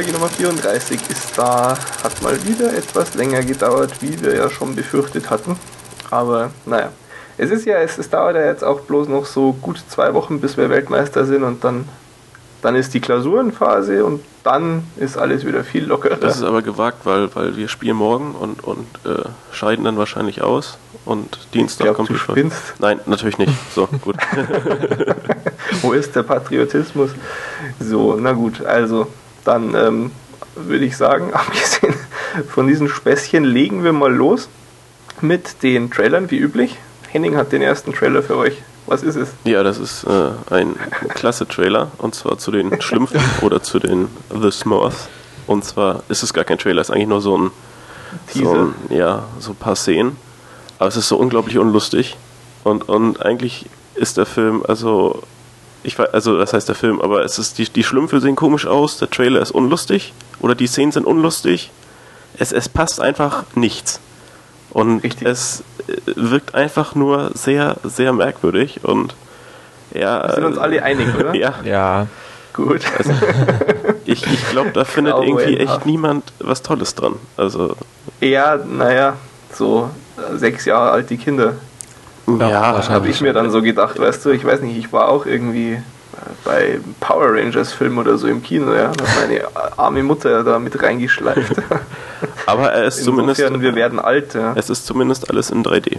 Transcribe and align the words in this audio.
Folge 0.00 0.14
Nummer 0.14 0.30
34 0.30 0.98
ist 1.10 1.36
da. 1.36 1.76
Hat 2.02 2.22
mal 2.22 2.42
wieder 2.46 2.72
etwas 2.72 3.12
länger 3.16 3.42
gedauert, 3.42 4.00
wie 4.00 4.18
wir 4.22 4.34
ja 4.34 4.48
schon 4.48 4.74
befürchtet 4.74 5.28
hatten. 5.28 5.56
Aber 6.10 6.52
naja, 6.64 6.88
es 7.36 7.50
ist 7.50 7.66
ja, 7.66 7.76
es, 7.76 7.98
es 7.98 8.08
dauert 8.08 8.34
ja 8.34 8.46
jetzt 8.46 8.64
auch 8.64 8.80
bloß 8.80 9.08
noch 9.08 9.26
so 9.26 9.52
gut 9.52 9.84
zwei 9.90 10.14
Wochen, 10.14 10.40
bis 10.40 10.56
wir 10.56 10.70
Weltmeister 10.70 11.26
sind 11.26 11.42
und 11.42 11.64
dann, 11.64 11.86
dann 12.62 12.76
ist 12.76 12.94
die 12.94 13.00
Klausurenphase 13.00 14.02
und 14.02 14.22
dann 14.42 14.84
ist 14.96 15.18
alles 15.18 15.44
wieder 15.44 15.64
viel 15.64 15.84
lockerer. 15.84 16.16
Das 16.16 16.36
ist 16.36 16.44
aber 16.44 16.62
gewagt, 16.62 17.04
weil, 17.04 17.28
weil 17.34 17.58
wir 17.58 17.68
spielen 17.68 17.96
morgen 17.96 18.34
und, 18.34 18.64
und 18.64 18.86
äh, 19.04 19.28
scheiden 19.52 19.84
dann 19.84 19.98
wahrscheinlich 19.98 20.40
aus 20.40 20.78
und 21.04 21.52
Dienstag 21.52 21.84
glaub, 21.84 21.96
kommt 21.96 22.08
du 22.08 22.14
die 22.14 22.18
Folge. 22.20 22.50
Nein, 22.78 23.00
natürlich 23.04 23.36
nicht. 23.36 23.52
So, 23.74 23.86
gut. 24.00 24.16
Wo 25.82 25.92
ist 25.92 26.16
der 26.16 26.22
Patriotismus? 26.22 27.10
So, 27.78 28.16
na 28.18 28.32
gut, 28.32 28.64
also 28.64 29.06
dann 29.44 29.74
ähm, 29.74 30.10
würde 30.54 30.84
ich 30.84 30.96
sagen, 30.96 31.32
abgesehen 31.32 31.94
von 32.48 32.66
diesen 32.66 32.88
Späßchen, 32.88 33.44
legen 33.44 33.84
wir 33.84 33.92
mal 33.92 34.12
los 34.12 34.48
mit 35.20 35.62
den 35.62 35.90
Trailern, 35.90 36.30
wie 36.30 36.38
üblich. 36.38 36.76
Henning 37.08 37.36
hat 37.36 37.52
den 37.52 37.62
ersten 37.62 37.92
Trailer 37.92 38.22
für 38.22 38.36
euch. 38.36 38.62
Was 38.86 39.02
ist 39.02 39.16
es? 39.16 39.30
Ja, 39.44 39.62
das 39.62 39.78
ist 39.78 40.04
äh, 40.04 40.30
ein 40.54 40.76
klasse 41.08 41.46
Trailer 41.46 41.90
und 41.98 42.14
zwar 42.14 42.38
zu 42.38 42.50
den 42.50 42.80
Schlümpfen 42.80 43.20
oder 43.42 43.62
zu 43.62 43.78
den 43.78 44.08
The 44.30 44.50
Smurfs. 44.50 45.08
Und 45.46 45.64
zwar 45.64 46.02
ist 46.08 46.22
es 46.22 46.32
gar 46.32 46.44
kein 46.44 46.58
Trailer, 46.58 46.80
es 46.80 46.88
ist 46.88 46.94
eigentlich 46.94 47.08
nur 47.08 47.20
so 47.20 47.36
ein, 47.36 47.50
so 48.32 48.54
ein 48.54 48.74
ja, 48.88 49.24
so 49.38 49.52
ein 49.52 49.56
paar 49.56 49.76
Szenen. 49.76 50.16
Aber 50.78 50.88
es 50.88 50.96
ist 50.96 51.08
so 51.08 51.16
unglaublich 51.16 51.58
unlustig. 51.58 52.16
Und, 52.64 52.88
und 52.88 53.24
eigentlich 53.24 53.66
ist 53.94 54.16
der 54.16 54.26
Film, 54.26 54.64
also, 54.66 55.22
ich 55.82 55.98
weiß, 55.98 56.12
also 56.12 56.36
das 56.38 56.52
heißt 56.52 56.68
der 56.68 56.74
Film, 56.74 57.00
aber 57.00 57.24
es 57.24 57.38
ist, 57.38 57.58
die, 57.58 57.68
die 57.68 57.84
Schlümpfe 57.84 58.20
sehen 58.20 58.36
komisch 58.36 58.66
aus, 58.66 58.98
der 58.98 59.10
Trailer 59.10 59.40
ist 59.40 59.50
unlustig 59.50 60.12
oder 60.40 60.54
die 60.54 60.66
Szenen 60.66 60.92
sind 60.92 61.06
unlustig. 61.06 61.70
Es, 62.38 62.52
es 62.52 62.68
passt 62.68 63.00
einfach 63.00 63.44
nichts. 63.54 64.00
Und 64.70 65.02
Richtig. 65.02 65.26
es 65.26 65.62
äh, 65.88 65.92
wirkt 66.14 66.54
einfach 66.54 66.94
nur 66.94 67.32
sehr, 67.34 67.76
sehr 67.82 68.12
merkwürdig 68.12 68.80
und 68.84 69.14
ja. 69.92 70.24
Wir 70.28 70.34
sind 70.34 70.44
uns 70.44 70.58
alle 70.58 70.82
einig, 70.82 71.08
oder? 71.18 71.34
Ja, 71.34 71.54
Ja, 71.64 72.06
Gut. 72.52 72.82
ich, 74.04 74.24
ich 74.26 74.50
glaube, 74.50 74.70
da 74.72 74.84
findet 74.84 75.14
Grauenhaft. 75.14 75.46
irgendwie 75.46 75.64
echt 75.64 75.86
niemand 75.86 76.32
was 76.40 76.62
Tolles 76.62 76.94
dran. 76.94 77.14
Also, 77.36 77.76
Ja, 78.20 78.56
naja, 78.56 79.14
so 79.52 79.90
sechs 80.36 80.64
Jahre 80.66 80.90
alt 80.90 81.10
die 81.10 81.16
Kinder. 81.16 81.54
Ja, 82.38 82.74
wahrscheinlich. 82.74 82.88
Habe 82.90 83.08
ich 83.08 83.20
mir 83.20 83.32
dann 83.32 83.50
so 83.50 83.62
gedacht, 83.62 83.98
weißt 83.98 84.24
du, 84.24 84.30
ich 84.30 84.44
weiß 84.44 84.60
nicht, 84.60 84.76
ich 84.76 84.92
war 84.92 85.08
auch 85.08 85.26
irgendwie 85.26 85.78
bei 86.44 86.80
Power 87.00 87.34
Rangers 87.34 87.72
Film 87.72 87.98
oder 87.98 88.18
so 88.18 88.26
im 88.26 88.42
Kino, 88.42 88.72
ja, 88.74 88.92
da 88.92 89.04
hat 89.04 89.20
meine 89.20 89.42
arme 89.76 90.02
Mutter 90.02 90.44
da 90.44 90.58
mit 90.58 90.80
reingeschleift. 90.82 91.52
aber 92.46 92.72
er 92.72 92.84
ist 92.84 93.04
zumindest, 93.04 93.40
wir 93.40 93.74
werden 93.74 93.98
alt, 93.98 94.34
ja. 94.34 94.52
es 94.56 94.70
ist 94.70 94.86
zumindest 94.86 95.30
alles 95.30 95.50
in 95.50 95.64
3D. 95.64 95.98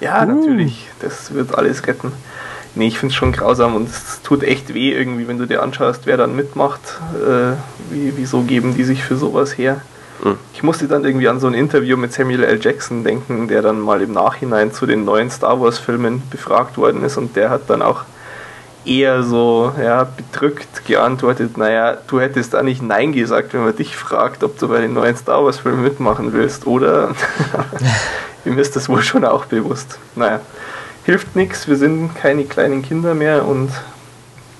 Ja, 0.00 0.26
natürlich, 0.26 0.88
das 1.00 1.32
wird 1.32 1.56
alles 1.56 1.86
retten. 1.86 2.12
Nee, 2.74 2.88
ich 2.88 2.98
finde 2.98 3.12
es 3.12 3.16
schon 3.16 3.32
grausam 3.32 3.74
und 3.74 3.88
es 3.88 4.20
tut 4.22 4.42
echt 4.42 4.74
weh 4.74 4.92
irgendwie, 4.92 5.26
wenn 5.26 5.38
du 5.38 5.46
dir 5.46 5.62
anschaust, 5.62 6.02
wer 6.04 6.18
dann 6.18 6.36
mitmacht. 6.36 6.80
Äh, 7.14 7.52
wie, 7.90 8.12
wieso 8.16 8.42
geben 8.42 8.74
die 8.74 8.84
sich 8.84 9.02
für 9.02 9.16
sowas 9.16 9.56
her? 9.56 9.80
Mhm. 10.24 10.36
Ich 10.54 10.62
musste 10.62 10.88
dann 10.88 11.04
irgendwie 11.04 11.28
an 11.28 11.40
so 11.40 11.46
ein 11.46 11.54
Interview 11.54 11.96
mit 11.96 12.12
Samuel 12.12 12.44
L. 12.44 12.58
Jackson 12.60 13.04
denken, 13.04 13.48
der 13.48 13.62
dann 13.62 13.80
mal 13.80 14.00
im 14.02 14.12
Nachhinein 14.12 14.72
zu 14.72 14.86
den 14.86 15.04
neuen 15.04 15.30
Star 15.30 15.60
Wars-Filmen 15.60 16.22
befragt 16.30 16.78
worden 16.78 17.04
ist 17.04 17.16
und 17.16 17.36
der 17.36 17.50
hat 17.50 17.62
dann 17.68 17.82
auch 17.82 18.02
eher 18.84 19.22
so 19.24 19.72
ja, 19.82 20.04
bedrückt 20.04 20.84
geantwortet, 20.86 21.56
naja, 21.58 21.98
du 22.06 22.20
hättest 22.20 22.54
da 22.54 22.62
nicht 22.62 22.82
Nein 22.82 23.12
gesagt, 23.12 23.52
wenn 23.52 23.64
man 23.64 23.74
dich 23.74 23.96
fragt, 23.96 24.44
ob 24.44 24.58
du 24.58 24.68
bei 24.68 24.80
den 24.80 24.94
neuen 24.94 25.16
Star 25.16 25.44
Wars-Filmen 25.44 25.82
mitmachen 25.82 26.32
willst, 26.32 26.66
oder? 26.66 27.10
Ihm 28.44 28.58
ist 28.58 28.76
das 28.76 28.88
wohl 28.88 29.02
schon 29.02 29.24
auch 29.24 29.46
bewusst. 29.46 29.98
Naja, 30.14 30.40
hilft 31.04 31.34
nichts, 31.34 31.66
wir 31.66 31.76
sind 31.76 32.14
keine 32.14 32.44
kleinen 32.44 32.82
Kinder 32.82 33.14
mehr 33.14 33.44
und 33.44 33.70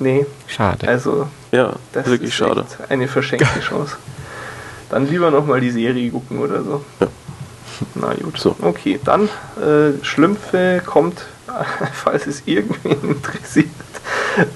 nee, 0.01 0.27
schade. 0.49 0.89
also 0.89 1.29
Ja, 1.53 1.75
das 1.93 2.07
wirklich 2.07 2.31
ist 2.31 2.35
schade. 2.37 2.63
echt 2.81 2.91
eine 2.91 3.07
verschenkte 3.07 3.61
Chance. 3.61 3.97
Dann 4.91 5.09
lieber 5.09 5.31
nochmal 5.31 5.61
die 5.61 5.71
Serie 5.71 6.11
gucken 6.11 6.39
oder 6.39 6.63
so. 6.63 6.85
Ja. 7.01 7.09
Na 7.95 8.15
gut. 8.15 8.39
So. 8.39 8.57
Okay, 8.63 9.01
dann 9.05 9.29
äh, 9.61 10.03
Schlümpfe 10.03 10.83
kommt, 10.85 11.27
falls 11.93 12.27
es 12.27 12.43
irgendwen 12.47 13.11
interessiert, 13.11 13.69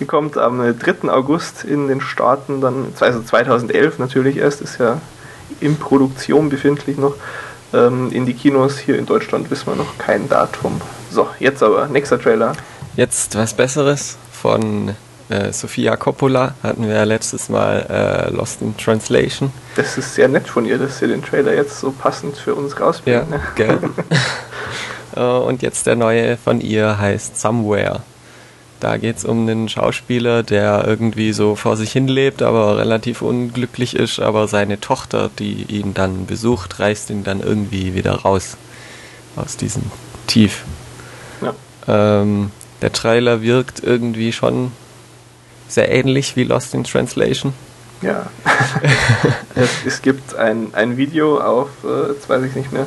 kommt 0.06 0.36
am 0.36 0.60
äh, 0.62 0.74
3. 0.74 1.10
August 1.10 1.64
in 1.64 1.88
den 1.88 2.00
Staaten, 2.00 2.60
dann, 2.60 2.92
also 3.00 3.22
2011 3.22 3.98
natürlich 3.98 4.36
erst, 4.36 4.60
ist 4.60 4.78
ja 4.78 5.00
in 5.60 5.76
Produktion 5.76 6.48
befindlich 6.48 6.96
noch. 6.96 7.14
Ähm, 7.72 8.10
in 8.12 8.26
die 8.26 8.34
Kinos 8.34 8.78
hier 8.78 8.98
in 8.98 9.06
Deutschland 9.06 9.50
wissen 9.50 9.66
wir 9.66 9.76
noch 9.76 9.98
kein 9.98 10.28
Datum. 10.28 10.80
So, 11.10 11.28
jetzt 11.38 11.62
aber, 11.62 11.86
nächster 11.88 12.20
Trailer. 12.20 12.52
Jetzt 12.96 13.36
was 13.36 13.54
Besseres 13.54 14.18
von 14.32 14.94
äh, 15.30 15.52
Sofia 15.52 15.96
Coppola. 15.96 16.54
Hatten 16.62 16.86
wir 16.86 16.94
ja 16.94 17.04
letztes 17.04 17.48
Mal 17.48 17.86
äh, 17.88 18.34
Lost 18.34 18.60
in 18.62 18.76
Translation. 18.76 19.52
Das 19.76 19.96
ist 19.96 20.14
sehr 20.14 20.28
nett 20.28 20.48
von 20.48 20.66
ihr, 20.66 20.78
dass 20.78 20.98
sie 20.98 21.06
den 21.06 21.22
Trailer 21.22 21.54
jetzt 21.54 21.80
so 21.80 21.92
passend 21.92 22.36
für 22.36 22.54
uns 22.54 22.78
rausbringt. 22.78 23.30
Ja, 23.30 23.36
ne? 23.36 23.42
gell. 23.54 23.78
Äh, 25.16 25.20
Und 25.22 25.62
jetzt 25.62 25.86
der 25.86 25.96
neue 25.96 26.36
von 26.36 26.60
ihr 26.60 26.98
heißt 26.98 27.40
Somewhere. 27.40 28.02
Da 28.78 28.96
geht 28.96 29.18
es 29.18 29.24
um 29.26 29.42
einen 29.42 29.68
Schauspieler, 29.68 30.42
der 30.42 30.84
irgendwie 30.86 31.32
so 31.34 31.54
vor 31.54 31.76
sich 31.76 31.92
hin 31.92 32.08
lebt, 32.08 32.40
aber 32.40 32.78
relativ 32.78 33.20
unglücklich 33.20 33.94
ist. 33.94 34.20
Aber 34.20 34.48
seine 34.48 34.80
Tochter, 34.80 35.30
die 35.38 35.64
ihn 35.68 35.92
dann 35.92 36.24
besucht, 36.26 36.80
reißt 36.80 37.10
ihn 37.10 37.22
dann 37.22 37.40
irgendwie 37.40 37.94
wieder 37.94 38.12
raus 38.12 38.56
aus 39.36 39.58
diesem 39.58 39.82
Tief. 40.26 40.64
Ja. 41.42 41.54
Ähm, 41.88 42.52
der 42.80 42.92
Trailer 42.92 43.42
wirkt 43.42 43.82
irgendwie 43.84 44.32
schon 44.32 44.72
sehr 45.70 45.90
ähnlich 45.90 46.36
wie 46.36 46.44
Lost 46.44 46.74
in 46.74 46.84
Translation. 46.84 47.52
Ja. 48.02 48.26
es, 49.54 49.68
es 49.86 50.02
gibt 50.02 50.34
ein, 50.34 50.68
ein 50.72 50.96
Video 50.96 51.38
auf, 51.38 51.68
äh, 51.84 52.12
jetzt 52.12 52.28
weiß 52.28 52.42
ich 52.44 52.54
nicht 52.54 52.72
mehr, 52.72 52.86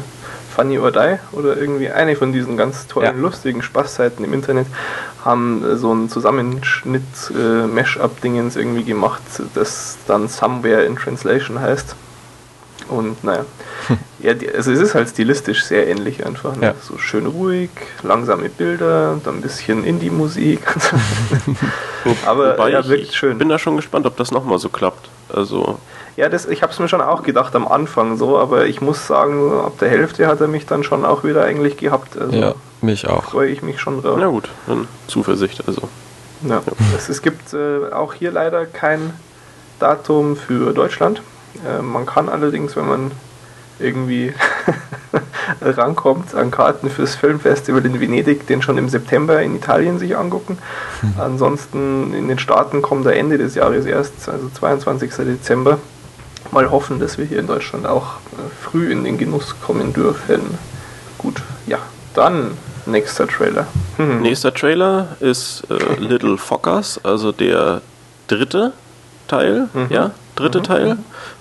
Funny 0.55 0.77
or 0.77 0.91
Die 0.91 1.17
oder 1.31 1.57
irgendwie 1.57 1.89
eine 1.89 2.15
von 2.15 2.31
diesen 2.31 2.57
ganz 2.57 2.87
tollen, 2.87 3.05
Ja. 3.05 3.11
lustigen 3.11 3.61
Spaßseiten 3.61 4.23
im 4.23 4.33
Internet 4.33 4.67
haben 5.23 5.63
äh, 5.63 5.75
so 5.77 5.91
einen 5.91 6.09
Zusammenschnitt 6.09 7.03
äh, 7.31 7.67
Mash-up-Dingens 7.67 8.55
irgendwie 8.55 8.83
gemacht, 8.83 9.21
das 9.53 9.97
dann 10.07 10.27
Somewhere 10.27 10.83
in 10.83 10.95
Translation 10.95 11.59
heißt. 11.59 11.95
Und 12.89 13.23
naja, 13.23 13.45
ja, 14.19 14.33
also 14.55 14.71
es 14.71 14.79
ist 14.79 14.95
halt 14.95 15.09
stilistisch 15.09 15.63
sehr 15.63 15.87
ähnlich 15.87 16.25
einfach. 16.25 16.55
Ne? 16.55 16.67
Ja. 16.67 16.73
So 16.81 16.97
schön 16.97 17.25
ruhig, 17.25 17.69
langsame 18.03 18.49
Bilder, 18.49 19.19
dann 19.23 19.35
ein 19.35 19.41
bisschen 19.41 19.83
Indie-Musik. 19.83 20.59
Aber 22.25 22.53
Wobei 22.57 22.69
ja, 22.71 22.79
ich, 22.81 22.89
wirkt 22.89 23.03
ich 23.03 23.15
schön. 23.15 23.37
bin 23.37 23.49
da 23.49 23.57
schon 23.59 23.75
gespannt, 23.75 24.05
ob 24.05 24.17
das 24.17 24.31
nochmal 24.31 24.59
so 24.59 24.69
klappt. 24.69 25.09
Also, 25.33 25.79
Ja, 26.17 26.29
das, 26.29 26.45
ich 26.45 26.61
habe 26.61 26.71
es 26.73 26.79
mir 26.79 26.87
schon 26.89 27.01
auch 27.01 27.23
gedacht 27.23 27.55
am 27.55 27.67
Anfang 27.67 28.17
so, 28.17 28.37
aber 28.37 28.65
ich 28.65 28.81
muss 28.81 29.07
sagen, 29.07 29.51
ab 29.59 29.79
der 29.79 29.89
Hälfte 29.89 30.27
hat 30.27 30.41
er 30.41 30.47
mich 30.47 30.65
dann 30.65 30.83
schon 30.83 31.05
auch 31.05 31.23
wieder 31.23 31.43
eigentlich 31.43 31.77
gehabt. 31.77 32.17
Also 32.17 32.35
Ja, 32.37 32.53
mich 32.81 33.07
auch. 33.07 33.23
freue 33.23 33.49
ich 33.49 33.61
mich 33.63 33.79
schon 33.79 34.01
drauf. 34.01 34.17
na 34.19 34.27
gut, 34.27 34.49
dann 34.67 34.87
Zuversicht. 35.07 35.63
Also, 35.67 35.83
Ja. 36.47 36.61
Es, 36.97 37.07
es 37.09 37.21
gibt 37.21 37.53
äh, 37.53 37.91
auch 37.93 38.13
hier 38.13 38.31
leider 38.31 38.65
kein 38.65 39.13
Datum 39.79 40.35
für 40.35 40.73
Deutschland. 40.73 41.21
Äh, 41.67 41.81
man 41.81 42.05
kann 42.05 42.29
allerdings, 42.29 42.75
wenn 42.75 42.87
man 42.87 43.11
irgendwie 43.79 44.33
rankommt 45.61 46.35
an 46.35 46.51
Karten 46.51 46.89
fürs 46.89 47.15
Filmfestival 47.15 47.85
in 47.85 47.99
Venedig, 47.99 48.45
den 48.47 48.61
schon 48.61 48.77
im 48.77 48.87
September 48.89 49.41
in 49.41 49.55
Italien 49.55 49.99
sich 49.99 50.15
angucken. 50.15 50.57
Ansonsten 51.17 52.13
in 52.13 52.27
den 52.27 52.39
Staaten 52.39 52.81
kommt 52.81 53.05
er 53.05 53.15
Ende 53.15 53.37
des 53.37 53.55
Jahres 53.55 53.85
erst, 53.85 54.29
also 54.29 54.49
22. 54.49 55.11
Dezember. 55.25 55.79
Mal 56.51 56.69
hoffen, 56.71 56.99
dass 56.99 57.17
wir 57.17 57.25
hier 57.25 57.39
in 57.39 57.47
Deutschland 57.47 57.87
auch 57.87 58.17
äh, 58.33 58.63
früh 58.63 58.91
in 58.91 59.03
den 59.03 59.17
Genuss 59.17 59.55
kommen 59.65 59.91
dürfen. 59.93 60.57
Gut, 61.17 61.41
ja, 61.65 61.79
dann 62.13 62.51
nächster 62.85 63.27
Trailer. 63.27 63.65
Hm. 63.97 64.21
nächster 64.21 64.53
Trailer 64.53 65.15
ist 65.19 65.63
äh, 65.69 65.99
Little 65.99 66.37
Fockers, 66.37 66.99
also 67.03 67.31
der 67.31 67.81
dritte 68.27 68.73
Teil, 69.27 69.67
Mhm. 69.73 69.87
ja, 69.89 70.11
dritte 70.35 70.61
Teil 70.61 70.97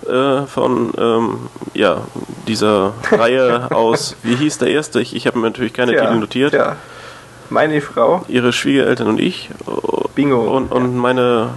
äh, 0.07 0.45
von 0.45 0.93
ähm, 0.97 1.37
ja, 1.73 2.01
dieser 2.47 2.93
Reihe 3.11 3.71
aus, 3.71 4.15
wie 4.23 4.35
hieß 4.35 4.59
der 4.59 4.69
erste? 4.69 5.01
Ich, 5.01 5.15
ich 5.15 5.27
habe 5.27 5.39
mir 5.39 5.47
natürlich 5.47 5.73
keine 5.73 5.93
Titel 5.93 6.15
notiert. 6.15 6.51
tja. 6.51 6.75
Meine 7.49 7.81
Frau, 7.81 8.23
Ihre 8.27 8.53
Schwiegereltern 8.53 9.07
und 9.07 9.19
ich 9.19 9.49
Bingo. 10.15 10.55
und, 10.55 10.71
und 10.71 10.97
meine 10.97 11.49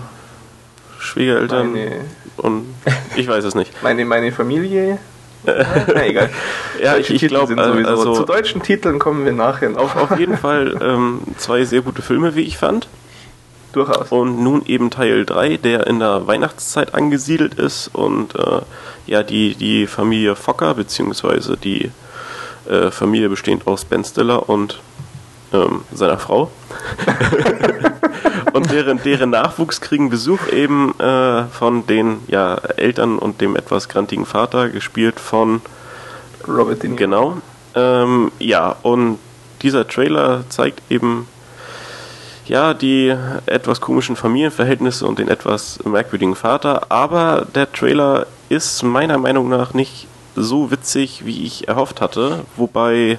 Schwiegereltern 0.98 1.72
meine, 1.72 2.04
und 2.36 2.74
ich 3.14 3.28
weiß 3.28 3.44
es 3.44 3.54
nicht. 3.54 3.70
meine, 3.82 4.04
meine 4.04 4.32
Familie. 4.32 4.98
Na 5.44 6.04
egal. 6.04 6.30
Ja, 6.82 6.98
ich, 6.98 7.08
ich 7.08 7.26
glaube, 7.28 7.56
also 7.56 8.14
Zu 8.14 8.24
deutschen 8.24 8.62
Titeln 8.62 8.98
kommen 8.98 9.24
wir 9.24 9.32
nachher 9.32 9.70
noch. 9.70 9.96
auf, 9.96 10.10
auf 10.10 10.18
jeden 10.18 10.36
Fall 10.36 10.76
ähm, 10.82 11.22
zwei 11.38 11.64
sehr 11.64 11.80
gute 11.80 12.02
Filme, 12.02 12.34
wie 12.34 12.42
ich 12.42 12.58
fand. 12.58 12.88
Durchaus. 13.76 14.10
Und 14.10 14.42
nun 14.42 14.64
eben 14.64 14.90
Teil 14.90 15.26
3, 15.26 15.58
der 15.58 15.86
in 15.86 15.98
der 15.98 16.26
Weihnachtszeit 16.26 16.94
angesiedelt 16.94 17.54
ist 17.54 17.88
und 17.88 18.34
äh, 18.34 18.62
ja, 19.06 19.22
die, 19.22 19.54
die 19.54 19.86
Familie 19.86 20.34
Fokker, 20.34 20.72
beziehungsweise 20.72 21.58
die 21.58 21.90
äh, 22.70 22.90
Familie 22.90 23.28
bestehend 23.28 23.66
aus 23.66 23.84
Ben 23.84 24.02
Stiller 24.02 24.48
und 24.48 24.80
ähm, 25.52 25.82
seiner 25.92 26.16
Frau. 26.16 26.50
und 28.54 28.72
deren, 28.72 29.02
deren 29.02 29.28
Nachwuchs 29.28 29.82
kriegen 29.82 30.08
Besuch 30.08 30.48
eben 30.48 30.98
äh, 30.98 31.44
von 31.44 31.86
den 31.86 32.20
ja, 32.28 32.54
Eltern 32.78 33.18
und 33.18 33.42
dem 33.42 33.56
etwas 33.56 33.90
grantigen 33.90 34.24
Vater, 34.24 34.70
gespielt 34.70 35.20
von 35.20 35.60
Robert 36.48 36.82
De 36.82 36.88
Niro. 36.88 36.96
Genau. 36.96 37.36
Ähm, 37.74 38.32
ja, 38.38 38.74
und 38.82 39.18
dieser 39.60 39.86
Trailer 39.86 40.44
zeigt 40.48 40.80
eben 40.90 41.28
ja 42.48 42.74
die 42.74 43.14
etwas 43.46 43.80
komischen 43.80 44.16
Familienverhältnisse 44.16 45.06
und 45.06 45.18
den 45.18 45.28
etwas 45.28 45.78
merkwürdigen 45.84 46.34
Vater, 46.34 46.90
aber 46.90 47.46
der 47.54 47.72
Trailer 47.72 48.26
ist 48.48 48.82
meiner 48.82 49.18
Meinung 49.18 49.48
nach 49.48 49.74
nicht 49.74 50.06
so 50.34 50.70
witzig, 50.70 51.24
wie 51.24 51.44
ich 51.44 51.68
erhofft 51.68 52.00
hatte, 52.00 52.44
wobei 52.56 53.18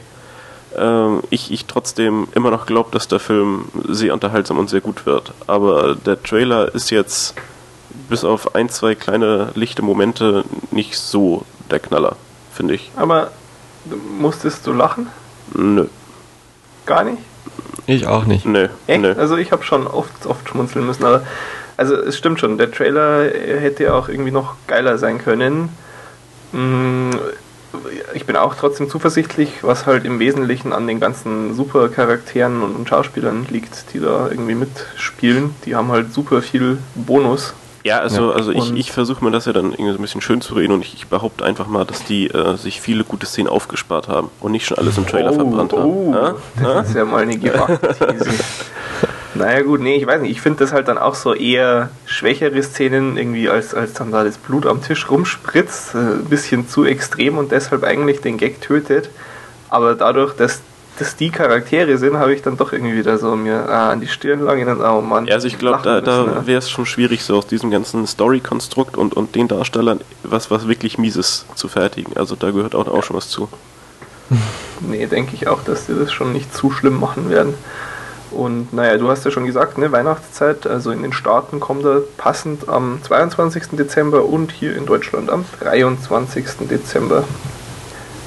ähm, 0.77 1.23
ich, 1.29 1.51
ich 1.51 1.65
trotzdem 1.65 2.27
immer 2.33 2.51
noch 2.51 2.65
glaube, 2.65 2.89
dass 2.91 3.07
der 3.07 3.19
Film 3.19 3.65
sehr 3.87 4.13
unterhaltsam 4.13 4.57
und 4.57 4.69
sehr 4.69 4.81
gut 4.81 5.05
wird. 5.05 5.33
Aber 5.47 5.95
der 5.95 6.21
Trailer 6.21 6.73
ist 6.73 6.91
jetzt 6.91 7.35
bis 8.09 8.23
auf 8.23 8.55
ein, 8.55 8.69
zwei 8.69 8.95
kleine 8.95 9.49
lichte 9.55 9.81
Momente 9.81 10.43
nicht 10.71 10.97
so 10.97 11.43
der 11.71 11.79
Knaller, 11.79 12.15
finde 12.53 12.75
ich. 12.75 12.91
Aber 12.95 13.31
musstest 14.19 14.67
du 14.67 14.73
lachen? 14.73 15.07
Nö. 15.53 15.87
Gar 16.85 17.05
nicht? 17.05 17.19
Ich 17.85 18.05
auch 18.07 18.25
nicht. 18.25 18.45
Nö. 18.45 18.67
Echt? 18.87 19.01
Nö. 19.01 19.13
Also 19.17 19.37
ich 19.37 19.51
habe 19.51 19.63
schon 19.63 19.87
oft, 19.87 20.25
oft 20.25 20.47
schmunzeln 20.49 20.85
müssen, 20.85 21.05
aber 21.05 21.23
also 21.77 21.95
es 21.95 22.17
stimmt 22.17 22.39
schon, 22.39 22.57
der 22.57 22.71
Trailer 22.71 23.23
hätte 23.25 23.93
auch 23.93 24.09
irgendwie 24.09 24.31
noch 24.31 24.55
geiler 24.67 24.97
sein 24.97 25.19
können. 25.19 25.69
Mm, 26.51 27.11
Ich 28.13 28.25
bin 28.25 28.35
auch 28.35 28.55
trotzdem 28.55 28.89
zuversichtlich, 28.89 29.49
was 29.61 29.85
halt 29.85 30.03
im 30.05 30.19
Wesentlichen 30.19 30.73
an 30.73 30.87
den 30.87 30.99
ganzen 30.99 31.53
super 31.53 31.89
Charakteren 31.89 32.63
und, 32.63 32.75
und 32.75 32.89
Schauspielern 32.89 33.45
liegt, 33.49 33.93
die 33.93 33.99
da 33.99 34.27
irgendwie 34.29 34.55
mitspielen. 34.55 35.53
Die 35.65 35.75
haben 35.75 35.91
halt 35.91 36.11
super 36.11 36.41
viel 36.41 36.79
Bonus. 36.95 37.53
Ja, 37.83 37.99
also, 37.99 38.31
Ja. 38.31 38.35
also 38.35 38.51
ich, 38.51 38.73
ich 38.75 38.91
versuche 38.91 39.23
mir 39.23 39.31
das 39.31 39.45
ja 39.45 39.53
dann 39.53 39.71
irgendwie 39.71 39.91
so 39.91 39.97
ein 39.97 40.01
bisschen 40.01 40.21
schön 40.21 40.41
zu 40.41 40.55
reden 40.55 40.73
und 40.73 40.81
ich, 40.83 40.93
ich 40.95 41.07
behaupte 41.07 41.45
einfach 41.45 41.67
mal, 41.67 41.85
dass 41.85 42.03
die 42.03 42.27
äh, 42.27 42.55
sich 42.57 42.81
viele 42.81 43.03
gute 43.03 43.25
Szenen 43.25 43.47
aufgespart 43.47 44.07
haben 44.07 44.29
und 44.41 44.51
nicht 44.51 44.65
schon 44.65 44.77
alles 44.77 44.97
im 44.97 45.05
Trailer 45.07 45.33
verbrannt 45.33 45.73
haben. 45.73 45.83
oh, 45.85 46.11
Ja? 46.13 46.35
Ja? 46.61 46.73
das 46.75 46.89
ist 46.89 46.95
ja 46.95 47.05
mal 47.05 47.21
eine 47.23 47.37
gewagte 47.39 47.87
These. 47.93 48.29
Naja 49.35 49.61
gut, 49.61 49.81
nee, 49.81 49.95
ich 49.97 50.07
weiß 50.07 50.21
nicht. 50.21 50.31
Ich 50.31 50.41
finde 50.41 50.59
das 50.59 50.73
halt 50.73 50.87
dann 50.87 50.97
auch 50.97 51.13
so 51.13 51.33
eher 51.33 51.89
schwächere 52.07 52.61
Szenen, 52.63 53.17
irgendwie 53.17 53.49
als, 53.49 53.75
als 53.75 53.93
dann 53.93 54.11
da 54.11 54.23
das 54.23 54.37
Blut 54.37 54.65
am 54.65 54.81
Tisch 54.81 55.09
rumspritzt, 55.11 55.93
äh, 55.93 55.97
ein 55.97 56.25
bisschen 56.25 56.67
zu 56.67 56.85
extrem 56.85 57.37
und 57.37 57.51
deshalb 57.51 57.83
eigentlich 57.83 58.21
den 58.21 58.37
Gag 58.37 58.61
tötet. 58.61 59.09
Aber 59.69 59.93
dadurch, 59.95 60.33
dass 60.35 60.61
das 60.97 61.15
die 61.15 61.29
Charaktere 61.29 61.97
sind, 61.97 62.17
habe 62.17 62.33
ich 62.33 62.41
dann 62.41 62.57
doch 62.57 62.73
irgendwie 62.73 62.95
wieder 62.95 63.17
so 63.17 63.35
mir 63.35 63.69
ah, 63.69 63.91
an 63.91 64.01
die 64.01 64.07
Stirn 64.07 64.41
lang 64.41 64.59
und 64.61 64.79
dann, 64.79 64.81
oh 64.81 65.01
Mann. 65.01 65.25
Ja, 65.27 65.35
also 65.35 65.47
ich 65.47 65.57
glaube, 65.57 65.79
da, 65.83 66.01
da 66.01 66.45
wäre 66.47 66.59
es 66.59 66.69
schon 66.69 66.85
schwierig, 66.85 67.23
so 67.23 67.37
aus 67.37 67.47
diesem 67.47 67.71
ganzen 67.71 68.07
Story-Konstrukt 68.07 68.97
und, 68.97 69.15
und 69.15 69.35
den 69.35 69.47
Darstellern 69.47 70.01
was, 70.23 70.49
was 70.51 70.67
wirklich 70.67 70.97
Mieses 70.97 71.45
zu 71.55 71.67
fertigen. 71.67 72.17
Also 72.17 72.35
da 72.35 72.51
gehört 72.51 72.75
auch, 72.75 72.87
auch 72.87 73.03
schon 73.03 73.15
was 73.15 73.29
zu. 73.29 73.49
Nee, 74.79 75.07
denke 75.07 75.33
ich 75.33 75.47
auch, 75.47 75.63
dass 75.63 75.87
die 75.87 75.95
das 75.97 76.11
schon 76.11 76.33
nicht 76.33 76.53
zu 76.53 76.69
schlimm 76.69 76.99
machen 76.99 77.31
werden. 77.31 77.55
Und 78.29 78.73
naja, 78.73 78.97
du 78.97 79.09
hast 79.09 79.25
ja 79.25 79.31
schon 79.31 79.45
gesagt, 79.45 79.79
ne, 79.79 79.91
Weihnachtszeit, 79.91 80.67
also 80.67 80.91
in 80.91 81.01
den 81.01 81.13
Staaten 81.13 81.59
kommt 81.59 81.83
er 81.85 82.01
passend 82.17 82.69
am 82.69 82.99
22. 83.01 83.69
Dezember 83.71 84.25
und 84.25 84.51
hier 84.51 84.75
in 84.75 84.85
Deutschland 84.85 85.31
am 85.31 85.45
23. 85.61 86.67
Dezember. 86.69 87.23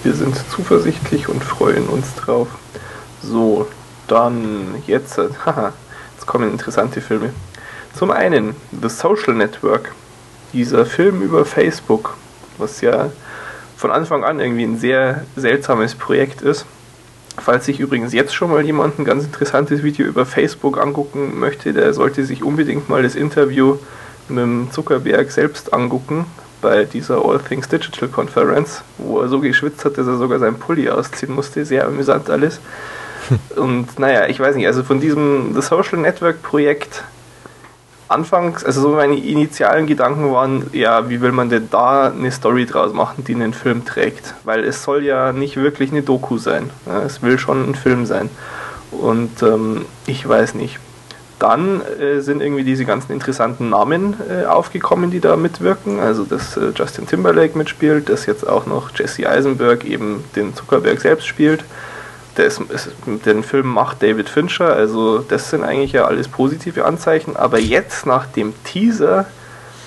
Wir 0.02 0.14
sind 0.14 0.34
zuversichtlich 0.50 1.28
und 1.28 1.44
freuen 1.44 1.86
uns 1.86 2.14
drauf. 2.14 2.48
So, 3.22 3.68
dann 4.08 4.82
jetzt, 4.86 5.18
äh, 5.18 5.28
haha, 5.46 5.72
jetzt 6.14 6.26
kommen 6.26 6.50
interessante 6.50 7.00
Filme. 7.00 7.32
Zum 7.94 8.10
einen 8.10 8.54
The 8.70 8.88
Social 8.88 9.34
Network, 9.34 9.92
dieser 10.52 10.86
Film 10.86 11.22
über 11.22 11.44
Facebook, 11.44 12.16
was 12.58 12.80
ja 12.80 13.10
von 13.76 13.90
Anfang 13.90 14.24
an 14.24 14.40
irgendwie 14.40 14.64
ein 14.64 14.78
sehr 14.78 15.24
seltsames 15.36 15.94
Projekt 15.94 16.42
ist. 16.42 16.66
Falls 17.38 17.64
sich 17.64 17.80
übrigens 17.80 18.12
jetzt 18.12 18.34
schon 18.34 18.50
mal 18.50 18.64
jemand 18.64 18.98
ein 18.98 19.04
ganz 19.04 19.24
interessantes 19.24 19.82
Video 19.82 20.06
über 20.06 20.26
Facebook 20.26 20.78
angucken 20.78 21.38
möchte, 21.38 21.72
der 21.72 21.94
sollte 21.94 22.24
sich 22.24 22.42
unbedingt 22.42 22.88
mal 22.88 23.02
das 23.02 23.14
Interview 23.14 23.78
mit 24.28 24.38
dem 24.38 24.70
Zuckerberg 24.70 25.30
selbst 25.30 25.72
angucken 25.72 26.26
bei 26.60 26.84
dieser 26.84 27.24
All 27.24 27.38
Things 27.38 27.68
Digital 27.68 28.08
Conference, 28.08 28.82
wo 28.98 29.20
er 29.20 29.28
so 29.28 29.40
geschwitzt 29.40 29.84
hat, 29.84 29.96
dass 29.96 30.06
er 30.06 30.18
sogar 30.18 30.38
seinen 30.38 30.58
Pulli 30.58 30.90
ausziehen 30.90 31.34
musste. 31.34 31.64
Sehr 31.64 31.86
amüsant 31.86 32.28
alles. 32.28 32.60
Und 33.56 33.98
naja, 33.98 34.26
ich 34.26 34.40
weiß 34.40 34.56
nicht, 34.56 34.66
also 34.66 34.82
von 34.82 35.00
diesem 35.00 35.54
The 35.54 35.62
Social 35.62 35.98
Network 35.98 36.42
Projekt 36.42 37.04
anfangs, 38.10 38.64
also 38.64 38.80
so 38.80 38.88
meine 38.90 39.16
initialen 39.16 39.86
Gedanken 39.86 40.32
waren, 40.32 40.68
ja, 40.72 41.08
wie 41.08 41.20
will 41.20 41.30
man 41.30 41.48
denn 41.48 41.68
da 41.70 42.10
eine 42.10 42.32
Story 42.32 42.66
draus 42.66 42.92
machen, 42.92 43.24
die 43.24 43.34
einen 43.34 43.54
Film 43.54 43.84
trägt? 43.84 44.34
Weil 44.44 44.64
es 44.64 44.82
soll 44.82 45.04
ja 45.04 45.32
nicht 45.32 45.56
wirklich 45.56 45.92
eine 45.92 46.02
Doku 46.02 46.36
sein. 46.36 46.70
Ja, 46.86 47.02
es 47.02 47.22
will 47.22 47.38
schon 47.38 47.70
ein 47.70 47.74
Film 47.76 48.06
sein. 48.06 48.28
Und 48.90 49.42
ähm, 49.42 49.84
ich 50.06 50.28
weiß 50.28 50.54
nicht. 50.54 50.80
Dann 51.38 51.80
äh, 51.80 52.20
sind 52.20 52.42
irgendwie 52.42 52.64
diese 52.64 52.84
ganzen 52.84 53.12
interessanten 53.12 53.70
Namen 53.70 54.14
äh, 54.28 54.44
aufgekommen, 54.44 55.10
die 55.10 55.20
da 55.20 55.36
mitwirken. 55.36 55.98
Also, 55.98 56.24
dass 56.24 56.56
äh, 56.56 56.72
Justin 56.74 57.06
Timberlake 57.06 57.56
mitspielt, 57.56 58.10
dass 58.10 58.26
jetzt 58.26 58.46
auch 58.46 58.66
noch 58.66 58.90
Jesse 58.94 59.26
Eisenberg 59.26 59.84
eben 59.84 60.22
den 60.36 60.54
Zuckerberg 60.54 61.00
selbst 61.00 61.26
spielt. 61.26 61.64
Der 62.36 62.46
ist, 62.46 62.60
den 63.24 63.42
Film 63.42 63.66
macht 63.68 64.02
David 64.02 64.28
Fincher, 64.28 64.72
also 64.72 65.18
das 65.18 65.50
sind 65.50 65.64
eigentlich 65.64 65.92
ja 65.92 66.04
alles 66.04 66.28
positive 66.28 66.84
Anzeichen. 66.84 67.36
Aber 67.36 67.58
jetzt 67.58 68.06
nach 68.06 68.26
dem 68.26 68.52
Teaser, 68.64 69.26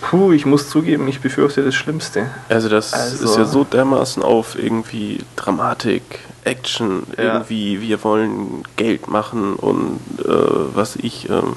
puh, 0.01 0.31
ich 0.33 0.45
muss 0.45 0.69
zugeben, 0.69 1.07
ich 1.07 1.21
befürchte 1.21 1.63
das 1.63 1.75
Schlimmste. 1.75 2.25
Also 2.49 2.67
das 2.69 2.93
Also- 2.93 3.25
ist 3.25 3.37
ja 3.37 3.45
so 3.45 3.63
dermaßen 3.63 4.21
auf 4.23 4.57
irgendwie 4.61 5.19
Dramatik, 5.35 6.03
Action, 6.43 7.03
Ja. 7.17 7.23
irgendwie 7.35 7.79
wir 7.81 8.03
wollen 8.03 8.63
Geld 8.75 9.07
machen 9.07 9.53
und 9.55 9.99
äh, 10.19 10.29
was 10.73 10.97
ich, 10.97 11.29
ähm, 11.29 11.53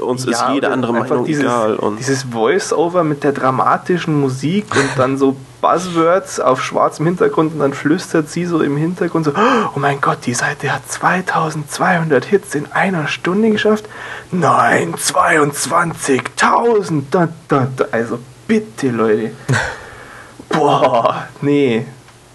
uns 0.00 0.24
ist 0.26 0.42
jede 0.52 0.70
andere 0.72 0.92
Meinung 0.92 1.24
dieses, 1.24 1.44
egal. 1.44 1.76
Und 1.76 1.98
dieses 2.00 2.24
Voice-Over 2.24 3.04
mit 3.04 3.22
der 3.22 3.30
dramatischen 3.30 4.20
Musik 4.20 4.64
und 4.74 4.88
dann 4.96 5.16
so 5.16 5.36
Buzzwords 5.64 6.40
auf 6.40 6.62
schwarzem 6.62 7.06
Hintergrund 7.06 7.54
und 7.54 7.60
dann 7.60 7.72
flüstert 7.72 8.28
sie 8.28 8.44
so 8.44 8.60
im 8.60 8.76
Hintergrund 8.76 9.24
so, 9.24 9.32
oh 9.74 9.78
mein 9.78 9.98
Gott, 10.02 10.18
die 10.26 10.34
Seite 10.34 10.70
hat 10.70 10.86
2200 10.86 12.22
Hits 12.22 12.54
in 12.54 12.70
einer 12.70 13.08
Stunde 13.08 13.48
geschafft. 13.48 13.86
Nein, 14.30 14.94
22.000. 14.94 17.04
Da, 17.10 17.28
da, 17.48 17.66
da. 17.74 17.86
Also 17.92 18.18
bitte, 18.46 18.90
Leute. 18.90 19.30
Boah, 20.50 21.28
nee. 21.40 21.86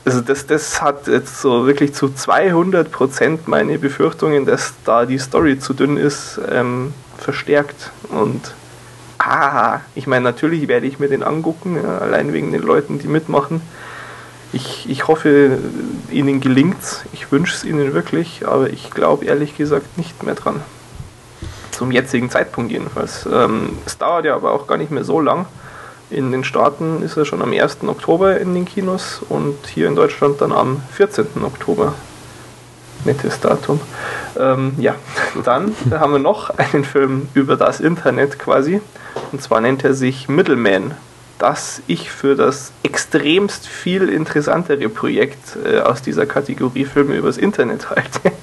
Also 0.06 0.22
das, 0.22 0.48
das 0.48 0.82
hat 0.82 1.06
jetzt 1.06 1.40
so 1.40 1.68
wirklich 1.68 1.94
zu 1.94 2.08
200% 2.08 3.42
meine 3.46 3.78
Befürchtungen, 3.78 4.48
dass 4.48 4.74
da 4.86 5.06
die 5.06 5.20
Story 5.20 5.60
zu 5.60 5.76
dünn 5.76 5.98
ist, 5.98 6.42
ähm, 6.52 6.96
verstärkt. 7.20 7.92
Und 8.10 8.56
ich 9.96 10.08
meine, 10.08 10.24
natürlich 10.24 10.68
werde 10.68 10.88
ich 10.88 11.00
mir 11.00 11.08
den 11.08 11.24
angucken, 11.24 11.76
ja, 11.76 12.00
allein 12.00 12.34
wegen 12.34 12.52
den 12.52 12.62
Leuten, 12.62 13.00
die 13.00 13.08
mitmachen. 13.08 13.62
Ich, 14.52 14.90
ich 14.90 15.08
hoffe, 15.08 15.60
ihnen 16.10 16.42
gelingt's. 16.42 17.04
Ich 17.14 17.32
wünsche 17.32 17.56
es 17.56 17.64
ihnen 17.64 17.94
wirklich, 17.94 18.48
aber 18.48 18.70
ich 18.72 18.90
glaube 18.90 19.26
ehrlich 19.26 19.56
gesagt 19.56 19.98
nicht 19.98 20.24
mehr 20.24 20.34
dran. 20.34 20.62
Zum 21.72 21.92
jetzigen 21.92 22.30
Zeitpunkt 22.32 22.72
jedenfalls. 22.72 23.28
Ähm, 23.32 23.78
es 23.86 23.98
dauert 23.98 24.26
ja 24.26 24.36
aber 24.36 24.52
auch 24.52 24.66
gar 24.66 24.78
nicht 24.78 24.92
mehr 24.92 25.04
so 25.04 25.22
lang. 25.22 25.46
In 26.10 26.32
den 26.32 26.44
Staaten 26.44 27.04
ist 27.04 27.16
er 27.16 27.26
schon 27.26 27.44
am 27.44 27.54
1. 27.54 27.84
Oktober 27.86 28.40
in 28.40 28.56
den 28.56 28.66
Kinos 28.66 29.22
und 29.30 29.68
hier 29.68 29.88
in 29.88 29.96
Deutschland 29.96 30.42
dann 30.42 30.52
am 30.52 30.82
14. 30.94 31.28
Oktober. 31.44 31.94
Nettes 33.06 33.40
Datum. 33.40 33.80
Ähm, 34.38 34.74
ja, 34.78 34.96
dann 35.44 35.76
haben 35.92 36.14
wir 36.14 36.20
noch 36.20 36.52
einen 36.58 36.84
Film 36.84 37.30
über 37.34 37.56
das 37.56 37.80
Internet 37.80 38.40
quasi. 38.40 38.82
Und 39.32 39.42
zwar 39.42 39.62
nennt 39.62 39.84
er 39.84 39.94
sich 39.94 40.28
Middleman. 40.30 40.96
Das 41.38 41.82
ich 41.88 42.12
für 42.12 42.36
das 42.36 42.74
extremst 42.84 43.66
viel 43.68 44.10
interessantere 44.10 44.90
Projekt 44.90 45.58
äh, 45.66 45.80
aus 45.80 46.02
dieser 46.02 46.26
Kategorie 46.26 46.86
Filme 46.86 47.16
übers 47.16 47.38
Internet 47.38 47.90
halte. 47.90 48.32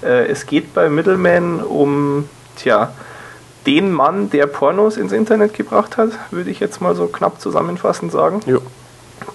Äh, 0.00 0.28
es 0.28 0.46
geht 0.46 0.74
bei 0.74 0.88
Middleman 0.88 1.60
um, 1.60 2.28
tja, 2.54 2.92
den 3.66 3.92
Mann, 3.92 4.30
der 4.30 4.46
Pornos 4.46 4.96
ins 4.96 5.10
Internet 5.10 5.54
gebracht 5.54 5.96
hat, 5.96 6.10
würde 6.30 6.50
ich 6.50 6.60
jetzt 6.60 6.80
mal 6.80 6.94
so 6.94 7.06
knapp 7.06 7.40
zusammenfassend 7.40 8.12
sagen. 8.12 8.40
Jo. 8.46 8.62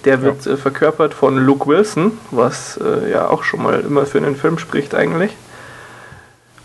Der 0.04 0.22
wird 0.22 0.46
äh, 0.46 0.56
verkörpert 0.56 1.14
von 1.14 1.38
Luke 1.38 1.66
Wilson, 1.66 2.18
was 2.30 2.78
äh, 2.78 3.10
ja 3.10 3.28
auch 3.28 3.44
schon 3.44 3.62
mal 3.62 3.80
immer 3.80 4.06
für 4.06 4.18
einen 4.18 4.36
Film 4.36 4.58
spricht 4.58 4.94
eigentlich. 4.94 5.32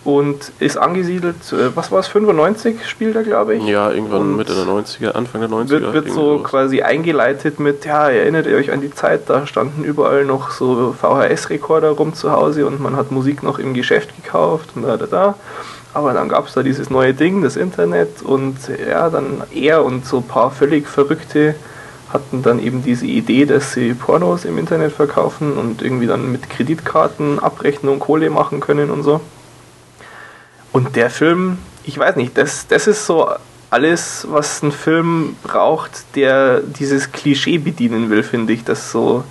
und 0.06 0.52
ist 0.60 0.78
angesiedelt, 0.78 1.52
äh, 1.52 1.76
was 1.76 1.92
war 1.92 2.00
es, 2.00 2.08
95 2.08 2.88
spielt 2.88 3.16
er, 3.16 3.24
glaube 3.24 3.56
ich. 3.56 3.64
Ja, 3.66 3.92
irgendwann 3.92 4.22
Und 4.22 4.38
Mitte 4.38 4.56
der 4.56 4.64
90er, 4.64 5.12
Anfang 5.12 5.42
der 5.42 5.50
90er. 5.50 5.70
Wird, 5.70 5.94
wird 5.94 6.08
so 6.08 6.38
sowas. 6.38 6.50
quasi 6.50 6.82
eingeleitet 6.82 7.60
mit, 7.60 7.86
ja, 7.86 8.10
erinnert 8.10 8.48
ihr 8.48 8.56
euch 8.56 8.72
an 8.72 8.82
die 8.82 8.92
Zeit, 8.92 9.30
da 9.30 9.46
standen 9.46 9.84
überall 9.84 10.26
noch 10.26 10.52
so 10.52 10.96
VHS-Rekorder 11.00 11.92
rum 11.92 12.14
zu 12.14 12.32
Hause 12.32 12.66
und 12.66 12.80
man 12.80 12.96
hat 12.96 13.12
Musik 13.12 13.44
noch 13.44 13.60
im 13.60 13.74
Geschäft 13.74 14.16
gekauft 14.16 14.70
und 14.76 14.84
da, 14.84 14.98
da, 14.98 15.06
da. 15.06 15.36
Aber 15.94 16.14
dann 16.14 16.30
gab 16.30 16.48
es 16.48 16.54
da 16.54 16.64
dieses 16.64 16.90
neue 16.90 17.14
Ding, 17.14 17.42
das 17.42 17.56
Internet 17.56 18.22
und 18.22 18.58
ja, 18.88 19.10
dann 19.10 19.44
er 19.52 19.84
und 19.84 20.06
so 20.06 20.18
ein 20.18 20.28
paar 20.28 20.52
völlig 20.52 20.88
Verrückte 20.88 21.56
hatten 22.12 22.42
dann 22.42 22.60
eben 22.60 22.84
diese 22.84 23.06
Idee, 23.06 23.46
dass 23.46 23.74
sie 23.74 23.94
Pornos 23.94 24.46
im 24.46 24.58
Internet 24.58 24.92
verkaufen 24.92 25.54
und 25.54 25.82
irgendwie 25.82 26.08
dann 26.08 26.32
mit 26.32 26.50
Kreditkarten 26.50 27.40
Abrechnung 27.40 28.00
Kohle 28.00 28.30
machen 28.30 28.60
können 28.60 28.90
und 28.90 29.04
so. 29.04 29.22
Und 30.72 30.96
der 30.96 31.10
Film, 31.10 31.60
ich 31.84 31.98
weiß 31.98 32.16
nicht, 32.16 32.38
das, 32.38 32.68
das 32.68 32.88
ist 32.88 33.06
so 33.06 33.30
alles, 33.70 34.28
was 34.30 34.64
ein 34.64 34.72
Film 34.72 35.36
braucht, 35.44 36.16
der 36.16 36.62
dieses 36.62 37.12
Klischee 37.12 37.60
bedienen 37.60 38.10
will, 38.10 38.24
finde 38.24 38.54
ich. 38.54 38.64
Das 38.64 38.92
so, 38.92 39.24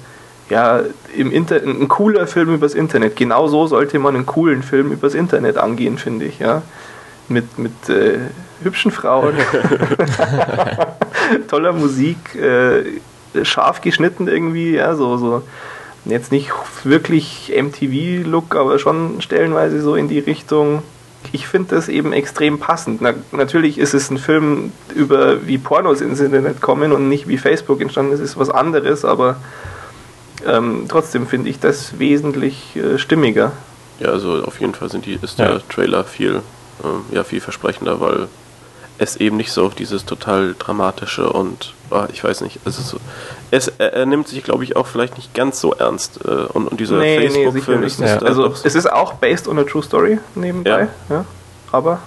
ja, 0.48 0.82
im 1.16 1.32
Inter 1.32 1.56
ein 1.56 1.88
cooler 1.88 2.26
Film 2.26 2.54
übers 2.54 2.74
Internet. 2.74 3.16
Genau 3.16 3.48
so 3.48 3.66
sollte 3.66 3.98
man 3.98 4.14
einen 4.14 4.26
coolen 4.26 4.62
Film 4.62 4.92
übers 4.92 5.14
Internet 5.14 5.56
angehen, 5.56 5.98
finde 5.98 6.26
ich, 6.26 6.38
ja. 6.38 6.62
Mit, 7.28 7.58
mit 7.58 7.88
äh, 7.90 8.18
hübschen 8.62 8.90
Frauen, 8.90 9.34
toller 11.48 11.72
Musik, 11.72 12.34
äh, 12.34 13.44
scharf 13.44 13.80
geschnitten 13.80 14.28
irgendwie, 14.28 14.72
ja, 14.74 14.94
so, 14.94 15.16
so. 15.16 15.42
Jetzt 16.04 16.32
nicht 16.32 16.50
wirklich 16.84 17.52
MTV-Look, 17.54 18.56
aber 18.56 18.78
schon 18.78 19.20
stellenweise 19.20 19.80
so 19.82 19.94
in 19.94 20.08
die 20.08 20.20
Richtung. 20.20 20.82
Ich 21.32 21.48
finde 21.48 21.74
das 21.74 21.88
eben 21.88 22.12
extrem 22.12 22.58
passend. 22.58 23.02
Na, 23.02 23.12
natürlich 23.32 23.76
ist 23.78 23.92
es 23.92 24.10
ein 24.10 24.16
Film 24.18 24.72
über 24.94 25.46
wie 25.46 25.58
Pornos 25.58 26.00
ins 26.00 26.20
Internet 26.20 26.60
kommen 26.60 26.92
und 26.92 27.08
nicht 27.08 27.28
wie 27.28 27.36
Facebook 27.36 27.80
entstanden 27.80 28.12
ist, 28.12 28.20
ist 28.20 28.38
was 28.38 28.48
anderes, 28.48 29.04
aber 29.04 29.36
ähm, 30.46 30.86
trotzdem 30.88 31.26
finde 31.26 31.50
ich 31.50 31.58
das 31.58 31.98
wesentlich 31.98 32.76
äh, 32.76 32.98
stimmiger. 32.98 33.52
Ja, 33.98 34.10
also 34.10 34.44
auf 34.44 34.60
jeden 34.60 34.74
Fall 34.74 34.88
sind 34.88 35.04
die, 35.04 35.18
ist 35.20 35.38
der 35.38 35.50
Ja. 35.50 35.60
Trailer 35.68 36.04
viel, 36.04 36.40
ähm, 36.84 37.00
ja, 37.10 37.24
vielversprechender, 37.24 38.00
weil 38.00 38.28
es 38.98 39.16
eben 39.16 39.36
nicht 39.36 39.52
so 39.52 39.64
auf 39.66 39.74
dieses 39.74 40.04
total 40.04 40.54
dramatische 40.58 41.28
und 41.30 41.72
ah, 41.90 42.06
ich 42.12 42.22
weiß 42.24 42.40
nicht, 42.40 42.58
es 42.64 42.78
ist 42.78 42.88
so, 42.88 42.98
es, 43.50 43.68
er, 43.78 43.92
er 43.94 44.06
nimmt 44.06 44.28
sich, 44.28 44.42
glaube 44.42 44.64
ich, 44.64 44.76
auch 44.76 44.86
vielleicht 44.86 45.16
nicht 45.16 45.34
ganz 45.34 45.60
so 45.60 45.72
ernst 45.72 46.20
äh, 46.24 46.28
und, 46.28 46.66
und 46.68 46.80
dieser 46.80 47.00
Facebook-Film 47.00 47.82
ist, 47.84 48.00
Ja. 48.00 48.16
ist 48.16 48.22
Also 48.24 48.48
doch 48.48 48.56
so- 48.56 48.66
es 48.66 48.74
ist 48.74 48.90
auch 48.92 49.14
based 49.14 49.46
on 49.48 49.58
a 49.58 49.64
true 49.64 49.82
story 49.82 50.18
nebenbei, 50.34 50.88
ja. 51.08 51.24
aber 51.72 52.00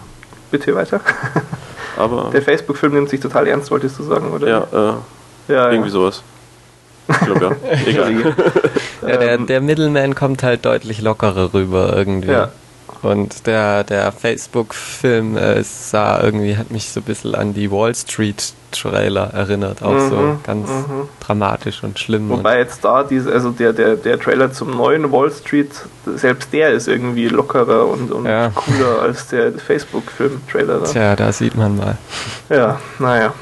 bitte 0.52 0.76
weiter. 0.76 1.00
aber 1.98 2.30
Der 2.32 2.42
Facebook-Film 2.42 2.94
nimmt 2.94 3.10
sich 3.10 3.20
total 3.20 3.48
ernst, 3.48 3.72
wolltest 3.72 3.98
du 4.00 4.04
sagen, 4.04 4.32
oder? 4.32 4.48
ja, 4.48 4.68
äh, 5.48 5.54
ja, 5.54 5.72
irgendwie 5.72 5.90
sowas. 5.90 6.22
Ich 7.10 7.20
glaube 7.20 7.58
ja. 7.64 7.78
Egal. 7.86 8.14
Ja, 9.02 9.18
der, 9.18 9.32
Ähm, 9.34 9.48
der 9.48 9.60
Middleman 9.62 10.14
kommt 10.16 10.44
halt 10.44 10.66
deutlich 10.66 11.02
lockerer 11.02 11.54
rüber 11.54 11.94
irgendwie. 11.96 12.30
Ja. 12.32 12.52
Und 13.02 13.48
der, 13.48 13.84
der 13.84 14.12
Facebook-Film 14.12 15.36
äh, 15.36 15.64
sah 15.64 16.22
irgendwie, 16.22 16.56
hat 16.56 16.70
mich 16.70 16.90
so 16.90 17.00
ein 17.00 17.04
bisschen 17.04 17.34
an 17.34 17.54
die 17.54 17.72
Wall 17.72 17.96
Street-Trailer 17.96 19.34
erinnert. 19.34 19.82
Auch 19.82 19.98
so 20.10 20.16
Mhm, 20.16 20.40
ganz 20.44 20.70
mhm. 20.70 21.10
dramatisch 21.20 21.84
und 21.84 21.98
schlimm. 21.98 22.30
Wobei 22.30 22.60
jetzt 22.60 22.84
da 22.86 23.04
diese, 23.04 23.32
also 23.32 23.50
der, 23.52 23.74
der, 23.74 23.96
der 23.96 24.20
Trailer 24.20 24.52
zum 24.52 24.72
neuen 24.78 25.12
Wall 25.12 25.32
Street, 25.32 25.72
selbst 26.16 26.54
der 26.54 26.72
ist 26.72 26.88
irgendwie 26.88 27.28
lockerer 27.28 27.88
und, 27.88 28.12
und 28.12 28.26
Ja. 28.26 28.50
cooler 28.54 29.02
als 29.02 29.28
der 29.30 29.52
Facebook-Film-Trailer. 29.54 30.76
und, 30.78 30.88
Da. 30.88 30.92
tja, 30.92 31.16
da 31.16 31.32
sieht 31.32 31.56
man 31.56 31.78
mal. 31.78 31.98
Ja, 32.50 32.80
naja. 33.00 33.34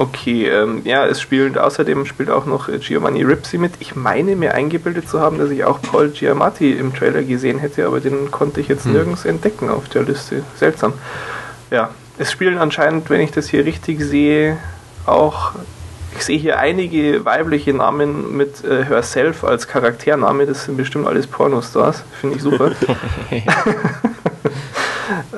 Okay, 0.00 0.48
ähm, 0.48 0.80
ja, 0.84 1.04
es 1.04 1.20
spielt 1.20 1.58
außerdem 1.58 2.06
spielt 2.06 2.30
auch 2.30 2.46
noch 2.46 2.70
Giovanni 2.80 3.22
Ripsi 3.22 3.58
mit. 3.58 3.72
Ich 3.80 3.94
meine 3.94 4.34
mir 4.34 4.54
eingebildet 4.54 5.10
zu 5.10 5.20
haben, 5.20 5.36
dass 5.36 5.50
ich 5.50 5.62
auch 5.64 5.82
Paul 5.82 6.08
Giamatti 6.08 6.72
im 6.72 6.94
Trailer 6.94 7.22
gesehen 7.22 7.58
hätte, 7.58 7.84
aber 7.84 8.00
den 8.00 8.30
konnte 8.30 8.62
ich 8.62 8.68
jetzt 8.68 8.86
Hm. 8.86 8.94
nirgends 8.94 9.26
entdecken 9.26 9.68
auf 9.68 9.90
der 9.90 10.04
Liste. 10.04 10.42
Seltsam. 10.56 10.94
Ja, 11.70 11.90
es 12.16 12.32
spielen 12.32 12.56
anscheinend, 12.56 13.10
wenn 13.10 13.20
ich 13.20 13.30
das 13.30 13.50
hier 13.50 13.66
richtig 13.66 14.00
sehe, 14.00 14.56
auch 15.04 15.52
ich 16.16 16.24
sehe 16.24 16.38
hier 16.38 16.58
einige 16.58 17.26
weibliche 17.26 17.74
Namen 17.74 18.34
mit 18.38 18.64
äh, 18.64 18.86
Herself 18.86 19.44
als 19.44 19.68
Charaktername. 19.68 20.46
Das 20.46 20.64
sind 20.64 20.78
bestimmt 20.78 21.06
alles 21.08 21.26
Pornostars. 21.26 22.04
Finde 22.18 22.36
ich 22.36 22.42
super. 22.42 22.70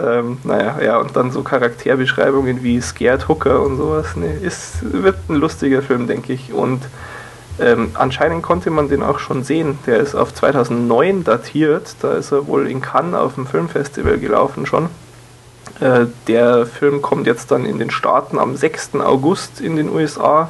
ähm, 0.00 0.38
naja, 0.44 0.80
ja, 0.82 0.98
und 0.98 1.16
dann 1.16 1.30
so 1.30 1.42
Charakterbeschreibungen 1.42 2.62
wie 2.62 2.80
Scared 2.80 3.28
Hooker 3.28 3.60
und 3.62 3.76
sowas. 3.76 4.16
Nee, 4.16 4.34
ist, 4.40 4.78
wird 4.80 5.16
ein 5.28 5.36
lustiger 5.36 5.82
Film, 5.82 6.06
denke 6.06 6.32
ich. 6.32 6.52
Und 6.52 6.82
ähm, 7.58 7.90
anscheinend 7.94 8.42
konnte 8.42 8.70
man 8.70 8.88
den 8.88 9.02
auch 9.02 9.18
schon 9.18 9.44
sehen. 9.44 9.78
Der 9.86 9.98
ist 9.98 10.14
auf 10.14 10.34
2009 10.34 11.24
datiert. 11.24 11.94
Da 12.00 12.14
ist 12.14 12.32
er 12.32 12.46
wohl 12.46 12.70
in 12.70 12.80
Cannes 12.80 13.14
auf 13.14 13.34
dem 13.34 13.46
Filmfestival 13.46 14.18
gelaufen 14.18 14.66
schon. 14.66 14.88
Äh, 15.80 16.06
der 16.28 16.66
Film 16.66 17.02
kommt 17.02 17.26
jetzt 17.26 17.50
dann 17.50 17.66
in 17.66 17.78
den 17.78 17.90
Staaten 17.90 18.38
am 18.38 18.56
6. 18.56 18.94
August 18.94 19.60
in 19.60 19.76
den 19.76 19.90
USA. 19.90 20.48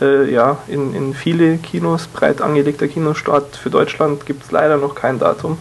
Äh, 0.00 0.30
ja, 0.30 0.58
in, 0.68 0.94
in 0.94 1.14
viele 1.14 1.56
Kinos, 1.56 2.06
breit 2.06 2.42
angelegter 2.42 2.88
Kinostart. 2.88 3.56
Für 3.56 3.70
Deutschland 3.70 4.26
gibt 4.26 4.44
es 4.44 4.50
leider 4.50 4.76
noch 4.76 4.94
kein 4.94 5.18
Datum. 5.18 5.56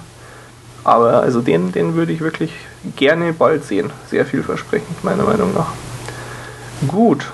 Aber 0.84 1.22
also 1.22 1.42
den, 1.42 1.72
den 1.72 1.96
würde 1.96 2.12
ich 2.12 2.22
wirklich 2.22 2.52
gerne 2.96 3.34
bald 3.34 3.66
sehen. 3.66 3.92
Sehr 4.10 4.26
vielversprechend, 4.26 5.04
meiner 5.04 5.24
Meinung 5.24 5.54
nach. 5.54 5.68
Gut, 6.88 7.32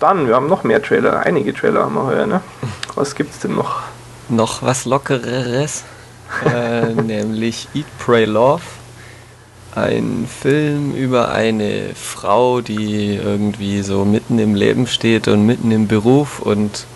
dann, 0.00 0.26
wir 0.26 0.34
haben 0.34 0.48
noch 0.48 0.64
mehr 0.64 0.82
Trailer. 0.82 1.20
Einige 1.20 1.52
Trailer 1.52 1.84
haben 1.84 1.94
wir 1.94 2.04
heuer, 2.04 2.26
ne? 2.26 2.40
Was 2.94 3.14
gibt's 3.14 3.40
denn 3.40 3.54
noch? 3.54 3.82
Noch 4.28 4.62
was 4.62 4.84
Lockereres, 4.84 5.84
äh, 6.44 6.92
nämlich 6.92 7.68
Eat, 7.74 7.86
Pray, 7.98 8.24
Love. 8.24 8.62
Ein 9.74 10.28
Film 10.28 10.94
über 10.94 11.30
eine 11.30 11.90
Frau, 11.94 12.60
die 12.60 13.14
irgendwie 13.14 13.82
so 13.82 14.04
mitten 14.04 14.38
im 14.38 14.54
Leben 14.54 14.86
steht 14.86 15.28
und 15.28 15.46
mitten 15.46 15.70
im 15.70 15.86
Beruf 15.86 16.40
und 16.40 16.86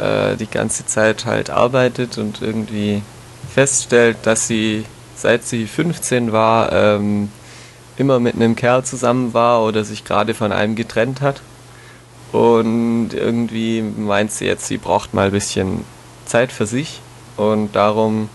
äh, 0.00 0.36
die 0.36 0.46
ganze 0.46 0.86
Zeit 0.86 1.24
halt 1.24 1.50
arbeitet 1.50 2.18
und 2.18 2.42
irgendwie 2.42 3.02
feststellt, 3.52 4.18
dass 4.24 4.46
sie 4.46 4.84
seit 5.16 5.44
sie 5.44 5.66
15 5.66 6.32
war 6.32 6.72
ähm, 6.72 7.30
immer 7.96 8.20
mit 8.20 8.34
einem 8.34 8.54
Kerl 8.54 8.84
zusammen 8.84 9.34
war 9.34 9.62
oder 9.64 9.84
sich 9.84 10.04
gerade 10.04 10.34
von 10.34 10.52
einem 10.52 10.76
getrennt 10.76 11.20
hat. 11.20 11.40
Und 12.32 13.10
irgendwie 13.12 13.82
meint 13.82 14.30
sie 14.32 14.46
jetzt, 14.46 14.66
sie 14.66 14.78
braucht 14.78 15.14
mal 15.14 15.26
ein 15.26 15.32
bisschen 15.32 15.84
Zeit 16.26 16.52
für 16.52 16.66
sich 16.66 17.00
und 17.36 17.74
darum 17.74 18.28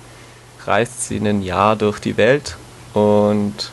reist 0.65 1.07
sie 1.07 1.17
ein 1.17 1.41
Jahr 1.41 1.75
durch 1.75 2.00
die 2.00 2.17
Welt 2.17 2.57
und 2.93 3.71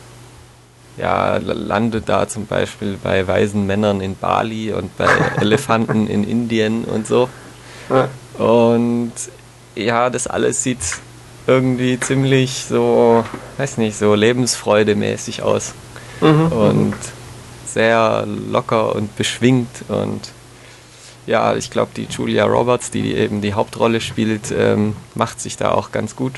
ja, 0.97 1.37
landet 1.37 2.09
da 2.09 2.27
zum 2.27 2.45
Beispiel 2.45 2.97
bei 3.01 3.25
weisen 3.25 3.65
Männern 3.65 4.01
in 4.01 4.17
Bali 4.17 4.73
und 4.73 4.95
bei 4.97 5.07
Elefanten 5.41 6.07
in 6.07 6.25
Indien 6.25 6.83
und 6.83 7.07
so. 7.07 7.29
Und 8.37 9.13
ja, 9.75 10.09
das 10.09 10.27
alles 10.27 10.61
sieht 10.61 10.79
irgendwie 11.49 11.99
ziemlich 11.99 12.65
so, 12.69 13.25
weiß 13.57 13.77
nicht, 13.77 13.97
so 13.97 14.13
lebensfreudemäßig 14.13 15.41
aus 15.41 15.73
mhm. 16.21 16.47
und 16.51 16.93
sehr 17.65 18.25
locker 18.51 18.95
und 18.95 19.15
beschwingt 19.15 19.83
und 19.87 20.21
ja, 21.25 21.55
ich 21.55 21.69
glaube, 21.69 21.91
die 21.95 22.05
Julia 22.09 22.45
Roberts, 22.45 22.89
die 22.91 23.13
eben 23.15 23.41
die 23.41 23.53
Hauptrolle 23.53 24.01
spielt, 24.01 24.51
ähm, 24.51 24.95
macht 25.13 25.39
sich 25.41 25.57
da 25.57 25.71
auch 25.71 25.91
ganz 25.91 26.15
gut. 26.15 26.33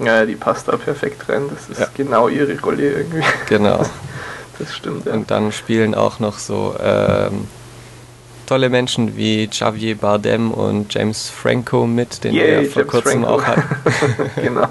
ja, 0.00 0.24
die 0.26 0.34
passt 0.34 0.66
da 0.66 0.76
perfekt 0.76 1.28
rein. 1.28 1.42
Das 1.52 1.68
ist 1.68 1.80
Ja. 1.80 1.86
genau 1.94 2.26
ihre 2.28 2.58
Rolle 2.60 2.92
irgendwie. 2.92 3.22
Genau. 3.48 3.84
Das 4.58 4.74
stimmt, 4.74 5.06
ja. 5.06 5.14
Und 5.14 5.30
dann 5.30 5.50
spielen 5.50 5.94
auch 5.94 6.20
noch 6.20 6.38
so 6.38 6.76
ähm, 6.80 7.48
tolle 8.52 8.68
Menschen 8.68 9.16
wie 9.16 9.48
Javier 9.50 9.96
Bardem 9.96 10.50
und 10.50 10.92
James 10.92 11.30
Franco 11.30 11.86
mit, 11.86 12.22
den 12.22 12.34
Yay, 12.34 12.60
wir 12.60 12.70
vor 12.70 12.82
James 12.82 12.92
kurzem 12.92 13.22
Franco. 13.22 13.28
auch 13.36 13.44
hatten. 13.44 13.62
genau. 14.42 14.66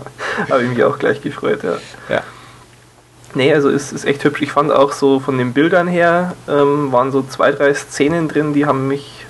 Habe 0.51 0.63
ich 0.63 0.69
mich 0.69 0.83
auch 0.83 0.99
gleich 0.99 1.19
gefreut, 1.19 1.63
ja. 1.63 1.77
Ja. 2.07 2.21
Nee, 3.33 3.51
also 3.51 3.71
es 3.71 3.91
ist 3.91 4.05
echt 4.05 4.23
hübsch. 4.23 4.43
Ich 4.43 4.51
fand 4.51 4.71
auch 4.71 4.91
so 4.91 5.19
von 5.19 5.39
den 5.39 5.53
Bildern 5.53 5.87
her, 5.87 6.35
ähm, 6.47 6.91
waren 6.91 7.11
so 7.11 7.23
zwei, 7.23 7.51
drei 7.53 7.73
Szenen 7.73 8.27
drin, 8.27 8.53
die 8.53 8.67
haben 8.67 8.87
mich 8.87 9.25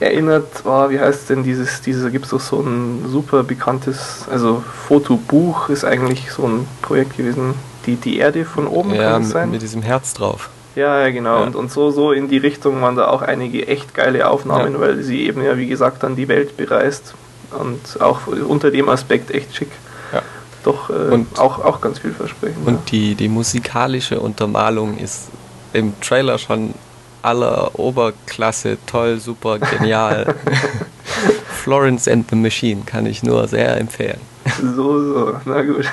erinnert, 0.00 0.48
oh, 0.64 0.90
wie 0.90 0.98
heißt 0.98 1.30
denn 1.30 1.44
dieses, 1.44 1.80
diese, 1.80 2.10
gibt 2.10 2.24
es 2.24 2.32
doch 2.32 2.40
so 2.40 2.60
ein 2.62 3.04
super 3.08 3.44
bekanntes, 3.44 4.24
also 4.28 4.64
Fotobuch 4.88 5.68
ist 5.68 5.84
eigentlich 5.84 6.32
so 6.32 6.48
ein 6.48 6.66
Projekt 6.82 7.16
gewesen, 7.16 7.54
die, 7.86 7.94
die 7.94 8.18
Erde 8.18 8.44
von 8.44 8.66
oben 8.66 8.92
Ja, 8.92 9.12
kann 9.12 9.22
es 9.22 9.30
sein? 9.30 9.52
mit 9.52 9.62
diesem 9.62 9.82
Herz 9.82 10.14
drauf. 10.14 10.50
Ja, 10.76 11.00
ja, 11.00 11.10
genau. 11.10 11.36
Ja. 11.40 11.42
Und, 11.44 11.56
und 11.56 11.70
so, 11.70 11.90
so 11.90 12.12
in 12.12 12.28
die 12.28 12.38
Richtung 12.38 12.80
waren 12.82 12.96
da 12.96 13.08
auch 13.08 13.22
einige 13.22 13.66
echt 13.68 13.94
geile 13.94 14.28
Aufnahmen, 14.28 14.74
Ja. 14.74 14.80
weil 14.80 15.02
sie 15.02 15.26
eben 15.26 15.42
ja, 15.44 15.56
wie 15.56 15.66
gesagt, 15.68 16.02
dann 16.02 16.16
die 16.16 16.28
Welt 16.28 16.56
bereist. 16.56 17.14
Und 17.58 18.00
auch 18.00 18.26
unter 18.26 18.70
dem 18.72 18.88
Aspekt 18.88 19.30
echt 19.30 19.54
schick. 19.54 19.70
Ja. 20.12 20.22
doch 20.64 20.90
äh, 20.90 21.12
Und- 21.12 21.38
auch, 21.38 21.64
auch 21.64 21.80
ganz 21.80 21.98
vielversprechend. 22.00 22.66
Und 22.66 22.90
die, 22.90 23.14
die 23.14 23.28
musikalische 23.28 24.18
Untermalung 24.20 24.98
ist 24.98 25.28
im 25.72 25.92
Trailer 26.00 26.38
schon 26.38 26.74
aller 27.22 27.70
Oberklasse, 27.78 28.76
toll, 28.86 29.18
super, 29.20 29.58
genial. 29.58 30.34
Florence 31.62 32.08
and 32.08 32.28
the 32.30 32.36
Machine 32.36 32.82
kann 32.84 33.06
ich 33.06 33.22
nur 33.22 33.46
sehr 33.48 33.76
empfehlen. 33.78 34.20
So, 34.76 35.14
so, 35.14 35.36
na 35.44 35.62
gut. 35.62 35.86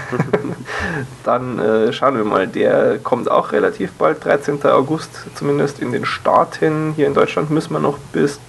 Dann 1.24 1.60
äh, 1.60 1.94
schauen 1.94 2.16
wir 2.18 2.24
mal. 2.24 2.48
Der 2.48 3.00
kommt 3.00 3.30
auch 3.30 3.52
relativ 3.52 3.92
bald, 3.94 4.24
13. 4.24 4.64
August, 4.66 5.10
zumindest 5.36 5.80
in 5.80 5.92
den 5.92 6.06
Staaten. 6.06 6.94
Hier 6.96 7.08
in 7.08 7.14
Deutschland 7.14 7.50
müssen 7.50 7.74
wir 7.74 7.80
noch 7.80 7.98
bis 8.12 8.40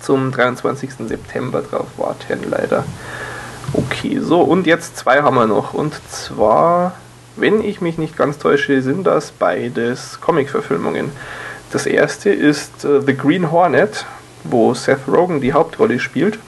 zum 0.00 0.32
23. 0.32 0.90
September 1.06 1.62
drauf 1.62 1.86
warten, 1.96 2.40
leider. 2.50 2.84
Okay, 3.72 4.18
so, 4.20 4.40
und 4.42 4.66
jetzt 4.66 4.96
zwei 4.96 5.22
haben 5.22 5.36
wir 5.36 5.46
noch. 5.46 5.72
Und 5.74 5.94
zwar, 6.10 6.94
wenn 7.36 7.62
ich 7.62 7.80
mich 7.80 7.98
nicht 7.98 8.16
ganz 8.16 8.38
täusche, 8.38 8.82
sind 8.82 9.04
das 9.04 9.30
beides 9.30 10.20
Comic-Verfilmungen. 10.20 11.12
Das 11.70 11.86
erste 11.86 12.30
ist 12.30 12.84
äh, 12.84 13.00
The 13.00 13.16
Green 13.16 13.50
Hornet, 13.50 14.04
wo 14.44 14.74
Seth 14.74 15.08
Rogen 15.08 15.40
die 15.40 15.52
Hauptrolle 15.52 15.98
spielt, 16.00 16.38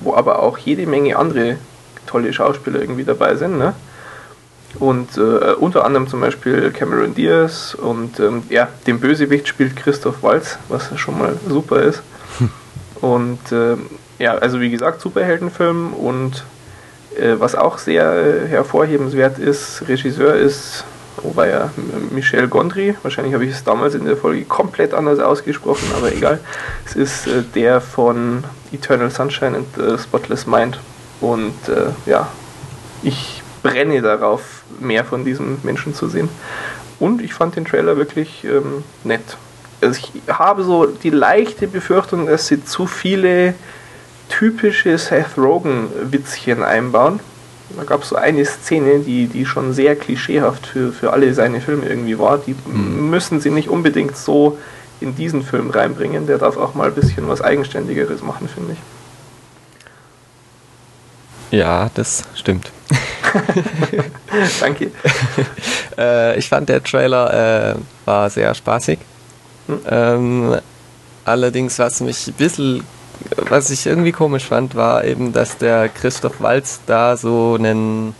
wo 0.00 0.14
aber 0.14 0.42
auch 0.42 0.56
jede 0.56 0.86
Menge 0.86 1.16
andere 1.16 1.58
tolle 2.08 2.32
Schauspieler 2.32 2.80
irgendwie 2.80 3.04
dabei 3.04 3.36
sind. 3.36 3.58
Ne? 3.58 3.74
Und 4.78 5.16
äh, 5.16 5.54
unter 5.54 5.84
anderem 5.84 6.08
zum 6.08 6.20
Beispiel 6.20 6.70
Cameron 6.70 7.14
Diaz 7.14 7.74
und 7.74 8.20
ähm, 8.20 8.42
ja, 8.48 8.68
den 8.86 9.00
Bösewicht 9.00 9.48
spielt 9.48 9.76
Christoph 9.76 10.22
Waltz, 10.22 10.58
was 10.68 10.90
schon 10.98 11.18
mal 11.18 11.34
super 11.48 11.82
ist. 11.82 12.02
Und 13.00 13.38
ähm, 13.52 13.86
ja, 14.18 14.34
also 14.34 14.60
wie 14.60 14.70
gesagt, 14.70 15.00
Superheldenfilm 15.00 15.92
und 15.92 16.44
äh, 17.16 17.34
was 17.38 17.54
auch 17.54 17.78
sehr 17.78 18.12
äh, 18.12 18.48
hervorhebenswert 18.48 19.38
ist, 19.38 19.84
Regisseur 19.86 20.34
ist, 20.34 20.84
war 21.22 21.46
ja 21.46 21.70
Michel 22.10 22.48
Gondry, 22.48 22.96
wahrscheinlich 23.02 23.34
habe 23.34 23.44
ich 23.44 23.52
es 23.52 23.64
damals 23.64 23.94
in 23.94 24.04
der 24.04 24.16
Folge 24.16 24.44
komplett 24.44 24.94
anders 24.94 25.18
ausgesprochen, 25.18 25.86
aber 25.96 26.12
egal. 26.12 26.40
Es 26.86 26.96
ist 26.96 27.26
äh, 27.26 27.42
der 27.54 27.80
von 27.80 28.44
Eternal 28.72 29.10
Sunshine 29.10 29.56
and 29.56 29.66
the 29.76 30.02
Spotless 30.02 30.46
Mind. 30.46 30.78
Und 31.20 31.54
äh, 31.68 32.10
ja, 32.10 32.28
ich 33.02 33.42
brenne 33.62 34.00
darauf, 34.02 34.62
mehr 34.80 35.04
von 35.04 35.24
diesem 35.24 35.58
Menschen 35.62 35.94
zu 35.94 36.08
sehen. 36.08 36.28
Und 37.00 37.22
ich 37.22 37.34
fand 37.34 37.56
den 37.56 37.64
Trailer 37.64 37.96
wirklich 37.96 38.44
ähm, 38.44 38.84
nett. 39.04 39.36
Also 39.80 40.00
ich 40.00 40.22
habe 40.32 40.64
so 40.64 40.86
die 40.86 41.10
leichte 41.10 41.68
Befürchtung, 41.68 42.26
dass 42.26 42.48
sie 42.48 42.64
zu 42.64 42.86
viele 42.86 43.54
typische 44.28 44.98
Seth 44.98 45.36
Rogen-Witzchen 45.36 46.62
einbauen. 46.62 47.20
Da 47.76 47.84
gab 47.84 48.02
es 48.02 48.08
so 48.08 48.16
eine 48.16 48.44
Szene, 48.44 49.00
die, 49.00 49.26
die 49.26 49.44
schon 49.46 49.72
sehr 49.72 49.94
klischeehaft 49.94 50.66
für, 50.66 50.90
für 50.92 51.12
alle 51.12 51.32
seine 51.34 51.60
Filme 51.60 51.86
irgendwie 51.86 52.18
war. 52.18 52.38
Die 52.38 52.56
müssen 52.66 53.40
sie 53.40 53.50
nicht 53.50 53.68
unbedingt 53.68 54.16
so 54.16 54.58
in 55.00 55.14
diesen 55.14 55.42
Film 55.42 55.70
reinbringen. 55.70 56.26
Der 56.26 56.38
darf 56.38 56.56
auch 56.56 56.74
mal 56.74 56.88
ein 56.88 56.94
bisschen 56.94 57.28
was 57.28 57.40
Eigenständigeres 57.40 58.22
machen, 58.22 58.48
finde 58.48 58.72
ich. 58.72 58.78
Ja, 61.50 61.90
das 61.94 62.24
stimmt. 62.34 62.70
Danke. 64.60 64.90
Äh, 65.98 66.38
ich 66.38 66.48
fand 66.48 66.68
der 66.68 66.80
Trailer 66.84 67.72
äh, 67.72 67.74
war 68.04 68.30
sehr 68.30 68.54
spaßig. 68.54 69.00
Hm. 69.66 69.80
Ähm, 69.90 70.56
allerdings, 71.24 71.76
was 71.80 72.00
mich 72.00 72.28
ein 72.28 72.34
bisschen, 72.34 72.84
was 73.48 73.70
ich 73.70 73.84
irgendwie 73.84 74.12
komisch 74.12 74.44
fand, 74.44 74.76
war 74.76 75.02
eben, 75.04 75.32
dass 75.32 75.58
der 75.58 75.88
Christoph 75.88 76.40
Waltz 76.40 76.78
da 76.86 77.16
so 77.16 77.56
einen, 77.58 78.14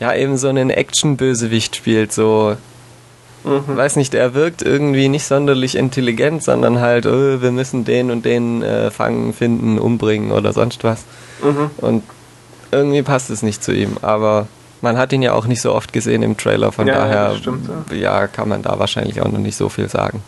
ja, 0.00 0.12
eben 0.16 0.36
so 0.36 0.48
einen 0.48 0.70
Action-Bösewicht 0.70 1.76
spielt. 1.76 2.12
So, 2.12 2.56
Mhm. 3.44 3.76
weiß 3.76 3.96
nicht, 3.96 4.12
er 4.14 4.34
wirkt 4.34 4.60
irgendwie 4.62 5.08
nicht 5.08 5.24
sonderlich 5.26 5.76
intelligent, 5.76 6.42
sondern 6.42 6.80
halt, 6.80 7.06
oh, 7.06 7.40
wir 7.40 7.52
müssen 7.52 7.84
den 7.84 8.10
und 8.10 8.24
den 8.24 8.62
äh, 8.62 8.90
fangen, 8.90 9.32
finden, 9.32 9.78
umbringen 9.78 10.32
oder 10.32 10.52
sonst 10.52 10.84
was. 10.84 11.04
Mhm. 11.42 11.70
Und 11.78 12.02
irgendwie 12.72 13.02
passt 13.02 13.30
es 13.30 13.42
nicht 13.42 13.62
zu 13.62 13.72
ihm, 13.72 13.96
aber 14.02 14.46
man 14.80 14.96
hat 14.98 15.12
ihn 15.12 15.22
ja 15.22 15.32
auch 15.32 15.46
nicht 15.46 15.60
so 15.60 15.74
oft 15.74 15.92
gesehen 15.92 16.22
im 16.22 16.36
Trailer, 16.36 16.72
von 16.72 16.86
Ja, 16.86 16.94
daher 16.94 17.36
stimmt, 17.36 17.68
ja, 17.92 18.26
kann 18.26 18.48
man 18.48 18.62
da 18.62 18.78
wahrscheinlich 18.78 19.20
auch 19.20 19.28
noch 19.28 19.38
nicht 19.38 19.56
so 19.56 19.68
viel 19.68 19.88
sagen. 19.88 20.22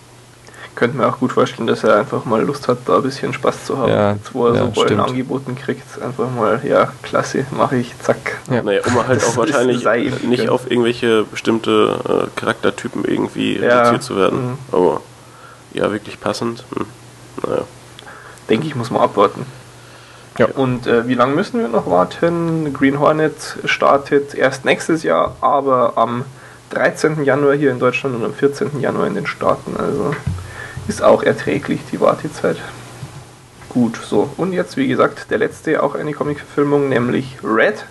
Könnte 0.74 0.96
mir 0.96 1.06
auch 1.06 1.18
gut 1.18 1.32
vorstellen, 1.32 1.66
dass 1.66 1.84
er 1.84 1.96
einfach 1.98 2.24
mal 2.24 2.42
Lust 2.42 2.66
hat, 2.66 2.78
da 2.86 2.96
ein 2.96 3.02
bisschen 3.02 3.34
Spaß 3.34 3.66
zu 3.66 3.76
haben. 3.76 3.90
Ja, 3.92 4.12
Jetzt, 4.12 4.34
wo 4.34 4.46
er 4.46 4.54
ja, 4.54 4.60
so 4.60 4.68
Rollen 4.70 4.86
stimmt. 4.88 5.00
angeboten 5.02 5.54
kriegt, 5.54 5.84
einfach 6.02 6.30
mal, 6.30 6.60
ja, 6.66 6.90
klasse, 7.02 7.44
mache 7.50 7.76
ich, 7.76 7.92
zack. 8.00 8.38
Ja. 8.50 8.62
Naja, 8.62 8.80
um 8.86 9.06
halt 9.06 9.20
Das 9.22 9.28
auch 9.28 9.36
wahrscheinlich 9.36 9.84
nicht 9.84 10.22
gegönnt. 10.22 10.48
auf 10.48 10.70
irgendwelche 10.70 11.24
bestimmte 11.24 11.98
äh, 12.34 12.40
Charaktertypen 12.40 13.04
irgendwie 13.04 13.58
Ja, 13.58 13.80
reduziert 13.80 14.02
zu 14.02 14.16
werden. 14.16 14.42
mhm. 14.52 14.58
Aber 14.72 15.00
ja, 15.74 15.92
wirklich 15.92 16.18
passend. 16.20 16.64
Hm. 16.74 16.86
Naja. 17.46 17.62
Denke 18.48 18.66
ich, 18.66 18.74
muss 18.74 18.90
man 18.90 19.02
abwarten. 19.02 19.44
Ja. 20.38 20.46
Und 20.46 20.86
äh, 20.86 21.06
wie 21.06 21.14
lange 21.14 21.34
müssen 21.34 21.60
wir 21.60 21.68
noch 21.68 21.88
warten? 21.88 22.72
Green 22.72 22.98
Hornet 22.98 23.58
startet 23.64 24.34
erst 24.34 24.64
nächstes 24.64 25.02
Jahr, 25.02 25.36
aber 25.40 25.92
am 25.96 26.24
13. 26.70 27.24
Januar 27.24 27.54
hier 27.54 27.70
in 27.70 27.78
Deutschland 27.78 28.16
und 28.16 28.24
am 28.24 28.32
14. 28.32 28.80
Januar 28.80 29.06
in 29.06 29.14
den 29.14 29.26
Staaten. 29.26 29.76
Also 29.76 30.14
ist 30.88 31.02
auch 31.02 31.22
erträglich 31.22 31.80
die 31.92 32.00
Wartezeit. 32.00 32.56
Gut, 33.68 33.96
so. 33.96 34.30
Und 34.36 34.52
jetzt, 34.52 34.76
wie 34.76 34.88
gesagt, 34.88 35.30
der 35.30 35.38
letzte, 35.38 35.82
auch 35.82 35.94
eine 35.94 36.12
Comic-Verfilmung, 36.12 36.88
nämlich 36.88 37.38
Red. 37.42 37.84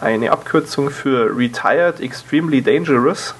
Eine 0.00 0.32
Abkürzung 0.32 0.90
für 0.90 1.34
Retired 1.36 2.00
Extremely 2.00 2.62
Dangerous. 2.62 3.34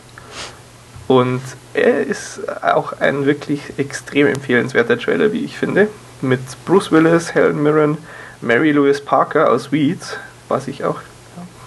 Und 1.09 1.43
er 1.75 2.07
ist 2.07 2.41
auch 2.63 2.95
ein 3.01 3.27
wirklich 3.27 3.79
extrem 3.79 4.29
empfehlenswerter 4.29 4.99
Trailer, 4.99 5.33
wie 5.33 5.45
ich 5.45 5.59
finde. 5.59 5.89
Mit 6.23 6.41
Bruce 6.65 6.93
Willis, 6.93 7.35
Helen 7.35 7.63
Mirren, 7.63 7.99
Mary 8.45 8.73
Louise 8.73 9.01
Parker 9.03 9.51
aus 9.51 9.73
Weeds, 9.73 10.17
was 10.49 10.69
ich 10.69 10.85
auch 10.85 11.01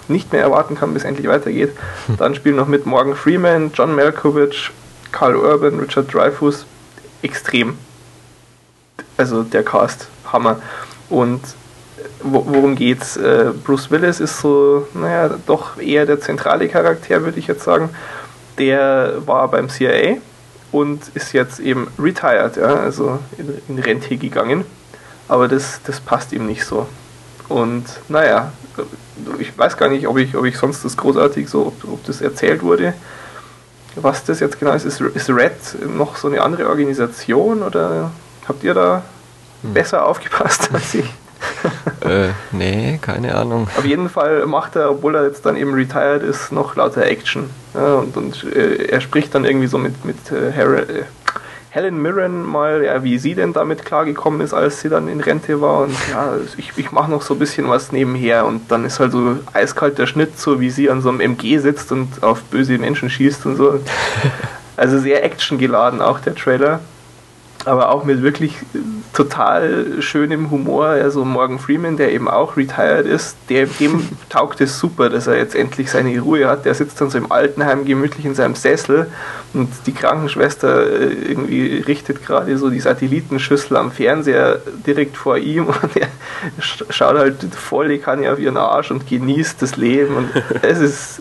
nicht 0.08 0.32
mehr 0.32 0.42
erwarten 0.42 0.74
kann, 0.76 0.94
bis 0.94 1.04
endlich 1.04 1.28
weitergeht. 1.28 1.76
Dann 2.18 2.34
spielen 2.34 2.56
noch 2.56 2.68
mit 2.68 2.86
Morgan 2.86 3.14
Freeman, 3.14 3.70
John 3.74 3.94
Malkovich, 3.94 4.70
Carl 5.12 5.36
Urban, 5.36 5.78
Richard 5.80 6.12
Dreyfuss. 6.12 6.64
Extrem. 7.22 7.76
Also 9.16 9.42
der 9.42 9.64
Cast, 9.64 10.08
Hammer. 10.32 10.60
Und 11.10 11.40
wo- 12.22 12.44
worum 12.46 12.76
geht's? 12.76 13.16
Äh, 13.16 13.50
Bruce 13.64 13.90
Willis 13.90 14.20
ist 14.20 14.40
so, 14.40 14.86
naja, 14.94 15.30
doch 15.46 15.78
eher 15.78 16.06
der 16.06 16.20
zentrale 16.20 16.68
Charakter, 16.68 17.22
würde 17.24 17.38
ich 17.38 17.46
jetzt 17.48 17.64
sagen. 17.64 17.90
Der 18.58 19.14
war 19.26 19.48
beim 19.48 19.68
CIA 19.68 20.16
und 20.72 21.02
ist 21.14 21.32
jetzt 21.32 21.60
eben 21.60 21.88
retired, 21.98 22.56
ja, 22.56 22.74
also 22.74 23.18
in, 23.38 23.54
in 23.68 23.78
Rente 23.82 24.16
gegangen. 24.16 24.64
Aber 25.28 25.48
das, 25.48 25.80
das 25.84 26.00
passt 26.00 26.32
ihm 26.32 26.46
nicht 26.46 26.64
so. 26.64 26.86
Und 27.48 27.84
naja, 28.08 28.52
ich 29.38 29.56
weiß 29.56 29.76
gar 29.76 29.88
nicht, 29.88 30.06
ob 30.06 30.18
ich, 30.18 30.36
ob 30.36 30.44
ich 30.44 30.56
sonst 30.58 30.84
das 30.84 30.96
großartig 30.96 31.48
so, 31.48 31.66
ob, 31.66 31.84
ob 31.92 32.04
das 32.04 32.20
erzählt 32.20 32.62
wurde. 32.62 32.94
Was 33.96 34.24
das 34.24 34.40
jetzt 34.40 34.58
genau 34.60 34.72
ist, 34.72 34.84
ist, 34.84 35.00
ist 35.00 35.28
Red 35.30 35.52
noch 35.96 36.16
so 36.16 36.28
eine 36.28 36.42
andere 36.42 36.68
Organisation 36.68 37.62
oder 37.62 38.10
habt 38.46 38.62
ihr 38.62 38.74
da 38.74 39.02
besser 39.62 40.06
aufgepasst 40.06 40.70
als 40.72 40.94
ich? 40.94 41.06
Äh, 42.04 42.28
nee, 42.52 42.98
keine 43.02 43.34
Ahnung. 43.34 43.68
Auf 43.76 43.84
jeden 43.84 44.08
Fall 44.08 44.46
macht 44.46 44.76
er, 44.76 44.90
obwohl 44.90 45.16
er 45.16 45.24
jetzt 45.26 45.44
dann 45.46 45.56
eben 45.56 45.74
retired 45.74 46.22
ist, 46.22 46.52
noch 46.52 46.76
lauter 46.76 47.04
Action. 47.04 47.50
Ja, 47.74 47.94
und 47.96 48.16
und 48.16 48.44
äh, 48.44 48.84
er 48.86 49.00
spricht 49.00 49.34
dann 49.34 49.44
irgendwie 49.44 49.66
so 49.66 49.78
mit, 49.78 50.04
mit 50.04 50.16
äh, 50.30 50.52
Har- 50.52 50.88
äh, 50.88 51.04
Helen 51.70 52.00
Mirren 52.00 52.46
mal, 52.46 52.82
ja, 52.82 53.02
wie 53.04 53.18
sie 53.18 53.34
denn 53.34 53.52
damit 53.52 53.84
klargekommen 53.84 54.40
ist, 54.40 54.54
als 54.54 54.80
sie 54.80 54.88
dann 54.88 55.08
in 55.08 55.20
Rente 55.20 55.60
war. 55.60 55.82
Und 55.82 55.94
ja, 56.10 56.34
ich, 56.56 56.72
ich 56.76 56.92
mache 56.92 57.10
noch 57.10 57.22
so 57.22 57.34
ein 57.34 57.38
bisschen 57.38 57.68
was 57.68 57.92
nebenher. 57.92 58.46
Und 58.46 58.70
dann 58.70 58.84
ist 58.84 59.00
halt 59.00 59.12
so 59.12 59.36
eiskalt 59.52 59.98
der 59.98 60.06
Schnitt, 60.06 60.38
so 60.38 60.60
wie 60.60 60.70
sie 60.70 60.90
an 60.90 61.02
so 61.02 61.10
einem 61.10 61.20
MG 61.20 61.58
sitzt 61.58 61.92
und 61.92 62.22
auf 62.22 62.42
böse 62.44 62.78
Menschen 62.78 63.10
schießt 63.10 63.46
und 63.46 63.56
so. 63.56 63.80
Also 64.76 65.00
sehr 65.00 65.24
actiongeladen 65.24 66.00
auch 66.00 66.20
der 66.20 66.36
Trailer 66.36 66.78
aber 67.64 67.90
auch 67.90 68.04
mit 68.04 68.22
wirklich 68.22 68.52
äh, 68.74 68.78
total 69.12 70.00
schönem 70.00 70.50
Humor. 70.50 70.86
Also 70.86 71.24
Morgan 71.24 71.58
Freeman, 71.58 71.96
der 71.96 72.12
eben 72.12 72.28
auch 72.28 72.56
retired 72.56 73.06
ist, 73.06 73.36
der, 73.48 73.66
dem 73.66 74.08
taugt 74.28 74.60
es 74.60 74.78
super, 74.78 75.08
dass 75.10 75.26
er 75.26 75.36
jetzt 75.36 75.54
endlich 75.54 75.90
seine 75.90 76.18
Ruhe 76.20 76.48
hat. 76.48 76.64
Der 76.64 76.74
sitzt 76.74 77.00
dann 77.00 77.10
so 77.10 77.18
im 77.18 77.32
Altenheim 77.32 77.84
gemütlich 77.84 78.24
in 78.26 78.34
seinem 78.34 78.54
Sessel 78.54 79.06
und 79.54 79.68
die 79.86 79.92
Krankenschwester 79.92 80.86
äh, 80.86 81.12
irgendwie 81.28 81.78
richtet 81.86 82.24
gerade 82.24 82.56
so 82.58 82.70
die 82.70 82.80
Satellitenschüssel 82.80 83.76
am 83.76 83.90
Fernseher 83.90 84.60
direkt 84.86 85.16
vor 85.16 85.36
ihm 85.38 85.66
und 85.68 85.96
er 85.96 86.08
sch- 86.60 86.84
schaut 86.90 87.18
halt 87.18 87.42
volle 87.54 87.98
Kanne 87.98 88.32
auf 88.32 88.38
ihren 88.38 88.56
Arsch 88.56 88.90
und 88.90 89.08
genießt 89.08 89.60
das 89.62 89.76
Leben 89.76 90.14
und 90.16 90.28
es 90.62 90.78
ist 90.78 91.20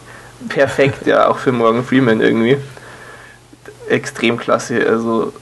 perfekt, 0.49 1.07
ja, 1.07 1.27
auch 1.27 1.39
für 1.39 1.51
Morgan 1.51 1.83
Freeman 1.83 2.21
irgendwie. 2.21 2.57
Extrem 3.89 4.37
klasse, 4.37 4.85
also 4.87 5.33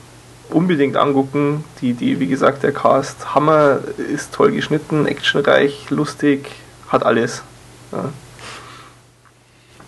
unbedingt 0.49 0.97
angucken. 0.97 1.63
Die, 1.81 1.93
die, 1.93 2.19
wie 2.19 2.27
gesagt, 2.27 2.63
der 2.63 2.71
Cast 2.71 3.33
Hammer 3.35 3.79
ist 3.97 4.33
toll 4.33 4.51
geschnitten, 4.51 5.05
actionreich, 5.05 5.89
lustig, 5.89 6.51
hat 6.87 7.05
alles. 7.05 7.43
Ja. 7.91 8.09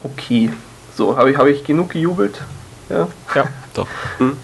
okay. 0.03 0.51
So, 0.95 1.17
habe 1.17 1.31
ich, 1.31 1.37
hab 1.37 1.47
ich 1.47 1.63
genug 1.63 1.91
gejubelt? 1.91 2.41
Ja, 2.89 3.07
Ja, 3.35 3.45
doch. 3.73 3.87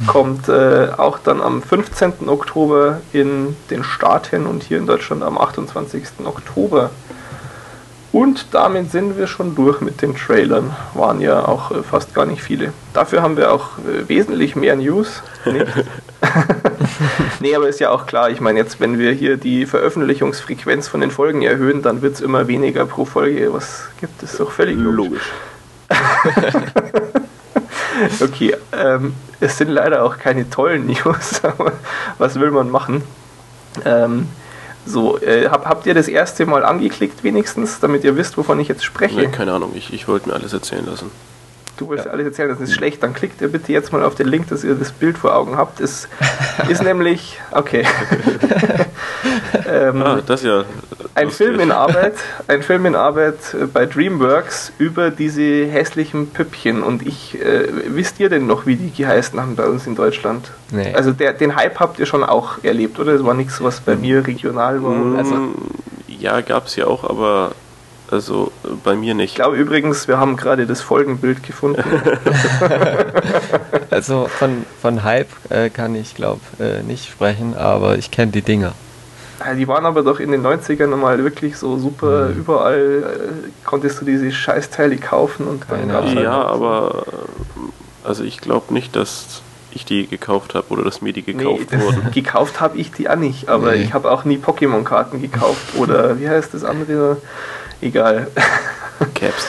kommt 0.05 0.49
äh, 0.49 0.89
auch 0.97 1.17
dann 1.19 1.41
am 1.41 1.61
15. 1.61 2.27
Oktober 2.27 3.01
in 3.13 3.55
den 3.69 3.83
Staaten 3.83 4.45
und 4.45 4.63
hier 4.63 4.77
in 4.77 4.85
Deutschland 4.85 5.23
am 5.23 5.37
28. 5.37 6.03
Oktober. 6.25 6.91
Und 8.13 8.45
damit 8.51 8.91
sind 8.91 9.17
wir 9.17 9.27
schon 9.27 9.55
durch 9.55 9.81
mit 9.81 10.01
den 10.01 10.15
Trailern. 10.15 10.73
Waren 10.93 11.19
ja 11.19 11.45
auch 11.45 11.71
äh, 11.71 11.83
fast 11.83 12.13
gar 12.13 12.25
nicht 12.25 12.41
viele. 12.41 12.71
Dafür 12.93 13.21
haben 13.21 13.35
wir 13.35 13.51
auch 13.51 13.79
äh, 13.79 14.07
wesentlich 14.07 14.55
mehr 14.55 14.75
News. 14.77 15.21
Nee, 17.39 17.55
aber 17.55 17.67
ist 17.67 17.81
ja 17.81 17.89
auch 17.89 18.05
klar. 18.05 18.29
Ich 18.29 18.39
meine, 18.39 18.59
jetzt, 18.59 18.79
wenn 18.79 18.97
wir 18.97 19.11
hier 19.11 19.35
die 19.35 19.65
Veröffentlichungsfrequenz 19.65 20.87
von 20.87 21.01
den 21.01 21.11
Folgen 21.11 21.41
erhöhen, 21.41 21.81
dann 21.81 22.01
wird 22.01 22.13
es 22.15 22.21
immer 22.21 22.47
weniger 22.47 22.85
pro 22.85 23.03
Folge. 23.03 23.51
Was 23.51 23.89
gibt 23.99 24.23
es 24.23 24.37
doch 24.37 24.51
völlig 24.51 24.77
logisch. 24.77 25.29
Logisch. 25.89 26.63
Okay, 28.19 28.55
ähm, 28.71 29.13
es 29.39 29.57
sind 29.57 29.69
leider 29.69 30.03
auch 30.03 30.17
keine 30.17 30.49
tollen 30.49 30.87
News, 30.87 31.43
aber 31.43 31.73
was 32.17 32.39
will 32.39 32.51
man 32.51 32.69
machen? 32.69 33.03
Ähm, 33.85 34.27
so, 34.85 35.19
äh, 35.19 35.47
hab, 35.49 35.65
habt 35.65 35.85
ihr 35.85 35.93
das 35.93 36.07
erste 36.07 36.45
Mal 36.45 36.63
angeklickt 36.65 37.23
wenigstens, 37.23 37.79
damit 37.79 38.03
ihr 38.03 38.15
wisst, 38.17 38.37
wovon 38.37 38.59
ich 38.59 38.67
jetzt 38.67 38.83
spreche? 38.83 39.21
Nee, 39.21 39.27
keine 39.27 39.53
Ahnung, 39.53 39.71
ich, 39.75 39.93
ich 39.93 40.07
wollte 40.07 40.29
mir 40.29 40.35
alles 40.35 40.53
erzählen 40.53 40.85
lassen. 40.85 41.09
Du 41.77 41.89
willst 41.89 42.07
alles 42.07 42.25
erzählen, 42.27 42.49
das 42.49 42.59
ist 42.59 42.73
schlecht. 42.75 43.01
Dann 43.01 43.13
klickt 43.13 43.41
ihr 43.41 43.47
bitte 43.47 43.71
jetzt 43.71 43.91
mal 43.91 44.03
auf 44.03 44.13
den 44.15 44.27
Link, 44.27 44.47
dass 44.49 44.63
ihr 44.63 44.75
das 44.75 44.91
Bild 44.91 45.17
vor 45.17 45.35
Augen 45.35 45.57
habt. 45.57 45.79
Es 45.79 46.07
ist 46.69 46.83
nämlich, 46.83 47.39
okay. 47.51 47.83
ähm, 49.67 50.01
Ah, 50.03 50.19
das 50.25 50.43
ja. 50.43 50.65
ein 51.15 51.25
lustig. 51.25 51.47
Film 51.47 51.59
in 51.59 51.71
Arbeit, 51.71 52.13
ein 52.47 52.61
Film 52.61 52.85
in 52.85 52.95
Arbeit 52.95 53.37
äh, 53.53 53.65
bei 53.65 53.85
DreamWorks 53.87 54.73
über 54.77 55.09
diese 55.09 55.65
hässlichen 55.65 56.29
Püppchen. 56.29 56.83
Und 56.83 57.07
ich, 57.07 57.41
äh, 57.41 57.67
wisst 57.87 58.19
ihr 58.19 58.29
denn 58.29 58.45
noch, 58.45 58.65
wie 58.67 58.75
die 58.75 58.91
geheißen 58.91 59.39
haben 59.41 59.55
bei 59.55 59.65
uns 59.65 59.87
in 59.87 59.95
Deutschland? 59.95 60.51
Nee. 60.71 60.93
Also 60.93 61.11
der, 61.11 61.33
den 61.33 61.55
Hype 61.55 61.79
habt 61.79 61.97
ihr 61.99 62.05
schon 62.05 62.23
auch 62.23 62.63
erlebt, 62.63 62.99
oder? 62.99 63.13
Das 63.13 63.25
war 63.25 63.33
nichts, 63.33 63.63
was 63.63 63.79
bei 63.79 63.95
mir 63.95 64.25
regional 64.27 64.83
war. 64.83 65.17
Also, 65.17 65.35
ja, 66.07 66.41
gab 66.41 66.67
es 66.67 66.75
ja 66.75 66.85
auch, 66.85 67.03
aber 67.03 67.53
also 68.13 68.51
äh, 68.63 68.69
bei 68.83 68.95
mir 68.95 69.11
ich 69.11 69.17
nicht. 69.17 69.35
glaube 69.35 69.57
übrigens, 69.57 70.07
wir 70.07 70.17
haben 70.19 70.37
gerade 70.37 70.65
das 70.65 70.81
Folgenbild 70.81 71.43
gefunden. 71.43 71.83
Also 73.89 74.25
von, 74.27 74.65
von 74.81 75.03
Hype 75.03 75.29
äh, 75.51 75.69
kann 75.69 75.93
ich, 75.95 76.15
glaube 76.15 76.41
äh, 76.59 76.81
nicht 76.81 77.07
sprechen, 77.09 77.55
aber 77.55 77.97
ich 77.97 78.09
kenne 78.11 78.31
die 78.31 78.41
Dinger. 78.41 78.73
Die 79.57 79.67
waren 79.67 79.85
aber 79.85 80.03
doch 80.03 80.19
in 80.19 80.31
den 80.31 80.41
90ern 80.45 80.87
mal 80.95 81.21
wirklich 81.23 81.57
so 81.57 81.77
super, 81.77 82.29
Mhm. 82.29 82.37
überall 82.39 83.03
äh, 83.03 83.49
konntest 83.65 84.01
du 84.01 84.05
diese 84.05 84.31
Scheißteile 84.31 84.97
kaufen 84.97 85.47
und 85.47 85.65
dann 85.69 85.81
Keine 85.81 85.93
gab's 85.93 86.07
halt 86.15 86.23
Ja, 86.23 86.41
aber 86.45 87.03
äh, 87.07 88.07
also 88.07 88.23
ich 88.23 88.39
glaube 88.39 88.73
nicht, 88.73 88.95
dass 88.95 89.41
ich 89.71 89.85
die 89.85 90.07
gekauft 90.07 90.55
habe 90.55 90.67
oder 90.69 90.83
dass 90.83 91.01
mir 91.01 91.13
die 91.13 91.23
gekauft 91.23 91.67
nee, 91.71 91.79
wurden. 91.81 92.11
gekauft 92.13 92.61
habe 92.61 92.77
ich 92.77 92.91
die 92.91 93.09
auch 93.09 93.15
nicht, 93.15 93.49
aber 93.49 93.73
Nee. 93.73 93.83
ich 93.83 93.93
habe 93.93 94.09
auch 94.11 94.23
nie 94.23 94.37
Pokémon-Karten 94.37 95.21
gekauft 95.21 95.75
oder 95.77 96.19
wie 96.19 96.29
heißt 96.29 96.53
das 96.53 96.63
andere? 96.63 97.17
Egal. 97.83 98.27
Caps. 99.13 99.47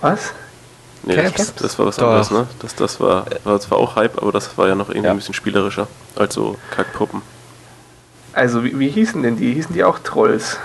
Was? 0.00 0.32
Nee, 1.02 1.14
Caps? 1.16 1.36
das, 1.36 1.54
das 1.54 1.78
war 1.78 1.86
was 1.86 1.96
Doch. 1.96 2.08
anderes, 2.08 2.30
ne? 2.30 2.46
Das, 2.60 2.74
das 2.74 3.00
war, 3.00 3.26
war 3.44 3.58
zwar 3.60 3.78
auch 3.78 3.96
Hype, 3.96 4.18
aber 4.20 4.32
das 4.32 4.56
war 4.58 4.68
ja 4.68 4.74
noch 4.74 4.88
irgendwie 4.88 5.06
Ja. 5.06 5.12
ein 5.12 5.16
bisschen 5.16 5.34
spielerischer 5.34 5.86
als 6.16 6.34
so 6.34 6.56
Kackpuppen. 6.70 7.22
Also 8.32 8.64
wie, 8.64 8.78
wie 8.78 8.90
hießen 8.90 9.22
denn 9.22 9.36
die? 9.36 9.54
Hießen 9.54 9.72
die 9.72 9.82
auch 9.84 9.98
Trolls? 10.00 10.58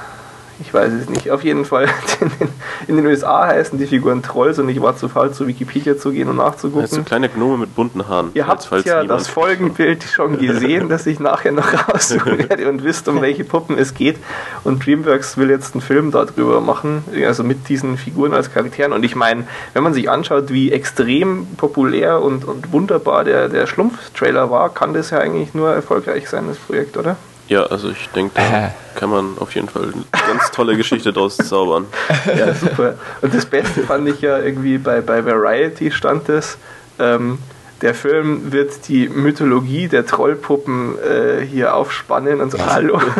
Ich 0.62 0.74
weiß 0.74 0.94
es 0.94 1.10
nicht. 1.10 1.32
Auf 1.32 1.44
jeden 1.44 1.66
Fall, 1.66 1.86
in 2.22 2.30
den, 2.40 2.50
in 2.88 2.96
den 2.98 3.06
USA 3.08 3.48
heißen 3.48 3.78
die 3.80 3.88
Figuren 3.88 4.22
Trolls 4.22 4.60
und 4.60 4.70
ich 4.70 4.82
war 4.82 4.96
zu 4.96 5.10
faul, 5.10 5.32
zu 5.32 5.48
Wikipedia 5.48 5.98
zu 5.98 6.12
gehen 6.12 6.30
und 6.30 6.38
nachzugucken. 6.38 6.82
Also 6.82 6.98
so 6.98 7.04
kleine 7.04 7.30
Gnome 7.30 7.58
mit 7.58 7.76
bunten 7.76 8.08
Haaren. 8.08 8.30
Ihr 8.36 8.48
habt 8.48 8.70
ja 8.86 9.04
das 9.04 9.28
Folgenbild 9.28 10.04
schon 10.16 10.38
gesehen, 10.38 10.88
das 10.88 11.08
ich 11.08 11.20
nachher 11.20 11.52
noch 11.52 11.74
raussuchen 11.90 12.48
werde 12.50 12.70
und 12.70 12.84
wisst, 12.84 13.08
um 13.08 13.22
welche 13.22 13.44
Puppen 13.44 13.78
es 13.78 13.94
geht. 13.96 14.18
Und 14.64 14.86
DreamWorks 14.86 15.38
will 15.38 15.50
jetzt 15.50 15.74
einen 15.74 15.82
Film 15.82 16.12
darüber 16.12 16.62
machen, 16.62 17.04
also 17.26 17.44
mit 17.44 17.68
diesen 17.68 17.98
Figuren 17.98 18.34
als 18.34 18.54
Charakteren. 18.54 18.94
Und 18.94 19.04
ich 19.04 19.16
meine, 19.16 19.48
wenn 19.74 19.84
man 19.84 19.94
sich 19.94 20.10
anschaut, 20.10 20.52
wie 20.52 20.72
extrem 20.72 21.48
populär 21.58 22.22
und, 22.22 22.46
und 22.46 22.72
wunderbar 22.72 23.24
der, 23.24 23.50
der 23.50 23.66
Schlumpf-Trailer 23.66 24.52
war, 24.52 24.70
kann 24.70 24.94
das 24.94 25.10
ja 25.10 25.18
eigentlich 25.18 25.54
nur 25.56 25.72
erfolgreich 25.74 26.30
sein, 26.30 26.46
das 26.48 26.58
Projekt, 26.58 26.98
oder? 26.98 27.18
Ja, 27.52 27.64
also 27.64 27.90
ich 27.90 28.08
denke, 28.16 28.32
da 28.36 28.68
Äh. 28.68 28.70
kann 28.96 29.10
man 29.10 29.38
auf 29.38 29.54
jeden 29.56 29.68
Fall 29.68 29.84
eine 29.84 30.06
ganz 30.26 30.52
tolle 30.52 30.78
Geschichte 30.78 31.12
draus 31.12 31.36
zaubern. 31.36 31.86
Ja, 32.38 32.54
super. 32.54 32.94
Und 33.22 33.34
das 33.34 33.46
Beste 33.46 33.82
fand 33.82 34.08
ich 34.08 34.22
ja 34.22 34.40
irgendwie 34.40 34.78
bei, 34.78 35.02
bei 35.02 35.26
Variety 35.26 35.92
stand 35.92 36.30
es, 36.30 36.58
ähm, 36.98 37.40
der 37.82 37.94
Film 37.94 38.54
wird 38.54 38.88
die 38.88 39.10
Mythologie 39.10 39.90
der 39.90 40.06
Trollpuppen 40.06 40.96
äh, 41.00 41.42
hier 41.46 41.76
aufspannen 41.76 42.40
und 42.40 42.52
so, 42.54 42.58
hallo. 42.66 43.02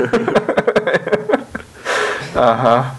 Aha. 2.36 2.96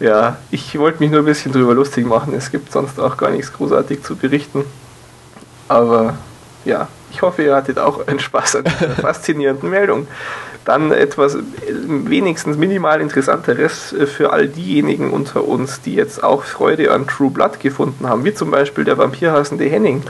Ja, 0.00 0.38
ich 0.50 0.78
wollte 0.78 1.00
mich 1.02 1.10
nur 1.10 1.20
ein 1.20 1.26
bisschen 1.26 1.52
drüber 1.52 1.74
lustig 1.74 2.06
machen. 2.06 2.32
Es 2.34 2.50
gibt 2.50 2.72
sonst 2.72 2.98
auch 2.98 3.18
gar 3.18 3.28
nichts 3.30 3.52
großartig 3.52 4.02
zu 4.02 4.16
berichten. 4.16 4.64
Aber 5.68 6.14
ja, 6.64 6.88
ich 7.10 7.20
hoffe, 7.20 7.42
ihr 7.42 7.54
hattet 7.54 7.78
auch 7.78 8.06
einen 8.06 8.20
Spaß 8.20 8.56
an 8.56 8.64
dieser 8.64 8.90
faszinierenden 8.94 9.68
Meldung. 9.68 10.06
Dann 10.64 10.92
etwas 10.92 11.36
wenigstens 11.68 12.56
minimal 12.56 13.00
interessanteres 13.00 13.92
äh, 13.92 14.06
für 14.06 14.32
all 14.32 14.48
diejenigen 14.48 15.10
unter 15.10 15.44
uns, 15.44 15.80
die 15.80 15.94
jetzt 15.94 16.22
auch 16.22 16.44
Freude 16.44 16.92
an 16.92 17.06
True 17.06 17.30
Blood 17.30 17.60
gefunden 17.60 18.08
haben, 18.08 18.24
wie 18.24 18.34
zum 18.34 18.50
Beispiel 18.50 18.84
der 18.84 18.98
vampirhassende 18.98 19.64
Henning. 19.64 20.02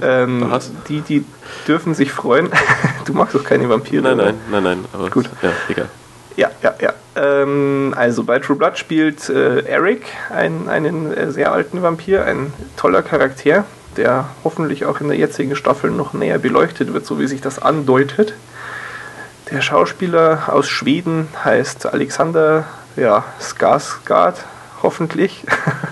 Ähm, 0.00 0.50
die, 0.88 1.00
die 1.02 1.24
dürfen 1.68 1.94
sich 1.94 2.12
freuen. 2.12 2.48
Du 3.04 3.12
magst 3.12 3.34
doch 3.34 3.44
keine 3.44 3.68
Vampire. 3.68 4.02
Nein, 4.02 4.16
nein, 4.16 4.34
nein, 4.50 4.62
nein, 4.62 4.84
aber 4.94 5.10
Gut. 5.10 5.28
ja, 5.42 5.50
egal. 5.68 5.88
Ja, 6.36 6.50
ja, 6.62 6.74
ja. 6.80 6.94
Ähm, 7.16 7.94
also 7.96 8.24
bei 8.24 8.38
True 8.38 8.56
Blood 8.56 8.78
spielt 8.78 9.28
äh, 9.28 9.60
Eric 9.66 10.06
ein, 10.30 10.68
einen 10.68 11.12
äh, 11.12 11.30
sehr 11.30 11.52
alten 11.52 11.82
Vampir, 11.82 12.24
ein 12.24 12.52
toller 12.76 13.02
Charakter, 13.02 13.64
der 13.96 14.28
hoffentlich 14.42 14.84
auch 14.86 15.00
in 15.00 15.08
der 15.08 15.16
jetzigen 15.16 15.54
Staffel 15.54 15.90
noch 15.90 16.12
näher 16.12 16.38
beleuchtet 16.38 16.92
wird, 16.92 17.06
so 17.06 17.20
wie 17.20 17.26
sich 17.26 17.40
das 17.40 17.60
andeutet. 17.60 18.34
Der 19.50 19.60
Schauspieler 19.60 20.44
aus 20.48 20.68
Schweden 20.68 21.28
heißt 21.44 21.92
Alexander 21.92 22.64
ja, 22.96 23.24
Skarsgård, 23.38 24.36
hoffentlich. 24.82 25.44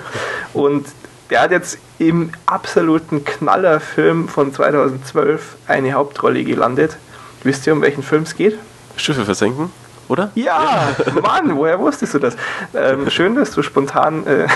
Und 0.55 0.87
der 1.29 1.43
hat 1.43 1.51
jetzt 1.51 1.79
im 1.99 2.31
absoluten 2.47 3.25
Knallerfilm 3.25 4.29
von 4.29 4.55
2012 4.55 5.57
eine 5.69 5.93
Hauptrolle 5.93 6.45
gelandet. 6.45 6.97
Wisst 7.43 7.67
ihr, 7.67 7.75
um 7.75 7.83
welchen 7.83 8.03
Film 8.03 8.23
es 8.23 8.37
geht? 8.37 8.59
Schiffe 8.97 9.25
versenken, 9.25 9.71
oder? 10.09 10.31
Ja, 10.35 10.89
Mann, 11.23 11.55
woher 11.57 11.79
wusstest 11.79 12.15
du 12.15 12.21
das? 12.21 12.37
Ähm, 12.75 13.11
schön, 13.11 13.35
dass 13.35 13.51
du 13.51 13.63
spontan. 13.63 14.27
Äh, 14.27 14.47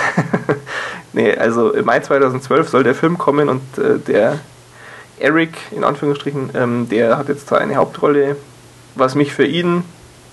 nee, 1.13 1.35
also 1.35 1.71
im 1.71 1.85
Mai 1.85 1.99
2012 1.99 2.69
soll 2.69 2.83
der 2.83 2.95
Film 2.95 3.19
kommen 3.19 3.47
und 3.47 3.77
äh, 3.77 3.99
der 3.99 4.39
Eric, 5.19 5.55
in 5.71 5.83
Anführungsstrichen, 5.83 6.49
ähm, 6.55 6.89
der 6.89 7.17
hat 7.17 7.29
jetzt 7.29 7.51
da 7.51 7.57
eine 7.57 7.75
Hauptrolle, 7.75 8.37
was 8.97 9.15
mich 9.15 9.33
für 9.33 9.45
ihn 9.45 9.83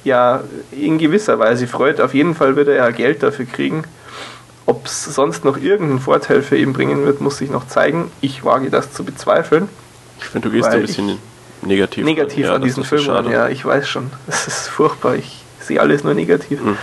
ja 0.04 0.42
in 0.70 0.98
gewisser 0.98 1.38
Weise 1.38 1.66
freut. 1.66 2.00
Auf 2.00 2.14
jeden 2.14 2.34
Fall 2.34 2.56
wird 2.56 2.68
er 2.68 2.76
ja 2.76 2.90
Geld 2.90 3.22
dafür 3.22 3.46
kriegen. 3.46 3.84
Ob 4.66 4.86
es 4.86 5.04
sonst 5.04 5.44
noch 5.44 5.58
irgendeinen 5.58 6.00
Vorteil 6.00 6.42
für 6.42 6.56
ihn 6.56 6.72
bringen 6.72 7.04
wird, 7.04 7.20
muss 7.20 7.38
sich 7.38 7.50
noch 7.50 7.66
zeigen. 7.66 8.10
Ich 8.20 8.44
wage 8.44 8.70
das 8.70 8.92
zu 8.92 9.04
bezweifeln. 9.04 9.68
Ich 10.18 10.26
finde, 10.26 10.48
du 10.48 10.54
gehst 10.54 10.68
ein 10.68 10.80
bisschen 10.80 11.18
negativ, 11.62 12.04
negativ 12.04 12.46
an 12.48 12.62
das 12.62 12.68
diesen 12.68 12.84
Film 12.84 13.02
schade. 13.02 13.30
Ja, 13.30 13.48
ich 13.48 13.64
weiß 13.64 13.88
schon. 13.88 14.10
Das 14.26 14.46
ist 14.46 14.68
furchtbar. 14.68 15.16
Ich 15.16 15.42
sehe 15.60 15.80
alles 15.80 16.04
nur 16.04 16.14
negativ. 16.14 16.60
Hm. 16.60 16.76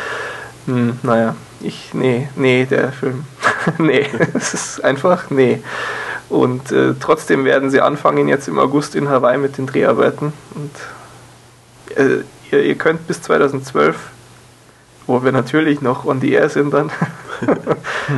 Hm, 0.67 0.99
naja, 1.01 1.35
ich, 1.59 1.93
nee, 1.93 2.29
nee, 2.35 2.65
der 2.65 2.91
Film. 2.91 3.25
nee, 3.77 4.07
es 4.33 4.53
ist 4.53 4.83
einfach, 4.83 5.29
nee. 5.29 5.61
Und 6.29 6.71
äh, 6.71 6.93
trotzdem 6.99 7.45
werden 7.45 7.71
sie 7.71 7.81
anfangen 7.81 8.27
jetzt 8.27 8.47
im 8.47 8.57
August 8.59 8.95
in 8.95 9.09
Hawaii 9.09 9.37
mit 9.37 9.57
den 9.57 9.67
Dreharbeiten. 9.67 10.33
Und 10.55 10.71
äh, 11.97 12.23
ihr, 12.51 12.63
ihr 12.63 12.75
könnt 12.75 13.07
bis 13.07 13.21
2012, 13.21 13.95
wo 15.07 15.23
wir 15.23 15.31
natürlich 15.31 15.81
noch 15.81 16.05
on 16.05 16.21
the 16.21 16.31
air 16.33 16.49
sind 16.49 16.73
dann, 16.73 16.91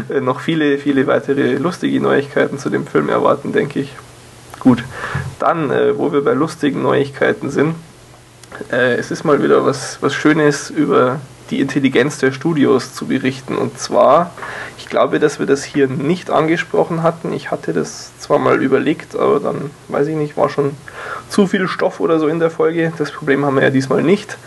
noch 0.21 0.39
viele, 0.39 0.77
viele 0.77 1.07
weitere 1.07 1.55
lustige 1.55 1.99
Neuigkeiten 1.99 2.57
zu 2.59 2.69
dem 2.69 2.86
Film 2.88 3.09
erwarten, 3.09 3.53
denke 3.53 3.79
ich. 3.79 3.95
Gut, 4.59 4.83
dann, 5.39 5.71
äh, 5.71 5.97
wo 5.97 6.12
wir 6.13 6.23
bei 6.23 6.33
lustigen 6.33 6.81
Neuigkeiten 6.81 7.49
sind, 7.49 7.75
äh, 8.71 8.95
es 8.95 9.12
ist 9.12 9.23
mal 9.23 9.41
wieder 9.43 9.65
was, 9.65 9.97
was 10.01 10.13
Schönes 10.13 10.69
über 10.69 11.19
die 11.49 11.59
Intelligenz 11.59 12.17
der 12.19 12.31
Studios 12.31 12.93
zu 12.93 13.07
berichten. 13.07 13.55
Und 13.55 13.77
zwar, 13.77 14.31
ich 14.77 14.88
glaube, 14.88 15.19
dass 15.19 15.39
wir 15.39 15.45
das 15.45 15.63
hier 15.63 15.88
nicht 15.88 16.29
angesprochen 16.29 17.03
hatten. 17.03 17.33
Ich 17.33 17.51
hatte 17.51 17.73
das 17.73 18.17
zwar 18.19 18.39
mal 18.39 18.62
überlegt, 18.62 19.15
aber 19.15 19.39
dann, 19.39 19.71
weiß 19.89 20.07
ich 20.07 20.15
nicht, 20.15 20.38
war 20.38 20.49
schon 20.49 20.71
zu 21.29 21.47
viel 21.47 21.67
Stoff 21.67 21.99
oder 21.99 22.19
so 22.19 22.27
in 22.27 22.39
der 22.39 22.51
Folge. 22.51 22.91
Das 22.97 23.12
Problem 23.12 23.45
haben 23.45 23.55
wir 23.55 23.63
ja 23.63 23.69
diesmal 23.69 24.03
nicht. 24.03 24.38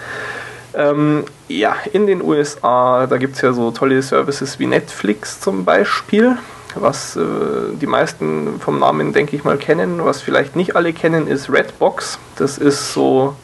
Ähm, 0.74 1.24
ja, 1.48 1.76
in 1.92 2.06
den 2.06 2.22
USA, 2.22 3.06
da 3.06 3.16
gibt 3.16 3.36
es 3.36 3.42
ja 3.42 3.52
so 3.52 3.70
tolle 3.70 4.02
Services 4.02 4.58
wie 4.58 4.66
Netflix 4.66 5.40
zum 5.40 5.64
Beispiel, 5.64 6.36
was 6.74 7.16
äh, 7.16 7.20
die 7.80 7.86
meisten 7.86 8.60
vom 8.60 8.78
Namen, 8.78 9.14
denke 9.14 9.36
ich 9.36 9.44
mal, 9.44 9.56
kennen. 9.56 10.04
Was 10.04 10.20
vielleicht 10.20 10.54
nicht 10.54 10.76
alle 10.76 10.92
kennen, 10.92 11.28
ist 11.28 11.50
Redbox. 11.50 12.18
Das 12.36 12.58
ist 12.58 12.92
so 12.92 13.34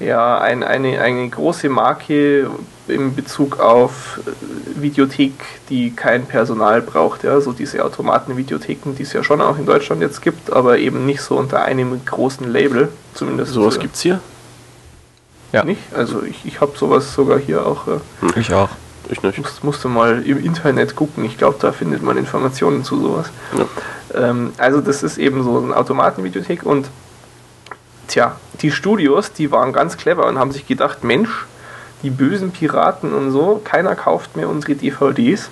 ja, 0.00 0.38
ein, 0.38 0.62
eine, 0.62 1.00
eine 1.00 1.28
große 1.28 1.68
Marke 1.68 2.50
in 2.88 3.14
Bezug 3.14 3.60
auf 3.60 4.20
äh, 4.26 4.80
Videothek, 4.82 5.32
die 5.68 5.92
kein 5.94 6.26
Personal 6.26 6.82
braucht. 6.82 7.22
Ja, 7.22 7.40
so 7.40 7.52
diese 7.52 7.84
Automaten-Videotheken, 7.84 8.94
die 8.96 9.02
es 9.02 9.12
ja 9.12 9.22
schon 9.22 9.40
auch 9.40 9.58
in 9.58 9.66
Deutschland 9.66 10.02
jetzt 10.02 10.22
gibt, 10.22 10.52
aber 10.52 10.78
eben 10.78 11.06
nicht 11.06 11.20
so 11.20 11.36
unter 11.36 11.62
einem 11.62 12.04
großen 12.04 12.50
Label. 12.50 12.88
Zumindest. 13.14 13.52
Sowas 13.52 13.78
gibt 13.78 13.94
es 13.94 14.00
hier? 14.00 14.20
Ja. 15.52 15.64
Nicht? 15.64 15.80
Also 15.94 16.22
ich, 16.22 16.44
ich 16.44 16.60
habe 16.60 16.72
sowas 16.76 17.12
sogar 17.14 17.38
hier 17.38 17.66
auch. 17.66 17.86
Äh, 17.86 18.00
hm. 18.20 18.32
Ich 18.36 18.52
auch. 18.52 18.70
Ich 19.10 19.22
nicht. 19.22 19.38
Musst, 19.38 19.64
musste 19.64 19.88
mal 19.88 20.22
im 20.22 20.42
Internet 20.44 20.94
gucken. 20.94 21.24
Ich 21.24 21.36
glaube, 21.36 21.56
da 21.60 21.72
findet 21.72 22.02
man 22.02 22.16
Informationen 22.16 22.84
zu 22.84 23.00
sowas. 23.00 23.30
Ja. 23.58 24.30
Ähm, 24.30 24.52
also 24.56 24.80
das 24.80 25.02
ist 25.02 25.18
eben 25.18 25.42
so 25.42 25.58
eine 25.58 25.76
Automatenvideothek 25.76 26.64
und 26.64 26.88
tja, 28.10 28.36
die 28.60 28.70
Studios, 28.70 29.32
die 29.32 29.50
waren 29.50 29.72
ganz 29.72 29.96
clever 29.96 30.26
und 30.26 30.38
haben 30.38 30.52
sich 30.52 30.66
gedacht, 30.66 31.04
Mensch, 31.04 31.46
die 32.02 32.10
bösen 32.10 32.50
Piraten 32.50 33.12
und 33.12 33.30
so, 33.30 33.60
keiner 33.64 33.94
kauft 33.94 34.36
mehr 34.36 34.48
unsere 34.48 34.74
DVDs. 34.74 35.50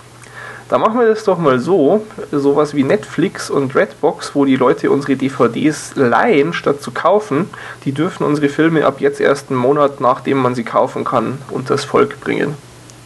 Da 0.68 0.76
machen 0.76 1.00
wir 1.00 1.06
das 1.06 1.24
doch 1.24 1.38
mal 1.38 1.58
so, 1.58 2.04
sowas 2.30 2.74
wie 2.74 2.84
Netflix 2.84 3.48
und 3.48 3.74
Redbox, 3.74 4.34
wo 4.34 4.44
die 4.44 4.56
Leute 4.56 4.90
unsere 4.90 5.16
DVDs 5.16 5.92
leihen, 5.94 6.52
statt 6.52 6.82
zu 6.82 6.90
kaufen, 6.90 7.48
die 7.86 7.92
dürfen 7.92 8.24
unsere 8.24 8.50
Filme 8.50 8.84
ab 8.84 9.00
jetzt 9.00 9.20
erst 9.20 9.50
einen 9.50 9.58
Monat, 9.58 10.02
nachdem 10.02 10.38
man 10.38 10.54
sie 10.54 10.64
kaufen 10.64 11.04
kann, 11.04 11.38
unters 11.50 11.84
Volk 11.84 12.20
bringen. 12.20 12.54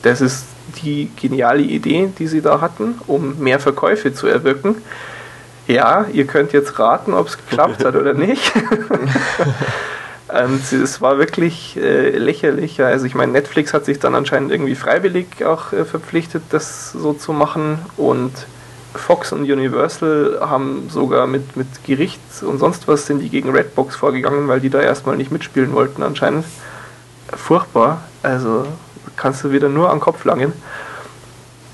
Das 0.02 0.20
ist 0.20 0.46
die 0.82 1.10
geniale 1.20 1.62
Idee, 1.62 2.10
die 2.18 2.26
sie 2.26 2.40
da 2.40 2.60
hatten, 2.60 3.00
um 3.06 3.38
mehr 3.38 3.60
Verkäufe 3.60 4.12
zu 4.12 4.26
erwirken. 4.26 4.76
Ja, 5.66 6.06
ihr 6.12 6.26
könnt 6.26 6.52
jetzt 6.52 6.78
raten, 6.78 7.14
ob 7.14 7.28
es 7.28 7.36
geklappt 7.36 7.84
hat 7.84 7.94
oder 7.94 8.14
nicht. 8.14 8.52
Und 10.28 10.72
es 10.72 11.00
war 11.02 11.18
wirklich 11.18 11.76
äh, 11.76 12.16
lächerlich. 12.16 12.82
Also 12.82 13.04
ich 13.04 13.14
meine, 13.14 13.32
Netflix 13.32 13.74
hat 13.74 13.84
sich 13.84 13.98
dann 13.98 14.14
anscheinend 14.14 14.50
irgendwie 14.50 14.74
freiwillig 14.74 15.44
auch 15.44 15.72
äh, 15.72 15.84
verpflichtet, 15.84 16.42
das 16.50 16.92
so 16.92 17.12
zu 17.12 17.32
machen. 17.32 17.78
Und 17.98 18.32
Fox 18.94 19.32
und 19.32 19.42
Universal 19.42 20.38
haben 20.40 20.88
sogar 20.88 21.26
mit, 21.26 21.56
mit 21.56 21.66
Gericht 21.84 22.20
und 22.42 22.58
sonst 22.58 22.88
was 22.88 23.06
sind 23.06 23.20
die 23.20 23.28
gegen 23.28 23.50
Redbox 23.50 23.96
vorgegangen, 23.96 24.48
weil 24.48 24.60
die 24.60 24.70
da 24.70 24.80
erstmal 24.80 25.16
nicht 25.16 25.32
mitspielen 25.32 25.72
wollten 25.72 26.02
anscheinend. 26.02 26.44
Furchtbar. 27.34 28.02
Also 28.22 28.66
kannst 29.16 29.44
du 29.44 29.52
wieder 29.52 29.68
nur 29.68 29.90
an 29.90 29.96
den 29.96 30.02
Kopf 30.02 30.24
langen. 30.24 30.52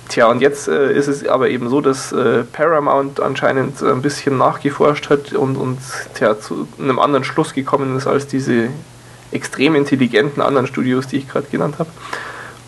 Tja, 0.09 0.27
und 0.27 0.41
jetzt 0.41 0.69
äh, 0.69 0.91
ist 0.93 1.07
es 1.07 1.27
aber 1.27 1.51
eben 1.51 1.69
so, 1.69 1.83
dass 1.83 2.13
äh, 2.13 2.43
Paramount 2.45 3.21
anscheinend 3.21 3.83
ein 3.83 4.01
bisschen 4.01 4.39
nachgeforscht 4.39 5.11
hat 5.11 5.35
und, 5.35 5.57
und 5.57 5.79
tja, 6.15 6.41
zu 6.41 6.67
einem 6.79 6.99
anderen 6.99 7.25
Schluss 7.25 7.53
gekommen 7.53 7.95
ist 7.97 8.07
als 8.07 8.27
diese 8.27 8.69
extrem 9.33 9.75
intelligenten 9.75 10.41
anderen 10.41 10.67
Studios, 10.67 11.07
die 11.09 11.19
ich 11.19 11.29
gerade 11.29 11.47
genannt 11.51 11.77
habe. 11.79 11.91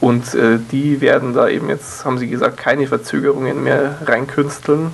Und 0.02 0.34
äh, 0.34 0.58
die 0.70 1.00
werden 1.00 1.32
da 1.32 1.48
eben 1.48 1.70
jetzt, 1.70 2.04
haben 2.04 2.18
sie 2.18 2.28
gesagt, 2.28 2.58
keine 2.58 2.86
Verzögerungen 2.86 3.64
mehr 3.64 3.96
reinkünsteln. 4.04 4.92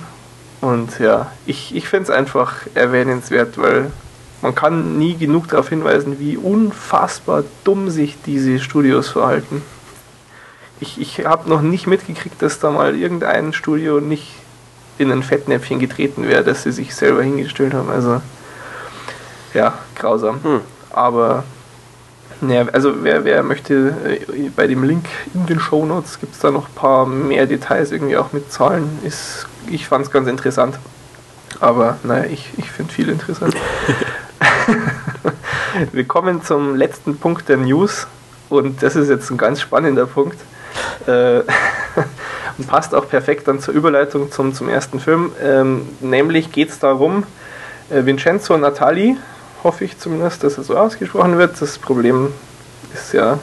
Und 0.61 0.99
ja, 0.99 1.31
ich, 1.45 1.75
ich 1.75 1.89
finde 1.89 2.03
es 2.03 2.09
einfach 2.09 2.55
erwähnenswert, 2.75 3.57
weil 3.57 3.91
man 4.41 4.55
kann 4.55 4.97
nie 4.97 5.17
genug 5.17 5.49
darauf 5.49 5.67
hinweisen, 5.67 6.19
wie 6.19 6.37
unfassbar 6.37 7.43
dumm 7.65 7.89
sich 7.89 8.15
diese 8.25 8.59
Studios 8.59 9.09
verhalten 9.09 9.61
ich, 10.79 10.99
ich 10.99 11.25
habe 11.25 11.49
noch 11.49 11.61
nicht 11.61 11.87
mitgekriegt, 11.87 12.41
dass 12.41 12.59
da 12.59 12.71
mal 12.71 12.95
irgendein 12.95 13.53
Studio 13.53 13.99
nicht 13.99 14.31
in 14.97 15.11
ein 15.11 15.23
Fettnäpfchen 15.23 15.79
getreten 15.79 16.27
wäre, 16.27 16.43
dass 16.43 16.63
sie 16.63 16.71
sich 16.71 16.95
selber 16.95 17.23
hingestellt 17.23 17.73
haben. 17.73 17.89
Also 17.89 18.21
ja, 19.53 19.77
grausam. 19.95 20.43
Hm. 20.43 20.61
Aber 20.91 21.43
naja, 22.41 22.65
also 22.71 23.03
wer, 23.03 23.23
wer 23.25 23.43
möchte, 23.43 23.93
äh, 24.05 24.49
bei 24.55 24.67
dem 24.67 24.83
Link 24.83 25.05
in 25.33 25.45
den 25.47 25.59
Show 25.59 25.85
Notes 25.85 26.19
gibt 26.19 26.35
es 26.35 26.39
da 26.39 26.51
noch 26.51 26.67
ein 26.67 26.75
paar 26.75 27.05
mehr 27.05 27.47
Details, 27.47 27.91
irgendwie 27.91 28.17
auch 28.17 28.33
mit 28.33 28.51
Zahlen. 28.51 28.99
Ist, 29.03 29.47
ich 29.69 29.87
fand 29.87 30.05
es 30.05 30.11
ganz 30.11 30.27
interessant. 30.27 30.77
Aber 31.59 31.97
naja, 32.03 32.25
ich, 32.25 32.51
ich 32.57 32.69
finde 32.69 32.93
viel 32.93 33.09
interessant. 33.09 33.55
Wir 35.91 36.05
kommen 36.05 36.43
zum 36.43 36.75
letzten 36.75 37.17
Punkt 37.17 37.49
der 37.49 37.57
News. 37.57 38.07
Und 38.49 38.83
das 38.83 38.95
ist 38.95 39.09
jetzt 39.09 39.29
ein 39.31 39.37
ganz 39.37 39.61
spannender 39.61 40.05
Punkt. 40.05 40.39
Äh, 41.05 41.39
und 42.57 42.67
passt 42.67 42.95
auch 42.95 43.07
perfekt 43.07 43.47
dann 43.47 43.59
zur 43.59 43.73
Überleitung 43.73 44.31
zum, 44.31 44.53
zum 44.53 44.69
ersten 44.69 44.99
Film. 44.99 45.31
Ähm, 45.43 45.87
nämlich 45.99 46.51
geht 46.51 46.69
es 46.69 46.79
darum, 46.79 47.23
äh, 47.89 48.05
Vincenzo 48.05 48.57
Natali, 48.57 49.17
hoffe 49.63 49.85
ich 49.85 49.97
zumindest, 49.97 50.43
dass 50.43 50.57
er 50.57 50.63
so 50.63 50.77
ausgesprochen 50.77 51.37
wird. 51.37 51.61
Das 51.61 51.77
Problem 51.77 52.33
ist 52.93 53.13
ja 53.13 53.39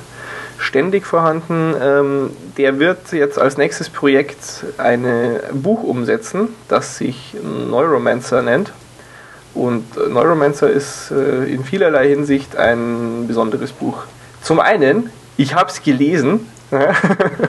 ständig 0.58 1.06
vorhanden. 1.06 1.74
Ähm, 1.80 2.30
der 2.56 2.78
wird 2.78 3.12
jetzt 3.12 3.38
als 3.38 3.56
nächstes 3.56 3.90
Projekt 3.90 4.64
ein 4.78 5.06
Buch 5.52 5.82
umsetzen, 5.82 6.48
das 6.68 6.98
sich 6.98 7.36
Neuromancer 7.42 8.42
nennt. 8.42 8.72
Und 9.54 9.84
Neuromancer 9.96 10.68
ist 10.68 11.12
äh, 11.12 11.44
in 11.44 11.64
vielerlei 11.64 12.08
Hinsicht 12.08 12.56
ein 12.56 13.26
besonderes 13.28 13.70
Buch. 13.70 14.04
Zum 14.42 14.58
einen, 14.58 15.10
ich 15.36 15.54
habe 15.54 15.70
es 15.70 15.82
gelesen, 15.82 16.48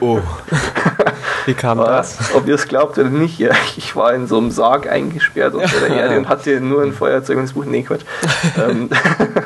oh. 0.00 0.20
Wie 1.46 1.54
kam 1.54 1.78
war, 1.78 1.86
das? 1.86 2.34
Ob 2.34 2.48
ihr 2.48 2.56
es 2.56 2.66
glaubt 2.66 2.98
oder 2.98 3.08
nicht, 3.08 3.38
ja, 3.38 3.50
ich 3.76 3.94
war 3.94 4.12
in 4.14 4.26
so 4.26 4.36
einem 4.38 4.50
Sarg 4.50 4.88
eingesperrt 4.88 5.54
unter 5.54 5.80
der 5.80 5.90
Erde 5.90 6.18
und 6.18 6.28
hatte 6.28 6.60
nur 6.60 6.82
ein 6.82 6.92
Feuerzeug 6.92 7.36
und 7.36 7.44
das 7.44 7.52
Buch. 7.52 7.64
Nee, 7.64 7.82
Quatsch. 7.82 8.04
Ähm, 8.56 8.88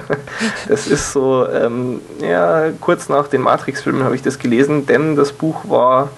das 0.69 0.87
ist 0.87 1.12
so, 1.12 1.47
ähm, 1.49 2.01
ja, 2.21 2.71
kurz 2.81 3.09
nach 3.09 3.29
den 3.29 3.40
Matrix-Filmen 3.40 4.05
habe 4.05 4.14
ich 4.14 4.23
das 4.23 4.38
gelesen, 4.38 4.87
denn 4.87 5.16
das 5.16 5.33
Buch 5.33 5.69
war 5.69 6.11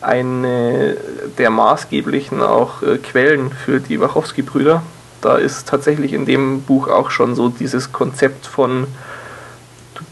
eine 0.00 0.96
der 1.38 1.50
maßgeblichen 1.50 2.42
auch 2.42 2.82
äh, 2.82 2.98
Quellen 2.98 3.50
für 3.50 3.80
die 3.80 4.00
Wachowski-Brüder. 4.00 4.82
Da 5.20 5.36
ist 5.36 5.66
tatsächlich 5.68 6.12
in 6.12 6.26
dem 6.26 6.62
Buch 6.62 6.88
auch 6.88 7.10
schon 7.10 7.34
so 7.34 7.48
dieses 7.48 7.92
Konzept 7.92 8.46
von 8.46 8.86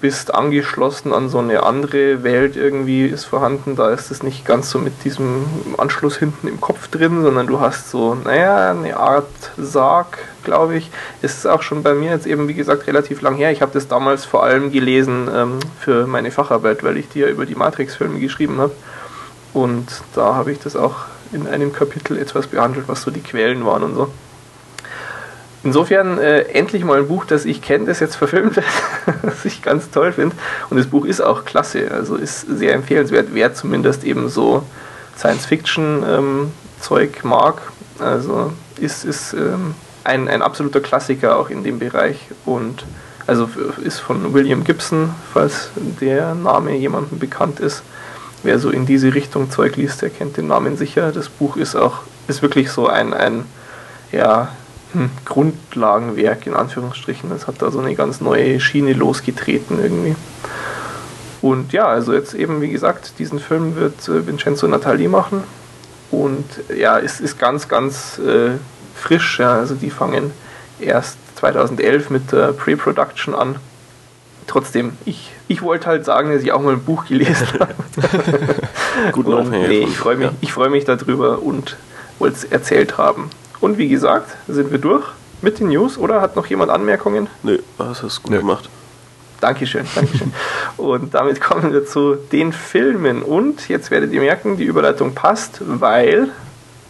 bist 0.03 0.35
angeschlossen 0.35 1.13
an 1.13 1.29
so 1.29 1.39
eine 1.39 1.63
andere 1.63 2.25
Welt 2.25 2.57
irgendwie 2.57 3.07
ist 3.07 3.25
vorhanden. 3.25 3.77
Da 3.77 3.91
ist 3.91 4.11
es 4.11 4.25
nicht 4.25 4.45
ganz 4.45 4.69
so 4.69 4.81
mit 4.81 5.05
diesem 5.05 5.47
Anschluss 5.79 6.17
hinten 6.17 6.49
im 6.49 6.61
Kopf 6.61 6.89
drin, 6.89 7.23
sondern 7.23 7.47
du 7.47 7.61
hast 7.61 7.89
so, 7.89 8.15
naja, 8.17 8.73
eine 8.73 8.97
Art 8.97 9.31
Sarg, 9.57 10.19
glaube 10.43 10.77
ich. 10.77 10.91
Es 11.23 11.39
ist 11.39 11.47
auch 11.47 11.63
schon 11.63 11.85
bei 11.85 11.95
mir 11.95 12.11
jetzt 12.11 12.27
eben, 12.27 12.49
wie 12.49 12.55
gesagt, 12.55 12.89
relativ 12.89 13.23
lang 13.23 13.37
her. 13.37 13.53
Ich 13.53 13.63
habe 13.63 13.73
das 13.73 13.87
damals 13.87 14.25
vor 14.25 14.43
allem 14.43 14.73
gelesen 14.73 15.31
ähm, 15.33 15.61
für 15.79 16.09
meine 16.09 16.33
Facharbeit, 16.33 16.83
weil 16.83 16.97
ich 16.97 17.09
die 17.09 17.21
ja 17.21 17.29
über 17.29 17.47
die 17.47 17.55
Matrix-Filme 17.55 18.19
geschrieben 18.19 18.59
habe. 18.59 18.73
Und 19.55 19.87
da 20.17 20.35
habe 20.35 20.51
ich 20.51 20.59
das 20.59 20.75
auch 20.75 20.97
in 21.33 21.47
einem 21.47 21.73
Kapitel 21.73 22.19
etwas 22.19 22.49
behandelt, 22.49 22.89
was 22.89 23.03
so 23.03 23.13
die 23.13 23.23
Quellen 23.23 23.65
waren 23.65 23.85
und 23.85 23.95
so. 23.95 24.13
Insofern 25.65 26.19
äh, 26.19 26.43
endlich 26.43 26.85
mal 26.85 26.99
ein 26.99 27.09
Buch, 27.09 27.25
das 27.25 27.45
ich 27.45 27.63
kenne, 27.63 27.87
das 27.87 28.01
jetzt 28.01 28.17
verfilmt 28.17 28.57
wird, 28.57 28.67
was 29.23 29.45
ich 29.45 29.63
ganz 29.63 29.91
toll 29.91 30.13
finde. 30.13 30.35
Und 30.71 30.77
das 30.77 30.89
Buch 30.89 31.05
ist 31.05 31.21
auch 31.21 31.45
klasse, 31.45 31.93
also 31.93 32.17
ist 32.17 32.41
sehr 32.41 32.75
empfehlenswert, 32.75 33.29
wer 33.33 33.55
zumindest 33.55 34.03
eben 34.03 34.29
so 34.29 34.65
Science-Fiction-Zeug 35.17 37.21
ähm, 37.23 37.29
mag. 37.29 37.63
Also 38.01 38.53
ist, 38.81 39.05
ist 39.05 39.35
ähm, 39.35 39.77
ein, 40.03 40.27
ein 40.29 40.43
absoluter 40.43 40.81
Klassiker 40.81 41.37
auch 41.37 41.49
in 41.49 41.63
dem 41.63 41.79
Bereich 41.79 42.19
und 42.45 42.85
also 43.27 43.49
ist 43.85 44.01
von 44.01 44.35
William 44.35 44.65
Gibson, 44.65 45.15
falls 45.33 45.71
der 46.01 46.35
Name 46.35 46.77
jemandem 46.77 47.21
bekannt 47.21 47.61
ist. 47.61 47.85
Wer 48.43 48.59
so 48.59 48.71
in 48.71 48.85
diese 48.85 49.15
Richtung 49.15 49.53
Zeug 49.53 49.77
liest, 49.77 50.03
der 50.03 50.11
kennt 50.11 50.37
den 50.37 50.49
Namen 50.49 50.77
sicher. 50.77 51.13
Das 51.13 51.29
Buch 51.29 51.57
ist 51.57 51.77
auch, 51.77 52.01
ist 52.27 52.43
wirklich 52.43 52.73
so 52.73 52.89
ein, 52.89 53.15
ein 53.15 53.45
ja, 54.11 54.49
hm, 54.93 55.11
Grundlagenwerk 55.25 56.47
in 56.47 56.55
Anführungsstrichen. 56.55 57.31
Das 57.31 57.47
hat 57.47 57.61
da 57.61 57.71
so 57.71 57.81
eine 57.81 57.95
ganz 57.95 58.21
neue 58.21 58.61
Schiene 58.61 58.93
losgetreten 58.93 59.79
irgendwie. 59.83 60.17
Und 61.41 61.73
ja, 61.73 61.87
also 61.87 62.13
jetzt 62.13 62.35
eben, 62.35 62.61
wie 62.61 62.71
gesagt, 62.71 63.19
diesen 63.19 63.41
Film 63.41 63.75
wird 63.77 64.09
äh, 64.09 64.27
Vincenzo 64.27 64.69
Natali 64.69 65.09
machen. 65.09 65.43
Und 66.11 66.45
ja, 66.75 66.99
es 66.99 67.21
ist 67.21 67.39
ganz, 67.39 67.69
ganz 67.69 68.19
äh, 68.19 68.53
frisch. 68.95 69.39
Ja. 69.41 69.55
Also 69.55 69.75
die 69.75 69.91
fangen 69.91 70.31
erst 70.79 71.17
2011 71.37 72.11
mit 72.11 72.33
der 72.33 72.53
Pre-Production 72.53 73.35
an. 73.35 73.57
Trotzdem, 74.47 74.97
ich, 75.05 75.33
ich 75.49 75.63
wollte 75.63 75.87
halt 75.87 76.05
sagen, 76.05 76.33
dass 76.33 76.43
ich 76.43 76.53
auch 76.53 76.61
mal 76.61 76.75
ein 76.75 76.85
Buch 76.85 77.07
gelesen 77.07 77.49
habe. 77.61 77.75
Guten 79.13 79.33
und, 79.33 79.51
nee, 79.51 79.79
ich 79.79 79.97
freue 79.97 80.17
mich, 80.17 80.31
ja. 80.41 80.49
freu 80.49 80.69
mich 80.69 80.85
darüber 80.85 81.43
und 81.43 81.77
wollte 82.19 82.37
es 82.37 82.45
erzählt 82.45 82.99
haben. 82.99 83.31
Und 83.63 83.79
wie 83.79 83.89
gesagt, 83.89 84.37
sind 84.49 84.73
wir 84.73 84.79
durch 84.79 85.05
mit 85.41 85.61
den 85.61 85.69
News 85.69 85.97
oder 85.97 86.21
hat 86.21 86.35
noch 86.35 86.47
jemand 86.47 86.73
Anmerkungen? 86.73 87.29
Nö, 87.45 87.61
das 87.79 88.03
hast 88.03 88.19
du 88.19 88.23
gut 88.23 88.33
Nö. 88.33 88.39
gemacht. 88.39 88.69
Dankeschön, 89.41 89.87
Dankeschön. 89.95 90.33
Und 90.77 91.15
damit 91.15 91.41
kommen 91.41 91.73
wir 91.73 91.87
zu 91.87 92.17
den 92.17 92.53
Filmen. 92.53 93.23
Und 93.23 93.69
jetzt 93.69 93.93
werdet 93.93 94.13
ihr 94.13 94.21
merken, 94.21 94.57
die 94.57 94.65
Überleitung 94.65 95.15
passt, 95.15 95.61
weil. 95.61 96.31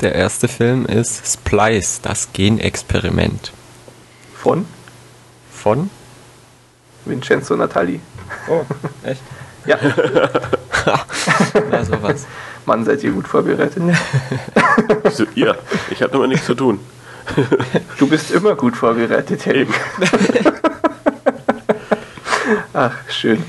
Der 0.01 0.15
erste 0.15 0.49
Film 0.49 0.87
ist 0.87 1.31
Splice, 1.31 2.01
das 2.03 2.33
Genexperiment. 2.33 3.53
Von? 4.35 4.65
Von? 5.51 5.91
Vincenzo 7.05 7.55
Natali. 7.55 8.01
Oh, 8.49 8.63
echt? 9.05 9.21
Ja. 9.65 9.79
Na, 11.71 11.85
sowas. 11.85 12.27
Mann, 12.67 12.85
seid 12.85 13.03
ihr 13.03 13.13
gut 13.13 13.29
vorbereitet. 13.29 13.83
So, 15.13 15.25
ihr, 15.35 15.57
ich 15.91 16.01
habe 16.03 16.13
damit 16.13 16.31
nichts 16.31 16.47
zu 16.47 16.55
tun. 16.55 16.81
Du 17.99 18.09
bist 18.09 18.31
immer 18.31 18.55
gut 18.55 18.77
vorbereitet, 18.77 19.45
Helm. 19.47 19.69
Ach, 22.73 22.93
schön. 23.09 23.43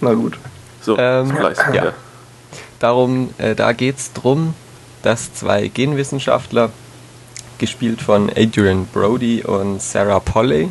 Na 0.00 0.12
gut. 0.14 0.38
So, 0.80 0.98
Ähm, 0.98 1.32
ja. 1.36 1.72
ja. 1.72 1.92
Darum, 2.78 3.32
äh, 3.38 3.54
da 3.54 3.72
geht 3.72 3.98
es 3.98 4.12
darum, 4.12 4.54
dass 5.02 5.32
zwei 5.34 5.68
Genwissenschaftler, 5.68 6.70
gespielt 7.58 8.00
von 8.00 8.30
Adrian 8.34 8.86
Brody 8.86 9.42
und 9.42 9.82
Sarah 9.82 10.20
Polley, 10.20 10.70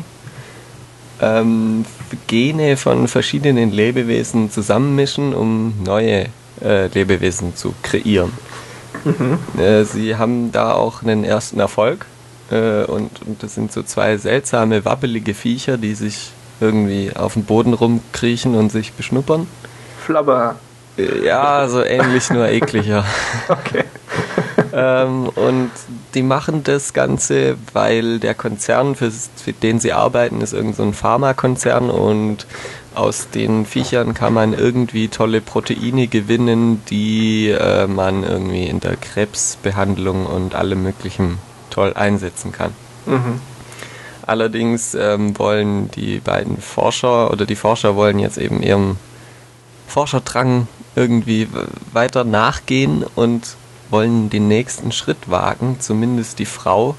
ähm, 1.20 1.84
Gene 2.26 2.76
von 2.76 3.08
verschiedenen 3.08 3.72
Lebewesen 3.72 4.50
zusammenmischen, 4.50 5.34
um 5.34 5.74
neue 5.84 6.26
äh, 6.62 6.86
Lebewesen 6.88 7.56
zu 7.56 7.74
kreieren. 7.82 8.32
Äh, 9.58 9.84
sie 9.84 10.16
haben 10.16 10.52
da 10.52 10.72
auch 10.74 11.02
einen 11.02 11.24
ersten 11.24 11.58
Erfolg 11.60 12.06
äh, 12.50 12.84
und, 12.84 13.10
und 13.26 13.42
das 13.42 13.54
sind 13.54 13.72
so 13.72 13.82
zwei 13.82 14.16
seltsame, 14.18 14.84
wabbelige 14.84 15.32
Viecher, 15.34 15.78
die 15.78 15.94
sich 15.94 16.32
irgendwie 16.60 17.12
auf 17.16 17.32
dem 17.34 17.44
Boden 17.44 17.72
rumkriechen 17.72 18.54
und 18.54 18.70
sich 18.70 18.92
beschnuppern. 18.92 19.46
Flabber. 20.04 20.56
Äh, 20.98 21.24
Ja, 21.24 21.66
so 21.68 21.82
ähnlich, 21.82 22.28
nur 22.30 22.48
ekliger. 22.48 23.04
Okay. 23.48 23.84
Ähm, 24.72 25.28
und 25.28 25.70
die 26.14 26.22
machen 26.22 26.62
das 26.64 26.92
Ganze, 26.92 27.56
weil 27.72 28.18
der 28.18 28.34
Konzern, 28.34 28.94
für, 28.94 29.10
für 29.10 29.52
den 29.52 29.80
sie 29.80 29.92
arbeiten, 29.92 30.40
ist 30.40 30.52
irgendein 30.52 30.76
so 30.76 30.82
ein 30.84 30.94
Pharmakonzern 30.94 31.90
und 31.90 32.46
aus 32.94 33.30
den 33.30 33.66
Viechern 33.66 34.14
kann 34.14 34.34
man 34.34 34.52
irgendwie 34.52 35.08
tolle 35.08 35.40
Proteine 35.40 36.08
gewinnen, 36.08 36.82
die 36.90 37.48
äh, 37.48 37.86
man 37.86 38.24
irgendwie 38.24 38.66
in 38.66 38.80
der 38.80 38.96
Krebsbehandlung 38.96 40.26
und 40.26 40.54
allem 40.54 40.82
möglichen 40.82 41.38
toll 41.70 41.92
einsetzen 41.94 42.52
kann. 42.52 42.72
Mhm. 43.06 43.40
Allerdings 44.26 44.94
ähm, 44.94 45.38
wollen 45.38 45.90
die 45.92 46.18
beiden 46.18 46.58
Forscher 46.58 47.30
oder 47.32 47.46
die 47.46 47.56
Forscher 47.56 47.96
wollen 47.96 48.18
jetzt 48.18 48.38
eben 48.38 48.62
ihrem 48.62 48.96
Forscherdrang 49.86 50.68
irgendwie 50.94 51.48
weiter 51.92 52.24
nachgehen 52.24 53.04
und 53.14 53.56
wollen 53.90 54.30
den 54.30 54.48
nächsten 54.48 54.92
Schritt 54.92 55.30
wagen. 55.30 55.76
Zumindest 55.80 56.38
die 56.38 56.46
Frau, 56.46 56.96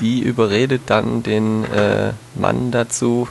die 0.00 0.20
überredet 0.20 0.82
dann 0.86 1.22
den 1.22 1.64
äh, 1.64 2.12
Mann 2.34 2.70
dazu, 2.70 3.28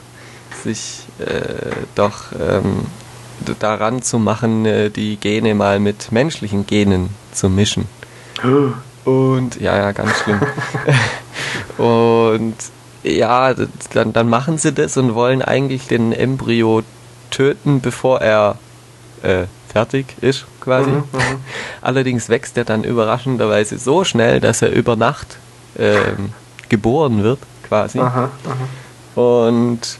sich 0.63 1.05
äh, 1.19 1.75
doch 1.95 2.31
ähm, 2.39 2.85
daran 3.59 4.01
zu 4.01 4.19
machen, 4.19 4.65
äh, 4.65 4.89
die 4.89 5.17
Gene 5.17 5.55
mal 5.55 5.79
mit 5.79 6.11
menschlichen 6.11 6.65
Genen 6.65 7.09
zu 7.31 7.49
mischen. 7.49 7.87
Und 9.05 9.59
ja, 9.59 9.75
ja, 9.77 9.91
ganz 9.91 10.17
schlimm. 10.19 10.39
und 11.77 12.55
ja, 13.03 13.53
dann, 13.93 14.13
dann 14.13 14.29
machen 14.29 14.57
sie 14.57 14.71
das 14.71 14.95
und 14.95 15.13
wollen 15.13 15.41
eigentlich 15.41 15.87
den 15.87 16.13
Embryo 16.13 16.83
töten, 17.29 17.81
bevor 17.81 18.21
er 18.21 18.57
äh, 19.23 19.45
fertig 19.73 20.05
ist, 20.21 20.45
quasi. 20.61 20.89
Mhm, 20.91 20.97
mhm. 21.11 21.39
Allerdings 21.81 22.29
wächst 22.29 22.57
er 22.57 22.63
dann 22.63 22.83
überraschenderweise 22.83 23.77
so 23.77 24.03
schnell, 24.03 24.39
dass 24.39 24.61
er 24.61 24.71
über 24.71 24.95
Nacht 24.95 25.37
ähm, 25.77 26.31
geboren 26.69 27.23
wird, 27.23 27.39
quasi. 27.67 27.99
Aha, 27.99 28.29
aha. 28.45 29.21
Und 29.21 29.99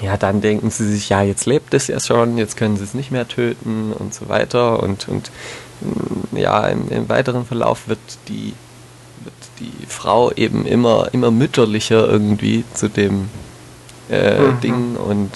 ja, 0.00 0.16
dann 0.16 0.40
denken 0.40 0.70
sie 0.70 0.86
sich, 0.86 1.08
ja, 1.08 1.22
jetzt 1.22 1.46
lebt 1.46 1.72
es 1.72 1.86
ja 1.86 1.98
schon, 2.00 2.36
jetzt 2.36 2.56
können 2.56 2.76
sie 2.76 2.84
es 2.84 2.92
nicht 2.92 3.10
mehr 3.10 3.26
töten 3.26 3.92
und 3.92 4.12
so 4.12 4.28
weiter. 4.28 4.82
Und, 4.82 5.08
und 5.08 5.30
mm, 5.80 6.36
ja, 6.36 6.66
im, 6.66 6.90
im 6.90 7.08
weiteren 7.08 7.46
Verlauf 7.46 7.88
wird 7.88 7.98
die, 8.28 8.52
wird 9.24 9.34
die 9.60 9.86
Frau 9.86 10.32
eben 10.32 10.66
immer, 10.66 11.08
immer 11.12 11.30
mütterlicher 11.30 12.06
irgendwie 12.06 12.64
zu 12.74 12.88
dem 12.88 13.28
äh, 14.10 14.38
Mhm. 14.38 14.60
Ding 14.60 14.96
und 14.96 15.30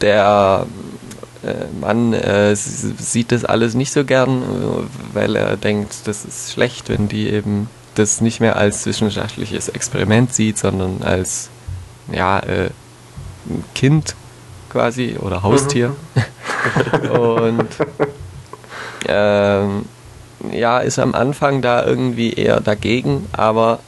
der 0.00 0.66
äh, 0.66 0.99
Mann 1.80 2.12
äh, 2.12 2.54
sieht 2.54 3.32
das 3.32 3.44
alles 3.44 3.74
nicht 3.74 3.92
so 3.92 4.04
gern, 4.04 4.42
äh, 4.42 5.14
weil 5.14 5.36
er 5.36 5.56
denkt, 5.56 6.06
das 6.06 6.24
ist 6.24 6.52
schlecht, 6.52 6.88
wenn 6.88 7.08
die 7.08 7.28
eben 7.30 7.68
das 7.94 8.20
nicht 8.20 8.40
mehr 8.40 8.56
als 8.56 8.86
wissenschaftliches 8.86 9.68
Experiment 9.68 10.34
sieht, 10.34 10.58
sondern 10.58 11.02
als 11.02 11.48
ja, 12.12 12.40
äh, 12.40 12.70
Kind 13.74 14.14
quasi 14.68 15.16
oder 15.18 15.42
Haustier. 15.42 15.96
Und 17.10 17.68
ähm, 19.08 19.84
ja, 20.52 20.78
ist 20.78 20.98
am 20.98 21.14
Anfang 21.14 21.62
da 21.62 21.84
irgendwie 21.84 22.32
eher 22.32 22.60
dagegen, 22.60 23.26
aber 23.32 23.80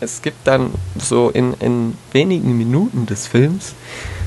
es 0.00 0.22
gibt 0.22 0.46
dann 0.46 0.72
so 0.98 1.30
in, 1.30 1.54
in 1.60 1.96
wenigen 2.12 2.56
Minuten 2.56 3.06
des 3.06 3.26
Films 3.26 3.74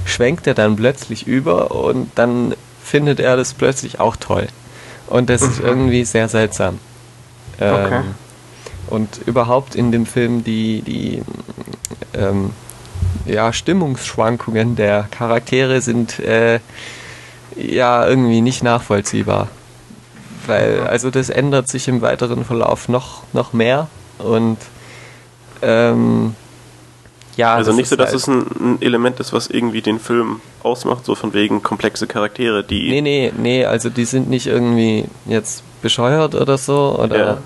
schwenkt 0.05 0.47
er 0.47 0.53
dann 0.53 0.75
plötzlich 0.75 1.27
über 1.27 1.71
und 1.71 2.11
dann 2.15 2.53
findet 2.83 3.19
er 3.19 3.37
das 3.37 3.53
plötzlich 3.53 3.99
auch 3.99 4.15
toll. 4.15 4.47
Und 5.07 5.29
das 5.29 5.41
ist 5.41 5.59
Mhm. 5.59 5.65
irgendwie 5.67 6.05
sehr 6.05 6.27
seltsam. 6.29 6.79
Ähm, 7.59 7.73
Okay. 7.85 8.01
Und 8.87 9.19
überhaupt 9.25 9.75
in 9.75 9.91
dem 9.91 10.05
Film 10.05 10.43
die, 10.43 10.81
die 10.81 11.21
ähm, 12.13 12.51
ja, 13.25 13.53
Stimmungsschwankungen 13.53 14.75
der 14.75 15.07
Charaktere 15.11 15.79
sind 15.81 16.19
äh, 16.19 16.59
ja 17.55 18.05
irgendwie 18.05 18.41
nicht 18.41 18.63
nachvollziehbar. 18.63 19.47
Weil, 20.47 20.81
also 20.87 21.09
das 21.11 21.29
ändert 21.29 21.67
sich 21.69 21.87
im 21.87 22.01
weiteren 22.01 22.43
Verlauf 22.43 22.89
noch, 22.89 23.23
noch 23.31 23.53
mehr 23.53 23.87
und 24.17 24.57
ähm, 25.61 26.35
ja, 27.37 27.53
Also 27.55 27.71
nicht 27.73 27.87
so, 27.89 27.95
dass 27.95 28.07
halt- 28.07 28.15
es 28.17 28.27
ein, 28.27 28.45
ein 28.59 28.81
Element 28.81 29.19
ist, 29.19 29.31
was 29.33 29.47
irgendwie 29.47 29.81
den 29.81 29.99
Film 29.99 30.41
ausmacht, 30.63 31.05
so 31.05 31.15
von 31.15 31.33
wegen 31.33 31.63
komplexe 31.63 32.05
Charaktere, 32.07 32.63
die. 32.63 32.89
Nee, 32.89 33.01
nee, 33.01 33.31
nee, 33.37 33.65
also 33.65 33.89
die 33.89 34.05
sind 34.05 34.29
nicht 34.29 34.47
irgendwie 34.47 35.05
jetzt 35.25 35.63
bescheuert 35.81 36.35
oder 36.35 36.57
so 36.57 36.99
oder 37.01 37.41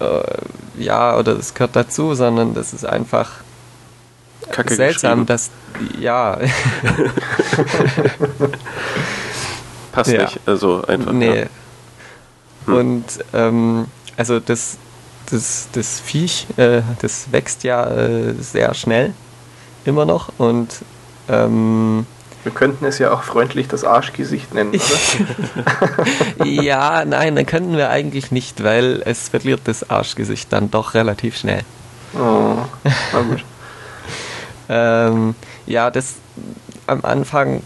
ja, 0.00 0.06
äh, 0.06 0.38
ja 0.82 1.16
oder 1.18 1.32
es 1.38 1.54
gehört 1.54 1.74
dazu, 1.76 2.14
sondern 2.14 2.54
das 2.54 2.72
ist 2.72 2.84
einfach 2.84 3.30
Kacke 4.50 4.74
seltsam, 4.74 5.24
dass 5.26 5.50
ja, 5.98 6.38
Passt 9.92 10.10
Ja. 10.12 10.22
nicht. 10.22 10.40
Also 10.46 10.82
einfach. 10.86 11.12
nee. 11.12 11.40
Ja. 11.40 11.46
Hm. 12.66 12.74
Und 12.74 13.04
ähm, 13.32 13.86
also 14.16 14.40
das, 14.40 14.76
das, 15.30 15.68
das 15.72 16.00
Viech, 16.00 16.46
äh, 16.56 16.82
das 17.00 17.32
wächst 17.32 17.64
ja 17.64 17.86
äh, 17.86 18.34
sehr 18.40 18.74
schnell 18.74 19.14
immer 19.88 20.04
noch 20.04 20.30
und 20.38 20.68
ähm, 21.28 22.06
Wir 22.44 22.52
könnten 22.52 22.84
es 22.84 22.98
ja 22.98 23.12
auch 23.12 23.22
freundlich 23.22 23.68
das 23.68 23.84
Arschgesicht 23.84 24.54
nennen, 24.54 24.72
oder? 24.74 26.44
ja, 26.46 27.04
nein, 27.04 27.34
dann 27.34 27.46
könnten 27.46 27.76
wir 27.76 27.90
eigentlich 27.90 28.30
nicht, 28.30 28.62
weil 28.62 29.02
es 29.04 29.28
verliert 29.28 29.62
das 29.64 29.90
Arschgesicht 29.90 30.52
dann 30.52 30.70
doch 30.70 30.94
relativ 30.94 31.36
schnell. 31.36 31.62
Oh, 32.14 32.58
na 33.12 33.22
gut. 33.22 33.44
Ähm, 34.70 35.34
ja, 35.64 35.90
das 35.90 36.16
am 36.86 37.02
Anfang 37.02 37.62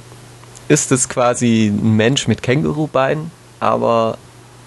ist 0.68 0.92
es 0.92 1.08
quasi 1.08 1.66
ein 1.66 1.96
Mensch 1.96 2.28
mit 2.28 2.44
Kängurubeinen, 2.44 3.32
aber 3.58 4.18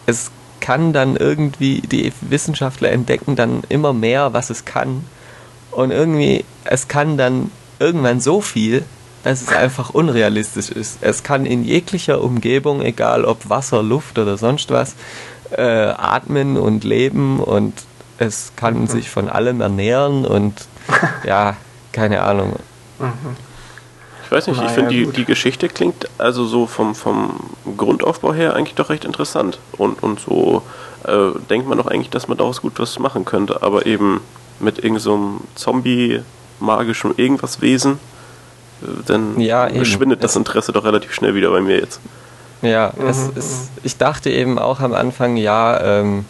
es 0.06 0.32
kann 0.60 0.94
dann 0.94 1.16
irgendwie, 1.16 1.82
die 1.82 2.12
Wissenschaftler 2.22 2.92
entdecken 2.92 3.36
dann 3.36 3.64
immer 3.70 3.94
mehr, 3.94 4.34
was 4.34 4.50
es 4.50 4.66
kann. 4.66 5.06
Und 5.76 5.92
irgendwie, 5.92 6.46
es 6.64 6.88
kann 6.88 7.18
dann 7.18 7.52
irgendwann 7.80 8.22
so 8.22 8.40
viel, 8.40 8.84
dass 9.24 9.42
es 9.42 9.50
einfach 9.50 9.90
unrealistisch 9.90 10.70
ist. 10.70 11.00
Es 11.02 11.24
kann 11.24 11.46
in 11.46 11.66
jeglicher 11.66 12.22
Umgebung, 12.22 12.82
egal 12.82 13.26
ob 13.26 13.50
Wasser, 13.50 13.84
Luft 13.84 14.18
oder 14.18 14.38
sonst 14.38 14.72
was, 14.72 14.96
äh, 15.52 15.62
atmen 15.62 16.58
und 16.58 16.84
leben 16.84 17.40
und 17.40 17.74
es 18.18 18.54
kann 18.56 18.88
sich 18.88 19.10
von 19.10 19.28
allem 19.28 19.60
ernähren 19.60 20.26
und 20.26 20.68
ja, 21.26 21.58
keine 21.92 22.22
Ahnung. 22.22 22.56
Ich 24.24 24.32
weiß 24.32 24.48
nicht, 24.48 24.56
ich 24.56 24.62
Naja, 24.62 24.74
finde 24.74 24.92
die, 24.92 25.08
die 25.08 25.26
Geschichte 25.26 25.68
klingt 25.68 26.08
also 26.18 26.46
so 26.46 26.68
vom, 26.68 26.96
vom 26.96 27.40
Grundaufbau 27.76 28.34
her 28.34 28.56
eigentlich 28.56 28.76
doch 28.76 28.90
recht 28.90 29.04
interessant. 29.04 29.60
Und, 29.74 30.02
und 30.02 30.20
so 30.22 30.64
äh, 31.04 31.38
denkt 31.50 31.68
man 31.68 31.78
doch 31.78 31.88
eigentlich, 31.88 32.12
dass 32.12 32.28
man 32.28 32.38
daraus 32.38 32.62
gut 32.62 32.80
was 32.80 32.98
machen 32.98 33.26
könnte. 33.26 33.62
Aber 33.62 33.86
eben 33.86 34.22
mit 34.60 34.78
irgendeinem 34.78 35.00
so 35.00 35.14
einem 35.14 35.42
Zombie, 35.56 36.22
magischem 36.60 37.14
irgendwas 37.18 37.62
Wesen, 37.62 38.00
dann 39.08 39.40
Ja, 39.40 39.68
verschwindet 39.70 40.24
das 40.24 40.32
Es- 40.32 40.38
Interesse 40.38 40.72
doch 40.72 40.84
relativ 40.86 41.14
schnell 41.14 41.36
wieder 41.36 41.50
bei 41.52 41.62
mir 41.62 41.80
jetzt. 41.80 42.00
Ja, 42.62 42.94
es, 43.08 43.30
es, 43.36 43.70
ich 43.84 43.98
dachte 43.98 44.30
eben 44.32 44.58
auch 44.58 44.80
am 44.80 44.94
Anfang, 44.94 45.38
ja, 45.38 45.80
ähm, 46.00 46.26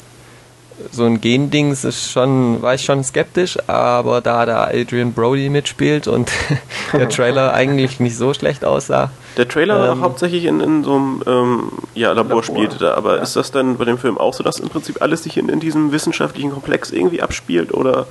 so 0.92 1.06
ein 1.06 1.22
Gendings 1.22 1.84
ist 1.86 2.12
schon, 2.12 2.62
war 2.62 2.74
ich 2.74 2.84
schon 2.84 3.04
skeptisch, 3.04 3.58
aber 3.68 4.20
da 4.22 4.46
da 4.46 4.66
Adrian 4.66 5.14
Brody 5.14 5.50
mitspielt 5.50 6.08
und 6.08 6.30
der 6.94 7.08
Trailer 7.10 7.54
eigentlich 7.54 8.00
nicht 8.02 8.18
so 8.18 8.34
schlecht 8.34 8.66
aussah, 8.66 9.12
Der 9.38 9.48
Trailer 9.48 9.80
war 9.80 9.92
Ähm, 9.92 10.02
hauptsächlich 10.02 10.46
in, 10.46 10.60
in 10.62 10.84
so 10.84 10.96
einem 10.96 11.24
ähm, 11.28 11.72
ja, 11.94 12.10
Labor, 12.14 12.42
Labor. 12.42 12.44
spielte 12.44 12.78
da, 12.78 12.94
aber 12.94 13.22
ist 13.22 13.36
das 13.36 13.52
dann 13.52 13.78
bei 13.78 13.86
dem 13.86 13.98
Film 13.98 14.18
auch 14.18 14.34
so, 14.34 14.44
dass 14.44 14.60
im 14.60 14.70
Prinzip 14.70 15.02
alles 15.02 15.24
sich 15.24 15.38
in, 15.38 15.50
in 15.50 15.60
diesem 15.60 15.92
wissenschaftlichen 15.92 16.52
Komplex 16.52 16.92
irgendwie 16.92 17.22
abspielt 17.22 17.74
oder? 17.74 18.08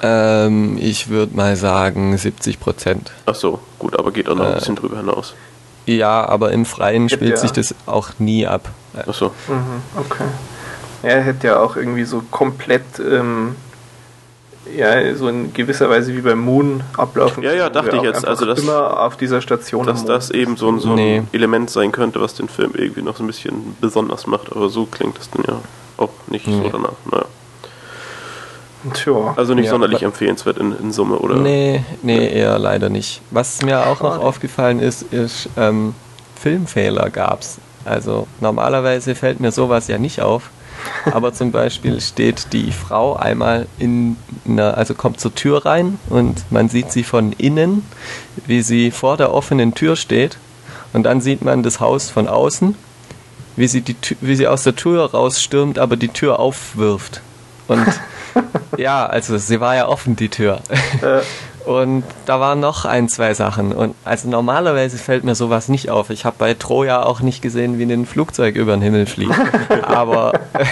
ähm, 0.00 0.78
ich 0.80 1.08
würde 1.08 1.34
mal 1.34 1.56
sagen 1.56 2.16
70 2.16 2.60
Prozent. 2.60 3.10
Ach 3.26 3.34
so, 3.34 3.58
gut, 3.80 3.98
aber 3.98 4.12
geht 4.12 4.28
auch 4.28 4.36
noch 4.36 4.44
ein 4.46 4.52
Äh, 4.52 4.58
bisschen 4.58 4.76
drüber 4.76 4.98
hinaus. 4.98 5.34
Ja, 5.86 6.24
aber 6.28 6.52
im 6.52 6.64
Freien 6.66 7.08
spielt 7.08 7.32
Ja. 7.32 7.36
sich 7.38 7.50
das 7.50 7.74
auch 7.86 8.10
nie 8.18 8.46
ab. 8.46 8.68
Ach 9.08 9.12
so. 9.14 9.32
Mhm, 9.48 9.82
okay. 9.98 10.24
Er 11.02 11.22
hätte 11.22 11.46
ja 11.48 11.58
auch 11.60 11.76
irgendwie 11.76 12.04
so 12.04 12.22
komplett, 12.30 12.82
ähm, 13.00 13.56
ja, 14.76 15.14
so 15.14 15.28
in 15.28 15.52
gewisser 15.52 15.88
Weise 15.90 16.14
wie 16.14 16.20
beim 16.20 16.40
Moon 16.40 16.82
ablaufen. 16.96 17.42
Ja, 17.42 17.52
ja, 17.52 17.68
dachte 17.70 17.96
ich 17.96 18.02
jetzt, 18.02 18.26
also 18.26 18.44
das- 18.46 18.60
immer 18.60 19.00
auf 19.00 19.16
dieser 19.16 19.40
Station. 19.40 19.86
Dass 19.86 20.04
das 20.04 20.30
eben 20.30 20.56
so 20.56 20.68
ein, 20.68 20.78
so 20.80 20.90
ein 20.90 20.94
Nee. 20.96 21.22
Element 21.32 21.70
sein 21.70 21.92
könnte, 21.92 22.20
was 22.20 22.34
den 22.34 22.48
Film 22.48 22.72
irgendwie 22.74 23.02
noch 23.02 23.16
so 23.16 23.24
ein 23.24 23.26
bisschen 23.26 23.76
besonders 23.80 24.26
macht, 24.26 24.50
aber 24.52 24.68
so 24.68 24.86
klingt 24.86 25.18
das 25.18 25.30
dann 25.30 25.44
ja 25.46 25.58
auch 25.96 26.10
nicht 26.28 26.44
so 26.44 26.50
Nee. 26.52 26.70
danach. 26.72 26.92
Naja. 27.10 27.24
Tja. 28.94 29.34
Also 29.36 29.54
nicht 29.54 29.64
Ja, 29.66 29.70
sonderlich 29.72 30.02
empfehlenswert 30.02 30.58
in, 30.58 30.72
in 30.78 30.92
Summe, 30.92 31.16
oder? 31.18 31.34
Nee, 31.36 31.84
nee, 32.02 32.28
eher 32.28 32.58
leider 32.58 32.88
nicht. 32.88 33.20
Was 33.32 33.60
mir 33.62 33.86
auch 33.86 34.00
noch 34.00 34.18
aufgefallen 34.22 34.78
ist, 34.78 35.02
ist, 35.12 35.48
ähm, 35.56 35.94
Filmfehler 36.40 37.10
gab's. 37.10 37.58
Also 37.84 38.28
normalerweise 38.40 39.14
fällt 39.16 39.40
mir 39.40 39.50
sowas 39.50 39.88
ja 39.88 39.98
nicht 39.98 40.22
auf. 40.22 40.50
Aber 41.12 41.32
zum 41.32 41.52
Beispiel 41.52 42.00
steht 42.00 42.52
die 42.52 42.72
Frau 42.72 43.16
einmal 43.16 43.66
in 43.78 44.16
einer, 44.46 44.76
also 44.76 44.94
kommt 44.94 45.20
zur 45.20 45.34
Tür 45.34 45.64
rein 45.64 45.98
und 46.08 46.50
man 46.50 46.68
sieht 46.68 46.92
sie 46.92 47.04
von 47.04 47.32
innen, 47.32 47.84
wie 48.46 48.62
sie 48.62 48.90
vor 48.90 49.16
der 49.16 49.32
offenen 49.32 49.74
Tür 49.74 49.96
steht. 49.96 50.38
Und 50.92 51.02
dann 51.02 51.20
sieht 51.20 51.44
man 51.44 51.62
das 51.62 51.80
Haus 51.80 52.10
von 52.10 52.28
außen, 52.28 52.74
wie 53.56 53.68
sie, 53.68 53.82
die, 53.82 53.96
wie 54.20 54.36
sie 54.36 54.46
aus 54.46 54.62
der 54.62 54.74
Tür 54.74 55.10
rausstürmt, 55.10 55.78
aber 55.78 55.96
die 55.96 56.08
Tür 56.08 56.38
aufwirft. 56.38 57.20
Und 57.66 57.86
ja, 58.78 59.06
also 59.06 59.36
sie 59.36 59.60
war 59.60 59.76
ja 59.76 59.88
offen, 59.88 60.16
die 60.16 60.30
Tür. 60.30 60.60
Und 61.68 62.02
da 62.24 62.40
waren 62.40 62.60
noch 62.60 62.86
ein, 62.86 63.10
zwei 63.10 63.34
Sachen. 63.34 63.72
Und 63.72 63.94
also 64.02 64.26
normalerweise 64.26 64.96
fällt 64.96 65.22
mir 65.24 65.34
sowas 65.34 65.68
nicht 65.68 65.90
auf. 65.90 66.08
Ich 66.08 66.24
habe 66.24 66.36
bei 66.38 66.54
Troja 66.54 67.02
auch 67.02 67.20
nicht 67.20 67.42
gesehen, 67.42 67.78
wie 67.78 67.82
ein 67.82 68.06
Flugzeug 68.06 68.56
über 68.56 68.72
den 68.72 68.80
Himmel 68.80 69.04
fliegt. 69.04 69.34
Aber 69.82 70.32
äh, 70.54 70.64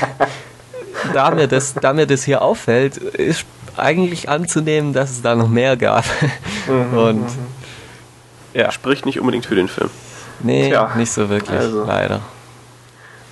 da, 1.12 1.32
mir 1.32 1.49
das, 1.49 1.74
da 1.74 1.92
mir 1.92 2.07
das 2.07 2.24
hier 2.24 2.40
auffällt, 2.40 2.97
ist 2.97 3.44
eigentlich 3.76 4.30
anzunehmen, 4.30 4.94
dass 4.94 5.11
es 5.11 5.20
da 5.20 5.34
noch 5.34 5.51
mehr 5.51 5.76
gab. 5.76 6.07
Mhm, 6.66 6.99
Und 6.99 7.26
ja, 8.55 8.72
Spricht 8.72 9.05
nicht 9.05 9.20
unbedingt 9.20 9.44
für 9.44 9.55
den 9.55 9.68
Film. 9.68 9.90
nee, 10.40 10.70
Tja, 10.70 10.92
nicht 10.97 11.12
so 11.12 11.28
wirklich, 11.28 11.61
also. 11.61 11.84
leider. 11.84 12.20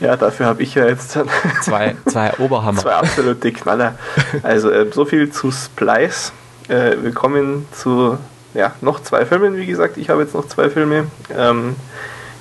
ja, 0.00 0.18
dafür 0.18 0.44
habe 0.44 0.62
ich 0.62 0.74
ja 0.74 0.84
jetzt 0.84 1.16
dann 1.16 1.30
Zwei, 1.62 1.96
zwei 2.06 2.34
Oberhammer. 2.38 2.82
zwei 2.82 2.92
absolute 2.92 3.52
Knaller. 3.52 3.94
Also 4.42 4.70
äh, 4.70 4.92
so 4.92 5.06
viel 5.06 5.30
zu 5.32 5.50
Splice. 5.50 6.32
Äh, 6.68 6.96
wir 7.02 7.12
kommen 7.12 7.66
zu 7.72 8.18
ja, 8.54 8.74
noch 8.80 9.00
zwei 9.00 9.26
Filmen, 9.26 9.56
wie 9.56 9.66
gesagt. 9.66 9.96
Ich 9.96 10.10
habe 10.10 10.22
jetzt 10.22 10.34
noch 10.34 10.46
zwei 10.46 10.70
Filme. 10.70 11.06
Ähm, 11.36 11.76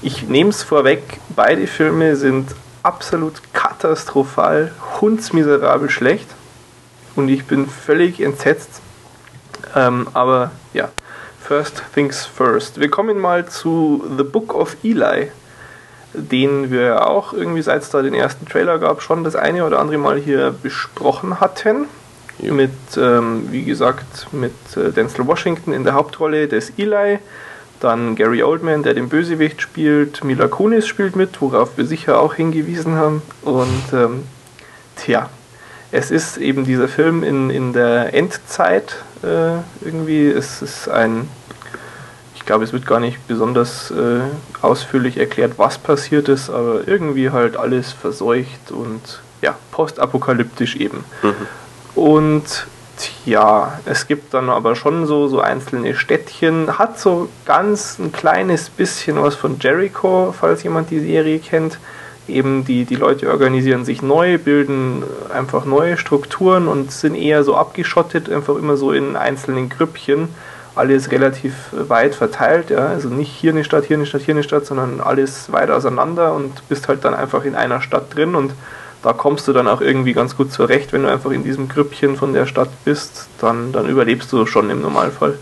ich 0.01 0.23
nehme 0.23 0.49
es 0.49 0.63
vorweg, 0.63 1.19
beide 1.35 1.65
Filme 1.67 2.15
sind 2.15 2.53
absolut 2.83 3.33
katastrophal, 3.53 4.71
hundsmiserabel 5.01 5.89
schlecht. 5.89 6.29
Und 7.15 7.29
ich 7.29 7.45
bin 7.45 7.67
völlig 7.67 8.19
entsetzt. 8.19 8.81
Ähm, 9.75 10.07
aber 10.13 10.51
ja, 10.73 10.89
first 11.41 11.83
things 11.93 12.25
first. 12.25 12.79
Wir 12.79 12.89
kommen 12.89 13.19
mal 13.19 13.47
zu 13.47 14.03
The 14.17 14.23
Book 14.23 14.53
of 14.53 14.77
Eli 14.83 15.29
den 16.13 16.71
wir 16.71 17.07
auch 17.07 17.33
irgendwie, 17.33 17.61
seit 17.61 17.81
es 17.81 17.89
da 17.89 18.01
den 18.01 18.13
ersten 18.13 18.47
Trailer 18.47 18.77
gab, 18.77 19.01
schon 19.01 19.23
das 19.23 19.35
eine 19.35 19.65
oder 19.65 19.79
andere 19.79 19.97
Mal 19.97 20.19
hier 20.19 20.51
besprochen 20.51 21.39
hatten. 21.39 21.87
Mit, 22.39 22.71
ähm, 22.97 23.47
wie 23.51 23.63
gesagt, 23.63 24.27
mit 24.31 24.53
äh, 24.75 24.91
Denzel 24.91 25.27
Washington 25.27 25.71
in 25.71 25.83
der 25.83 25.93
Hauptrolle 25.93 26.47
des 26.47 26.73
Eli, 26.77 27.19
dann 27.79 28.15
Gary 28.15 28.43
Oldman, 28.43 28.83
der 28.83 28.93
den 28.93 29.09
Bösewicht 29.09 29.61
spielt, 29.61 30.23
Mila 30.23 30.47
Kunis 30.47 30.87
spielt 30.87 31.15
mit, 31.15 31.41
worauf 31.41 31.77
wir 31.77 31.85
sicher 31.85 32.19
auch 32.19 32.33
hingewiesen 32.33 32.95
haben. 32.95 33.21
Und 33.43 33.83
ähm, 33.93 34.23
tja, 34.95 35.29
es 35.91 36.09
ist 36.09 36.37
eben 36.37 36.65
dieser 36.65 36.87
Film 36.87 37.23
in, 37.23 37.49
in 37.49 37.73
der 37.73 38.13
Endzeit 38.13 38.95
äh, 39.21 39.57
irgendwie. 39.85 40.27
Es 40.27 40.61
ist 40.61 40.89
ein 40.89 41.27
ich 42.43 42.47
glaube, 42.47 42.65
es 42.65 42.73
wird 42.73 42.85
gar 42.85 42.99
nicht 42.99 43.25
besonders 43.25 43.89
äh, 43.89 44.19
ausführlich 44.61 45.15
erklärt, 45.15 45.53
was 45.55 45.77
passiert 45.77 46.27
ist, 46.27 46.49
aber 46.49 46.85
irgendwie 46.85 47.29
halt 47.29 47.55
alles 47.55 47.93
verseucht 47.93 48.69
und 48.69 49.21
ja, 49.41 49.55
postapokalyptisch 49.71 50.75
eben. 50.75 51.05
Und 51.95 52.67
ja, 53.25 53.79
es 53.85 54.07
gibt 54.07 54.33
dann 54.33 54.49
aber 54.49 54.75
schon 54.75 55.05
so, 55.05 55.27
so 55.27 55.39
einzelne 55.39 55.95
Städtchen, 55.95 56.77
hat 56.77 56.99
so 56.99 57.29
ganz 57.45 57.97
ein 57.99 58.11
kleines 58.11 58.69
bisschen 58.69 59.21
was 59.21 59.35
von 59.35 59.57
Jericho, 59.59 60.33
falls 60.37 60.63
jemand 60.63 60.89
die 60.91 60.99
Serie 60.99 61.39
kennt. 61.39 61.79
Eben 62.27 62.63
die, 62.63 62.85
die 62.85 62.95
Leute 62.95 63.29
organisieren 63.29 63.83
sich 63.83 64.01
neu, 64.01 64.37
bilden 64.37 65.03
einfach 65.33 65.65
neue 65.65 65.97
Strukturen 65.97 66.67
und 66.67 66.91
sind 66.91 67.15
eher 67.15 67.43
so 67.43 67.55
abgeschottet, 67.55 68.29
einfach 68.29 68.55
immer 68.55 68.77
so 68.77 68.91
in 68.91 69.17
einzelnen 69.17 69.69
Grüppchen. 69.69 70.29
Alles 70.75 71.11
relativ 71.11 71.53
weit 71.71 72.15
verteilt, 72.15 72.69
ja, 72.69 72.87
also 72.87 73.09
nicht 73.09 73.29
hier 73.29 73.51
eine 73.51 73.63
Stadt, 73.63 73.85
hier 73.85 73.97
eine 73.97 74.05
Stadt, 74.05 74.21
hier 74.21 74.33
eine 74.33 74.43
Stadt, 74.43 74.65
sondern 74.65 75.01
alles 75.01 75.51
weit 75.51 75.69
auseinander 75.69 76.33
und 76.33 76.67
bist 76.67 76.87
halt 76.87 77.05
dann 77.05 77.13
einfach 77.13 77.43
in 77.43 77.55
einer 77.55 77.81
Stadt 77.81 78.15
drin 78.15 78.33
und 78.35 78.53
da 79.03 79.13
kommst 79.13 79.47
du 79.47 79.53
dann 79.53 79.67
auch 79.67 79.81
irgendwie 79.81 80.13
ganz 80.13 80.35
gut 80.35 80.51
zurecht, 80.51 80.93
wenn 80.93 81.03
du 81.03 81.11
einfach 81.11 81.31
in 81.31 81.43
diesem 81.43 81.67
Grüppchen 81.67 82.15
von 82.15 82.33
der 82.33 82.45
Stadt 82.47 82.69
bist, 82.85 83.27
dann, 83.39 83.73
dann 83.73 83.87
überlebst 83.87 84.31
du 84.31 84.45
schon 84.45 84.69
im 84.69 84.81
Normalfall. 84.81 85.37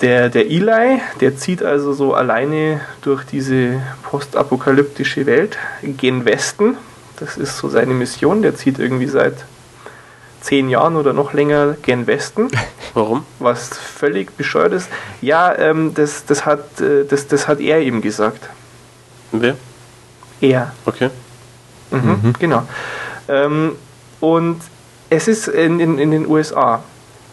Der, 0.00 0.30
der 0.30 0.46
Eli, 0.46 1.00
der 1.20 1.36
zieht 1.36 1.62
also 1.62 1.92
so 1.92 2.14
alleine 2.14 2.80
durch 3.02 3.24
diese 3.24 3.80
postapokalyptische 4.02 5.26
Welt 5.26 5.58
gen 5.82 6.24
Westen. 6.24 6.76
Das 7.20 7.36
ist 7.36 7.58
so 7.58 7.68
seine 7.68 7.94
Mission. 7.94 8.42
Der 8.42 8.56
zieht 8.56 8.78
irgendwie 8.78 9.06
seit 9.06 9.44
zehn 10.40 10.68
Jahren 10.68 10.96
oder 10.96 11.12
noch 11.12 11.32
länger 11.32 11.76
gen 11.80 12.06
Westen 12.06 12.48
Warum? 12.94 13.24
was 13.38 13.68
völlig 13.78 14.36
bescheuert 14.36 14.72
ist. 14.72 14.88
Ja, 15.20 15.56
ähm, 15.56 15.94
das, 15.94 16.24
das, 16.26 16.44
hat, 16.44 16.80
äh, 16.80 17.04
das, 17.04 17.28
das 17.28 17.48
hat 17.48 17.60
er 17.60 17.80
ihm 17.80 18.02
gesagt. 18.02 18.48
Wer? 19.30 19.56
Er. 20.40 20.74
Okay. 20.84 21.10
Mhm, 21.90 22.32
Genau. 22.38 22.62
Ähm, 23.28 23.72
und 24.20 24.60
es 25.10 25.28
ist 25.28 25.48
in, 25.48 25.80
in, 25.80 25.98
in 25.98 26.10
den 26.10 26.26
USA. 26.26 26.82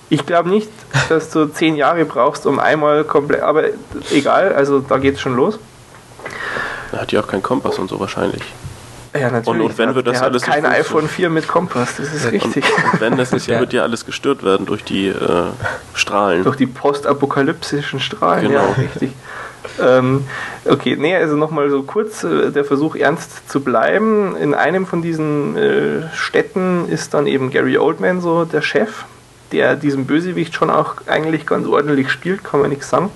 Ich 0.10 0.26
glaube 0.26 0.50
nicht, 0.50 0.70
dass 1.10 1.30
du 1.30 1.46
zehn 1.48 1.76
Jahre 1.76 2.06
brauchst, 2.06 2.46
um 2.46 2.60
einmal 2.60 3.04
komplett. 3.04 3.42
Aber 3.42 3.64
egal, 4.12 4.54
also 4.54 4.80
da 4.80 4.98
geht 4.98 5.16
es 5.16 5.22
schon 5.22 5.36
los. 5.36 5.60
Er 6.92 7.02
hat 7.02 7.12
ja 7.12 7.22
auch 7.22 7.28
keinen 7.28 7.44
Kompass 7.44 7.80
und 7.80 7.90
so 7.90 8.00
wahrscheinlich. 8.00 8.42
Ja, 9.14 9.30
natürlich. 9.30 9.48
Und- 9.48 9.62
und 9.62 9.78
wenn 9.78 9.96
wird 9.96 10.08
das 10.08 10.18
hat 10.22 10.30
alles 10.30 10.44
kein 10.44 10.66
iPhone 10.66 11.08
4 11.10 11.30
mit 11.30 11.48
Kompass, 11.48 11.98
das 11.98 12.14
ist 12.14 12.26
Und, 12.26 12.32
richtig. 12.32 12.64
und 12.94 13.02
wenn, 13.02 13.18
das 13.18 13.34
ist 13.34 13.48
ja, 13.48 13.56
Ja. 13.56 13.60
wird 13.62 13.74
ja 13.74 13.82
alles 13.84 14.06
gestört 14.06 14.44
werden 14.44 14.66
durch 14.66 14.84
die 14.86 15.08
äh, 15.08 15.16
Strahlen. 15.94 16.44
Durch 16.44 16.56
die 16.56 16.68
postapokalyptischen 16.68 18.00
Strahlen, 18.00 18.48
Genau. 18.50 18.60
ja, 18.62 18.74
richtig. 18.78 19.12
Ähm, 19.80 20.26
okay, 20.66 20.96
nee, 20.98 21.16
also 21.16 21.36
nochmal 21.36 21.70
so 21.70 21.84
kurz 21.84 22.24
äh, 22.24 22.52
der 22.52 22.66
Versuch 22.66 22.96
ernst 22.96 23.50
zu 23.50 23.62
bleiben. 23.62 24.36
In 24.36 24.54
einem 24.54 24.86
von 24.86 25.02
diesen 25.02 25.56
äh, 25.56 26.16
Städten 26.16 26.88
ist 26.90 27.14
dann 27.14 27.28
eben 27.28 27.52
Gary 27.52 27.78
Oldman 27.78 28.22
so 28.22 28.46
der 28.46 28.62
Chef, 28.62 29.06
der 29.52 29.76
diesen 29.76 30.06
Bösewicht 30.06 30.54
schon 30.56 30.70
auch 30.70 30.96
eigentlich 31.08 31.46
ganz 31.46 31.68
ordentlich 31.68 32.10
spielt, 32.10 32.44
kann 32.44 32.62
man 32.62 32.70
nichts 32.70 32.90
sagen. 32.90 33.10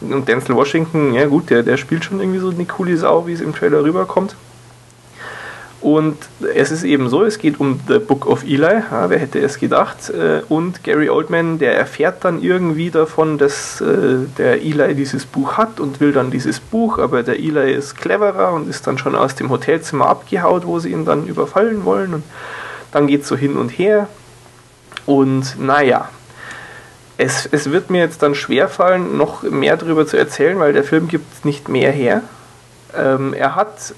Und 0.00 0.28
Denzel 0.28 0.56
Washington, 0.56 1.14
ja 1.14 1.26
gut, 1.26 1.50
der, 1.50 1.62
der 1.62 1.76
spielt 1.76 2.04
schon 2.04 2.20
irgendwie 2.20 2.40
so 2.40 2.50
eine 2.50 2.64
coole 2.66 2.96
Sau, 2.96 3.26
wie 3.26 3.32
es 3.32 3.40
im 3.40 3.54
Trailer 3.54 3.84
rüberkommt. 3.84 4.36
Und 5.84 6.16
es 6.54 6.70
ist 6.70 6.82
eben 6.82 7.10
so, 7.10 7.24
es 7.24 7.36
geht 7.36 7.60
um 7.60 7.78
The 7.88 7.98
Book 7.98 8.24
of 8.26 8.42
Eli, 8.42 8.62
ja, 8.90 9.10
wer 9.10 9.18
hätte 9.18 9.38
es 9.40 9.58
gedacht. 9.58 10.08
äh, 10.08 10.40
Und 10.48 10.82
Gary 10.82 11.10
Oldman, 11.10 11.58
der 11.58 11.76
erfährt 11.76 12.24
dann 12.24 12.42
irgendwie 12.42 12.88
davon, 12.90 13.36
dass 13.36 13.82
äh, 13.82 14.24
der 14.38 14.62
Eli 14.62 14.94
dieses 14.94 15.26
Buch 15.26 15.58
hat 15.58 15.80
und 15.80 16.00
will 16.00 16.12
dann 16.12 16.30
dieses 16.30 16.58
Buch, 16.58 16.98
aber 16.98 17.22
der 17.22 17.38
Eli 17.38 17.74
ist 17.74 17.98
cleverer 17.98 18.54
und 18.54 18.66
ist 18.66 18.86
dann 18.86 18.96
schon 18.96 19.14
aus 19.14 19.34
dem 19.34 19.50
Hotelzimmer 19.50 20.06
abgehaut, 20.06 20.64
wo 20.64 20.78
sie 20.78 20.90
ihn 20.90 21.04
dann 21.04 21.26
überfallen 21.26 21.84
wollen. 21.84 22.14
Und 22.14 22.24
dann 22.90 23.06
geht 23.06 23.20
es 23.20 23.28
so 23.28 23.36
hin 23.36 23.58
und 23.58 23.68
her. 23.68 24.08
Und 25.04 25.60
naja, 25.60 26.08
es, 27.18 27.46
es 27.52 27.70
wird 27.70 27.90
mir 27.90 27.98
jetzt 27.98 28.22
dann 28.22 28.34
schwerfallen, 28.34 29.18
noch 29.18 29.42
mehr 29.42 29.76
darüber 29.76 30.06
zu 30.06 30.16
erzählen, 30.16 30.58
weil 30.58 30.72
der 30.72 30.84
Film 30.84 31.08
gibt 31.08 31.44
nicht 31.44 31.68
mehr 31.68 31.92
her. 31.92 32.22
Ähm, 32.96 33.34
er 33.34 33.54
hat 33.54 33.92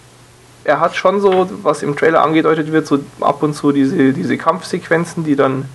er 0.66 0.80
hat 0.80 0.96
schon 0.96 1.20
so, 1.20 1.48
was 1.62 1.82
im 1.82 1.96
Trailer 1.96 2.22
angedeutet 2.22 2.72
wird, 2.72 2.86
so 2.86 2.98
ab 3.20 3.42
und 3.42 3.54
zu 3.54 3.70
diese, 3.70 4.12
diese 4.12 4.36
Kampfsequenzen, 4.36 5.24
die 5.24 5.36
dann 5.36 5.66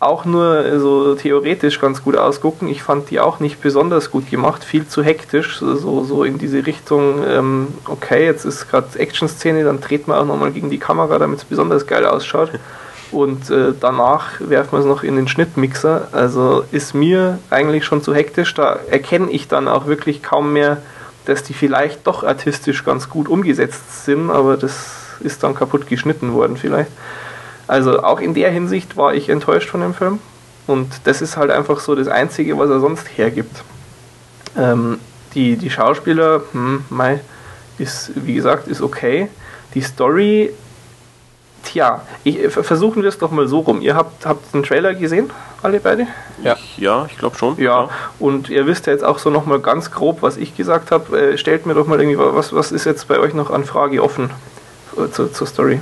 auch 0.00 0.26
nur 0.26 0.78
so 0.78 1.14
theoretisch 1.14 1.80
ganz 1.80 2.04
gut 2.04 2.16
ausgucken. 2.16 2.68
Ich 2.68 2.82
fand 2.82 3.08
die 3.08 3.20
auch 3.20 3.40
nicht 3.40 3.62
besonders 3.62 4.10
gut 4.10 4.30
gemacht, 4.30 4.62
viel 4.62 4.86
zu 4.86 5.02
hektisch, 5.02 5.58
so, 5.58 6.04
so 6.04 6.24
in 6.24 6.36
diese 6.36 6.66
Richtung, 6.66 7.24
ähm, 7.26 7.68
okay, 7.86 8.26
jetzt 8.26 8.44
ist 8.44 8.68
gerade 8.68 8.98
Action-Szene, 8.98 9.64
dann 9.64 9.80
dreht 9.80 10.06
man 10.06 10.18
auch 10.18 10.26
nochmal 10.26 10.50
gegen 10.50 10.68
die 10.68 10.78
Kamera, 10.78 11.18
damit 11.18 11.38
es 11.38 11.44
besonders 11.44 11.86
geil 11.86 12.04
ausschaut. 12.04 12.50
Und 13.12 13.48
äh, 13.48 13.72
danach 13.80 14.40
werfen 14.40 14.72
wir 14.72 14.80
es 14.80 14.84
noch 14.84 15.04
in 15.04 15.16
den 15.16 15.28
Schnittmixer. 15.28 16.08
Also 16.12 16.64
ist 16.70 16.94
mir 16.94 17.38
eigentlich 17.48 17.84
schon 17.86 18.02
zu 18.02 18.14
hektisch. 18.14 18.52
Da 18.54 18.78
erkenne 18.90 19.30
ich 19.30 19.48
dann 19.48 19.68
auch 19.68 19.86
wirklich 19.86 20.22
kaum 20.22 20.52
mehr, 20.52 20.82
dass 21.26 21.42
die 21.42 21.54
vielleicht 21.54 22.06
doch 22.06 22.24
artistisch 22.24 22.84
ganz 22.84 23.08
gut 23.08 23.28
umgesetzt 23.28 24.04
sind, 24.04 24.30
aber 24.30 24.56
das 24.56 25.18
ist 25.20 25.42
dann 25.42 25.54
kaputt 25.54 25.86
geschnitten 25.88 26.32
worden 26.32 26.56
vielleicht. 26.56 26.90
Also 27.66 28.02
auch 28.02 28.20
in 28.20 28.34
der 28.34 28.50
Hinsicht 28.50 28.96
war 28.96 29.14
ich 29.14 29.28
enttäuscht 29.28 29.70
von 29.70 29.80
dem 29.80 29.94
Film. 29.94 30.18
Und 30.66 30.88
das 31.04 31.22
ist 31.22 31.36
halt 31.36 31.50
einfach 31.50 31.80
so 31.80 31.94
das 31.94 32.08
Einzige, 32.08 32.58
was 32.58 32.70
er 32.70 32.80
sonst 32.80 33.06
hergibt. 33.16 33.64
Ähm, 34.56 34.98
die, 35.34 35.56
die 35.56 35.70
Schauspieler, 35.70 36.42
hm, 36.52 36.84
mei, 36.90 37.20
ist, 37.78 38.12
wie 38.14 38.34
gesagt, 38.34 38.68
ist 38.68 38.80
okay. 38.80 39.28
Die 39.74 39.80
Story, 39.80 40.52
tja, 41.64 42.02
ich, 42.22 42.38
versuchen 42.48 43.02
wir 43.02 43.08
es 43.08 43.18
doch 43.18 43.30
mal 43.30 43.48
so 43.48 43.60
rum. 43.60 43.80
Ihr 43.80 43.94
habt, 43.94 44.26
habt 44.26 44.54
den 44.54 44.62
Trailer 44.62 44.94
gesehen, 44.94 45.30
alle 45.62 45.80
beide? 45.80 46.06
Ja, 46.42 46.54
ich, 46.54 46.78
ja, 46.78 47.06
ich 47.10 47.18
glaube 47.18 47.36
schon. 47.36 47.56
Ja, 47.58 47.84
ja, 47.84 47.88
und 48.18 48.48
ihr 48.48 48.66
wisst 48.66 48.86
ja 48.86 48.92
jetzt 48.92 49.04
auch 49.04 49.18
so 49.18 49.30
nochmal 49.30 49.60
ganz 49.60 49.90
grob, 49.90 50.22
was 50.22 50.36
ich 50.36 50.56
gesagt 50.56 50.90
habe. 50.90 51.32
Äh, 51.32 51.38
stellt 51.38 51.66
mir 51.66 51.74
doch 51.74 51.86
mal 51.86 52.00
irgendwie, 52.00 52.18
was, 52.18 52.52
was 52.52 52.72
ist 52.72 52.84
jetzt 52.84 53.08
bei 53.08 53.18
euch 53.18 53.34
noch 53.34 53.50
an 53.50 53.64
Frage 53.64 54.02
offen 54.02 54.30
äh, 54.96 55.10
zur, 55.10 55.32
zur 55.32 55.46
Story? 55.46 55.80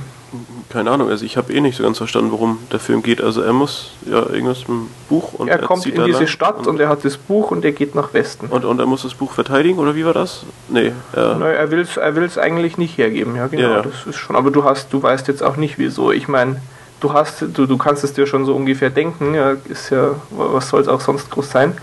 Keine 0.73 0.89
Ahnung, 0.89 1.09
also 1.09 1.23
ich 1.23 1.37
habe 1.37 1.53
eh 1.53 1.61
nicht 1.61 1.77
so 1.77 1.83
ganz 1.83 1.99
verstanden, 1.99 2.31
worum 2.31 2.57
der 2.71 2.79
Film 2.79 3.03
geht. 3.03 3.21
Also 3.21 3.41
er 3.41 3.53
muss 3.53 3.91
ja 4.09 4.27
irgendwas 4.27 4.63
im 4.67 4.87
Buch 5.07 5.33
und 5.33 5.47
er, 5.47 5.59
er 5.59 5.67
kommt 5.67 5.85
in 5.85 6.03
diese 6.03 6.25
Stadt 6.25 6.57
und, 6.57 6.67
und, 6.67 6.79
er 6.79 6.89
hat 6.89 7.05
das 7.05 7.15
Buch 7.15 7.51
und 7.51 7.63
er 7.63 7.71
geht 7.71 7.93
nach 7.93 8.13
Westen. 8.13 8.47
Und, 8.47 8.65
und 8.65 8.79
er 8.79 8.87
muss 8.87 9.03
das 9.03 9.13
Buch 9.13 9.31
verteidigen 9.33 9.77
oder 9.77 9.95
wie 9.95 10.03
war 10.03 10.13
das? 10.13 10.43
Nee. 10.69 10.91
Er, 11.13 11.35
Nein, 11.35 11.55
er 11.55 11.69
will 11.69 11.81
es 11.81 11.97
er 11.97 12.15
will's 12.15 12.39
eigentlich 12.39 12.79
nicht 12.79 12.97
hergeben, 12.97 13.35
ja 13.35 13.45
genau. 13.45 13.61
Ja, 13.61 13.69
ja. 13.77 13.81
Das 13.83 14.07
ist 14.07 14.17
schon. 14.17 14.35
Aber 14.35 14.49
du 14.49 14.63
hast, 14.63 14.91
du 14.91 15.01
weißt 15.01 15.27
jetzt 15.27 15.43
auch 15.43 15.57
nicht 15.57 15.77
wieso. 15.77 16.11
Ich 16.11 16.27
meine, 16.27 16.59
du 17.01 17.13
hast, 17.13 17.41
du, 17.41 17.67
du 17.67 17.77
kannst 17.77 18.03
es 18.03 18.13
dir 18.13 18.25
schon 18.25 18.45
so 18.45 18.55
ungefähr 18.55 18.89
denken, 18.89 19.35
ja, 19.35 19.55
ist 19.69 19.91
ja, 19.91 20.15
was 20.31 20.69
soll 20.69 20.81
es 20.81 20.87
auch 20.87 21.01
sonst 21.01 21.29
groß 21.29 21.51
sein. 21.51 21.77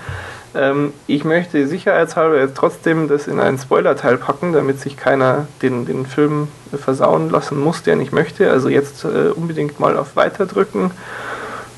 Ähm, 0.55 0.93
ich 1.07 1.25
möchte 1.25 1.67
sicherheitshalber 1.67 2.39
jetzt 2.39 2.57
trotzdem 2.57 3.09
das 3.09 3.29
in 3.29 3.41
einen 3.41 3.59
Spoiler-Teil 3.59 4.17
packen, 4.17 4.53
damit 4.53 4.81
sich 4.81 4.97
keiner 4.97 5.47
den, 5.63 5.87
den 5.87 6.07
Film 6.07 6.49
versauen 6.77 7.31
lassen 7.31 7.61
muss, 7.61 7.83
der 7.83 7.97
nicht 7.97 8.13
möchte. 8.13 8.51
Also 8.51 8.69
jetzt 8.69 9.05
äh, 9.05 9.31
unbedingt 9.35 9.79
mal 9.81 9.97
auf 9.97 10.17
Weiter 10.17 10.47
drücken. 10.47 10.91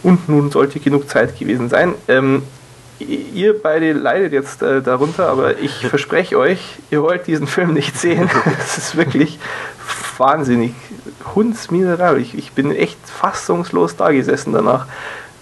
Und 0.02 0.28
nun 0.28 0.50
sollte 0.50 0.80
genug 0.80 1.08
Zeit 1.08 1.38
gewesen 1.38 1.68
sein. 1.68 1.94
Ähm, 2.08 2.42
ihr 2.98 3.60
beide 3.60 3.92
leidet 3.92 4.32
jetzt 4.32 4.62
äh, 4.62 4.82
darunter, 4.82 5.28
aber 5.28 5.58
ich 5.58 5.86
verspreche 5.88 6.38
euch, 6.38 6.60
ihr 6.90 7.02
wollt 7.02 7.26
diesen 7.26 7.46
Film 7.46 7.72
nicht 7.72 7.98
sehen. 7.98 8.30
Es 8.58 8.78
ist 8.78 8.96
wirklich 8.96 9.38
wahnsinnig 10.18 10.74
hundsmiserabel. 11.34 12.20
Ich, 12.20 12.36
ich 12.36 12.52
bin 12.52 12.70
echt 12.70 12.98
fassungslos 13.06 13.96
da 13.96 14.12
gesessen 14.12 14.52
danach. 14.52 14.86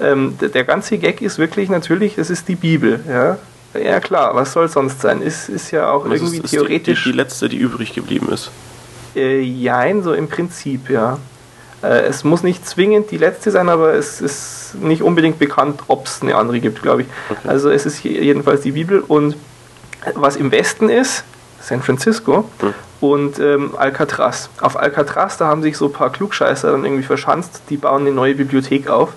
Ähm, 0.00 0.38
der, 0.40 0.48
der, 0.48 0.64
ganze 0.64 0.98
Gag 0.98 1.20
ist 1.20 1.38
wirklich 1.38 1.68
natürlich, 1.68 2.16
es 2.16 2.30
ist 2.30 2.48
die 2.48 2.54
Bibel. 2.54 3.00
Ja, 3.08 3.38
ja 3.78 4.00
klar, 4.00 4.34
was 4.34 4.52
soll 4.52 4.68
sonst 4.68 5.00
sein? 5.00 5.20
Ist, 5.20 5.48
ist 5.48 5.70
ja 5.70 5.90
auch 5.90 6.06
irgendwie 6.06 6.38
ist, 6.38 6.44
ist 6.44 6.50
theoretisch. 6.50 7.04
Die, 7.04 7.10
die, 7.10 7.16
letzte, 7.16 7.48
die 7.48 7.58
übrig 7.58 7.92
geblieben 7.92 8.28
ist. 8.32 8.50
Äh, 9.14 9.40
jein, 9.40 10.02
so 10.02 10.14
im 10.14 10.28
Prinzip, 10.28 10.88
ja. 10.88 11.18
Äh, 11.82 12.02
es 12.02 12.24
muss 12.24 12.42
nicht 12.42 12.66
zwingend 12.66 13.10
die 13.10 13.18
letzte 13.18 13.50
sein, 13.50 13.68
aber 13.68 13.94
es 13.94 14.20
ist 14.20 14.76
nicht 14.80 15.02
unbedingt 15.02 15.38
bekannt, 15.38 15.82
ob 15.88 16.06
es 16.06 16.22
eine 16.22 16.34
andere 16.34 16.60
gibt, 16.60 16.82
glaube 16.82 17.02
ich. 17.02 17.08
Okay. 17.28 17.48
Also 17.48 17.70
es 17.70 17.86
ist 17.86 18.02
jedenfalls 18.02 18.62
die 18.62 18.72
Bibel 18.72 19.00
und 19.00 19.36
was 20.14 20.36
im 20.36 20.50
Westen 20.50 20.88
ist, 20.88 21.24
San 21.60 21.82
Francisco 21.82 22.48
hm. 22.60 22.74
und 23.00 23.38
ähm, 23.38 23.74
Alcatraz. 23.76 24.48
Auf 24.60 24.78
Alcatraz, 24.78 25.36
da 25.36 25.46
haben 25.46 25.62
sich 25.62 25.76
so 25.76 25.86
ein 25.86 25.92
paar 25.92 26.10
Klugscheißer 26.10 26.72
dann 26.72 26.84
irgendwie 26.84 27.02
verschanzt, 27.02 27.62
die 27.68 27.76
bauen 27.76 28.02
eine 28.02 28.12
neue 28.12 28.34
Bibliothek 28.34 28.88
auf 28.88 29.12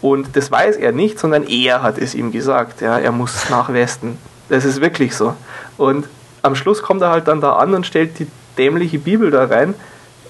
und 0.00 0.36
das 0.36 0.50
weiß 0.50 0.76
er 0.76 0.92
nicht, 0.92 1.18
sondern 1.18 1.46
er 1.46 1.82
hat 1.82 1.98
es 1.98 2.14
ihm 2.14 2.32
gesagt. 2.32 2.80
Ja, 2.80 2.98
er 2.98 3.12
muss 3.12 3.50
nach 3.50 3.72
Westen. 3.72 4.18
Das 4.48 4.64
ist 4.64 4.80
wirklich 4.80 5.14
so. 5.14 5.34
Und 5.76 6.06
am 6.42 6.54
Schluss 6.54 6.82
kommt 6.82 7.02
er 7.02 7.10
halt 7.10 7.28
dann 7.28 7.40
da 7.40 7.56
an 7.56 7.74
und 7.74 7.86
stellt 7.86 8.18
die 8.18 8.26
dämliche 8.56 8.98
Bibel 8.98 9.30
da 9.30 9.44
rein. 9.44 9.74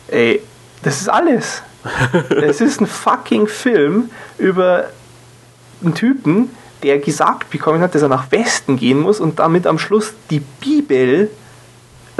Ey, 0.08 0.42
das 0.82 1.00
ist 1.00 1.08
alles. 1.08 1.62
Es 2.42 2.60
ist 2.60 2.80
ein 2.80 2.86
fucking 2.86 3.46
Film 3.46 4.10
über 4.36 4.84
einen 5.82 5.94
Typen, 5.94 6.50
der 6.82 6.98
gesagt 6.98 7.50
bekommen 7.50 7.80
hat, 7.80 7.94
dass 7.94 8.02
er 8.02 8.08
nach 8.08 8.30
Westen 8.30 8.76
gehen 8.76 9.00
muss 9.00 9.20
und 9.20 9.38
damit 9.38 9.66
am 9.66 9.78
Schluss 9.78 10.12
die 10.30 10.40
Bibel 10.40 11.30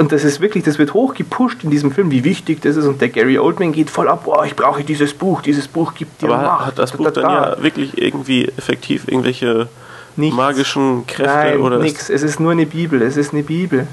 und 0.01 0.11
das 0.11 0.23
ist 0.23 0.41
wirklich, 0.41 0.63
das 0.63 0.79
wird 0.79 0.95
hochgepusht 0.95 1.63
in 1.63 1.69
diesem 1.69 1.91
Film, 1.91 2.09
wie 2.09 2.23
wichtig 2.23 2.59
das 2.61 2.75
ist. 2.75 2.85
Und 2.85 3.01
der 3.01 3.09
Gary 3.09 3.37
Oldman 3.37 3.71
geht 3.71 3.91
voll 3.91 4.09
ab, 4.09 4.23
boah, 4.25 4.43
ich 4.45 4.55
brauche 4.55 4.83
dieses 4.83 5.13
Buch, 5.13 5.41
dieses 5.43 5.67
Buch 5.67 5.93
gibt 5.93 6.23
dir 6.23 6.29
Aber 6.29 6.41
Macht. 6.41 6.65
Hat 6.65 6.79
das 6.79 6.91
Buch 6.91 7.05
da, 7.05 7.11
da, 7.11 7.21
dann 7.21 7.31
ja 7.31 7.63
wirklich 7.63 8.01
irgendwie 8.01 8.47
effektiv 8.57 9.07
irgendwelche 9.07 9.69
nichts. 10.15 10.35
magischen 10.35 11.05
Kräfte 11.05 11.31
Nein, 11.31 11.59
oder? 11.59 11.77
Nichts, 11.77 12.09
es 12.09 12.23
ist 12.23 12.39
nur 12.39 12.51
eine 12.51 12.65
Bibel, 12.65 13.03
es 13.03 13.15
ist 13.15 13.31
eine 13.31 13.43
Bibel. 13.43 13.87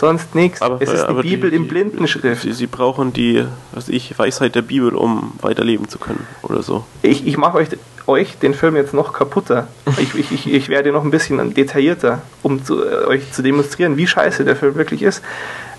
Sonst 0.00 0.34
nichts. 0.34 0.62
Es 0.80 0.90
ist 0.90 1.04
eine 1.04 1.20
Bibel 1.20 1.50
die, 1.50 1.56
in 1.56 1.68
Blindenschrift. 1.68 2.40
Sie, 2.40 2.54
sie, 2.54 2.66
brauchen 2.66 3.12
die, 3.12 3.44
was 3.72 3.90
ich, 3.90 4.18
Weisheit 4.18 4.54
der 4.54 4.62
Bibel, 4.62 4.94
um 4.94 5.34
weiterleben 5.42 5.90
zu 5.90 5.98
können 5.98 6.26
oder 6.40 6.62
so. 6.62 6.84
Ich, 7.02 7.26
ich 7.26 7.36
mache 7.36 7.58
euch 7.58 7.68
euch 8.06 8.38
den 8.38 8.54
Film 8.54 8.76
jetzt 8.76 8.94
noch 8.94 9.12
kaputter. 9.12 9.68
Ich, 9.98 10.14
ich, 10.14 10.32
ich, 10.32 10.50
ich 10.50 10.68
werde 10.70 10.90
noch 10.90 11.04
ein 11.04 11.10
bisschen 11.10 11.52
detaillierter, 11.52 12.22
um 12.42 12.64
zu, 12.64 12.82
äh, 12.82 13.04
euch 13.04 13.30
zu 13.30 13.42
demonstrieren, 13.42 13.98
wie 13.98 14.06
scheiße 14.06 14.42
der 14.46 14.56
Film 14.56 14.74
wirklich 14.74 15.02
ist. 15.02 15.22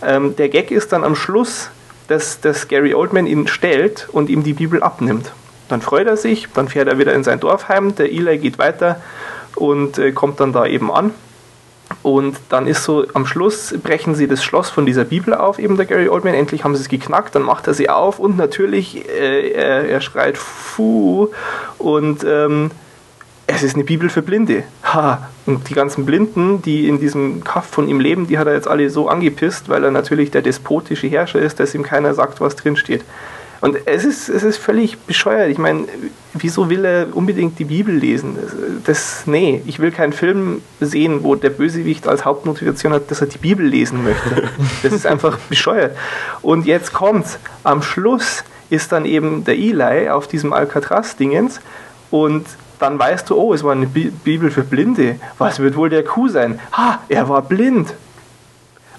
Ähm, 0.06 0.36
der 0.36 0.50
Gag 0.50 0.70
ist 0.70 0.94
dann 0.94 1.04
am 1.04 1.16
Schluss, 1.16 1.72
dass, 2.08 2.40
dass 2.40 2.68
Gary 2.68 2.94
Oldman 2.94 3.26
ihn 3.26 3.48
stellt 3.48 4.08
und 4.12 4.30
ihm 4.30 4.44
die 4.44 4.54
Bibel 4.54 4.84
abnimmt. 4.84 5.34
Dann 5.68 5.82
freut 5.82 6.06
er 6.06 6.16
sich, 6.16 6.48
dann 6.54 6.68
fährt 6.68 6.88
er 6.88 7.00
wieder 7.00 7.14
in 7.14 7.24
sein 7.24 7.40
Dorf 7.40 7.70
heim, 7.70 7.96
der 7.96 8.12
Eli 8.12 8.38
geht 8.38 8.60
weiter 8.60 9.02
und 9.56 9.98
äh, 9.98 10.12
kommt 10.12 10.40
dann 10.40 10.54
da 10.54 10.68
eben 10.68 10.92
an 10.92 11.12
und 12.04 12.38
dann 12.50 12.68
ist 12.68 12.84
so, 12.84 13.06
am 13.14 13.26
Schluss 13.26 13.76
brechen 13.84 14.16
sie 14.16 14.28
das 14.28 14.44
Schloss 14.44 14.70
von 14.70 14.86
dieser 14.86 15.04
Bibel 15.04 15.34
auf, 15.34 15.60
eben 15.60 15.78
der 15.78 15.86
Gary 15.86 16.10
Oldman. 16.10 16.34
Endlich 16.34 16.64
haben 16.64 16.76
sie 16.76 16.82
es 16.82 16.90
geknackt, 16.90 17.36
dann 17.36 17.44
macht 17.44 17.68
er 17.68 17.74
sie 17.74 17.90
auf 17.90 18.20
und 18.20 18.38
natürlich, 18.38 19.08
äh, 19.08 19.52
er, 19.52 19.88
er, 19.88 20.02
schreit 20.02 20.38
Fu 20.38 21.30
und 21.78 22.24
ähm, 22.24 22.72
es 23.48 23.64
ist 23.64 23.76
eine 23.76 23.84
Bibel 23.84 24.10
für 24.10 24.22
Blinde. 24.22 24.64
Ha. 24.84 25.30
Und 25.46 25.70
die 25.70 25.74
ganzen 25.74 26.06
Blinden, 26.06 26.62
die 26.62 26.88
in 26.88 27.00
diesem 27.00 27.44
Kaff 27.44 27.66
von 27.66 27.88
ihm 27.88 28.00
leben, 28.00 28.28
die 28.28 28.38
hat 28.38 28.48
er 28.48 28.54
jetzt 28.54 28.68
alle 28.68 28.90
so 28.90 29.10
angepisst, 29.10 29.70
weil 29.70 29.84
er 29.84 29.92
natürlich 29.92 30.32
der 30.32 30.42
despotische 30.42 31.08
Herrscher 31.08 31.40
ist, 31.40 31.60
dass 31.60 31.76
ihm 31.76 31.84
keiner 31.84 32.14
sagt, 32.14 32.42
was 32.42 32.56
drin 32.56 32.78
steht. 32.78 33.04
Und 33.62 33.78
es 33.86 34.06
ist, 34.06 34.28
es 34.28 34.42
ist 34.42 34.58
völlig 34.58 34.98
bescheuert. 34.98 35.50
Ich 35.50 35.60
meine, 35.60 35.86
wieso 36.34 36.70
will 36.70 36.84
er 36.84 37.16
unbedingt 37.16 37.60
die 37.60 37.66
Bibel 37.66 37.94
lesen? 37.94 38.36
Das, 38.86 39.28
nee, 39.28 39.62
ich 39.68 39.78
will 39.78 39.92
keinen 39.92 40.14
Film 40.14 40.64
sehen, 40.80 41.24
wo 41.24 41.36
der 41.36 41.52
Bösewicht 41.52 42.08
als 42.08 42.26
Hauptmotivation 42.26 42.92
hat, 42.92 43.12
dass 43.12 43.22
er 43.22 43.28
die 43.28 43.38
Bibel 43.38 43.66
lesen 43.66 44.04
möchte. 44.04 44.50
Das 44.84 44.94
ist 44.94 45.06
einfach 45.06 45.38
bescheuert. 45.38 45.96
Und 46.42 46.66
jetzt 46.66 46.92
kommt's. 46.92 47.38
Am 47.64 47.84
Schluss 47.84 48.44
ist 48.72 48.92
dann 48.92 49.06
eben 49.06 49.44
der 49.44 49.56
Eli 49.56 50.10
auf 50.10 50.28
diesem 50.28 50.54
Alcatraz-Dingens 50.54 51.62
und 52.10 52.48
dann 52.80 52.98
weißt 52.98 53.30
du, 53.30 53.38
oh, 53.38 53.54
es 53.54 53.64
war 53.64 53.74
eine 53.74 53.86
Bibel 53.86 54.50
für 54.50 54.64
Blinde. 54.64 55.18
Was 55.38 55.60
wird 55.60 55.76
wohl 55.76 55.90
der 55.90 56.04
Kuh 56.04 56.30
sein? 56.30 56.60
Ha, 56.72 57.00
er 57.10 57.30
war 57.30 57.44
blind. 57.44 57.94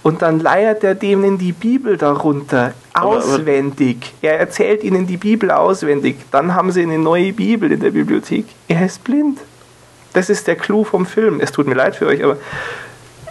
Und 0.02 0.22
dann 0.22 0.40
leiert 0.40 0.82
er 0.82 0.94
denen 0.94 1.38
die 1.38 1.52
Bibel 1.52 1.96
darunter 1.96 2.74
auswendig. 2.92 4.14
er 4.20 4.38
erzählt 4.38 4.82
ihnen 4.82 5.06
die 5.06 5.16
Bibel 5.16 5.50
auswendig. 5.50 6.16
Dann 6.32 6.54
haben 6.54 6.72
sie 6.72 6.82
eine 6.82 6.98
neue 6.98 7.32
Bibel 7.32 7.70
in 7.70 7.80
der 7.80 7.92
Bibliothek. 7.92 8.46
Er 8.66 8.84
ist 8.84 9.04
blind. 9.04 9.38
Das 10.12 10.28
ist 10.28 10.46
der 10.46 10.56
Clou 10.56 10.84
vom 10.84 11.06
Film. 11.06 11.40
Es 11.40 11.52
tut 11.52 11.66
mir 11.66 11.74
leid 11.74 11.96
für 11.96 12.06
euch, 12.06 12.22
aber 12.22 12.36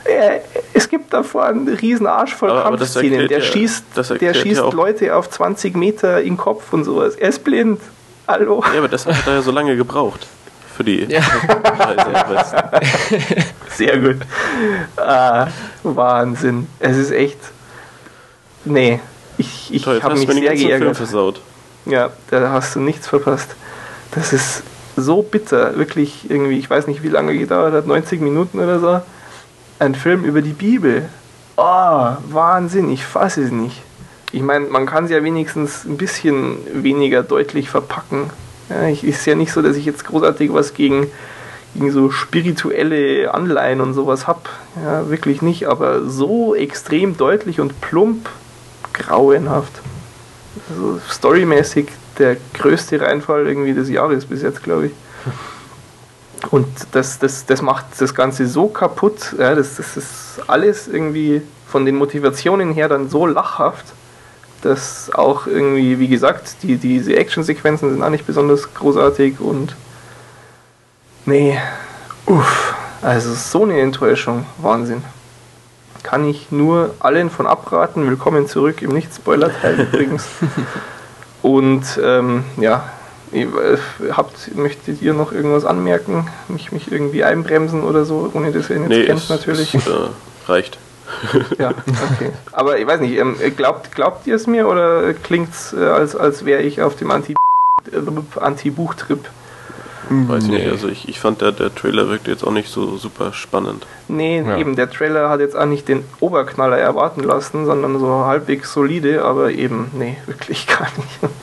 er, 0.06 0.42
es 0.74 0.90
gibt 0.90 1.14
davor 1.14 1.46
einen 1.46 1.68
riesen 1.68 2.08
Arsch 2.08 2.34
voll 2.34 2.50
aber, 2.50 2.64
Kampfszenen. 2.64 3.20
Aber 3.20 3.28
der 3.28 3.40
ja, 3.40 3.46
schießt, 3.46 3.86
der 4.20 4.34
schießt 4.34 4.62
ja 4.62 4.70
Leute 4.70 5.16
auf 5.16 5.30
20 5.30 5.76
Meter 5.76 6.22
in 6.22 6.34
den 6.34 6.38
Kopf 6.38 6.74
und 6.74 6.86
sowas. 6.86 7.16
Er 7.16 7.30
ist 7.30 7.44
blind. 7.44 7.82
Hallo. 8.28 8.64
Ja, 8.72 8.80
aber 8.80 8.88
das 8.88 9.06
hat 9.06 9.28
er 9.28 9.36
ja 9.36 9.42
so 9.42 9.52
lange 9.52 9.76
gebraucht 9.76 10.26
für 10.76 10.84
die 10.84 11.06
ja. 11.06 11.22
Sehr 13.70 14.00
gut. 14.00 14.18
Ah, 14.98 15.48
Wahnsinn. 15.84 16.68
Es 16.80 16.98
ist 16.98 17.12
echt. 17.12 17.40
Nee. 18.66 19.00
Ich, 19.38 19.74
ich 19.74 19.86
habe 19.86 20.18
mich 20.18 20.28
sehr 20.28 20.56
geärgert. 20.56 20.98
versaut. 20.98 21.42
Ja, 21.86 22.10
da 22.30 22.52
hast 22.52 22.76
du 22.76 22.80
nichts 22.80 23.08
verpasst. 23.08 23.56
Das 24.12 24.34
ist. 24.34 24.64
so 24.98 25.24
bitter, 25.24 25.78
wirklich 25.78 26.30
irgendwie, 26.30 26.60
ich 26.60 26.70
weiß 26.70 26.88
nicht, 26.88 27.02
wie 27.02 27.08
lange 27.10 27.38
gedauert 27.38 27.74
hat, 27.74 27.88
90 27.88 28.22
Minuten 28.22 28.60
oder 28.60 28.80
so. 28.80 29.02
Ein 29.80 29.96
Film 29.96 30.26
über 30.26 30.42
die 30.42 30.54
Bibel. 30.54 31.10
Oh, 31.58 32.12
Wahnsinn, 32.30 32.92
ich 32.92 33.06
fasse 33.06 33.44
es 33.44 33.52
nicht. 33.52 33.82
Ich 34.32 34.42
meine, 34.42 34.66
man 34.68 34.86
kann 34.86 35.06
es 35.06 35.12
ja 35.12 35.24
wenigstens 35.24 35.86
ein 35.86 35.98
bisschen 35.98 36.58
weniger 36.84 37.24
deutlich 37.24 37.70
verpacken. 37.70 38.30
Ja, 38.72 38.88
ich 38.88 39.04
ist 39.04 39.26
ja 39.26 39.36
nicht 39.36 39.52
so, 39.52 39.62
dass 39.62 39.76
ich 39.76 39.86
jetzt 39.86 40.06
großartig 40.06 40.54
was 40.54 40.74
gegen, 40.74 41.08
gegen 41.74 41.92
so 41.92 42.10
spirituelle 42.10 43.34
Anleihen 43.34 43.82
und 43.82 43.94
sowas 43.94 44.28
habe. 44.28 44.42
Ja, 44.84 45.10
wirklich 45.10 45.42
nicht, 45.42 45.68
aber 45.68 46.08
so 46.08 46.56
extrem 46.56 47.18
deutlich 47.18 47.60
und 47.60 47.82
plump, 47.82 48.30
grauenhaft. 48.94 49.74
Also 50.70 51.00
storymäßig 51.10 51.90
der 52.18 52.38
größte 52.54 53.02
Reinfall 53.02 53.48
irgendwie 53.48 53.74
des 53.74 53.90
Jahres 53.90 54.26
bis 54.26 54.42
jetzt, 54.42 54.64
glaube 54.64 54.88
ich. 54.88 54.92
Und 56.50 56.68
das, 56.94 57.20
das, 57.20 57.46
das 57.46 57.62
macht 57.62 57.86
das 58.00 58.16
Ganze 58.16 58.48
so 58.48 58.68
kaputt. 58.68 59.36
Ja, 59.38 59.54
das, 59.54 59.76
das 59.76 59.98
ist 59.98 60.42
alles 60.48 60.88
irgendwie 60.88 61.42
von 61.68 61.86
den 61.86 61.96
Motivationen 61.96 62.74
her 62.74 62.90
dann 62.90 63.10
so 63.10 63.26
lachhaft, 63.26 63.86
dass 64.62 65.12
auch 65.14 65.48
irgendwie, 65.48 66.00
wie 66.00 66.08
gesagt, 66.08 66.58
die, 66.64 66.78
diese 66.78 67.16
Actionsequenzen 67.16 67.90
sind 67.90 68.04
auch 68.04 68.10
nicht 68.10 68.28
besonders 68.28 68.74
großartig 68.74 69.40
und 69.40 69.76
nee, 71.26 71.58
uff, 72.26 72.76
also 73.02 73.34
so 73.34 73.64
eine 73.64 73.80
Enttäuschung, 73.80 74.46
Wahnsinn. 74.60 75.04
Kann 76.04 76.28
ich 76.28 76.52
nur 76.52 76.96
allen 77.00 77.30
von 77.30 77.46
abraten. 77.46 78.08
Willkommen 78.08 78.48
zurück 78.48 78.82
im 78.82 78.92
Nicht-Spoiler-Teil 78.92 79.82
übrigens. 79.92 80.26
Und 81.44 81.84
ähm, 82.04 82.44
ja, 82.58 82.90
äh, 83.32 83.48
habt, 84.12 84.56
möchtet 84.56 85.02
ihr 85.02 85.14
noch 85.14 85.32
irgendwas 85.32 85.64
anmerken? 85.66 86.28
Mich, 86.48 86.72
mich 86.72 86.92
irgendwie 86.92 87.24
einbremsen 87.24 87.84
oder 87.84 88.04
so, 88.06 88.30
ohne 88.34 88.52
dass 88.52 88.70
ihr 88.70 88.78
ihn 88.78 88.84
jetzt 88.84 88.90
Nee, 88.90 89.06
kennt 89.06 89.20
es, 89.20 89.30
natürlich? 89.30 89.74
es 89.76 89.88
äh, 89.88 89.92
reicht. 90.48 90.78
Ja, 91.58 91.70
okay. 92.14 92.32
Aber 92.52 92.78
ich 92.80 92.88
weiß 92.88 93.00
nicht, 93.02 93.18
ähm, 93.18 93.36
glaubt, 93.58 93.94
glaubt 93.94 94.28
ihr 94.28 94.36
es 94.36 94.48
mir 94.48 94.68
oder 94.68 95.14
klingt 95.14 95.54
es, 95.54 95.74
äh, 95.74 95.84
als, 95.86 96.16
als 96.16 96.46
wäre 96.46 96.62
ich 96.62 96.82
auf 96.82 96.96
dem 96.96 97.12
Anti- 97.12 97.36
äh, 97.92 98.40
Anti-Buch-Trip? 98.40 99.20
Weiß 100.10 100.44
ich 100.44 100.50
Nee. 100.50 100.58
nicht. 100.58 100.72
Also 100.72 100.88
ich, 100.90 101.08
ich 101.08 101.20
fand 101.20 101.40
der, 101.42 101.52
der 101.54 101.74
Trailer 101.74 102.10
wirkt 102.10 102.28
jetzt 102.28 102.44
auch 102.44 102.52
nicht 102.52 102.70
so 102.70 102.98
super 102.98 103.32
spannend. 103.34 103.86
Nee, 104.10 104.42
Ja. 104.46 104.58
eben, 104.58 104.76
der 104.76 104.90
Trailer 104.90 105.30
hat 105.30 105.40
jetzt 105.40 105.56
auch 105.56 105.66
nicht 105.66 105.88
den 105.88 106.04
Oberknaller 106.20 106.78
erwarten 106.78 107.22
lassen, 107.24 107.66
sondern 107.66 107.98
so 108.00 108.26
halbwegs 108.26 108.74
solide, 108.74 109.24
aber 109.24 109.52
eben, 109.52 109.90
nee, 109.94 110.18
wirklich 110.26 110.68
gar 110.68 110.88
nicht. 110.98 111.34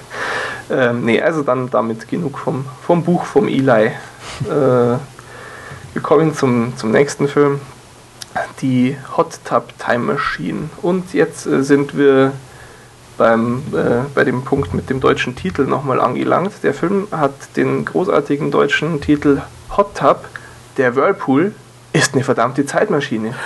ähm, 0.70 1.04
nee, 1.04 1.22
also 1.22 1.42
dann 1.42 1.70
damit 1.70 2.08
genug 2.08 2.38
vom, 2.38 2.66
vom 2.86 3.04
Buch 3.04 3.24
vom 3.24 3.48
Eli. 3.48 3.86
Äh, 4.44 4.98
wir 5.94 6.02
kommen 6.02 6.34
zum, 6.34 6.76
zum 6.76 6.90
nächsten 6.90 7.26
Film, 7.26 7.60
die 8.60 8.96
Hot 9.16 9.38
Tub 9.44 9.72
Time 9.78 10.12
Machine. 10.14 10.70
Und 10.82 11.12
jetzt 11.14 11.46
äh, 11.46 11.62
sind 11.62 11.96
wir 11.96 12.32
beim, 13.16 13.62
äh, 13.72 14.06
bei 14.14 14.24
dem 14.24 14.44
Punkt 14.44 14.74
mit 14.74 14.88
dem 14.90 15.00
deutschen 15.00 15.34
Titel 15.36 15.62
nochmal 15.64 16.00
angelangt. 16.00 16.52
Der 16.62 16.74
Film 16.74 17.08
hat 17.10 17.32
den 17.56 17.84
großartigen 17.84 18.50
deutschen 18.50 19.00
Titel 19.00 19.40
Hot 19.76 19.96
Tub, 19.96 20.24
der 20.76 20.94
Whirlpool 20.96 21.52
ist 21.92 22.14
eine 22.14 22.22
verdammte 22.24 22.64
Zeitmaschine. 22.66 23.34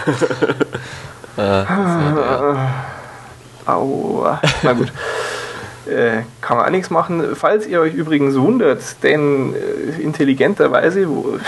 Äh, 1.35 1.41
der- 1.41 2.71
Aua. 3.65 4.39
Na 4.63 4.73
gut. 4.75 4.93
Äh, 5.87 6.25
kann 6.43 6.59
man 6.59 6.67
auch 6.67 6.71
nichts 6.71 6.91
machen. 6.91 7.35
Falls 7.35 7.67
ihr 7.67 7.81
euch 7.81 7.95
übrigens 7.95 8.37
wundert, 8.37 8.81
denn 9.03 9.55
äh, 9.55 10.03
intelligenterweise 10.03 11.09
wo, 11.09 11.39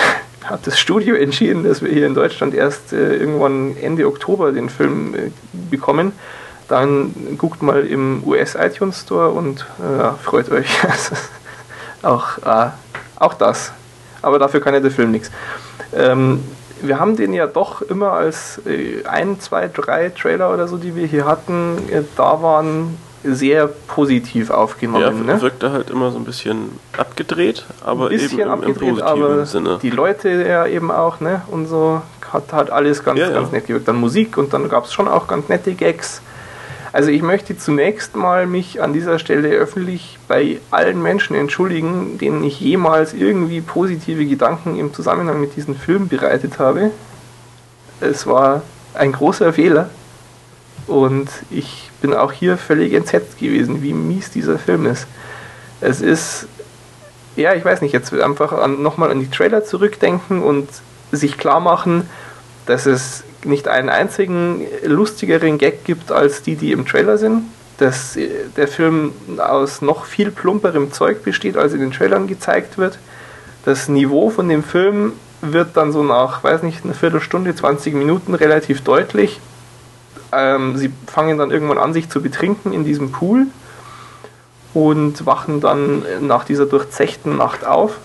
hat 0.45 0.67
das 0.67 0.79
Studio 0.79 1.15
entschieden, 1.27 1.65
dass 1.65 1.83
wir 1.83 1.91
hier 1.91 2.07
in 2.07 2.15
Deutschland 2.15 2.55
erst 2.55 2.93
äh, 2.93 3.17
irgendwann 3.17 3.77
Ende 3.77 4.07
Oktober 4.07 4.53
den 4.53 4.69
Film 4.69 5.15
äh, 5.15 5.31
bekommen. 5.71 6.13
Dann 6.69 7.15
guckt 7.37 7.63
mal 7.63 7.85
im 7.87 8.23
US 8.25 8.55
iTunes 8.55 9.03
Store 9.03 9.31
und 9.31 9.67
äh, 9.81 10.11
freut 10.23 10.51
euch. 10.51 10.67
auch, 12.03 12.39
äh, 12.39 12.71
auch 13.17 13.35
das. 13.35 13.73
Aber 14.23 14.39
dafür 14.39 14.61
kann 14.61 14.73
ja 14.73 14.81
der 14.81 14.91
Film 14.91 15.11
nichts. 15.11 15.31
Ähm, 15.95 16.43
wir 16.81 16.99
haben 16.99 17.17
den 17.17 17.33
ja 17.33 17.47
doch 17.47 17.83
immer 17.83 18.13
als 18.13 18.61
äh, 18.67 19.05
ein, 19.05 19.41
zwei, 19.41 19.69
drei 19.69 20.09
Trailer 20.11 20.53
oder 20.53 20.69
so, 20.69 20.77
die 20.77 20.97
wir 20.97 21.07
hier 21.07 21.27
hatten, 21.27 21.79
äh, 21.91 22.03
da 22.17 22.43
waren 22.43 22.99
sehr 23.25 23.67
positiv 23.67 24.49
Ja, 24.51 24.55
aufgenommen. 24.57 25.27
ne? 25.27 25.41
wirkte 25.41 25.73
halt 25.73 25.91
immer 25.91 26.11
so 26.11 26.19
ein 26.19 26.25
bisschen 26.25 26.71
abgedreht, 26.97 27.65
aber 27.85 28.05
Ein 28.05 28.11
bisschen 28.11 28.39
eben 28.39 28.41
im, 28.41 28.47
im 28.49 28.53
abgedreht, 28.53 28.89
positiven 28.91 29.03
aber 29.25 29.47
Sinne. 29.47 29.79
die 29.83 29.91
Leute 29.91 30.29
ja 30.31 30.67
eben 30.67 30.91
auch, 30.91 31.21
ne? 31.21 31.43
Und 31.49 31.67
so 31.67 32.03
hat 32.33 32.53
halt 32.53 32.71
alles 32.71 33.05
ganz, 33.05 33.19
Ja, 33.19 33.27
ja. 33.29 33.33
ganz 33.33 33.53
nett 33.53 33.67
gewirkt. 33.67 33.89
Dann 33.89 33.97
Musik 33.97 34.37
und 34.37 34.53
dann 34.53 34.69
gab 34.69 34.85
es 34.85 34.93
schon 34.93 35.09
auch 35.09 35.27
ganz 35.27 35.49
nette 35.49 35.73
Gags. 35.75 36.21
Also 36.93 37.11
ich 37.11 37.23
möchte 37.23 37.57
zunächst 37.59 38.15
mal 38.15 38.47
mich 38.47 38.81
an 38.81 38.93
dieser 38.93 39.19
Stelle 39.19 39.49
öffentlich 39.49 40.19
bei 40.29 40.61
allen 40.71 41.03
Menschen 41.03 41.35
entschuldigen, 41.35 42.19
denen 42.19 42.45
ich 42.45 42.61
jemals 42.61 43.15
irgendwie 43.15 43.61
positive 43.61 44.25
Gedanken 44.27 44.79
im 44.79 44.93
Zusammenhang 44.95 45.41
mit 45.41 45.57
diesem 45.57 45.75
Film 45.75 46.07
bereitet 46.09 46.59
habe. 46.61 46.91
Es 48.01 48.27
war 48.27 48.63
ein 48.95 49.11
großer 49.13 49.53
Fehler 49.53 49.91
und 50.87 51.29
ich 51.51 51.91
bin 52.01 52.15
auch 52.15 52.33
hier 52.33 52.57
völlig 52.57 52.93
entsetzt 52.93 53.39
gewesen, 53.39 53.83
wie 53.83 53.93
mies 53.93 54.31
dieser 54.31 54.59
Film 54.59 54.87
ist. 54.87 55.07
Es 55.81 56.01
ist 56.01 56.47
ja, 57.37 57.55
ich 57.55 57.65
weiß 57.65 57.81
nicht, 57.81 57.93
jetzt 57.93 58.13
einfach 58.13 58.67
nochmal 58.69 59.11
an 59.11 59.21
die 59.21 59.31
Trailer 59.31 59.65
zurückdenken 59.65 60.43
und 60.43 60.69
sich 61.11 61.39
klar 61.39 61.61
machen, 61.61 62.09
dass 62.67 62.87
es 62.87 63.25
nicht 63.45 63.69
einen 63.69 63.89
einzigen 63.89 64.63
lustigeren 64.85 65.59
Gag 65.59 65.85
gibt 65.85 66.13
als 66.13 66.43
die, 66.43 66.57
die 66.57 66.73
im 66.73 66.87
Trailer 66.87 67.19
sind. 67.19 67.43
Dass 67.79 68.17
äh, 68.17 68.29
der 68.57 68.69
Film 68.69 69.13
aus 69.39 69.83
noch 69.83 70.05
viel 70.05 70.31
plumperem 70.31 70.93
Zeug 70.93 71.25
besteht, 71.25 71.57
als 71.57 71.73
in 71.73 71.81
den 71.81 71.91
Trailern 71.91 72.29
gezeigt 72.29 72.79
wird. 72.79 72.99
Das 73.65 73.89
Niveau 73.89 74.31
von 74.31 74.49
dem 74.49 74.63
Film 74.63 75.13
wird 75.41 75.77
dann 75.77 75.93
so 75.93 76.05
nach, 76.05 76.45
weiß 76.45 76.63
nicht, 76.63 76.85
einer 76.85 76.95
Viertelstunde, 76.95 77.55
20 77.55 77.95
Minuten 77.95 78.35
relativ 78.35 78.83
deutlich. 78.83 79.41
Ähm, 80.37 80.77
sie 80.77 80.91
fangen 81.07 81.39
dann 81.39 81.51
irgendwann 81.51 81.79
an, 81.79 81.93
sich 81.93 82.09
zu 82.09 82.23
betrinken 82.23 82.73
in 82.73 82.85
diesem 82.85 83.13
Pool 83.13 83.47
und 84.75 85.25
wachen 85.25 85.61
dann 85.61 86.03
nach 86.21 86.45
dieser 86.45 86.67
durchzechten 86.67 87.37
Nacht 87.37 87.65
auf. 87.65 87.99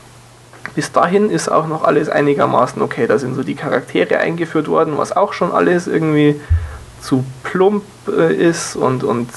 Bis 0.75 0.91
dahin 0.91 1.29
ist 1.29 1.49
auch 1.49 1.67
noch 1.67 1.83
alles 1.83 2.09
einigermaßen 2.09 2.81
okay. 2.81 3.07
Da 3.07 3.17
sind 3.17 3.35
so 3.35 3.43
die 3.43 3.55
Charaktere 3.55 4.19
eingeführt 4.19 4.67
worden, 4.67 4.97
was 4.97 5.15
auch 5.15 5.33
schon 5.33 5.51
alles 5.51 5.87
irgendwie 5.87 6.39
zu 7.01 7.23
plump 7.43 7.83
äh, 8.07 8.33
ist 8.33 8.75
und, 8.75 9.03
und 9.03 9.29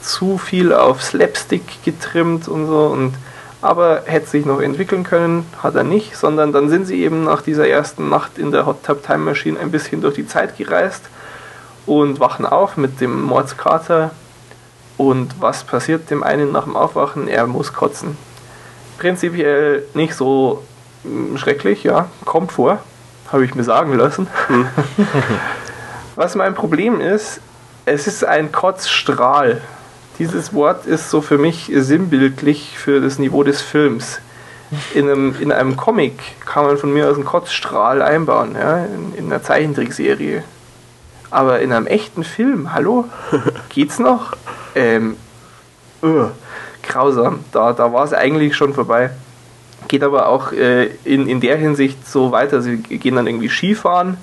zu 0.00 0.38
viel 0.38 0.72
auf 0.72 1.02
Slapstick 1.02 1.82
getrimmt 1.84 2.46
und 2.46 2.66
so. 2.66 2.86
Und, 2.86 3.14
aber 3.60 4.02
hätte 4.04 4.28
sich 4.28 4.46
noch 4.46 4.60
entwickeln 4.60 5.02
können, 5.02 5.46
hat 5.62 5.74
er 5.74 5.82
nicht, 5.82 6.16
sondern 6.16 6.52
dann 6.52 6.68
sind 6.68 6.86
sie 6.86 7.02
eben 7.02 7.24
nach 7.24 7.42
dieser 7.42 7.66
ersten 7.66 8.08
Nacht 8.08 8.38
in 8.38 8.52
der 8.52 8.66
Hot 8.66 8.84
Tub 8.84 9.04
Time 9.04 9.18
Machine 9.18 9.58
ein 9.58 9.72
bisschen 9.72 10.00
durch 10.00 10.14
die 10.14 10.26
Zeit 10.26 10.56
gereist 10.56 11.02
und 11.88 12.20
wachen 12.20 12.44
auf 12.44 12.76
mit 12.76 13.00
dem 13.00 13.22
Mordskater. 13.22 14.10
Und 14.98 15.40
was 15.40 15.64
passiert 15.64 16.10
dem 16.10 16.22
einen 16.22 16.52
nach 16.52 16.64
dem 16.64 16.76
Aufwachen? 16.76 17.28
Er 17.28 17.46
muss 17.46 17.72
kotzen. 17.72 18.16
Prinzipiell 18.98 19.84
nicht 19.94 20.14
so 20.14 20.62
mm, 21.04 21.36
schrecklich, 21.36 21.84
ja, 21.84 22.08
kommt 22.24 22.52
vor, 22.52 22.80
habe 23.32 23.44
ich 23.44 23.54
mir 23.54 23.64
sagen 23.64 23.94
lassen. 23.94 24.26
Was 26.16 26.34
mein 26.34 26.54
Problem 26.54 27.00
ist, 27.00 27.40
es 27.84 28.08
ist 28.08 28.24
ein 28.24 28.50
Kotzstrahl. 28.50 29.60
Dieses 30.18 30.52
Wort 30.52 30.84
ist 30.84 31.10
so 31.10 31.20
für 31.20 31.38
mich 31.38 31.70
sinnbildlich 31.72 32.76
für 32.76 33.00
das 33.00 33.20
Niveau 33.20 33.44
des 33.44 33.62
Films. 33.62 34.20
In 34.94 35.08
einem, 35.08 35.40
in 35.40 35.52
einem 35.52 35.76
Comic 35.76 36.18
kann 36.44 36.66
man 36.66 36.76
von 36.76 36.92
mir 36.92 37.08
aus 37.08 37.14
einen 37.14 37.24
Kotzstrahl 37.24 38.02
einbauen, 38.02 38.56
ja, 38.60 38.78
in, 38.84 39.14
in 39.14 39.26
einer 39.26 39.42
Zeichentrickserie. 39.42 40.42
Aber 41.30 41.60
in 41.60 41.72
einem 41.72 41.86
echten 41.86 42.24
Film, 42.24 42.72
hallo? 42.72 43.04
Geht's 43.68 43.98
noch? 43.98 44.32
Ähm, 44.74 45.16
uh, 46.02 46.28
grausam. 46.82 47.40
Da, 47.52 47.72
da 47.72 47.92
war 47.92 48.04
es 48.04 48.12
eigentlich 48.12 48.56
schon 48.56 48.72
vorbei. 48.74 49.10
Geht 49.88 50.02
aber 50.02 50.28
auch 50.28 50.52
äh, 50.52 50.86
in, 51.04 51.28
in 51.28 51.40
der 51.40 51.56
Hinsicht 51.56 52.08
so 52.08 52.32
weiter. 52.32 52.62
Sie 52.62 52.78
gehen 52.78 53.16
dann 53.16 53.26
irgendwie 53.26 53.48
Skifahren 53.48 54.16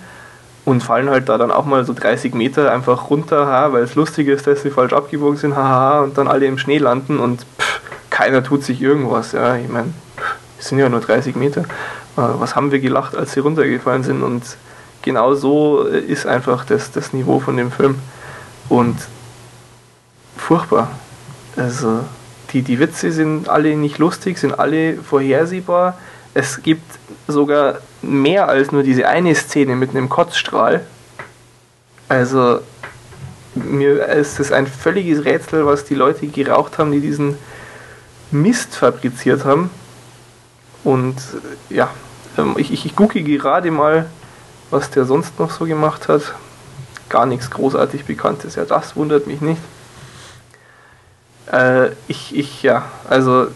und 0.66 0.82
fallen 0.82 1.10
halt 1.10 1.30
da 1.30 1.38
dann 1.38 1.52
auch 1.52 1.66
mal 1.66 1.86
so 1.86 1.94
30 1.94 2.34
Meter 2.34 2.72
einfach 2.72 3.10
runter, 3.10 3.46
ha, 3.48 3.72
weil 3.72 3.84
es 3.84 3.96
lustig 3.96 4.28
ist, 4.28 4.48
dass 4.48 4.64
sie 4.64 4.72
falsch 4.72 4.94
abgebogen 4.94 5.38
sind, 5.38 5.56
haha, 5.56 6.02
und 6.02 6.18
dann 6.18 6.28
alle 6.28 6.48
im 6.48 6.58
Schnee 6.58 6.80
landen 6.80 7.20
und 7.20 7.46
pff, 7.60 7.82
keiner 8.10 8.44
tut 8.44 8.64
sich 8.64 8.82
irgendwas. 8.82 9.32
Ja, 9.32 9.56
ich 9.56 9.70
meine, 9.70 9.94
es 10.60 10.70
sind 10.70 10.80
ja 10.80 10.90
nur 10.90 11.02
30 11.02 11.36
Meter. 11.36 11.62
Äh, 11.62 11.66
Was 12.16 12.56
haben 12.56 12.72
wir 12.72 12.80
gelacht, 12.80 13.16
als 13.16 13.34
sie 13.34 13.42
runtergefallen 13.42 14.04
sind? 14.04 14.24
Und 14.24 14.44
genau 15.06 15.36
so 15.36 15.88
äh, 15.88 16.00
ist 16.00 16.26
einfach 16.26 16.66
das, 16.66 16.92
das 16.92 17.14
Niveau 17.14 17.40
von 17.40 17.56
dem 17.56 17.72
Film. 17.72 18.00
Und 18.68 18.98
furchtbar. 20.36 20.92
Also 21.56 22.02
die, 22.52 22.62
die 22.62 22.80
Witze 22.80 23.12
sind 23.14 23.48
alle 23.48 23.78
nicht 23.78 24.00
lustig, 24.00 24.38
sind 24.38 24.60
alle 24.60 24.98
vorhersehbar. 24.98 25.98
es 26.34 26.62
gibt 26.62 27.00
sogar 27.28 27.80
mehr 28.02 28.50
als 28.50 28.74
nur 28.74 28.84
diese 28.84 29.08
eine 29.08 29.34
Szene 29.36 29.76
mit 29.78 29.92
einem 29.92 30.10
Kotzstrahl. 30.10 30.82
Also 32.10 32.60
mir 33.56 34.06
ist 34.08 34.40
es 34.40 34.52
ein 34.52 34.68
völliges 34.68 35.24
Rätsel, 35.24 35.66
was 35.66 35.86
die 35.86 35.96
Leute 35.96 36.28
geraucht 36.28 36.78
haben, 36.78 36.92
die 36.92 37.00
diesen 37.00 37.38
Mist 38.32 38.76
fabriziert 38.76 39.46
haben. 39.46 39.70
Und 40.84 41.16
ja, 41.70 41.90
ähm, 42.38 42.56
ich, 42.58 42.72
ich, 42.72 42.86
ich 42.86 42.96
gucke 42.96 43.24
gerade 43.24 43.72
mal, 43.72 44.06
was 44.76 44.90
der 44.90 45.06
sonst 45.06 45.40
noch 45.40 45.52
so 45.52 45.66
gemacht 45.66 46.10
hat. 46.10 46.22
Gar 47.08 47.26
nichts 47.28 47.50
großartig 47.50 48.04
Bekanntes. 48.04 48.56
Ja, 48.56 48.66
das 48.66 48.96
wundert 48.98 49.26
mich 49.26 49.40
nicht. 49.40 49.62
Äh, 51.52 51.92
ich, 52.08 52.36
ich, 52.36 52.62
ja, 52.62 52.84
also 53.08 53.48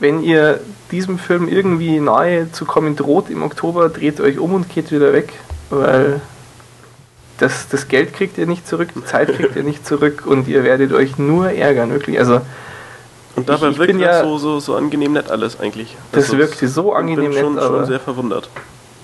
wenn 0.00 0.22
ihr 0.22 0.60
diesem 0.90 1.18
Film 1.18 1.48
irgendwie 1.48 2.00
nahe 2.00 2.50
zu 2.50 2.64
kommen 2.64 2.96
droht 2.96 3.28
im 3.28 3.42
Oktober, 3.42 3.90
dreht 3.90 4.20
euch 4.20 4.38
um 4.38 4.54
und 4.54 4.70
geht 4.70 4.90
wieder 4.90 5.12
weg, 5.12 5.34
weil 5.68 6.20
das, 7.38 7.68
das 7.68 7.88
Geld 7.88 8.14
kriegt 8.14 8.38
ihr 8.38 8.46
nicht 8.46 8.66
zurück, 8.66 8.88
die 8.94 9.04
Zeit 9.04 9.34
kriegt 9.36 9.54
ihr 9.54 9.64
nicht 9.64 9.86
zurück 9.86 10.22
und 10.24 10.48
ihr 10.48 10.64
werdet 10.64 10.92
euch 10.92 11.18
nur 11.18 11.50
ärgern, 11.50 11.90
wirklich. 11.90 12.18
Also 12.18 12.40
und 13.36 13.48
dabei 13.48 13.66
ich, 13.66 13.72
ich 13.72 13.78
wirkt 13.78 13.94
das 13.94 14.00
ja, 14.00 14.22
so, 14.22 14.38
so, 14.38 14.60
so 14.60 14.76
angenehm 14.76 15.12
nett 15.12 15.30
alles 15.30 15.60
eigentlich. 15.60 15.96
Das 16.12 16.24
also 16.24 16.38
wirkte 16.38 16.68
so 16.68 16.94
angenehm 16.94 17.32
nett, 17.32 17.40
schon, 17.40 17.58
aber 17.58 17.78
schon 17.78 17.86
sehr 17.86 18.00
verwundert. 18.00 18.48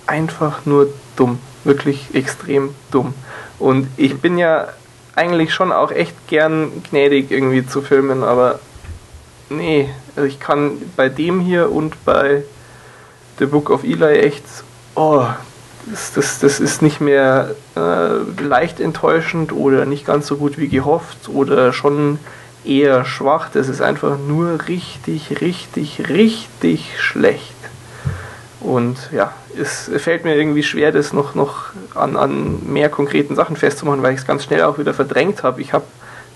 Einfach 0.07 0.67
nur 0.67 0.89
dumm, 1.17 1.39
wirklich 1.65 2.15
extrem 2.15 2.75
dumm. 2.91 3.15
Und 3.59 3.89
ich 3.97 4.21
bin 4.21 4.39
ja 4.39 4.69
eigentlich 5.15 5.55
schon 5.55 5.73
auch 5.73 5.91
echt 5.91 6.15
gern 6.29 6.71
gnädig 6.91 7.31
irgendwie 7.31 7.67
zu 7.67 7.83
filmen, 7.83 8.23
aber 8.23 8.59
nee, 9.49 9.89
also 10.17 10.27
ich 10.27 10.41
kann 10.41 10.73
bei 10.97 11.09
dem 11.09 11.41
hier 11.41 11.71
und 11.71 12.05
bei 12.05 12.45
The 13.39 13.47
Book 13.47 13.71
of 13.71 13.85
Eli 13.85 14.19
echt, 14.19 14.45
oh, 14.95 15.27
das, 15.87 16.13
das, 16.13 16.39
das 16.39 16.61
ist 16.61 16.83
nicht 16.83 17.01
mehr 17.01 17.55
äh, 17.77 18.43
leicht 18.43 18.81
enttäuschend 18.81 19.53
oder 19.53 19.85
nicht 19.85 20.07
ganz 20.07 20.27
so 20.27 20.37
gut 20.37 20.59
wie 20.59 20.69
gehofft 20.69 21.29
oder 21.29 21.73
schon 21.73 22.19
eher 22.65 23.05
schwach. 23.05 23.51
Das 23.53 23.69
ist 23.69 23.83
einfach 23.83 24.19
nur 24.19 24.67
richtig, 24.69 25.41
richtig, 25.41 26.09
richtig 26.09 27.01
schlecht. 27.01 27.54
Und 28.65 29.11
ja, 29.13 29.33
es 29.61 29.91
fällt 29.99 30.25
mir 30.25 30.35
irgendwie 30.37 30.63
schwer, 30.63 30.91
das 30.91 31.13
noch, 31.13 31.35
noch 31.35 31.67
an, 31.95 32.17
an 32.17 32.63
mehr 32.67 32.89
konkreten 32.89 33.37
Sachen 33.37 33.57
festzumachen, 33.57 34.03
weil 34.03 34.15
ich 34.15 34.21
es 34.21 34.27
ganz 34.27 34.45
schnell 34.45 34.63
auch 34.63 34.79
wieder 34.79 34.95
verdrängt 34.95 35.43
habe. 35.43 35.61
Ich 35.61 35.75
habe 35.75 35.85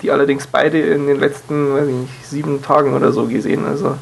die 0.02 0.10
allerdings 0.10 0.46
beide 0.46 0.78
in 0.78 1.06
den 1.06 1.18
letzten 1.18 1.74
weiß 1.74 1.88
ich 1.88 1.94
nicht, 1.94 2.26
sieben 2.26 2.62
Tagen 2.62 2.94
oder 2.94 3.12
so 3.12 3.26
gesehen. 3.26 3.64
Also. 3.64 3.96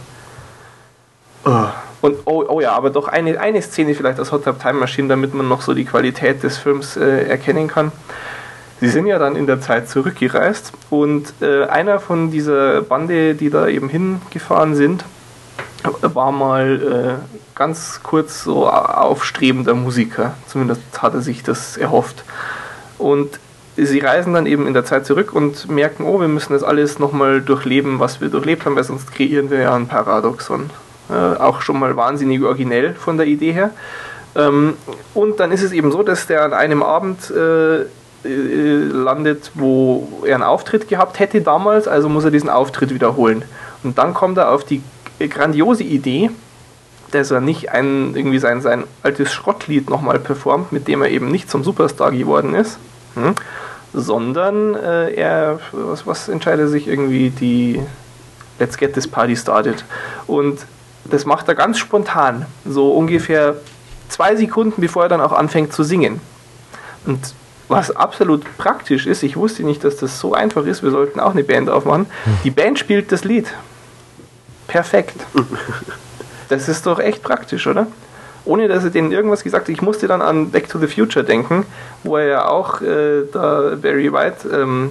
Oh. 1.45 1.67
Und 2.03 2.17
oh, 2.25 2.45
oh 2.49 2.61
ja, 2.61 2.73
aber 2.73 2.91
doch 2.91 3.07
eine, 3.07 3.39
eine 3.41 3.63
Szene 3.63 3.95
vielleicht 3.95 4.19
aus 4.19 4.33
Hot 4.33 4.45
Tub 4.45 4.61
Time 4.61 4.75
Machine, 4.75 5.07
damit 5.07 5.33
man 5.33 5.49
noch 5.49 5.63
so 5.63 5.73
die 5.73 5.85
Qualität 5.85 6.43
des 6.43 6.59
Films 6.59 6.97
äh, 6.97 7.29
erkennen 7.29 7.69
kann. 7.69 7.93
Sie 8.81 8.89
sind 8.89 9.07
ja 9.07 9.21
dann 9.21 9.37
in 9.37 9.47
der 9.47 9.61
Zeit 9.61 9.89
zurückgereist 9.89 10.73
und 10.91 11.33
äh, 11.41 11.65
einer 11.65 12.01
von 12.01 12.33
dieser 12.33 12.83
Bande, 12.83 13.37
die 13.37 13.51
da 13.51 13.69
eben 13.69 13.89
hingefahren 13.89 14.75
sind, 14.75 15.05
war 16.03 16.33
mal 16.33 17.21
äh, 17.23 17.46
ganz 17.57 18.01
kurz 18.03 18.45
so 18.45 18.69
aufstrebender 18.69 19.75
Musiker. 19.75 20.35
Zumindest 20.47 20.83
hat 20.99 21.15
er 21.15 21.23
sich 21.23 21.43
das 21.43 21.77
erhofft. 21.77 22.25
Und 22.99 23.41
sie 23.77 23.99
reisen 23.99 24.35
dann 24.35 24.47
eben 24.47 24.67
in 24.67 24.75
der 24.75 24.85
Zeit 24.85 25.07
zurück 25.07 25.33
und 25.33 25.69
merken, 25.69 26.05
oh, 26.05 26.21
wir 26.21 26.29
müssen 26.29 26.53
das 26.53 26.63
alles 26.63 26.99
nochmal 26.99 27.41
durchleben, 27.41 27.99
was 27.99 28.21
wir 28.21 28.29
durchlebt 28.29 28.65
haben, 28.65 28.77
weil 28.77 28.85
sonst 28.85 29.13
kreieren 29.13 29.51
wir 29.51 29.59
ja 29.59 29.75
ein 29.75 29.89
Paradoxon. 29.89 30.71
Äh, 31.11 31.13
auch 31.13 31.63
schon 31.63 31.79
mal 31.79 31.97
wahnsinnig 31.97 32.43
originell 32.43 32.95
von 32.95 33.17
der 33.17 33.27
Idee 33.27 33.53
her. 33.53 33.71
Ähm, 34.35 34.75
und 35.15 35.41
dann 35.41 35.51
ist 35.51 35.63
es 35.63 35.73
eben 35.73 35.91
so, 35.91 36.03
dass 36.03 36.27
der 36.27 36.45
an 36.45 36.53
einem 36.53 36.83
Abend 36.83 37.31
äh, 37.31 37.83
äh, 37.83 37.87
landet, 38.25 39.53
wo 39.55 40.23
er 40.27 40.35
einen 40.35 40.45
Auftritt 40.45 40.89
gehabt 40.89 41.19
hätte 41.21 41.41
damals, 41.41 41.89
also 41.89 42.09
muss 42.09 42.25
er 42.25 42.31
diesen 42.31 42.51
Auftritt 42.51 42.93
wiederholen. 42.93 43.45
Und 43.83 43.99
dann 43.99 44.15
kommt 44.15 44.37
er 44.37 44.51
auf 44.51 44.65
die 44.65 44.83
grandiose 45.21 45.85
Idee, 45.85 46.31
dass 47.11 47.31
er 47.31 47.41
nicht 47.41 47.71
ein, 47.71 48.15
irgendwie 48.15 48.39
sein, 48.39 48.61
sein 48.61 48.85
altes 49.03 49.33
Schrottlied 49.33 49.89
nochmal 49.89 50.19
performt, 50.19 50.73
mit 50.73 50.89
dem 50.89 51.03
er 51.03 51.11
eben 51.11 51.31
nicht 51.31 51.51
zum 51.51 51.65
Superstar 51.65 52.13
geworden 52.13 52.55
ist, 52.55 52.79
hm, 53.15 53.35
sondern 53.93 54.75
äh, 54.75 55.13
er, 55.13 55.61
was, 55.73 56.07
was 56.07 56.29
entscheidet 56.29 56.71
sich 56.71 56.89
irgendwie 56.89 57.31
die 57.31 57.81
Let's 58.59 58.77
Get 58.77 58.95
This 58.95 59.09
Party 59.09 59.37
Started. 59.37 59.85
Und 60.27 60.61
das 61.05 61.25
macht 61.25 61.49
er 61.49 61.55
ganz 61.55 61.79
spontan, 61.79 62.47
so 62.65 62.93
ungefähr 62.93 63.57
zwei 64.09 64.37
Sekunden, 64.37 64.81
bevor 64.81 65.05
er 65.05 65.09
dann 65.09 65.21
auch 65.21 65.33
anfängt 65.33 65.73
zu 65.73 65.83
singen. 65.83 66.21
Und 67.07 67.35
was 67.69 67.95
absolut 67.95 68.45
praktisch 68.59 69.07
ist, 69.07 69.23
ich 69.23 69.37
wusste 69.37 69.65
nicht, 69.65 69.83
dass 69.83 69.97
das 69.97 70.21
so 70.21 70.35
einfach 70.35 70.67
ist, 70.67 70.83
wir 70.83 70.91
sollten 70.91 71.19
auch 71.21 71.33
eine 71.33 71.43
Band 71.45 71.69
aufmachen. 71.69 72.07
Die 72.45 72.51
Band 72.51 72.79
spielt 72.79 73.11
das 73.11 73.25
Lied. 73.25 73.47
Perfekt. 74.67 75.17
Das 76.49 76.69
ist 76.69 76.87
doch 76.87 76.99
echt 76.99 77.23
praktisch, 77.23 77.67
oder? 77.67 77.87
Ohne 78.45 78.69
dass 78.69 78.85
er 78.85 78.91
denen 78.91 79.11
irgendwas 79.11 79.43
gesagt 79.43 79.67
hat. 79.67 79.75
Ich 79.75 79.83
musste 79.83 80.07
dann 80.07 80.23
an 80.23 80.51
Back 80.51 80.69
to 80.69 80.79
the 80.79 80.87
Future 80.87 81.25
denken, 81.25 81.67
wo 82.05 82.17
er 82.17 82.27
ja 82.27 82.49
auch 82.49 82.81
äh, 82.81 83.25
da 83.33 83.75
Barry 83.81 84.13
White 84.13 84.49
ähm, 84.53 84.91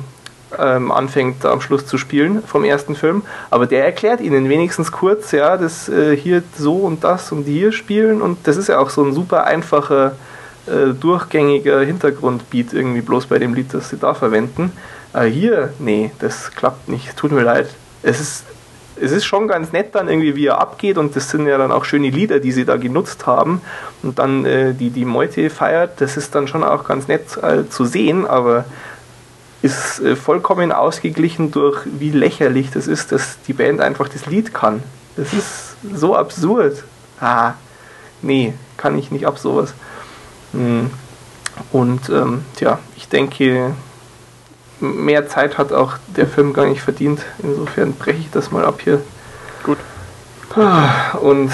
ähm, 0.59 0.91
anfängt 0.91 1.45
am 1.45 1.61
Schluss 1.61 1.85
zu 1.85 1.97
spielen 1.97 2.43
vom 2.45 2.63
ersten 2.63 2.95
Film. 2.95 3.23
Aber 3.49 3.65
der 3.65 3.85
erklärt 3.85 4.21
ihnen 4.21 4.49
wenigstens 4.49 4.91
kurz, 4.91 5.31
ja, 5.31 5.57
das 5.57 5.89
äh, 5.89 6.15
hier 6.15 6.43
so 6.57 6.77
und 6.77 7.03
das 7.03 7.31
und 7.31 7.43
hier 7.43 7.71
spielen. 7.71 8.21
Und 8.21 8.39
das 8.45 8.57
ist 8.57 8.67
ja 8.67 8.79
auch 8.79 8.89
so 8.89 9.03
ein 9.03 9.13
super 9.13 9.45
einfacher 9.45 10.15
äh, 10.67 10.93
durchgängiger 10.93 11.81
Hintergrundbeat 11.81 12.73
irgendwie 12.73 13.01
bloß 13.01 13.27
bei 13.27 13.39
dem 13.39 13.53
Lied, 13.53 13.73
das 13.73 13.89
sie 13.89 13.97
da 13.97 14.13
verwenden. 14.13 14.71
Aber 15.13 15.25
hier, 15.25 15.73
nee, 15.79 16.11
das 16.19 16.51
klappt 16.51 16.89
nicht. 16.89 17.15
Tut 17.15 17.31
mir 17.31 17.43
leid. 17.43 17.69
Es 18.03 18.19
ist, 18.19 18.43
es 19.01 19.11
ist 19.11 19.25
schon 19.25 19.47
ganz 19.47 19.71
nett 19.71 19.93
dann 19.93 20.07
irgendwie, 20.07 20.35
wie 20.35 20.47
er 20.47 20.59
abgeht 20.59 20.97
und 20.97 21.15
das 21.15 21.29
sind 21.29 21.47
ja 21.47 21.57
dann 21.57 21.71
auch 21.71 21.85
schöne 21.85 22.09
Lieder, 22.09 22.39
die 22.39 22.51
sie 22.51 22.65
da 22.65 22.77
genutzt 22.77 23.25
haben 23.25 23.61
und 24.03 24.19
dann 24.19 24.45
äh, 24.45 24.73
die, 24.73 24.89
die 24.89 25.05
Meute 25.05 25.49
feiert. 25.49 26.01
Das 26.01 26.17
ist 26.17 26.35
dann 26.35 26.47
schon 26.47 26.63
auch 26.63 26.85
ganz 26.85 27.07
nett 27.07 27.37
äh, 27.41 27.67
zu 27.69 27.85
sehen, 27.85 28.25
aber 28.25 28.65
ist 29.61 29.99
äh, 29.99 30.15
vollkommen 30.15 30.71
ausgeglichen 30.71 31.51
durch, 31.51 31.81
wie 31.85 32.11
lächerlich 32.11 32.71
das 32.71 32.87
ist, 32.87 33.11
dass 33.11 33.37
die 33.47 33.53
Band 33.53 33.81
einfach 33.81 34.07
das 34.07 34.25
Lied 34.27 34.53
kann. 34.53 34.83
Das 35.17 35.33
ist 35.33 35.75
so 35.93 36.15
absurd. 36.15 36.83
Ah, 37.19 37.53
nee, 38.21 38.53
kann 38.77 38.97
ich 38.97 39.11
nicht 39.11 39.25
ab 39.25 39.39
sowas. 39.39 39.73
Hm. 40.51 40.91
Und 41.71 42.09
ähm, 42.09 42.43
tja, 42.55 42.79
ich 42.97 43.07
denke, 43.07 43.73
mehr 44.79 45.27
Zeit 45.27 45.57
hat 45.57 45.71
auch 45.71 45.93
der 46.07 46.27
Film 46.27 46.53
gar 46.53 46.65
nicht 46.65 46.81
verdient. 46.81 47.21
Insofern 47.41 47.93
breche 47.93 48.19
ich 48.19 48.31
das 48.31 48.51
mal 48.51 48.65
ab 48.65 48.81
hier. 48.83 49.01
Gut. 49.63 49.77
Und 51.21 51.51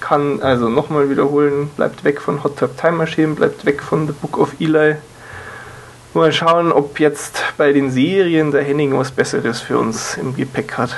kann 0.00 0.42
also 0.42 0.68
nochmal 0.68 1.08
wiederholen, 1.08 1.70
bleibt 1.76 2.04
weg 2.04 2.20
von 2.20 2.44
Hot 2.44 2.58
Tub 2.58 2.76
Time 2.76 2.92
Machine, 2.92 3.34
bleibt 3.34 3.64
weg 3.64 3.82
von 3.82 4.06
The 4.06 4.12
Book 4.12 4.38
of 4.38 4.52
Eli. 4.60 4.96
Mal 6.12 6.32
schauen, 6.32 6.72
ob 6.72 7.00
jetzt 7.00 7.42
bei 7.56 7.72
den 7.72 7.90
Serien 7.90 8.50
der 8.50 8.62
Henning 8.62 8.96
was 8.98 9.10
Besseres 9.10 9.60
für 9.60 9.78
uns 9.78 10.16
im 10.16 10.36
Gepäck 10.36 10.76
hat. 10.76 10.94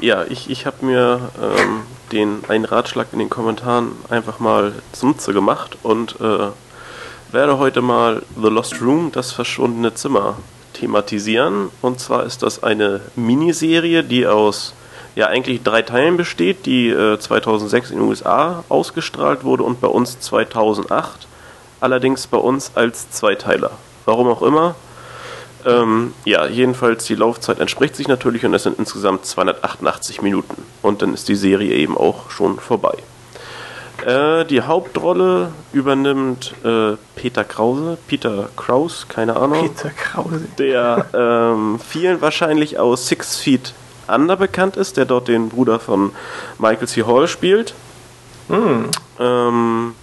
Ja, 0.00 0.24
ich, 0.24 0.50
ich 0.50 0.66
habe 0.66 0.84
mir 0.84 1.30
ähm, 1.40 1.80
den 2.12 2.42
einen 2.48 2.64
Ratschlag 2.64 3.08
in 3.12 3.18
den 3.18 3.30
Kommentaren 3.30 3.92
einfach 4.10 4.38
mal 4.38 4.72
zunutze 4.92 5.32
gemacht 5.32 5.78
und 5.82 6.20
äh, 6.20 6.48
werde 7.32 7.58
heute 7.58 7.80
mal 7.80 8.22
The 8.40 8.48
Lost 8.48 8.80
Room, 8.82 9.10
das 9.12 9.32
verschwundene 9.32 9.94
Zimmer, 9.94 10.36
thematisieren. 10.78 11.70
Und 11.82 12.00
zwar 12.00 12.24
ist 12.24 12.42
das 12.42 12.62
eine 12.62 13.00
Miniserie, 13.16 14.02
die 14.02 14.26
aus 14.26 14.74
ja 15.14 15.26
eigentlich 15.28 15.62
drei 15.62 15.82
Teilen 15.82 16.16
besteht, 16.16 16.66
die 16.66 16.88
äh, 16.88 17.18
2006 17.18 17.90
in 17.90 17.98
den 17.98 18.08
USA 18.08 18.64
ausgestrahlt 18.68 19.44
wurde 19.44 19.62
und 19.62 19.80
bei 19.80 19.88
uns 19.88 20.20
2008. 20.20 21.26
Allerdings 21.80 22.26
bei 22.26 22.38
uns 22.38 22.72
als 22.74 23.10
Zweiteiler. 23.10 23.70
Warum 24.04 24.28
auch 24.28 24.42
immer. 24.42 24.74
Ähm, 25.64 26.14
ja, 26.24 26.46
jedenfalls 26.46 27.06
die 27.06 27.16
Laufzeit 27.16 27.58
entspricht 27.58 27.96
sich 27.96 28.08
natürlich 28.08 28.44
und 28.44 28.54
es 28.54 28.62
sind 28.62 28.78
insgesamt 28.78 29.26
288 29.26 30.22
Minuten. 30.22 30.62
Und 30.82 31.02
dann 31.02 31.12
ist 31.14 31.28
die 31.28 31.34
Serie 31.34 31.74
eben 31.74 31.96
auch 31.96 32.30
schon 32.30 32.58
vorbei. 32.58 32.96
Äh, 34.04 34.44
die 34.44 34.62
Hauptrolle 34.62 35.52
übernimmt 35.72 36.54
äh, 36.64 36.96
Peter 37.14 37.44
Krause, 37.44 37.98
Peter 38.06 38.48
Kraus, 38.56 39.06
keine 39.08 39.36
Ahnung. 39.36 39.70
Peter 39.74 39.90
Krause. 39.90 40.42
Der 40.58 41.06
ähm, 41.14 41.78
vielen 41.80 42.20
wahrscheinlich 42.20 42.78
aus 42.78 43.08
Six 43.08 43.36
Feet 43.36 43.72
Under 44.08 44.36
bekannt 44.36 44.76
ist, 44.76 44.96
der 44.96 45.04
dort 45.04 45.28
den 45.28 45.48
Bruder 45.48 45.80
von 45.80 46.12
Michael 46.58 46.86
C. 46.86 47.02
Hall 47.04 47.26
spielt. 47.26 47.74
Hm. 48.48 48.90
Ähm, 49.18 49.94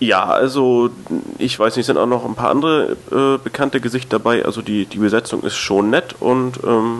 Ja, 0.00 0.24
also 0.24 0.90
ich 1.38 1.58
weiß 1.58 1.76
nicht, 1.76 1.86
sind 1.86 1.98
auch 1.98 2.06
noch 2.06 2.24
ein 2.24 2.34
paar 2.34 2.50
andere 2.50 2.96
äh, 3.12 3.38
bekannte 3.42 3.80
Gesichter 3.80 4.18
dabei. 4.18 4.44
Also 4.44 4.60
die, 4.60 4.86
die 4.86 4.98
Besetzung 4.98 5.42
ist 5.44 5.56
schon 5.56 5.90
nett 5.90 6.16
und 6.20 6.58
ähm, 6.64 6.98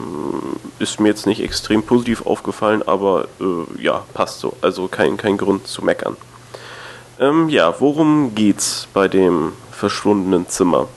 ist 0.79 1.01
mir 1.01 1.09
jetzt 1.09 1.27
nicht 1.27 1.43
extrem 1.43 1.83
positiv 1.83 2.25
aufgefallen, 2.25 2.83
aber 2.87 3.27
äh, 3.41 3.83
ja, 3.83 4.05
passt 4.15 4.41
so. 4.41 4.57
Also 4.61 4.87
kein, 4.87 5.17
kein 5.17 5.37
Grund 5.37 5.67
zu 5.67 5.85
meckern. 5.85 6.17
Ähm, 7.19 7.49
ja, 7.49 7.75
worum 7.81 8.35
geht's 8.35 8.89
bei 8.95 9.09
dem 9.09 9.53
verschwundenen 9.71 10.49
Zimmer? 10.49 10.89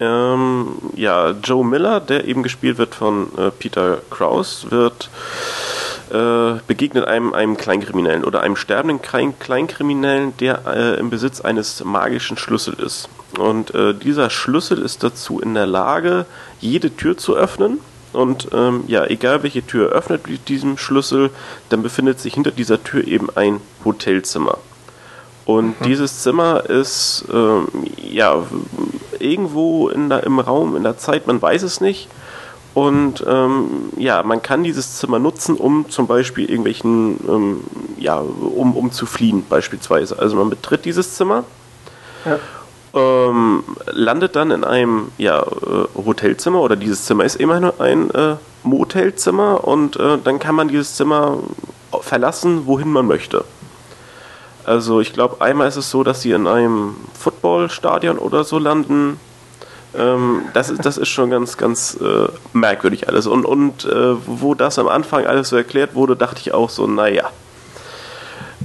Ähm, 0.00 0.68
ja, 0.96 1.30
Joe 1.30 1.64
Miller, 1.64 2.00
der 2.00 2.26
eben 2.26 2.42
gespielt 2.42 2.78
wird 2.78 2.94
von 2.94 3.28
äh, 3.36 3.50
Peter 3.50 3.98
Kraus, 4.10 4.66
wird 4.70 5.10
äh, 6.12 6.60
begegnet 6.66 7.06
einem, 7.06 7.32
einem 7.32 7.56
Kleinkriminellen 7.56 8.24
oder 8.24 8.42
einem 8.42 8.56
sterbenden 8.56 9.00
Klein 9.00 9.38
Kleinkriminellen, 9.38 10.36
der 10.38 10.62
äh, 10.66 10.98
im 10.98 11.10
Besitz 11.10 11.40
eines 11.40 11.82
magischen 11.84 12.36
Schlüssels 12.36 12.78
ist. 12.78 13.08
Und 13.38 13.74
äh, 13.74 13.94
dieser 13.94 14.28
Schlüssel 14.28 14.82
ist 14.82 15.02
dazu 15.02 15.40
in 15.40 15.54
der 15.54 15.66
Lage, 15.66 16.26
jede 16.60 16.94
Tür 16.94 17.16
zu 17.16 17.34
öffnen. 17.34 17.78
Und 18.12 18.48
ähm, 18.52 18.84
ja, 18.88 19.06
egal 19.06 19.42
welche 19.42 19.66
Tür 19.66 19.88
öffnet 19.90 20.28
mit 20.28 20.48
diesem 20.50 20.76
Schlüssel, 20.76 21.30
dann 21.70 21.82
befindet 21.82 22.20
sich 22.20 22.34
hinter 22.34 22.50
dieser 22.50 22.84
Tür 22.84 23.06
eben 23.06 23.28
ein 23.34 23.62
Hotelzimmer. 23.84 24.58
Und 25.46 25.80
mhm. 25.80 25.84
dieses 25.84 26.22
Zimmer 26.22 26.68
ist 26.68 27.24
ähm, 27.32 27.68
ja 27.96 28.44
irgendwo 29.18 29.88
in 29.88 30.10
der, 30.10 30.24
im 30.24 30.38
Raum, 30.38 30.76
in 30.76 30.82
der 30.82 30.98
Zeit, 30.98 31.26
man 31.26 31.40
weiß 31.40 31.62
es 31.62 31.80
nicht. 31.80 32.08
Und 32.74 33.22
ähm, 33.28 33.90
ja, 33.96 34.22
man 34.22 34.40
kann 34.40 34.64
dieses 34.64 34.96
Zimmer 34.96 35.18
nutzen, 35.18 35.56
um 35.56 35.90
zum 35.90 36.06
Beispiel 36.06 36.48
irgendwelchen, 36.48 37.18
ähm, 37.28 37.60
ja, 37.98 38.18
um, 38.18 38.74
um 38.76 38.90
zu 38.90 39.04
fliehen 39.04 39.44
beispielsweise. 39.48 40.18
Also 40.18 40.36
man 40.36 40.48
betritt 40.48 40.86
dieses 40.86 41.14
Zimmer, 41.14 41.44
ja. 42.24 42.38
ähm, 42.94 43.62
landet 43.86 44.36
dann 44.36 44.50
in 44.50 44.64
einem 44.64 45.12
ja, 45.18 45.42
äh, 45.42 46.04
Hotelzimmer 46.06 46.62
oder 46.62 46.76
dieses 46.76 47.04
Zimmer 47.04 47.24
ist 47.24 47.36
immerhin 47.36 47.70
ein 47.78 48.10
äh, 48.10 48.36
Motelzimmer 48.62 49.64
und 49.64 49.96
äh, 49.96 50.16
dann 50.22 50.38
kann 50.38 50.54
man 50.54 50.68
dieses 50.68 50.96
Zimmer 50.96 51.38
verlassen, 52.00 52.66
wohin 52.66 52.90
man 52.90 53.06
möchte. 53.06 53.44
Also 54.64 55.00
ich 55.00 55.12
glaube, 55.12 55.40
einmal 55.40 55.68
ist 55.68 55.76
es 55.76 55.90
so, 55.90 56.04
dass 56.04 56.22
sie 56.22 56.30
in 56.30 56.46
einem 56.46 56.96
Footballstadion 57.18 58.16
oder 58.16 58.44
so 58.44 58.58
landen 58.58 59.18
ähm, 59.96 60.42
das, 60.54 60.70
ist, 60.70 60.84
das 60.84 60.96
ist 60.96 61.08
schon 61.08 61.30
ganz, 61.30 61.56
ganz 61.56 61.98
äh, 62.00 62.28
merkwürdig 62.52 63.08
alles. 63.08 63.26
Und, 63.26 63.44
und 63.44 63.84
äh, 63.84 64.14
wo 64.26 64.54
das 64.54 64.78
am 64.78 64.88
Anfang 64.88 65.26
alles 65.26 65.50
so 65.50 65.56
erklärt 65.56 65.94
wurde, 65.94 66.16
dachte 66.16 66.40
ich 66.40 66.54
auch 66.54 66.70
so, 66.70 66.86
naja, 66.86 67.30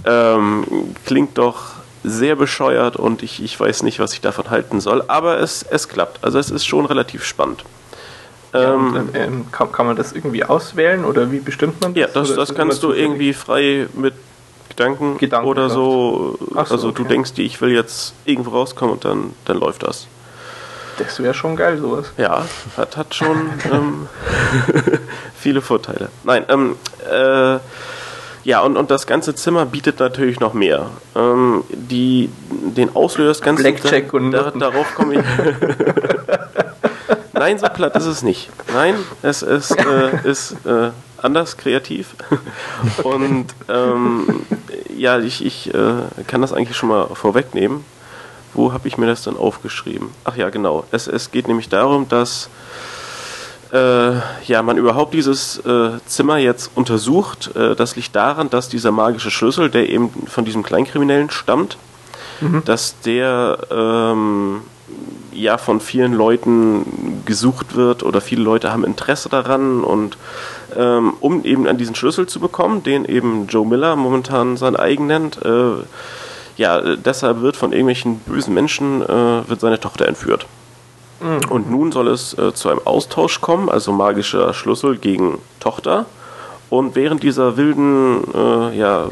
ähm, 0.05 0.65
klingt 1.05 1.37
doch 1.37 1.77
sehr 2.03 2.35
bescheuert 2.35 2.95
und 2.95 3.23
ich, 3.23 3.43
ich 3.43 3.59
weiß 3.59 3.83
nicht, 3.83 3.99
was 3.99 4.13
ich 4.13 4.21
davon 4.21 4.49
halten 4.49 4.79
soll. 4.79 5.03
Aber 5.07 5.39
es, 5.39 5.63
es 5.63 5.89
klappt. 5.89 6.23
Also 6.23 6.39
es 6.39 6.49
ist 6.49 6.65
schon 6.65 6.85
relativ 6.85 7.25
spannend. 7.25 7.63
Ja, 8.53 8.73
und, 8.73 8.95
ähm, 8.95 9.09
ähm 9.13 9.45
kann, 9.51 9.71
kann, 9.71 9.87
man 9.87 9.95
das 9.97 10.13
irgendwie 10.13 10.45
auswählen 10.45 11.03
oder 11.03 11.31
wie 11.31 11.39
bestimmt 11.39 11.81
man 11.81 11.93
das? 11.93 12.01
Ja, 12.01 12.07
das, 12.07 12.33
das 12.33 12.55
kannst 12.55 12.81
du 12.83 12.93
irgendwie 12.93 13.33
frei 13.33 13.87
mit 13.93 14.13
Gedanken, 14.69 15.17
Gedanken 15.17 15.49
oder 15.49 15.69
so. 15.69 16.37
so. 16.39 16.55
Also 16.55 16.87
okay. 16.87 17.03
du 17.03 17.09
denkst 17.09 17.33
dir, 17.33 17.43
ich 17.43 17.59
will 17.59 17.71
jetzt 17.71 18.13
irgendwo 18.23 18.51
rauskommen 18.51 18.93
und 18.93 19.03
dann, 19.03 19.33
dann 19.43 19.59
läuft 19.59 19.83
das. 19.83 20.07
Das 20.97 21.21
wäre 21.21 21.33
schon 21.33 21.55
geil, 21.55 21.77
sowas. 21.77 22.11
Ja, 22.17 22.45
hat, 22.75 22.97
hat 22.97 23.13
schon 23.13 23.51
ähm, 23.71 24.07
viele 25.37 25.61
Vorteile. 25.61 26.09
Nein, 26.23 26.45
ähm, 26.49 26.75
äh, 27.09 27.59
ja, 28.43 28.61
und, 28.61 28.77
und 28.77 28.91
das 28.91 29.07
ganze 29.07 29.35
Zimmer 29.35 29.65
bietet 29.65 29.99
natürlich 29.99 30.39
noch 30.39 30.53
mehr. 30.53 30.89
Ähm, 31.15 31.63
die, 31.69 32.29
den 32.49 32.95
Auslöser 32.95 33.33
des 33.33 33.41
Ganzen. 33.41 33.63
Blackjack 33.63 34.13
und 34.13 34.31
da, 34.31 34.51
darauf 34.51 34.95
komme 34.95 35.15
ich. 35.15 35.21
Nein, 37.33 37.59
so 37.59 37.67
platt 37.67 37.95
ist 37.95 38.05
es 38.05 38.23
nicht. 38.23 38.49
Nein, 38.73 38.95
es 39.21 39.41
ist, 39.41 39.71
äh, 39.71 40.09
ist 40.23 40.53
äh, 40.65 40.91
anders 41.21 41.57
kreativ. 41.57 42.15
Und 43.03 43.47
ähm, 43.69 44.45
ja, 44.95 45.19
ich, 45.19 45.45
ich 45.45 45.73
äh, 45.73 46.23
kann 46.25 46.41
das 46.41 46.53
eigentlich 46.53 46.77
schon 46.77 46.89
mal 46.89 47.07
vorwegnehmen. 47.13 47.83
Wo 48.53 48.73
habe 48.73 48.87
ich 48.87 48.97
mir 48.97 49.07
das 49.07 49.23
dann 49.23 49.37
aufgeschrieben? 49.37 50.09
Ach 50.23 50.35
ja, 50.35 50.49
genau. 50.49 50.85
Es, 50.91 51.07
es 51.07 51.31
geht 51.31 51.47
nämlich 51.47 51.69
darum, 51.69 52.07
dass 52.09 52.49
äh, 53.71 54.13
ja, 54.45 54.61
man 54.63 54.77
überhaupt 54.77 55.13
dieses 55.13 55.57
äh, 55.65 55.91
Zimmer 56.05 56.37
jetzt 56.37 56.71
untersucht. 56.75 57.55
Äh, 57.55 57.75
das 57.75 57.95
liegt 57.95 58.15
daran, 58.15 58.49
dass 58.49 58.69
dieser 58.69 58.91
magische 58.91 59.31
Schlüssel, 59.31 59.69
der 59.69 59.89
eben 59.89 60.09
von 60.27 60.45
diesem 60.45 60.63
Kleinkriminellen 60.63 61.29
stammt, 61.29 61.77
mhm. 62.39 62.63
dass 62.65 62.99
der 63.01 63.57
ähm, 63.69 64.61
ja 65.33 65.57
von 65.57 65.81
vielen 65.81 66.13
Leuten 66.13 67.23
gesucht 67.25 67.75
wird 67.75 68.03
oder 68.03 68.21
viele 68.21 68.41
Leute 68.41 68.71
haben 68.71 68.85
Interesse 68.85 69.29
daran 69.29 69.83
und 69.83 70.17
ähm, 70.75 71.13
um 71.19 71.43
eben 71.43 71.67
an 71.67 71.77
diesen 71.77 71.95
Schlüssel 71.95 72.27
zu 72.27 72.39
bekommen, 72.39 72.83
den 72.83 73.05
eben 73.05 73.47
Joe 73.47 73.65
Miller 73.65 73.95
momentan 73.95 74.57
sein 74.57 74.75
eigen 74.75 75.07
nennt, 75.07 75.43
äh, 75.45 75.83
ja, 76.57 76.79
äh, 76.79 76.97
deshalb 76.97 77.41
wird 77.41 77.55
von 77.55 77.71
irgendwelchen 77.71 78.19
bösen 78.19 78.53
Menschen 78.53 79.01
äh, 79.01 79.49
wird 79.49 79.59
seine 79.59 79.79
Tochter 79.79 80.07
entführt. 80.07 80.45
Mhm. 81.21 81.49
Und 81.49 81.71
nun 81.71 81.91
soll 81.91 82.07
es 82.09 82.37
äh, 82.37 82.53
zu 82.53 82.69
einem 82.69 82.81
Austausch 82.85 83.41
kommen, 83.41 83.69
also 83.69 83.91
magischer 83.91 84.53
Schlüssel 84.53 84.97
gegen 84.97 85.39
Tochter. 85.59 86.05
Und 86.69 86.95
während 86.95 87.23
dieser 87.23 87.55
wilden 87.55 88.23
äh, 88.33 88.77
ja, 88.77 89.07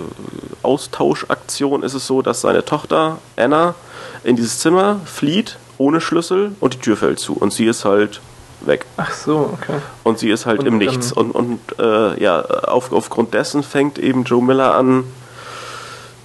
Austauschaktion 0.61 1.83
ist 1.83 1.93
es 1.93 2.05
so, 2.05 2.21
dass 2.21 2.41
seine 2.41 2.65
Tochter 2.65 3.19
Anna 3.37 3.75
in 4.23 4.35
dieses 4.35 4.59
Zimmer 4.59 4.99
flieht 5.05 5.57
ohne 5.77 6.01
Schlüssel 6.01 6.53
und 6.59 6.73
die 6.73 6.79
Tür 6.79 6.97
fällt 6.97 7.19
zu 7.19 7.33
und 7.33 7.53
sie 7.53 7.65
ist 7.65 7.85
halt 7.85 8.21
weg. 8.61 8.85
Ach 8.97 9.11
so, 9.11 9.51
okay. 9.53 9.79
Und 10.03 10.19
sie 10.19 10.29
ist 10.29 10.45
halt 10.45 10.59
und, 10.59 10.65
im 10.65 10.77
Nichts. 10.77 11.11
Und, 11.11 11.31
und 11.31 11.59
äh, 11.79 12.21
ja, 12.21 12.41
auf, 12.41 12.91
aufgrund 12.91 13.33
dessen 13.33 13.63
fängt 13.63 13.99
eben 13.99 14.23
Joe 14.23 14.41
Miller 14.41 14.75
an, 14.75 15.03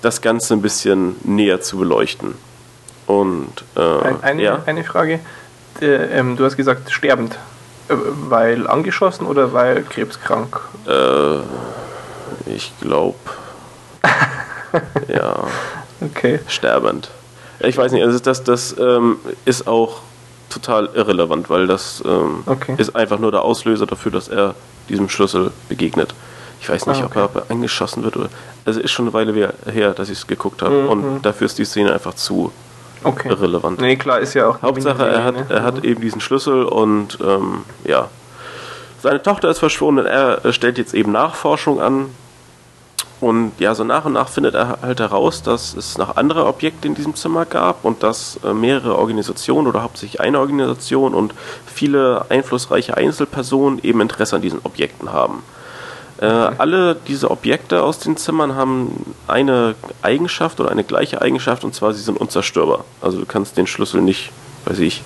das 0.03 0.21
Ganze 0.21 0.55
ein 0.55 0.63
bisschen 0.63 1.17
näher 1.25 1.61
zu 1.61 1.79
beleuchten. 1.79 2.35
Und 3.07 3.53
äh, 3.77 3.81
ein, 3.81 4.23
eine, 4.23 4.43
ja? 4.43 4.63
eine 4.67 4.85
Frage. 4.85 5.21
Äh, 5.81 5.87
ähm, 5.87 6.37
du 6.37 6.45
hast 6.45 6.57
gesagt, 6.57 6.91
sterbend. 6.91 7.39
Äh, 7.89 7.95
weil 8.29 8.69
angeschossen 8.69 9.27
oder 9.27 9.53
weil 9.53 9.83
krebskrank? 9.83 10.61
Äh, 10.87 11.41
ich 12.47 12.73
glaube. 12.81 13.19
ja. 15.09 15.45
Okay. 16.01 16.41
Sterbend. 16.47 17.11
Ich 17.61 17.77
weiß 17.77 17.93
nicht, 17.93 18.03
also 18.03 18.19
das, 18.19 18.43
das 18.43 18.77
ähm, 18.79 19.19
ist 19.45 19.67
auch 19.67 20.01
total 20.49 20.89
irrelevant, 20.95 21.51
weil 21.51 21.67
das 21.67 22.03
ähm, 22.07 22.43
okay. 22.47 22.75
ist 22.79 22.97
einfach 22.97 23.19
nur 23.19 23.31
der 23.31 23.43
Auslöser 23.43 23.87
dafür, 23.87 24.13
dass 24.13 24.29
er 24.29 24.55
diesem 24.89 25.09
Schlüssel 25.09 25.53
begegnet. 25.69 26.15
Ich 26.61 26.69
weiß 26.69 26.87
nicht, 26.87 27.03
ah, 27.03 27.07
okay. 27.07 27.21
ob, 27.21 27.37
er, 27.37 27.43
ob 27.43 27.51
angeschossen 27.51 28.05
wird 28.05 28.17
oder. 28.17 28.29
Also 28.65 28.81
ist 28.81 28.91
schon 28.91 29.07
eine 29.07 29.15
Weile 29.15 29.55
her, 29.73 29.95
dass 29.95 30.11
ich 30.11 30.19
es 30.19 30.27
geguckt 30.27 30.63
habe. 30.63 30.83
Mhm. 30.83 30.89
Und 30.89 31.23
dafür 31.23 31.47
ist 31.47 31.59
die 31.59 31.65
Szene 31.65 31.93
einfach 31.93 32.15
zu 32.15 32.53
okay. 33.03 33.29
irrelevant. 33.29 33.81
Nee, 33.81 33.97
klar, 33.97 34.21
ist 34.21 34.35
ja 34.35 34.49
auch. 34.49 34.63
Hauptsache, 34.63 35.07
er 35.07 35.25
hat, 35.25 35.51
er 35.51 35.63
hat 35.63 35.85
eben 35.85 36.01
diesen 36.01 36.21
Schlüssel 36.21 36.65
und 36.65 37.19
ähm, 37.25 37.63
ja. 37.85 38.09
Seine 39.03 39.23
Tochter 39.23 39.49
ist 39.49 39.59
verschwunden 39.59 40.01
und 40.01 40.07
er 40.07 40.53
stellt 40.53 40.77
jetzt 40.77 40.93
eben 40.93 41.11
Nachforschung 41.13 41.81
an. 41.81 42.11
Und 43.21 43.53
ja, 43.59 43.75
so 43.75 43.85
nach 43.85 44.07
und 44.07 44.15
nach 44.15 44.29
findet 44.29 44.55
er 44.55 44.79
halt 44.81 45.01
heraus, 45.01 45.43
dass 45.43 45.75
es 45.75 45.99
noch 45.99 46.17
andere 46.17 46.47
Objekte 46.47 46.89
in 46.89 46.95
diesem 46.95 47.15
Zimmer 47.15 47.45
gab 47.45 47.85
und 47.85 48.03
dass 48.03 48.41
äh, 48.45 48.55
mehrere 48.55 48.97
Organisationen 48.97 49.67
oder 49.67 49.83
hauptsächlich 49.83 50.21
eine 50.21 50.41
Organisation 50.41 51.15
und 51.15 51.35
viele 51.67 52.25
einflussreiche 52.31 52.97
Einzelpersonen 52.97 53.79
eben 53.83 54.01
Interesse 54.01 54.37
an 54.37 54.43
diesen 54.43 54.61
Objekten 54.65 55.13
haben. 55.13 55.43
Äh, 56.21 56.27
alle 56.27 56.97
diese 57.09 57.31
Objekte 57.31 57.83
aus 57.83 57.99
den 57.99 58.17
Zimmern 58.17 58.55
haben 58.55 59.15
eine 59.27 59.75
Eigenschaft 60.03 60.61
oder 60.61 60.71
eine 60.71 60.85
gleiche 60.85 61.23
Eigenschaft 61.23 61.65
und 61.65 61.75
zwar 61.75 61.95
sie 61.95 62.03
sind 62.03 62.19
unzerstörbar. 62.19 62.85
Also 63.01 63.19
du 63.19 63.27
kannst 63.27 63.57
den 63.57 63.67
Schlüssel 63.67 64.03
nicht, 64.03 64.31
weiß 64.67 64.81
ich, 64.81 65.03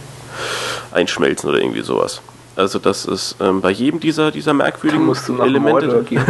einschmelzen 0.92 1.48
oder 1.48 1.60
irgendwie 1.60 1.82
sowas. 1.82 2.20
Also 2.56 2.78
das 2.78 3.04
ist 3.04 3.36
ähm, 3.40 3.60
bei 3.60 3.70
jedem 3.70 4.00
dieser, 4.00 4.32
dieser 4.32 4.54
merkwürdigen 4.54 5.12
Elemente. 5.40 6.04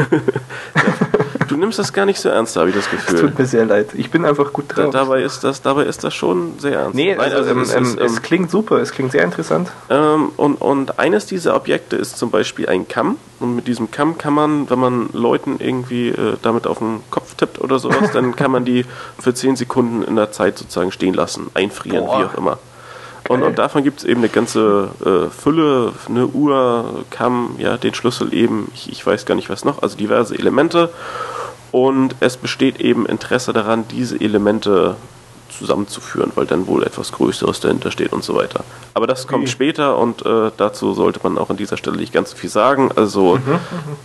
du 1.46 1.56
nimmst 1.56 1.78
das 1.78 1.92
gar 1.92 2.06
nicht 2.06 2.20
so 2.20 2.28
ernst, 2.28 2.56
habe 2.56 2.70
ich 2.70 2.74
das 2.74 2.90
Gefühl. 2.90 3.14
Es 3.14 3.20
tut 3.20 3.38
mir 3.38 3.46
sehr 3.46 3.64
leid. 3.64 3.88
Ich 3.94 4.10
bin 4.10 4.24
einfach 4.24 4.52
gut 4.52 4.66
drauf. 4.68 4.90
Da, 4.90 5.04
dabei, 5.04 5.22
ist 5.22 5.44
das, 5.44 5.62
dabei 5.62 5.84
ist 5.84 6.04
das 6.04 6.14
schon 6.14 6.58
sehr 6.58 6.78
ernst. 6.80 6.94
Nee, 6.94 7.16
also, 7.16 7.36
also, 7.36 7.50
ähm, 7.50 7.60
es, 7.60 7.74
ähm, 7.74 7.84
ist, 7.84 7.98
es, 7.98 8.22
klingt 8.22 8.50
super, 8.50 8.78
es 8.78 8.92
klingt 8.92 9.12
sehr 9.12 9.24
interessant. 9.24 9.70
Ähm, 9.90 10.32
und, 10.36 10.56
und 10.56 10.98
eines 10.98 11.26
dieser 11.26 11.56
Objekte 11.56 11.96
ist 11.96 12.18
zum 12.18 12.30
Beispiel 12.30 12.68
ein 12.68 12.88
Kamm. 12.88 13.16
Und 13.40 13.56
mit 13.56 13.66
diesem 13.66 13.90
Kamm 13.90 14.16
kann 14.16 14.32
man, 14.32 14.70
wenn 14.70 14.78
man 14.78 15.08
Leuten 15.12 15.56
irgendwie 15.58 16.08
äh, 16.08 16.36
damit 16.42 16.66
auf 16.66 16.78
den 16.78 17.00
Kopf 17.10 17.34
tippt 17.34 17.60
oder 17.60 17.78
sowas, 17.78 18.10
dann 18.12 18.36
kann 18.36 18.50
man 18.50 18.64
die 18.64 18.84
für 19.18 19.34
10 19.34 19.56
Sekunden 19.56 20.02
in 20.02 20.16
der 20.16 20.32
Zeit 20.32 20.58
sozusagen 20.58 20.92
stehen 20.92 21.14
lassen, 21.14 21.50
einfrieren, 21.54 22.06
Boah. 22.06 22.18
wie 22.18 22.24
auch 22.24 22.34
immer. 22.34 22.58
Und, 23.28 23.42
und, 23.42 23.58
davon 23.58 23.82
gibt 23.84 24.00
es 24.00 24.04
eben 24.04 24.20
eine 24.20 24.28
ganze 24.28 24.90
äh, 25.04 25.30
Fülle, 25.30 25.92
eine 26.08 26.26
Uhr, 26.26 27.04
Kamm, 27.10 27.56
ja, 27.58 27.78
den 27.78 27.94
Schlüssel 27.94 28.34
eben, 28.34 28.70
ich, 28.74 28.90
ich, 28.90 29.06
weiß 29.06 29.24
gar 29.24 29.34
nicht 29.34 29.48
was 29.48 29.64
noch, 29.64 29.82
also 29.82 29.96
diverse 29.96 30.34
Elemente. 30.34 30.90
Und 31.74 32.14
es 32.20 32.36
besteht 32.36 32.80
eben 32.80 33.04
Interesse 33.04 33.52
daran, 33.52 33.84
diese 33.90 34.20
Elemente 34.20 34.94
zusammenzuführen, 35.50 36.30
weil 36.36 36.46
dann 36.46 36.68
wohl 36.68 36.84
etwas 36.84 37.10
Größeres 37.10 37.58
dahinter 37.58 37.90
steht 37.90 38.12
und 38.12 38.22
so 38.22 38.36
weiter. 38.36 38.62
Aber 38.94 39.08
das 39.08 39.26
kommt 39.26 39.42
Okay. 39.42 39.50
später 39.50 39.98
und 39.98 40.24
äh, 40.24 40.52
dazu 40.56 40.94
sollte 40.94 41.18
man 41.24 41.36
auch 41.36 41.50
an 41.50 41.56
dieser 41.56 41.76
Stelle 41.76 41.96
nicht 41.96 42.12
ganz 42.12 42.30
so 42.30 42.36
viel 42.36 42.48
sagen. 42.48 42.92
Also, 42.94 43.40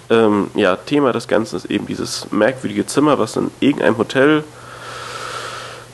ähm, 0.09 0.47
ja, 0.55 0.77
Thema 0.77 1.11
des 1.11 1.27
Ganzen 1.27 1.57
ist 1.57 1.65
eben 1.65 1.85
dieses 1.85 2.31
merkwürdige 2.31 2.87
Zimmer, 2.87 3.19
was 3.19 3.35
in 3.35 3.51
irgendeinem 3.59 3.99
Hotel 3.99 4.43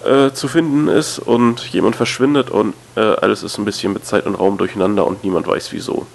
äh, 0.06 0.32
zu 0.32 0.48
finden 0.48 0.88
ist 0.88 1.20
und 1.20 1.60
jemand 1.74 1.98
verschwindet 1.98 2.52
und 2.52 2.74
äh, 2.96 3.02
alles 3.02 3.44
ist 3.44 3.58
ein 3.58 3.66
bisschen 3.66 3.92
mit 3.92 4.06
Zeit 4.06 4.26
und 4.28 4.36
Raum 4.36 4.58
durcheinander 4.58 5.06
und 5.06 5.26
niemand 5.26 5.46
weiß 5.46 5.74
wieso. 5.74 6.08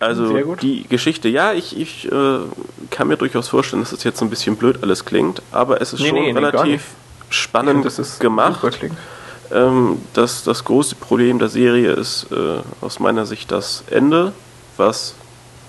Also 0.00 0.54
die 0.56 0.86
Geschichte, 0.88 1.28
ja, 1.28 1.52
ich, 1.52 1.78
ich 1.78 2.10
äh, 2.10 2.38
kann 2.90 3.08
mir 3.08 3.16
durchaus 3.16 3.48
vorstellen, 3.48 3.82
dass 3.82 3.92
es 3.92 4.04
jetzt 4.04 4.18
so 4.18 4.24
ein 4.24 4.30
bisschen 4.30 4.56
blöd 4.56 4.82
alles 4.82 5.04
klingt, 5.04 5.40
aber 5.52 5.80
es 5.80 5.92
ist 5.92 6.00
Nee, 6.00 6.08
schon 6.08 6.18
nee, 6.18 6.32
nee, 6.32 6.38
relativ 6.38 6.66
nicht. 6.66 6.84
spannend 7.30 7.84
das 7.84 8.18
gemacht. 8.18 8.60
Ähm, 9.52 9.98
das, 10.14 10.42
das 10.44 10.64
große 10.64 10.96
Problem 10.96 11.38
der 11.38 11.48
Serie 11.48 11.92
ist 11.92 12.26
äh, 12.32 12.60
aus 12.80 12.98
meiner 12.98 13.26
Sicht 13.26 13.52
das 13.52 13.84
Ende, 13.90 14.32
was 14.76 15.14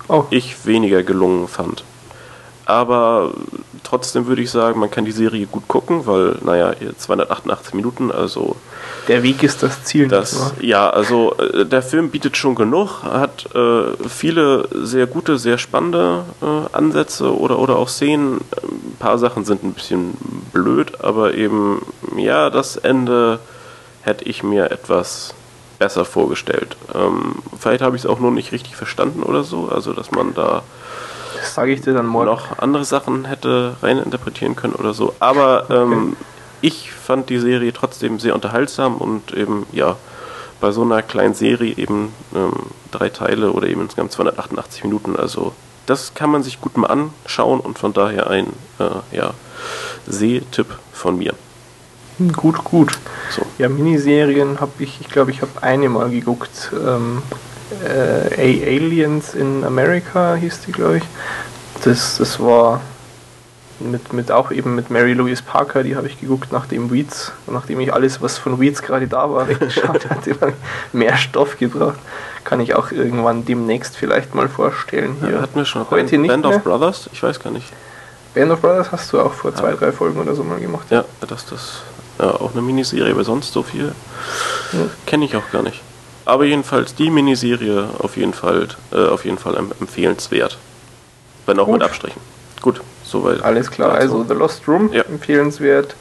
Oh, 0.07 0.25
ich 0.29 0.65
weniger 0.65 1.01
gelungen 1.03 1.47
fand. 1.47 1.83
Aber 2.65 3.33
trotzdem 3.85 4.27
würde 4.27 4.41
ich 4.41 4.51
sagen, 4.51 4.79
man 4.79 4.91
kann 4.91 5.05
die 5.05 5.11
Serie 5.11 5.45
gut 5.45 5.67
gucken, 5.67 6.05
weil, 6.05 6.37
naja, 6.43 6.73
hier 6.77 6.97
288 6.97 7.73
Minuten, 7.73 8.11
also 8.11 8.55
der 9.07 9.23
Weg 9.23 9.43
ist 9.43 9.63
das 9.63 9.83
Ziel. 9.83 10.07
das, 10.07 10.53
ja, 10.59 10.89
also 10.89 11.35
äh, 11.37 11.65
der 11.65 11.81
Film 11.81 12.09
bietet 12.09 12.35
schon 12.35 12.55
genug, 12.55 13.03
hat 13.03 13.47
äh, 13.55 13.83
viele 14.09 14.67
sehr 14.73 15.07
gute, 15.07 15.37
sehr 15.37 15.57
spannende 15.57 16.25
äh, 16.41 16.75
Ansätze 16.75 17.37
oder, 17.37 17.59
oder 17.59 17.77
auch 17.77 17.87
Szenen. 17.87 18.41
Ein 18.61 18.97
paar 18.99 19.17
Sachen 19.17 19.45
sind 19.45 19.63
ein 19.63 19.73
bisschen 19.73 20.15
blöd, 20.51 21.03
aber 21.03 21.35
eben, 21.35 21.81
ja, 22.17 22.49
das 22.49 22.77
Ende 22.77 23.39
hätte 24.01 24.25
ich 24.25 24.43
mir 24.43 24.71
etwas 24.71 25.33
besser 25.79 26.05
vorgestellt. 26.05 26.77
Ähm, 26.93 27.35
vielleicht 27.59 27.81
habe 27.81 27.95
ich 27.95 28.03
es 28.03 28.09
auch 28.09 28.19
nur 28.19 28.31
nicht 28.31 28.51
richtig 28.51 28.75
verstanden 28.75 29.23
oder 29.23 29.43
so, 29.43 29.69
also 29.69 29.93
dass 29.93 30.11
man 30.11 30.33
da 30.33 30.63
sage 31.53 31.73
ich 31.73 31.81
dir 31.81 31.93
dann 31.93 32.07
morgen. 32.07 32.27
noch 32.27 32.59
andere 32.59 32.85
Sachen 32.85 33.25
hätte 33.25 33.75
reininterpretieren 33.81 34.55
können 34.55 34.73
oder 34.73 34.93
so. 34.93 35.13
Aber 35.19 35.69
ähm, 35.69 36.15
ich 36.61 36.91
fand 36.91 37.29
die 37.29 37.39
Serie 37.39 37.73
trotzdem 37.73 38.19
sehr 38.19 38.35
unterhaltsam 38.35 38.95
und 38.97 39.33
eben, 39.33 39.65
ja, 39.71 39.95
bei 40.61 40.71
so 40.71 40.81
einer 40.83 41.01
kleinen 41.01 41.33
Serie 41.33 41.75
eben 41.77 42.13
ähm, 42.33 42.53
drei 42.91 43.09
Teile 43.09 43.51
oder 43.51 43.67
eben 43.67 43.81
insgesamt 43.81 44.13
288 44.13 44.83
Minuten. 44.83 45.15
Also 45.15 45.53
das 45.85 46.13
kann 46.13 46.31
man 46.31 46.43
sich 46.43 46.61
gut 46.61 46.77
mal 46.77 46.87
anschauen 46.87 47.59
und 47.59 47.77
von 47.77 47.93
daher 47.93 48.29
ein 48.29 48.47
äh, 48.79 49.15
ja, 49.15 49.33
Sehtipp 50.07 50.67
von 50.93 51.17
mir. 51.17 51.33
Gut, 52.33 52.63
gut. 52.63 52.97
So. 53.29 53.41
Ja, 53.57 53.67
Miniserien 53.67 54.61
habe 54.61 54.71
ich, 54.79 55.01
ich 55.01 55.09
glaube, 55.09 55.31
ich 55.31 55.41
habe 55.41 55.51
eine 55.61 55.89
mal 55.89 56.09
geguckt. 56.09 56.71
Ähm, 56.73 57.21
äh, 57.83 58.35
A- 58.37 58.67
Aliens 58.67 59.33
in 59.33 59.63
America 59.63 60.35
hieß 60.35 60.61
die, 60.67 60.71
glaube 60.71 60.97
ich. 60.97 61.03
Das, 61.83 62.17
das 62.17 62.39
war 62.39 62.81
mit, 63.79 64.13
mit 64.13 64.31
auch 64.31 64.51
eben 64.51 64.75
mit 64.75 64.89
Mary 64.89 65.13
Louise 65.13 65.43
Parker, 65.43 65.83
die 65.83 65.95
habe 65.97 66.07
ich 66.07 66.19
geguckt, 66.19 66.51
nachdem 66.53 66.91
Weeds, 66.91 67.33
nachdem 67.47 67.79
ich 67.81 67.93
alles, 67.93 68.21
was 68.21 68.37
von 68.37 68.59
Weeds 68.59 68.81
gerade 68.81 69.07
da 69.07 69.29
war, 69.31 69.47
weggeschaut 69.49 70.09
hatte, 70.09 70.35
mehr 70.93 71.17
Stoff 71.17 71.57
gebracht. 71.57 71.99
Kann 72.45 72.59
ich 72.59 72.75
auch 72.75 72.91
irgendwann 72.91 73.43
demnächst 73.43 73.97
vielleicht 73.97 74.33
mal 74.35 74.47
vorstellen. 74.47 75.17
Hier. 75.19 75.31
Ja, 75.31 75.41
hatten 75.41 75.55
wir 75.55 75.65
schon 75.65 75.81
Heute 75.89 75.95
Band, 76.09 76.11
nicht 76.21 76.27
Band 76.29 76.45
mehr. 76.45 76.55
of 76.57 76.63
Brothers? 76.63 77.09
Ich 77.11 77.21
weiß 77.23 77.39
gar 77.39 77.51
nicht. 77.51 77.67
Band 78.33 78.51
of 78.51 78.61
Brothers 78.61 78.91
hast 78.91 79.11
du 79.11 79.19
auch 79.19 79.33
vor 79.33 79.53
zwei, 79.55 79.73
drei 79.73 79.91
Folgen 79.91 80.19
oder 80.19 80.35
so 80.35 80.43
mal 80.43 80.59
gemacht. 80.59 80.87
Ja, 80.91 81.03
dass 81.27 81.45
das 81.47 81.81
ja, 82.19 82.27
auch 82.31 82.51
eine 82.53 82.61
Miniserie, 82.61 83.11
aber 83.11 83.23
sonst 83.25 83.51
so 83.51 83.63
viel 83.63 83.93
Ja. 84.73 84.79
kenne 85.05 85.25
ich 85.25 85.35
auch 85.35 85.49
gar 85.51 85.63
nicht. 85.63 85.81
Aber 86.25 86.43
jedenfalls 86.45 86.95
die 86.95 87.09
Miniserie 87.11 87.87
auf 87.99 88.17
jeden 88.17 88.33
Fall, 88.33 88.67
äh, 88.91 89.07
auf 89.07 89.25
jeden 89.25 89.37
Fall 89.37 89.55
em- 89.55 89.71
empfehlenswert. 89.79 90.57
Wenn 91.45 91.59
auch 91.59 91.65
Gut. 91.65 91.73
mit 91.75 91.83
Abstrichen. 91.83 92.19
Gut, 92.61 92.81
soweit. 93.03 93.43
Alles 93.43 93.69
klar, 93.69 93.89
dazu. 93.89 94.01
also 94.01 94.25
The 94.27 94.33
Lost 94.33 94.67
Room, 94.67 94.91
Ja. 94.91 95.03
empfehlenswert. 95.03 95.95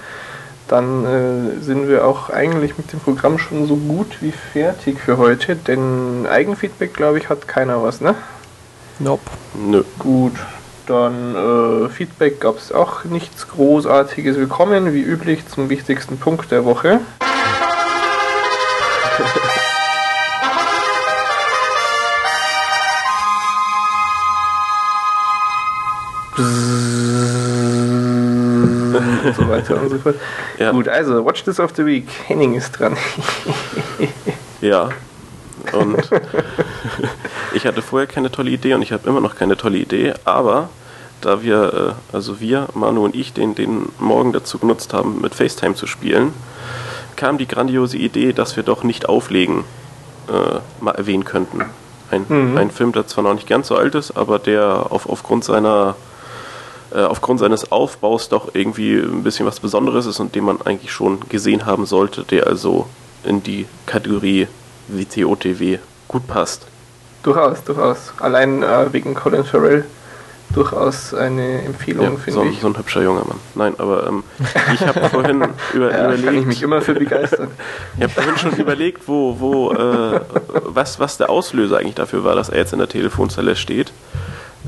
Dann 0.68 1.05
äh, 1.05 1.62
sind 1.62 1.89
wir 1.89 2.07
auch 2.07 2.31
eigentlich 2.31 2.79
mit 2.79 2.91
dem 2.91 3.01
Programm 3.01 3.39
schon 3.39 3.66
so 3.68 3.77
gut 3.77 4.07
wie 4.22 4.33
fertig 4.33 4.99
für 4.99 5.18
heute, 5.18 5.57
denn 5.57 6.27
Eigenfeedback, 6.27 6.95
glaube 6.95 7.18
ich, 7.18 7.29
hat 7.29 7.47
keiner 7.47 7.83
was, 7.83 8.01
ne? 8.01 8.14
Nope. 8.99 9.22
Nö. 9.55 9.85
Gut, 9.99 10.33
dann 10.87 11.35
äh, 11.35 11.89
Feedback 11.91 12.41
gab 12.41 12.57
es 12.57 12.72
auch 12.72 13.05
nichts 13.05 13.47
Großartiges. 13.49 14.39
Wir 14.39 14.47
kommen 14.47 14.95
wie 14.95 15.03
üblich 15.03 15.47
zum 15.49 15.68
wichtigsten 15.68 16.16
Punkt 16.16 16.51
der 16.51 16.64
Woche. 16.64 17.01
Und 29.25 29.35
so 29.37 29.49
weiter 29.49 29.81
und 29.81 29.91
so 29.91 29.99
fort. 29.99 30.16
Ja. 30.59 30.70
Gut, 30.72 30.89
also 30.89 31.25
Watch 31.25 31.43
This 31.45 31.59
of 31.61 31.72
the 31.77 31.85
Week. 31.87 32.07
Henning 32.27 32.55
ist 32.55 32.72
dran. 32.79 32.97
Ja. 34.61 34.89
Und 35.72 36.09
ich 37.55 37.66
hatte 37.66 37.83
vorher 37.83 38.07
keine 38.07 38.31
tolle 38.31 38.51
Idee 38.51 38.75
und 38.75 38.83
ich 38.83 38.93
habe 38.93 39.09
immer 39.09 39.20
noch 39.20 39.37
keine 39.37 39.57
tolle 39.57 39.77
Idee, 39.79 40.14
aber 40.25 40.68
da 41.20 41.43
wir, 41.43 41.97
äh, 42.12 42.14
also 42.16 42.41
wir, 42.41 42.68
Manu 42.75 43.05
und 43.05 43.14
ich, 43.14 43.33
den, 43.35 43.55
den 43.55 43.89
Morgen 43.99 44.33
dazu 44.33 44.59
genutzt 44.59 44.93
haben, 44.95 45.20
mit 45.20 45.35
FaceTime 45.35 45.75
zu 45.75 45.87
spielen, 45.87 46.33
kam 47.16 47.37
die 47.39 47.47
grandiose 47.47 47.97
Idee, 47.99 48.33
dass 48.33 48.57
wir 48.57 48.62
doch 48.62 48.85
nicht 48.85 49.09
auflegen 49.09 49.64
äh, 50.29 50.61
mal 50.83 50.93
erwähnen 50.93 51.25
könnten. 51.25 51.64
Ein, 52.11 52.25
Mhm. 52.29 52.57
ein 52.57 52.70
Film, 52.70 52.93
der 52.93 53.07
zwar 53.07 53.25
noch 53.25 53.35
nicht 53.35 53.49
ganz 53.49 53.68
so 53.68 53.77
alt 53.77 53.95
ist, 53.95 54.16
aber 54.16 54.39
der 54.39 54.87
auf, 54.91 55.09
aufgrund 55.09 55.45
seiner 55.45 55.95
aufgrund 57.03 57.40
seines 57.40 57.70
Aufbaus 57.72 58.28
doch 58.28 58.55
irgendwie 58.55 58.95
ein 58.97 59.22
bisschen 59.22 59.47
was 59.47 59.61
Besonderes 59.61 60.07
ist 60.07 60.20
und 60.20 60.34
den 60.34 60.45
man 60.45 60.61
eigentlich 60.62 60.92
schon 60.92 61.20
gesehen 61.28 61.66
haben 61.66 61.86
sollte, 61.86 62.22
der 62.24 62.47
also 62.47 62.86
in 63.24 63.42
die 63.42 63.66
Kategorie 63.86 64.49
WTOTW 64.88 65.78
gut 66.09 66.26
passt. 66.26 66.66
durchaus, 67.22 67.64
durchaus. 67.64 68.12
Allein 68.20 68.62
äh, 68.62 68.92
wegen 68.92 69.14
Colin 69.14 69.45
Farrell 69.45 69.84
durchaus 70.55 71.14
eine 71.14 71.62
Empfehlung, 71.62 72.05
Ja, 72.05 72.11
finde 72.18 72.32
so, 72.32 72.45
ich. 72.45 72.61
so 72.61 72.66
ein 72.68 72.76
hübscher 72.78 73.03
junger 73.03 73.24
Mann. 73.26 73.38
Nein, 73.55 73.74
aber 73.78 74.07
ähm, 74.07 74.22
ich 74.74 74.86
habe 74.86 75.09
vorhin 75.11 75.42
über, 75.72 75.90
Ja, 75.90 76.05
überlegt, 76.05 76.24
kann 76.26 76.38
ich 76.38 76.47
mich 76.47 76.62
immer 76.62 76.80
für 76.80 76.95
begeistern. 76.95 77.49
ich 77.97 78.03
habe 78.05 78.12
vorhin 78.12 78.36
schon 78.36 78.53
überlegt, 78.57 79.09
wo, 79.09 79.40
wo, 79.40 79.72
äh, 79.72 80.20
was, 80.66 81.01
was 81.01 81.16
der 81.16 81.30
Auslöser 81.30 81.78
eigentlich 81.78 81.95
dafür 81.97 82.22
war, 82.24 82.36
dass 82.36 82.51
er 82.51 82.59
jetzt 82.59 82.72
in 82.72 82.78
der 82.78 82.88
Telefonzelle 82.88 83.57
steht. 83.57 83.92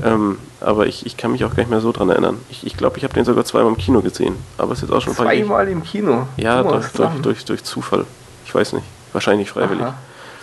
Ähm, 0.03 0.37
aber 0.61 0.85
ich, 0.87 1.05
ich 1.05 1.17
kann 1.17 1.31
mich 1.31 1.43
auch 1.43 1.49
gar 1.49 1.57
nicht 1.57 1.69
mehr 1.69 1.81
so 1.81 1.91
dran 1.91 2.09
erinnern. 2.09 2.37
Ich 2.49 2.59
glaube, 2.61 2.67
ich, 2.67 2.77
glaub, 2.77 2.97
ich 2.97 3.03
habe 3.03 3.13
den 3.13 3.25
sogar 3.25 3.45
zweimal 3.45 3.69
im 3.71 3.77
Kino 3.77 4.01
gesehen. 4.01 4.35
Aber 4.57 4.73
es 4.73 4.79
ist 4.79 4.89
jetzt 4.89 4.91
auch 4.95 5.01
schon 5.01 5.13
ein 5.13 5.15
Zweimal 5.17 5.67
im 5.67 5.83
Kino. 5.83 6.27
Ja, 6.37 6.61
Du 6.63 6.69
durch, 6.69 6.87
durch, 6.91 7.09
durch, 7.21 7.45
durch 7.45 7.63
Zufall. 7.63 8.05
Ich 8.45 8.53
weiß 8.53 8.73
nicht. 8.73 8.85
Wahrscheinlich 9.13 9.49
freiwillig. 9.51 9.83
Aha. 9.83 9.95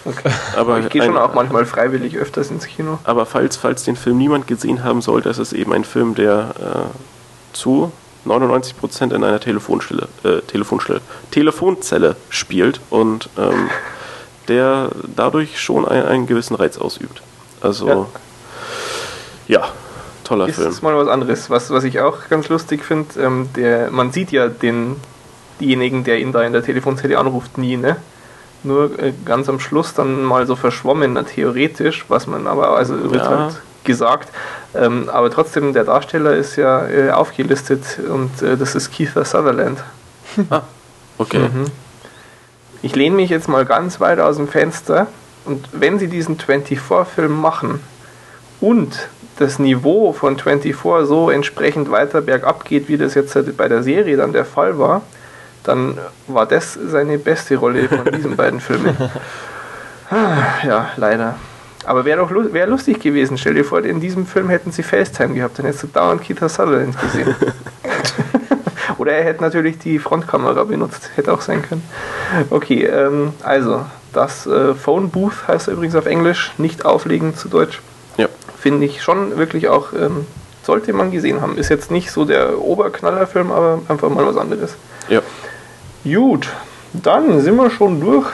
Okay. 0.05 0.31
Aber 0.57 0.81
ich 0.81 0.89
gehe 0.91 1.03
schon 1.05 1.17
ein- 1.17 1.23
auch 1.23 1.35
manchmal 1.35 1.65
freiwillig 1.67 2.17
öfters 2.17 2.51
ins 2.51 2.67
Kino. 2.67 2.99
Aber 3.05 3.27
falls, 3.27 3.57
falls 3.57 3.85
den 3.85 3.97
Film 3.97 4.19
niemand 4.19 4.47
gesehen 4.47 4.83
haben 4.85 5.01
sollte, 5.01 5.29
ist 5.29 5.39
es 5.39 5.53
eben 5.53 5.73
ein 5.73 5.85
Film, 5.85 6.15
der 6.15 6.55
äh, 6.61 7.55
zu 7.57 7.91
99% 8.27 9.15
in 9.15 9.23
einer 9.25 9.39
Telefonstelle, 9.41 10.09
äh, 10.25 10.41
Telefonstelle, 10.43 11.01
Telefonzelle 11.31 12.17
spielt 12.31 12.81
und 12.91 13.29
ähm, 13.39 13.69
der 14.49 14.89
dadurch 15.17 15.61
schon 15.61 15.87
einen, 15.87 16.07
einen 16.07 16.27
gewissen 16.27 16.55
Reiz 16.55 16.77
ausübt. 16.79 17.23
Also, 17.61 17.89
ja, 17.89 18.07
toller 20.25 20.49
Ist 20.49 20.57
Film. 20.57 20.71
ist 20.71 20.83
mal 20.83 20.97
was 20.97 21.09
anderes. 21.09 21.51
Was, 21.51 21.71
was 21.71 21.85
ich 21.85 22.01
auch 22.01 22.29
ganz 22.31 22.49
lustig 22.49 22.85
finde, 22.85 23.21
ähm, 23.21 23.49
der, 23.57 23.91
man 23.91 24.11
sieht 24.13 24.33
ja 24.33 24.49
den, 24.49 24.97
denjenigen, 25.61 26.05
der 26.05 26.19
ihn 26.19 26.33
da 26.33 26.43
in 26.43 26.53
der 26.53 26.63
Telefonzelle 26.65 27.19
anruft, 27.19 27.59
nie, 27.59 27.77
ne? 27.77 27.97
Nur 28.63 28.99
äh, 28.99 29.13
ganz 29.27 29.49
am 29.51 29.61
Schluss 29.61 29.93
dann 29.93 30.25
mal 30.25 30.47
so 30.47 30.57
verschwommen, 30.57 31.19
theoretisch, 31.27 32.07
was 32.09 32.27
man 32.27 32.47
aber, 32.47 32.77
also 32.77 32.95
wird 33.13 33.23
Ja. 33.23 33.29
halt 33.29 33.61
gesagt. 33.85 34.31
Ähm, 34.75 35.11
aber 35.13 35.31
trotzdem, 35.31 35.75
der 35.75 35.85
Darsteller 35.85 36.35
ist 36.35 36.57
ja 36.57 36.87
äh, 36.89 37.11
aufgelistet 37.11 37.83
und 38.09 38.41
äh, 38.41 38.57
das 38.57 38.75
ist 38.75 38.91
Keith 38.93 39.13
Sutherland. 39.13 39.79
Ah, 40.49 40.63
okay. 41.19 41.39
Mhm. 41.41 41.67
Ich 42.81 42.97
lehne 42.97 43.15
mich 43.17 43.29
jetzt 43.31 43.49
mal 43.49 43.67
ganz 43.67 44.01
weit 44.01 44.19
aus 44.21 44.37
dem 44.37 44.49
Fenster 44.49 45.07
und 45.45 45.69
wenn 45.73 45.99
sie 45.99 46.09
diesen 46.09 46.39
24-Film 46.39 47.39
machen 47.39 47.81
und 48.61 49.09
das 49.39 49.59
Niveau 49.59 50.13
von 50.13 50.39
24 50.39 50.77
so 51.07 51.31
entsprechend 51.31 51.91
weiter 51.91 52.21
bergab 52.21 52.65
geht, 52.65 52.89
wie 52.89 52.97
das 52.97 53.15
jetzt 53.15 53.35
halt 53.35 53.57
bei 53.57 53.69
der 53.69 53.83
Serie 53.83 54.17
dann 54.17 54.33
der 54.33 54.45
Fall 54.45 54.79
war, 54.79 55.03
dann 55.65 55.99
war 56.27 56.47
das 56.47 56.75
seine 56.75 57.19
beste 57.19 57.57
Rolle 57.57 57.89
von 57.89 58.05
diesen 58.13 58.37
beiden 58.37 58.61
Filmen. 58.61 58.97
Ah, 60.11 60.63
Ja, 60.63 60.91
leider. 60.97 61.37
Aber 61.87 62.05
wäre 62.05 62.19
doch 62.19 62.31
wär 62.31 62.67
lustig 62.67 63.01
gewesen. 63.01 63.39
Stell 63.39 63.55
dir 63.55 63.65
vor, 63.65 63.83
in 63.85 64.01
diesem 64.01 64.27
Film 64.27 64.51
hätten 64.51 64.71
sie 64.71 64.83
FaceTime 64.83 65.35
gehabt, 65.35 65.59
dann 65.59 65.67
hättest 65.67 65.85
du 65.85 65.87
dauernd 65.89 66.23
Keith 66.23 66.39
Sutherland 66.39 66.95
gesehen. 67.01 67.35
Oder 67.35 67.53
Oder 68.99 69.13
er 69.13 69.25
hätte 69.25 69.43
natürlich 69.43 69.79
die 69.79 69.99
Frontkamera 69.99 70.65
benutzt, 70.65 71.11
hätte 71.17 71.33
auch 71.33 71.41
sein 71.41 71.63
können. 71.63 71.83
Okay, 72.51 72.85
ähm, 72.85 73.33
also 73.43 73.85
das 74.13 74.47
äh, 74.47 74.75
Phone 74.75 75.11
Booth 75.11 75.49
heißt 75.49 75.69
übrigens 75.69 75.97
auf 75.97 76.07
Englisch, 76.07 76.53
nicht 76.59 76.85
auflegen 76.85 77.35
zu 77.35 77.49
Deutsch. 77.49 77.81
Finde 78.65 78.87
ich 78.87 79.03
schon 79.03 79.37
wirklich 79.37 79.69
auch, 79.69 79.93
ähm, 79.93 80.27
sollte 80.63 80.95
man 80.95 81.11
gesehen 81.11 81.43
haben. 81.43 81.59
Ist 81.59 81.69
jetzt 81.69 81.91
nicht 81.91 82.11
so 82.11 82.25
der 82.25 82.59
Oberknallerfilm, 82.59 83.53
aber 83.53 83.83
einfach 83.89 84.09
mal 84.09 84.25
was 84.25 84.39
anderes. 84.39 84.77
Ja. 85.11 85.21
Gut, 86.03 86.49
dann 86.95 87.43
sind 87.43 87.57
wir 87.57 87.69
schon 87.69 88.01
durch 88.01 88.27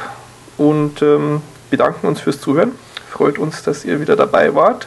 und 0.57 1.03
ähm, 1.03 1.43
bedanken 1.68 2.07
uns 2.07 2.20
fürs 2.20 2.41
Zuhören. 2.41 2.70
Freut 3.11 3.39
uns, 3.41 3.64
dass 3.64 3.85
ihr 3.85 4.01
wieder 4.01 4.14
dabei 4.14 4.55
wart. 4.55 4.87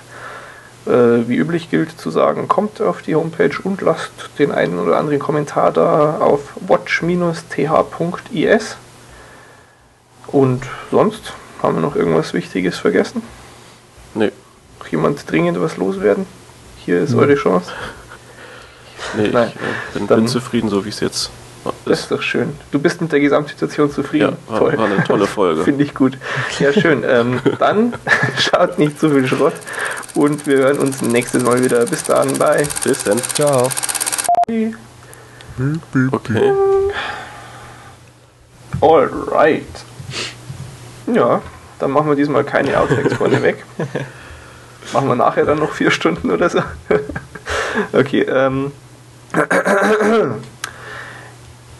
Äh, 0.85 1.27
wie 1.27 1.35
üblich 1.35 1.69
gilt 1.69 1.99
zu 1.99 2.09
sagen, 2.09 2.47
kommt 2.47 2.79
auf 2.79 3.01
die 3.01 3.15
Homepage 3.15 3.57
und 3.63 3.81
lasst 3.81 4.13
den 4.39 4.53
einen 4.53 4.79
oder 4.79 4.95
anderen 4.95 5.19
Kommentar 5.19 5.73
da 5.73 6.19
auf 6.19 6.53
watch-th.is. 6.61 7.17
Und 10.27 10.63
sonst 10.89 11.33
haben 11.61 11.75
wir 11.75 11.81
noch 11.81 11.97
irgendwas 11.97 12.33
Wichtiges 12.33 12.77
vergessen? 12.77 13.21
Jemand 14.93 15.29
dringend 15.31 15.59
was 15.59 15.77
loswerden? 15.77 16.27
Hier 16.85 17.01
ist 17.01 17.15
eure 17.15 17.33
Chance. 17.33 17.71
Nee, 19.17 19.29
Nein. 19.29 19.51
ich 19.51 19.55
äh, 19.55 19.97
bin, 19.97 20.05
Dann- 20.07 20.19
bin 20.19 20.27
zufrieden, 20.27 20.69
so 20.69 20.85
wie 20.85 20.89
es 20.89 20.99
jetzt 20.99 21.31
Das 21.63 21.97
ist. 21.97 21.99
ist 22.03 22.11
doch 22.11 22.21
schön. 22.21 22.53
Du 22.71 22.77
bist 22.77 23.01
mit 23.01 23.11
der 23.11 23.19
Gesamtsituation 23.19 23.87
Ja, 23.89 23.93
zufrieden. 23.95 24.37
war, 24.47 24.61
war 24.61 24.85
eine 24.85 25.03
tolle 25.03 25.25
Folge. 25.25 25.63
Finde 25.65 25.83
ich 25.83 25.95
gut. 25.95 26.19
Ja, 26.59 26.71
schön. 26.71 27.03
ähm, 27.07 27.39
dann 27.57 27.95
schaut 28.37 28.77
nicht 28.77 28.99
zu 28.99 29.09
viel 29.09 29.25
Schrott 29.27 29.55
und 30.13 30.45
wir 30.45 30.57
hören 30.57 30.77
uns 30.77 31.01
nächstes 31.01 31.41
Mal 31.41 31.63
wieder. 31.63 31.87
Bis 31.87 32.03
dann. 32.03 32.37
Bye. 32.37 32.67
Bis 32.83 33.03
dann. 33.03 33.17
Ciao. 33.33 33.69
Okay. 36.11 36.53
Alright. 38.79 39.65
Ja, 41.11 41.41
dann 41.79 41.89
machen 41.89 42.09
wir 42.09 42.15
diesmal 42.15 42.43
keine 42.43 42.79
Outtakes 42.79 43.13
vorne 43.15 43.41
weg. 43.41 43.65
Machen 44.91 45.07
wir 45.07 45.15
nachher 45.15 45.45
dann 45.45 45.59
noch 45.59 45.73
vier 45.73 45.91
Stunden 45.91 46.31
oder 46.31 46.49
so. 46.49 46.59
Okay, 47.91 48.21
ähm. 48.21 48.71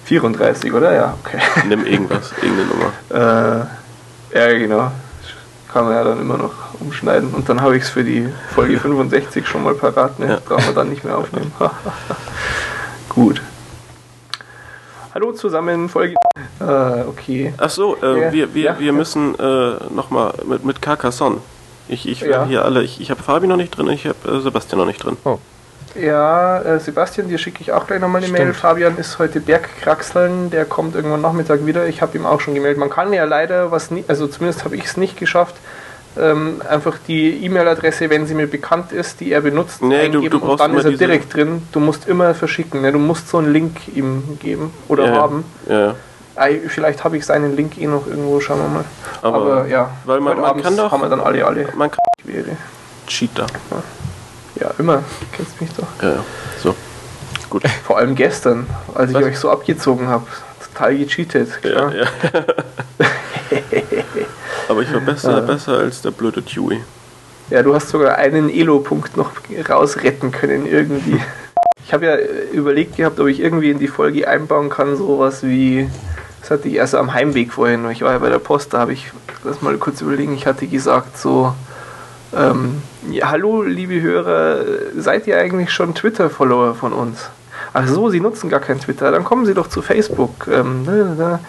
34, 0.05 0.73
oder? 0.73 0.93
Ja, 0.93 1.17
okay. 1.23 1.39
Nimm 1.67 1.85
irgendwas, 1.85 2.33
irgendeine 2.41 2.67
Nummer. 2.67 2.91
Äh, 4.33 4.39
ja, 4.39 4.57
genau. 4.57 4.91
Kann 5.71 5.85
man 5.85 5.93
ja 5.93 6.03
dann 6.03 6.19
immer 6.19 6.37
noch 6.37 6.53
umschneiden. 6.79 7.29
Und 7.33 7.47
dann 7.49 7.61
habe 7.61 7.77
ich 7.77 7.83
es 7.83 7.89
für 7.89 8.03
die 8.03 8.27
Folge 8.53 8.79
65 8.81 9.47
schon 9.47 9.63
mal 9.63 9.75
parat. 9.75 10.19
Ne? 10.19 10.27
Ja. 10.27 10.39
Brauchen 10.43 10.65
wir 10.65 10.73
dann 10.73 10.89
nicht 10.89 11.03
mehr 11.03 11.17
aufnehmen. 11.17 11.51
Gut. 13.09 13.41
Hallo 15.13 15.31
zusammen, 15.31 15.89
Folge. 15.89 16.15
Äh, 16.59 16.63
okay. 17.07 17.53
Ach 17.57 17.69
so, 17.69 17.97
äh, 18.01 18.21
Ja, 18.21 18.33
wir, 18.33 18.53
wir, 18.55 18.63
ja, 18.63 18.79
wir 18.79 18.87
ja. 18.87 18.91
müssen 18.91 19.37
äh, 19.37 19.75
nochmal 19.93 20.33
mit, 20.47 20.65
mit 20.65 20.81
Carcassonne. 20.81 21.37
Ich, 21.88 22.07
ich 22.07 22.21
Ja. 22.21 22.45
hier 22.45 22.63
alle, 22.63 22.81
ich, 22.84 23.01
ich 23.01 23.11
habe 23.11 23.21
Fabi 23.21 23.47
noch 23.47 23.57
nicht 23.57 23.77
drin, 23.77 23.89
ich 23.89 24.05
habe 24.05 24.38
äh, 24.38 24.39
Sebastian 24.41 24.79
noch 24.79 24.86
nicht 24.86 25.03
drin. 25.03 25.17
Oh. 25.25 25.38
Ja, 25.99 26.59
äh, 26.61 26.79
Sebastian, 26.79 27.27
dir 27.29 27.38
schicke 27.38 27.61
ich 27.61 27.71
auch 27.71 27.86
gleich 27.86 27.99
nochmal 27.99 28.21
eine 28.23 28.27
Stimmt. 28.27 28.39
Mail. 28.45 28.53
Fabian 28.55 28.97
ist 28.97 29.19
heute 29.19 29.39
Bergkraxeln, 29.39 30.49
der 30.49 30.65
kommt 30.65 30.95
irgendwann 30.95 31.21
Nachmittag 31.21 31.65
wieder. 31.67 31.88
Ich 31.88 32.01
habe 32.01 32.17
ihm 32.17 32.25
auch 32.25 32.41
schon 32.41 32.55
gemeldet. 32.55 32.79
Man 32.79 32.89
kann 32.89 33.13
ja 33.13 33.25
leider 33.25 33.69
was 33.71 33.91
nicht, 33.91 34.09
also 34.09 34.25
zumindest 34.27 34.63
habe 34.65 34.75
ich 34.75 34.86
es 34.86 34.97
nicht 34.97 35.17
geschafft, 35.17 35.55
ähm, 36.17 36.61
einfach 36.67 36.97
die 37.07 37.43
E-Mail-Adresse, 37.45 38.09
wenn 38.09 38.25
sie 38.25 38.34
mir 38.34 38.47
bekannt 38.47 38.91
ist, 38.91 39.19
die 39.19 39.31
er 39.31 39.41
benutzt, 39.41 39.81
Nee, 39.84 39.95
du- 40.09 40.17
eingeben 40.19 40.29
du 40.31 40.38
und 40.38 40.43
brauchst 40.45 40.61
dann 40.61 40.71
immer 40.71 40.79
ist 40.79 40.86
er 40.86 40.91
direkt 40.93 41.34
drin. 41.36 41.61
Du 41.71 41.79
musst 41.79 42.07
immer 42.07 42.34
verschicken. 42.34 42.81
Ne? 42.81 42.91
Du 42.91 42.99
musst 42.99 43.29
so 43.29 43.38
einen 43.39 43.51
Link 43.53 43.75
ihm 43.95 44.38
geben 44.41 44.73
oder 44.88 45.05
Ja, 45.07 45.11
haben. 45.15 45.43
Ja, 45.69 45.95
vielleicht 46.67 47.03
habe 47.03 47.17
ich 47.17 47.25
seinen 47.25 47.55
Link 47.55 47.77
eh 47.77 47.88
noch 47.88 48.07
irgendwo, 48.07 48.39
schauen 48.39 48.59
wir 48.59 48.67
mal. 48.69 48.86
Aber- 49.21 49.36
Aber, 49.38 49.67
ja, 49.67 49.89
weil 50.05 50.19
man- 50.19 50.39
man 50.39 50.61
kann 50.61 50.75
doch- 50.75 50.91
haben 50.91 51.01
wir 51.01 51.09
dann 51.09 51.21
alle, 51.21 51.45
alle 51.45 51.67
Man 51.75 51.89
kann 51.91 51.99
Quere. 52.23 52.57
Cheater. 53.07 53.45
Ja, 54.55 54.71
immer. 54.77 55.03
Kennst 55.36 55.59
mich 55.61 55.69
doch. 55.73 55.88
Ja, 56.01 56.09
ja. 56.15 56.23
So. 56.61 56.75
Gut. 57.49 57.63
Vor 57.86 57.97
allem 57.97 58.15
gestern, 58.15 58.65
als 58.95 59.09
ich 59.11 59.15
Was? 59.15 59.23
euch 59.23 59.38
so 59.39 59.49
abgezogen 59.51 60.07
habe. 60.07 60.25
Total 60.73 60.95
gecheatet, 60.97 61.49
Ja, 61.63 61.69
klar. 61.69 61.93
ja. 61.95 62.05
Aber 64.69 64.81
ich 64.81 64.93
war 64.93 65.01
besser, 65.01 65.31
Ja. 65.34 65.39
besser 65.41 65.77
als 65.77 66.01
der 66.01 66.11
blöde 66.11 66.41
Dewey. 66.41 66.81
Ja, 67.49 67.61
du 67.61 67.75
hast 67.75 67.89
sogar 67.89 68.15
einen 68.15 68.49
Elo-Punkt 68.49 69.17
noch 69.17 69.31
rausretten 69.69 70.31
können 70.31 70.65
irgendwie. 70.65 71.19
Ich 71.86 71.91
habe 71.93 72.05
ja 72.05 72.15
überlegt 72.53 72.95
gehabt, 72.95 73.19
ob 73.19 73.27
ich 73.27 73.41
irgendwie 73.41 73.69
in 73.69 73.77
die 73.77 73.89
Folge 73.89 74.25
einbauen 74.27 74.69
kann, 74.69 74.95
sowas 74.95 75.43
wie, 75.43 75.89
das 76.43 76.51
hatte 76.51 76.67
ich 76.67 76.75
erst 76.75 76.93
am 76.93 77.13
Heimweg 77.13 77.51
vorhin, 77.53 77.89
ich 77.89 78.01
war 78.03 78.11
ja 78.11 78.19
bei 78.19 78.29
der 78.29 78.37
Post, 78.39 78.73
da 78.73 78.79
habe 78.79 78.93
ich, 78.93 79.11
lass 79.43 79.61
mal 79.61 79.75
kurz 79.77 80.01
überlegen, 80.01 80.35
ich 80.35 80.45
hatte 80.45 80.67
gesagt 80.67 81.17
so, 81.17 81.53
ähm, 82.37 82.81
ja, 83.09 83.29
hallo 83.31 83.61
liebe 83.63 83.99
Hörer, 84.01 84.57
seid 84.97 85.25
ihr 85.27 85.37
eigentlich 85.39 85.71
schon 85.71 85.95
Twitter-Follower 85.95 86.75
von 86.75 86.91
uns? 86.93 87.29
Ach 87.73 87.87
so, 87.87 88.09
Sie 88.09 88.19
nutzen 88.19 88.49
gar 88.49 88.59
kein 88.59 88.79
Twitter, 88.79 89.09
dann 89.11 89.23
kommen 89.23 89.45
Sie 89.45 89.53
doch 89.53 89.67
zu 89.67 89.81
Facebook. 89.81 90.47
Ähm, 90.51 90.83
da, 90.85 91.15
da. 91.17 91.39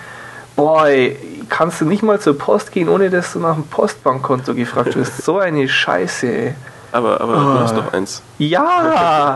Boah, 0.57 0.87
ey, 0.87 1.19
kannst 1.49 1.81
du 1.81 1.85
nicht 1.85 2.03
mal 2.05 2.21
zur 2.21 2.39
Post 2.39 2.71
gehen, 2.71 2.89
ohne 2.89 3.11
dass 3.11 3.33
du 3.33 3.41
nach 3.41 3.55
dem 3.55 3.65
Postbankkonto 3.65 4.55
gefragt 4.55 4.95
wirst? 4.97 5.23
So 5.25 5.39
eine 5.39 5.69
Scheiße, 5.69 6.27
ey. 6.29 6.55
Aber, 6.93 7.21
aber 7.21 7.35
Ah. 7.35 7.43
du 7.55 7.59
hast 7.61 7.77
doch 7.77 7.93
eins. 7.93 8.23
Ja! 8.39 9.35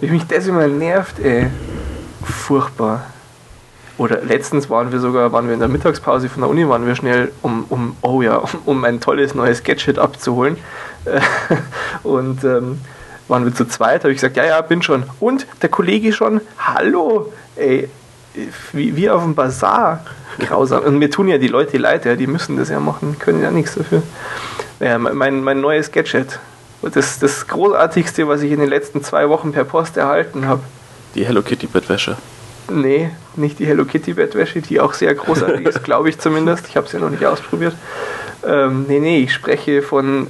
Wie 0.00 0.10
mich 0.10 0.26
das 0.26 0.46
immer 0.46 0.66
nervt, 0.66 1.18
ey. 1.20 1.46
Furchtbar. 2.22 3.06
Oder 3.98 4.22
letztens 4.22 4.70
waren 4.70 4.92
wir 4.92 5.00
sogar, 5.00 5.32
waren 5.32 5.48
wir 5.48 5.54
in 5.54 5.60
der 5.60 5.68
Mittagspause 5.68 6.28
von 6.28 6.42
der 6.42 6.50
Uni, 6.50 6.68
waren 6.68 6.86
wir 6.86 6.94
schnell, 6.94 7.32
um, 7.42 7.64
um 7.68 7.96
oh 8.00 8.22
ja, 8.22 8.36
um, 8.36 8.50
um 8.64 8.84
ein 8.84 9.00
tolles 9.00 9.34
neues 9.34 9.64
Gadget 9.64 9.98
abzuholen. 9.98 10.56
Und 12.04 12.44
ähm, 12.44 12.80
waren 13.26 13.44
wir 13.44 13.54
zu 13.54 13.66
zweit, 13.66 14.04
habe 14.04 14.12
ich 14.12 14.18
gesagt, 14.18 14.36
ja, 14.36 14.44
ja, 14.44 14.60
bin 14.60 14.82
schon. 14.82 15.02
Und 15.20 15.46
der 15.62 15.68
Kollege 15.68 16.12
schon, 16.12 16.40
hallo, 16.58 17.32
ey, 17.56 17.90
wie, 18.72 18.96
wie 18.96 19.10
auf 19.10 19.22
dem 19.22 19.34
Bazar. 19.34 20.04
Grausam. 20.38 20.84
Und 20.84 20.98
mir 20.98 21.10
tun 21.10 21.26
ja 21.26 21.38
die 21.38 21.48
Leute 21.48 21.78
leid, 21.78 22.04
ja, 22.04 22.14
die 22.14 22.28
müssen 22.28 22.56
das 22.56 22.68
ja 22.68 22.78
machen, 22.78 23.18
können 23.18 23.42
ja 23.42 23.50
nichts 23.50 23.74
dafür. 23.74 24.02
Ja, 24.78 24.96
mein, 24.98 25.42
mein 25.42 25.60
neues 25.60 25.90
Gadget. 25.90 26.38
Das, 26.82 27.18
das 27.18 27.48
Großartigste, 27.48 28.28
was 28.28 28.42
ich 28.42 28.52
in 28.52 28.60
den 28.60 28.68
letzten 28.68 29.02
zwei 29.02 29.28
Wochen 29.28 29.50
per 29.50 29.64
Post 29.64 29.96
erhalten 29.96 30.46
habe. 30.46 30.62
Die 31.16 31.26
Hello 31.26 31.42
Kitty 31.42 31.66
Bettwäsche. 31.66 32.16
Nee, 32.70 33.10
nicht 33.36 33.58
die 33.58 33.66
Hello 33.66 33.84
Kitty 33.84 34.12
Bettwäsche, 34.14 34.60
die 34.60 34.80
auch 34.80 34.92
sehr 34.92 35.14
großartig 35.14 35.66
ist, 35.66 35.82
glaube 35.88 36.08
ich 36.08 36.18
zumindest. 36.18 36.68
Ich 36.68 36.76
habe 36.76 36.86
sie 36.86 36.98
ja 36.98 37.02
noch 37.02 37.10
nicht 37.10 37.24
ausprobiert. 37.24 37.74
Ähm, 38.46 38.84
nee, 38.88 39.00
nee, 39.00 39.20
ich 39.22 39.32
spreche 39.32 39.82
von, 39.82 40.26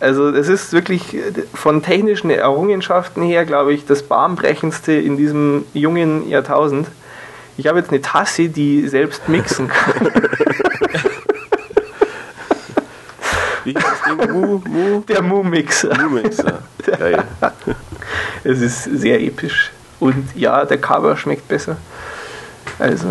also 0.00 0.28
es 0.28 0.48
ist 0.48 0.72
wirklich 0.72 1.14
äh, 1.14 1.32
von 1.54 1.82
technischen 1.82 2.30
Errungenschaften 2.30 3.22
her, 3.22 3.44
glaube 3.44 3.72
ich, 3.74 3.84
das 3.84 4.04
bahnbrechendste 4.04 4.92
in 4.92 5.16
diesem 5.16 5.64
jungen 5.74 6.28
Jahrtausend. 6.28 6.88
Ich 7.56 7.66
habe 7.66 7.78
jetzt 7.78 7.90
eine 7.90 8.00
Tasse, 8.00 8.48
die 8.48 8.88
selbst 8.88 9.28
mixen 9.28 9.68
kann. 9.68 10.10
Wie 13.64 13.74
heißt 13.76 13.86
das 13.86 14.02
Ding? 14.18 14.32
Mu, 14.32 14.60
Mu, 14.66 15.00
Der 15.02 15.22
Mu-Mixer. 15.22 15.96
Mu-Mixer. 16.00 16.62
Geil. 16.98 17.22
Es 18.44 18.60
ist 18.60 18.84
sehr 18.84 19.20
episch. 19.20 19.70
Und 20.02 20.34
ja, 20.34 20.64
der 20.64 20.78
Cover 20.78 21.16
schmeckt 21.16 21.46
besser. 21.46 21.76
Also 22.80 23.06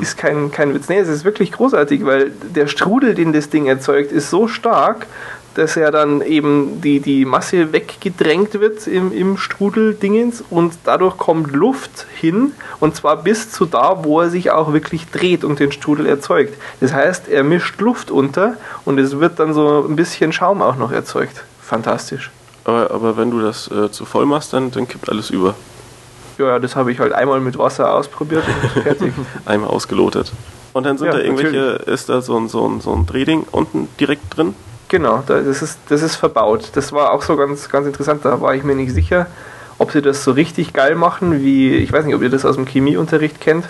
ist 0.00 0.16
kein, 0.16 0.52
kein 0.52 0.72
Witz. 0.72 0.88
Nee, 0.88 1.00
es 1.00 1.08
ist 1.08 1.24
wirklich 1.24 1.50
großartig, 1.50 2.06
weil 2.06 2.30
der 2.30 2.68
Strudel, 2.68 3.16
den 3.16 3.32
das 3.32 3.50
Ding 3.50 3.66
erzeugt, 3.66 4.12
ist 4.12 4.30
so 4.30 4.46
stark, 4.46 5.08
dass 5.56 5.74
ja 5.74 5.90
dann 5.90 6.20
eben 6.20 6.80
die, 6.80 7.00
die 7.00 7.24
Masse 7.24 7.72
weggedrängt 7.72 8.54
wird 8.60 8.86
im, 8.86 9.12
im 9.12 9.36
Strudeldingens 9.36 10.44
und 10.48 10.74
dadurch 10.84 11.16
kommt 11.16 11.50
Luft 11.50 12.06
hin 12.20 12.52
und 12.78 12.94
zwar 12.94 13.24
bis 13.24 13.50
zu 13.50 13.66
da, 13.66 14.04
wo 14.04 14.20
er 14.20 14.30
sich 14.30 14.52
auch 14.52 14.72
wirklich 14.72 15.10
dreht 15.10 15.42
und 15.42 15.58
den 15.58 15.72
Strudel 15.72 16.06
erzeugt. 16.06 16.54
Das 16.80 16.92
heißt, 16.92 17.26
er 17.26 17.42
mischt 17.42 17.80
Luft 17.80 18.12
unter 18.12 18.56
und 18.84 19.00
es 19.00 19.18
wird 19.18 19.40
dann 19.40 19.52
so 19.52 19.84
ein 19.88 19.96
bisschen 19.96 20.32
Schaum 20.32 20.62
auch 20.62 20.76
noch 20.76 20.92
erzeugt. 20.92 21.42
Fantastisch. 21.60 22.30
Aber, 22.64 22.90
aber 22.90 23.16
wenn 23.16 23.30
du 23.30 23.40
das 23.40 23.70
äh, 23.70 23.90
zu 23.90 24.04
voll 24.04 24.26
machst, 24.26 24.52
dann, 24.52 24.70
dann 24.70 24.88
kippt 24.88 25.08
alles 25.10 25.30
über. 25.30 25.54
Ja, 26.38 26.58
das 26.58 26.74
habe 26.76 26.90
ich 26.92 26.98
halt 26.98 27.12
einmal 27.12 27.40
mit 27.40 27.58
Wasser 27.58 27.92
ausprobiert 27.94 28.42
und 28.74 28.82
fertig. 28.82 29.12
Einmal 29.44 29.70
ausgelotet. 29.70 30.32
Und 30.72 30.84
dann 30.86 30.98
sind 30.98 31.06
Ja, 31.08 31.12
da 31.12 31.20
irgendwelche, 31.20 31.56
ist 31.86 32.08
da 32.08 32.20
so 32.22 32.36
ein, 32.36 32.48
so, 32.48 32.66
ein, 32.68 32.80
so 32.80 32.92
ein 32.92 33.06
Drehding 33.06 33.44
unten 33.52 33.88
direkt 34.00 34.36
drin? 34.36 34.54
genau, 34.88 35.22
da- 35.26 35.40
das 35.40 35.62
ist, 35.62 35.78
das 35.88 36.02
ist 36.02 36.16
verbaut. 36.16 36.70
Das 36.74 36.92
war 36.92 37.12
auch 37.12 37.22
so 37.22 37.36
ganz, 37.36 37.68
ganz 37.68 37.86
interessant. 37.86 38.24
Da 38.24 38.40
war 38.40 38.54
ich 38.54 38.62
mir 38.64 38.74
nicht 38.74 38.92
sicher, 38.92 39.26
ob 39.78 39.90
sie 39.92 40.02
das 40.02 40.22
so 40.24 40.32
richtig 40.32 40.72
geil 40.72 40.94
machen, 40.94 41.42
wie, 41.42 41.74
ich 41.76 41.92
weiß 41.92 42.04
nicht, 42.04 42.14
ob 42.14 42.22
ihr 42.22 42.30
das 42.30 42.44
aus 42.44 42.56
dem 42.56 42.66
Chemieunterricht 42.66 43.40
kennt. 43.40 43.64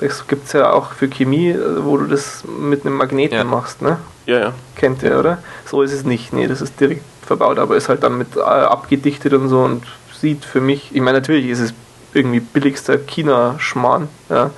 Das 0.00 0.26
gibt 0.26 0.46
es 0.46 0.52
ja 0.52 0.72
auch 0.72 0.92
für 0.92 1.08
Chemie, 1.08 1.50
äh, 1.50 1.84
wo 1.84 1.96
du 1.96 2.06
das 2.06 2.42
mit 2.60 2.84
einem 2.84 2.96
Magneten 2.96 3.36
Ja. 3.38 3.44
machst, 3.44 3.82
ne? 3.82 3.98
Ja, 4.26 4.38
ja. 4.38 4.52
Kennt 4.74 5.02
ihr, 5.02 5.18
oder? 5.18 5.38
So 5.66 5.82
ist 5.82 5.92
es 5.92 6.04
nicht. 6.04 6.32
Nee, 6.32 6.46
das 6.48 6.60
ist 6.60 6.78
direkt 6.80 7.04
verbaut, 7.24 7.58
aber 7.58 7.76
ist 7.76 7.88
halt 7.88 8.02
dann 8.02 8.18
mit 8.18 8.36
äh, 8.36 8.40
abgedichtet 8.40 9.32
und 9.32 9.48
so 9.48 9.62
und 9.62 9.84
sieht 10.20 10.44
für 10.44 10.60
mich, 10.60 10.90
ich 10.94 11.00
meine, 11.00 11.18
natürlich 11.18 11.46
ist 11.46 11.60
es 11.60 11.74
irgendwie 12.14 12.40
billigster 12.40 12.96
China-Schmarrn. 12.98 14.08
Ja. 14.30 14.50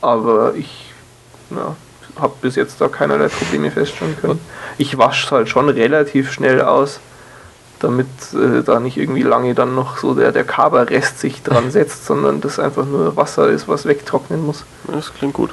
Aber 0.00 0.54
ich 0.56 0.92
ja, 1.50 1.76
habe 2.18 2.34
bis 2.40 2.56
jetzt 2.56 2.80
da 2.80 2.88
keinerlei 2.88 3.28
Probleme 3.28 3.70
feststellen 3.70 4.16
können. 4.20 4.40
Ich 4.78 4.98
wasche 4.98 5.30
halt 5.30 5.48
schon 5.48 5.68
relativ 5.68 6.32
schnell 6.32 6.62
aus, 6.62 7.00
damit 7.78 8.08
äh, 8.34 8.62
da 8.62 8.80
nicht 8.80 8.96
irgendwie 8.96 9.22
lange 9.22 9.54
dann 9.54 9.74
noch 9.74 9.98
so 9.98 10.14
der, 10.14 10.32
der 10.32 10.44
Kaberrest 10.44 11.18
sich 11.20 11.42
dran 11.42 11.70
setzt, 11.70 12.06
sondern 12.06 12.40
das 12.40 12.58
einfach 12.58 12.86
nur 12.86 13.16
Wasser 13.16 13.48
ist, 13.48 13.68
was 13.68 13.86
wegtrocknen 13.86 14.44
muss. 14.44 14.64
Das 14.88 15.12
klingt 15.14 15.34
gut. 15.34 15.50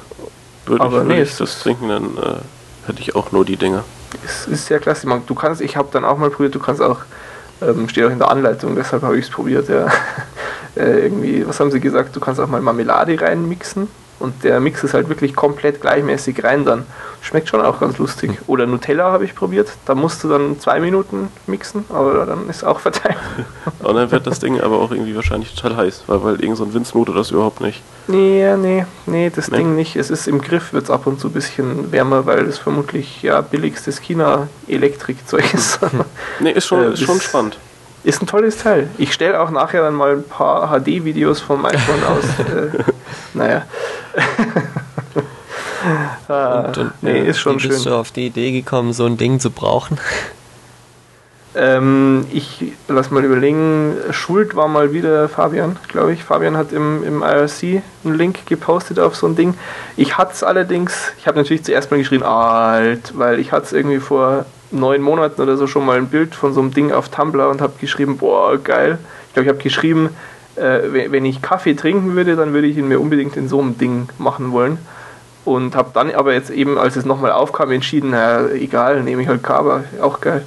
Würde 0.65 0.83
Aber 0.83 1.01
ich, 1.01 1.03
nee, 1.03 1.09
würde 1.09 1.21
es 1.23 1.31
ich 1.31 1.37
das 1.37 1.59
trinken, 1.59 1.89
dann 1.89 2.17
äh, 2.17 2.87
hätte 2.87 3.01
ich 3.01 3.15
auch 3.15 3.31
nur 3.31 3.45
die 3.45 3.57
Dinger. 3.57 3.83
Es 4.23 4.47
ist 4.47 4.65
sehr 4.67 4.79
klasse. 4.79 5.07
Man, 5.07 5.25
du 5.25 5.35
kannst, 5.35 5.61
ich 5.61 5.77
habe 5.77 5.89
dann 5.91 6.05
auch 6.05 6.17
mal 6.17 6.29
probiert, 6.29 6.55
du 6.55 6.59
kannst 6.59 6.81
auch, 6.81 6.99
ähm, 7.61 7.89
steht 7.89 8.05
auch 8.05 8.11
in 8.11 8.19
der 8.19 8.31
Anleitung, 8.31 8.75
deshalb 8.75 9.03
habe 9.03 9.17
ich 9.17 9.25
es 9.25 9.31
probiert, 9.31 9.69
ja. 9.69 9.87
äh, 10.75 11.05
irgendwie, 11.05 11.47
was 11.47 11.59
haben 11.59 11.71
sie 11.71 11.79
gesagt, 11.79 12.15
du 12.15 12.19
kannst 12.19 12.39
auch 12.39 12.47
mal 12.47 12.61
Marmelade 12.61 13.19
reinmixen 13.19 13.87
und 14.19 14.43
der 14.43 14.59
Mix 14.59 14.83
ist 14.83 14.93
halt 14.93 15.09
wirklich 15.09 15.35
komplett 15.35 15.81
gleichmäßig 15.81 16.43
rein 16.43 16.65
dann. 16.65 16.85
Schmeckt 17.21 17.49
schon 17.49 17.61
auch 17.61 17.79
ganz 17.79 17.97
lustig. 17.97 18.39
Oder 18.47 18.65
Nutella 18.65 19.11
habe 19.11 19.25
ich 19.25 19.35
probiert, 19.35 19.69
da 19.85 19.93
musst 19.95 20.23
du 20.23 20.29
dann 20.29 20.59
zwei 20.59 20.79
Minuten 20.79 21.29
mixen, 21.47 21.83
aber 21.89 22.25
dann 22.25 22.49
ist 22.49 22.63
auch 22.63 22.79
verteilt. 22.79 23.17
Und 23.83 23.95
dann 23.95 24.09
wird 24.11 24.25
das 24.27 24.39
Ding 24.39 24.59
aber 24.61 24.77
auch 24.79 24.91
irgendwie 24.91 25.15
wahrscheinlich 25.15 25.53
total 25.53 25.77
heiß, 25.77 26.03
weil, 26.07 26.23
weil 26.23 26.41
irgend 26.41 26.57
so 26.57 26.63
ein 26.63 26.73
Winzmotor 26.73 27.13
das 27.15 27.31
überhaupt 27.31 27.59
nicht. 27.61 27.81
Nee, 28.07 28.55
nee, 28.57 28.85
nee, 29.05 29.29
das 29.33 29.49
Nee? 29.51 29.57
Ding 29.57 29.75
nicht. 29.75 29.95
Es 29.97 30.09
ist 30.09 30.27
im 30.27 30.41
Griff, 30.41 30.71
wird 30.73 30.85
es 30.85 30.89
ab 30.89 31.07
und 31.07 31.19
zu 31.19 31.27
ein 31.27 31.33
bisschen 31.33 31.91
wärmer, 31.91 32.25
weil 32.25 32.45
es 32.45 32.57
vermutlich 32.57 33.21
ja 33.21 33.41
billigstes 33.41 33.99
China-Elektrikzeug 34.01 35.53
ist. 35.53 35.79
Nee, 36.39 36.51
ist 36.51 36.67
schon, 36.67 36.83
Äh, 36.83 36.93
ist 36.93 37.01
schon 37.03 37.19
spannend. 37.19 37.57
Ist 38.05 38.21
ein 38.21 38.27
tolles 38.27 38.57
Teil. 38.57 38.89
Ich 38.97 39.13
stelle 39.13 39.39
auch 39.41 39.49
nachher 39.51 39.81
dann 39.81 39.93
mal 39.93 40.13
ein 40.13 40.23
paar 40.23 40.69
HD-Videos 40.69 41.41
vom 41.41 41.65
iPhone 41.65 42.03
aus. 42.05 42.23
Äh, 42.39 42.83
naja. 43.33 43.63
ah, 46.27 46.59
Und, 46.67 46.77
und, 46.77 47.03
nee, 47.03 47.19
äh, 47.19 47.29
ist 47.29 47.39
schon 47.39 47.61
wie 47.61 47.67
bist 47.67 47.83
schön. 47.83 47.91
du 47.91 47.97
auf 47.97 48.11
die 48.11 48.27
Idee 48.27 48.51
gekommen, 48.51 48.93
so 48.93 49.05
ein 49.05 49.17
Ding 49.17 49.39
zu 49.39 49.51
brauchen? 49.51 49.97
Ähm, 51.55 52.25
ich 52.31 52.73
lass 52.87 53.09
mal 53.09 53.25
überlegen. 53.25 53.95
Schuld 54.11 54.55
war 54.55 54.67
mal 54.67 54.93
wieder 54.93 55.27
Fabian, 55.27 55.77
glaube 55.87 56.13
ich. 56.13 56.23
Fabian 56.23 56.55
hat 56.55 56.71
im, 56.71 57.03
im 57.03 57.23
IRC 57.23 57.81
einen 58.05 58.15
Link 58.15 58.45
gepostet 58.45 58.99
auf 58.99 59.15
so 59.15 59.27
ein 59.27 59.35
Ding. 59.35 59.55
Ich 59.97 60.17
hatte 60.17 60.33
es 60.33 60.43
allerdings, 60.43 61.11
ich 61.17 61.27
habe 61.27 61.37
natürlich 61.37 61.63
zuerst 61.63 61.89
mal 61.89 61.97
geschrien, 61.97 62.21
alt, 62.21 63.17
weil 63.17 63.39
ich 63.39 63.51
hatte 63.51 63.65
es 63.65 63.73
irgendwie 63.73 63.99
vor 63.99 64.45
neun 64.71 65.01
Monaten 65.01 65.41
oder 65.41 65.57
so 65.57 65.65
schon 65.65 65.85
mal 65.85 65.97
ein 65.97 66.07
Bild 66.07 66.35
von 66.35 66.53
so 66.53 66.61
einem 66.61 66.71
Ding 66.71 66.91
auf 66.91 67.09
Tumblr 67.09 67.49
und 67.49 67.61
habe 67.61 67.73
geschrieben, 67.81 68.17
boah, 68.17 68.55
geil. 68.57 68.99
Ich 69.27 69.33
glaube, 69.33 69.45
ich 69.45 69.49
habe 69.49 69.63
geschrieben, 69.63 70.09
äh, 70.59 71.11
wenn 71.11 71.25
ich 71.25 71.41
Kaffee 71.41 71.73
trinken 71.73 72.15
würde, 72.15 72.35
dann 72.35 72.53
würde 72.53 72.67
ich 72.67 72.77
ihn 72.77 72.87
mir 72.87 72.99
unbedingt 72.99 73.37
in 73.37 73.47
so 73.47 73.59
einem 73.59 73.77
Ding 73.77 74.09
machen 74.17 74.51
wollen. 74.51 74.77
Und 75.45 75.75
habe 75.75 75.91
dann 75.93 76.11
aber 76.11 76.33
jetzt 76.33 76.49
eben, 76.51 76.77
als 76.77 76.95
es 76.95 77.05
nochmal 77.05 77.31
aufkam, 77.31 77.71
entschieden, 77.71 78.11
naja, 78.11 78.49
egal, 78.49 79.01
nehme 79.03 79.21
ich 79.21 79.27
halt 79.27 79.41
Kaba, 79.41 79.83
auch 80.01 80.21
geil. 80.21 80.43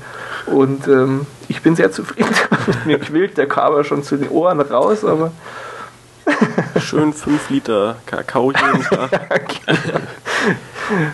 Und 0.46 0.86
ähm, 0.86 1.26
ich 1.48 1.62
bin 1.62 1.74
sehr 1.74 1.90
zufrieden. 1.90 2.34
Mir 2.84 2.98
quillt 2.98 3.36
der 3.38 3.48
Kaba 3.48 3.84
schon 3.84 4.02
zu 4.02 4.16
den 4.16 4.28
Ohren 4.28 4.60
raus, 4.60 5.04
aber 5.04 5.32
Schön 6.80 7.12
5 7.12 7.50
Liter 7.50 7.96
Kakao 8.06 8.52
jeden 8.52 8.82
Tag. 8.82 9.10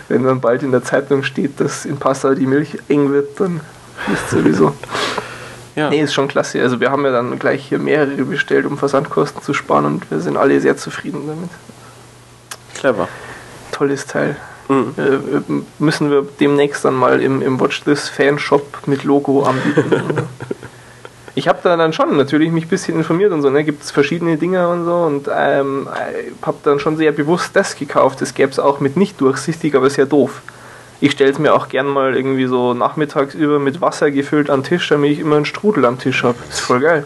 wenn 0.07 0.23
dann 0.23 0.41
bald 0.41 0.63
in 0.63 0.71
der 0.71 0.83
Zeitung 0.83 1.23
steht, 1.23 1.59
dass 1.59 1.85
in 1.85 1.97
Passau 1.97 2.33
die 2.33 2.45
Milch 2.45 2.77
eng 2.87 3.11
wird, 3.11 3.39
dann 3.39 3.61
ist 4.13 4.29
sowieso. 4.29 4.75
Ja, 5.75 5.89
Nee, 5.89 6.01
ist 6.01 6.13
schon 6.13 6.27
klasse. 6.27 6.61
Also 6.61 6.79
wir 6.79 6.91
haben 6.91 7.05
ja 7.05 7.11
dann 7.11 7.37
gleich 7.39 7.67
hier 7.67 7.79
mehrere 7.79 8.23
bestellt, 8.23 8.65
um 8.65 8.77
Versandkosten 8.77 9.41
zu 9.41 9.53
sparen 9.53 9.85
und 9.85 10.11
wir 10.11 10.19
sind 10.19 10.37
alle 10.37 10.59
sehr 10.59 10.77
zufrieden 10.77 11.23
damit. 11.27 11.49
clever. 12.73 13.07
Tolles 13.71 14.05
Teil. 14.05 14.35
Mhm. 14.67 14.93
Äh, 14.97 15.61
müssen 15.79 16.11
wir 16.11 16.27
demnächst 16.39 16.85
dann 16.85 16.95
mal 16.95 17.21
im, 17.21 17.41
im 17.41 17.59
Watch 17.59 17.83
This 17.83 18.07
Fanshop 18.07 18.87
mit 18.87 19.03
Logo 19.03 19.43
anbieten. 19.43 20.27
ich 21.35 21.47
habe 21.47 21.59
da 21.63 21.75
dann 21.75 21.91
schon 21.93 22.17
natürlich 22.17 22.51
mich 22.51 22.65
ein 22.65 22.69
bisschen 22.69 22.97
informiert 22.97 23.31
und 23.31 23.41
so, 23.41 23.49
ne, 23.49 23.63
gibt 23.63 23.83
es 23.83 23.91
verschiedene 23.91 24.37
Dinge 24.37 24.67
und 24.67 24.85
so 24.85 24.95
und 24.95 25.29
ähm, 25.33 25.87
habe 26.43 26.57
dann 26.63 26.79
schon 26.79 26.97
sehr 26.97 27.11
bewusst 27.11 27.55
das 27.55 27.75
gekauft. 27.75 28.21
Das 28.21 28.33
gäbe 28.33 28.51
es 28.51 28.59
auch 28.59 28.79
mit 28.79 28.95
nicht 28.95 29.19
durchsichtig, 29.19 29.75
aber 29.75 29.89
sehr 29.89 30.05
doof. 30.05 30.41
Ich 31.01 31.11
stelle 31.11 31.31
es 31.31 31.39
mir 31.39 31.53
auch 31.53 31.69
gern 31.69 31.87
mal 31.87 32.15
irgendwie 32.15 32.45
so 32.45 32.73
nachmittags 32.73 33.33
über 33.33 33.59
mit 33.59 33.81
Wasser 33.81 34.11
gefüllt 34.11 34.49
am 34.49 34.63
Tisch, 34.63 34.87
damit 34.89 35.11
ich 35.11 35.19
immer 35.19 35.37
einen 35.37 35.45
Strudel 35.45 35.85
am 35.85 35.97
Tisch 35.97 36.23
habe. 36.23 36.37
Ist 36.49 36.59
voll 36.59 36.81
geil. 36.81 37.05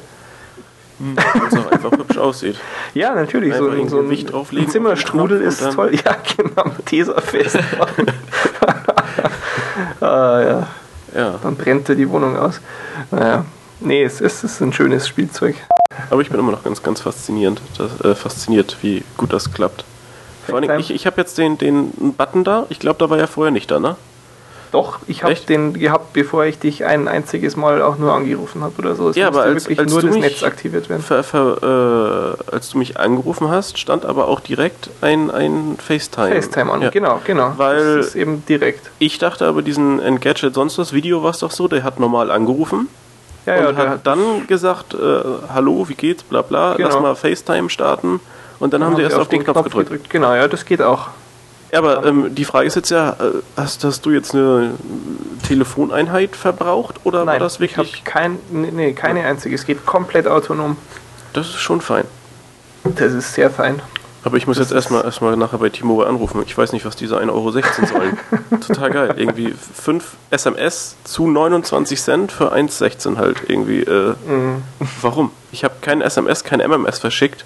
Weil 0.99 1.47
es 1.47 1.57
auch 1.57 1.71
einfach 1.71 1.91
hübsch 1.91 2.17
aussieht. 2.17 2.57
Ja, 2.93 3.15
natürlich. 3.15 3.55
So, 3.55 3.69
ein- 3.69 3.89
so 3.89 3.99
ein 3.99 4.09
ein 4.09 4.69
Zimmerstrudel 4.69 5.39
den 5.39 5.47
ist 5.47 5.61
toll. 5.73 5.91
Ja, 6.05 6.15
genau. 6.37 6.71
Tesafest 6.85 7.57
ah, 10.01 10.41
ja. 10.41 10.67
Ja, 11.15 11.35
Dann 11.41 11.55
brennt 11.55 11.89
er 11.89 11.95
die 11.95 12.09
Wohnung 12.09 12.37
aus. 12.37 12.59
Naja. 13.11 13.45
Nee, 13.79 14.03
es 14.03 14.21
ist, 14.21 14.43
es 14.43 14.53
ist 14.53 14.61
ein 14.61 14.73
schönes 14.73 15.07
Spielzeug. 15.07 15.55
aber 16.09 16.21
ich 16.21 16.29
bin 16.29 16.39
immer 16.39 16.51
noch 16.51 16.63
ganz, 16.63 16.81
ganz 16.81 17.01
faszinierend, 17.01 17.61
das, 17.77 17.99
äh, 18.01 18.15
fasziniert, 18.15 18.77
wie 18.81 19.03
gut 19.17 19.33
das 19.33 19.51
klappt. 19.53 19.83
Vor 20.47 20.55
allem, 20.59 20.79
ich, 20.79 20.91
ich 20.93 21.05
habe 21.05 21.19
jetzt 21.21 21.37
den, 21.37 21.57
den 21.57 21.91
Button 22.17 22.43
da. 22.43 22.65
Ich 22.69 22.79
glaube, 22.79 22.97
da 22.99 23.09
war 23.09 23.17
ja 23.17 23.27
vorher 23.27 23.51
nicht 23.51 23.69
da, 23.71 23.79
ne? 23.79 23.95
Doch, 24.71 24.97
ich 25.05 25.23
habe 25.23 25.35
den 25.35 25.73
gehabt, 25.73 26.13
bevor 26.13 26.45
ich 26.45 26.57
dich 26.57 26.83
ein 26.83 27.07
einziges 27.07 27.55
Mal 27.55 27.83
auch 27.83 27.99
nur 27.99 28.11
angerufen 28.11 28.63
habe 28.63 28.73
oder 28.79 28.95
so. 28.95 29.09
Es 29.09 29.15
Ja, 29.15 29.27
aber 29.27 29.43
als- 29.43 29.65
wirklich 29.65 29.77
als 29.79 29.91
nur 29.91 30.01
du 30.01 30.07
das 30.07 30.15
mich- 30.15 30.23
Netz 30.25 30.41
aktiviert 30.43 30.89
werden. 30.89 31.03
Ver, 31.03 31.23
ver, 31.23 32.37
äh, 32.49 32.51
als 32.55 32.69
du 32.71 32.79
mich 32.79 32.99
angerufen 32.99 33.49
hast, 33.49 33.77
stand 33.77 34.03
aber 34.03 34.27
auch 34.27 34.39
direkt 34.39 34.89
ein, 35.01 35.29
ein 35.29 35.77
FaceTime. 35.77 36.31
FaceTime 36.33 36.71
an, 36.71 36.81
Ja. 36.81 36.89
genau, 36.89 37.21
genau. 37.23 37.53
Weil- 37.57 37.97
das 37.97 38.07
ist 38.07 38.15
eben 38.15 38.43
direkt. 38.47 38.89
Ich 38.97 39.19
dachte 39.19 39.45
aber, 39.45 39.61
diesen 39.61 39.99
Engadget 40.01 40.55
sonst 40.55 40.79
das 40.79 40.91
Video 40.91 41.21
war 41.21 41.29
es 41.29 41.37
doch 41.37 41.51
so, 41.51 41.67
der 41.67 41.83
hat 41.83 41.99
normal 41.99 42.31
angerufen 42.31 42.87
Ja, 43.45 43.69
und 43.69 43.77
ja, 43.77 43.89
hat 43.89 44.07
dann 44.07 44.47
gesagt, 44.47 44.95
äh, 44.95 44.97
hallo, 45.53 45.87
wie 45.87 45.93
geht's, 45.95 46.23
bla 46.23 46.41
bla, 46.41 46.73
Genau. 46.77 46.89
lass 46.89 46.99
mal 46.99 47.15
FaceTime 47.15 47.69
starten 47.69 48.21
und 48.63 48.73
dann 48.73 48.83
haben 48.83 48.95
sie 48.95 49.01
erst 49.01 49.17
auf 49.17 49.27
den 49.27 49.43
Knopf, 49.43 49.63
gedrückt. 49.63 50.09
Genau, 50.09 50.33
ja, 50.33 50.47
das 50.47 50.63
geht 50.65 50.81
auch. 50.81 51.09
Ja, 51.71 51.79
aber 51.79 52.05
ähm, 52.05 52.33
die 52.33 52.45
Frage 52.45 52.67
ist 52.67 52.75
jetzt 52.75 52.91
ja, 52.91 53.09
äh, 53.11 53.41
hast, 53.57 53.83
hast 53.83 54.05
du 54.05 54.11
jetzt 54.11 54.33
eine 54.33 54.71
Telefoneinheit 55.47 56.35
verbraucht 56.35 56.95
oder 57.03 57.19
war 57.19 57.25
Nein, 57.25 57.39
das 57.39 57.59
ich 57.59 57.77
habe 57.77 57.87
wirklich? 57.87 58.03
kein, 58.03 58.39
nee, 58.51 58.69
nee, 58.71 58.93
keine 58.93 59.25
einzige. 59.25 59.55
Es 59.55 59.65
geht 59.65 59.85
komplett 59.85 60.27
autonom. 60.27 60.77
Das 61.33 61.47
ist 61.47 61.59
schon 61.59 61.81
fein. 61.81 62.05
Das 62.83 63.11
ist 63.13 63.33
sehr 63.33 63.49
fein. 63.49 63.81
Aber 64.23 64.37
ich 64.37 64.47
muss 64.47 64.57
Das 64.57 64.67
jetzt 64.69 64.75
erstmal 64.75 65.03
erstmal 65.03 65.35
nachher 65.35 65.57
bei 65.57 65.67
T-Mobile 65.69 66.07
anrufen. 66.07 66.41
Ich 66.45 66.57
weiß 66.57 66.71
nicht, 66.71 66.85
was 66.85 66.95
diese 66.95 67.17
1,16 67.17 67.29
Euro 67.29 67.51
sollen. 67.51 68.17
Total 68.65 68.89
geil. 68.89 69.13
Irgendwie 69.17 69.53
5 69.53 70.15
SMS 70.29 70.95
zu 71.03 71.27
29 71.27 72.01
Cent 72.01 72.31
für 72.31 72.53
1,16 72.53 73.17
halt. 73.17 73.41
Irgendwie. 73.49 73.81
Äh, 73.81 74.13
Mhm. 74.25 74.63
Warum? 75.01 75.31
Ich 75.51 75.65
habe 75.65 75.73
kein 75.81 76.01
SMS, 76.01 76.45
kein 76.45 76.61
MMS 76.61 76.99
verschickt. 76.99 77.43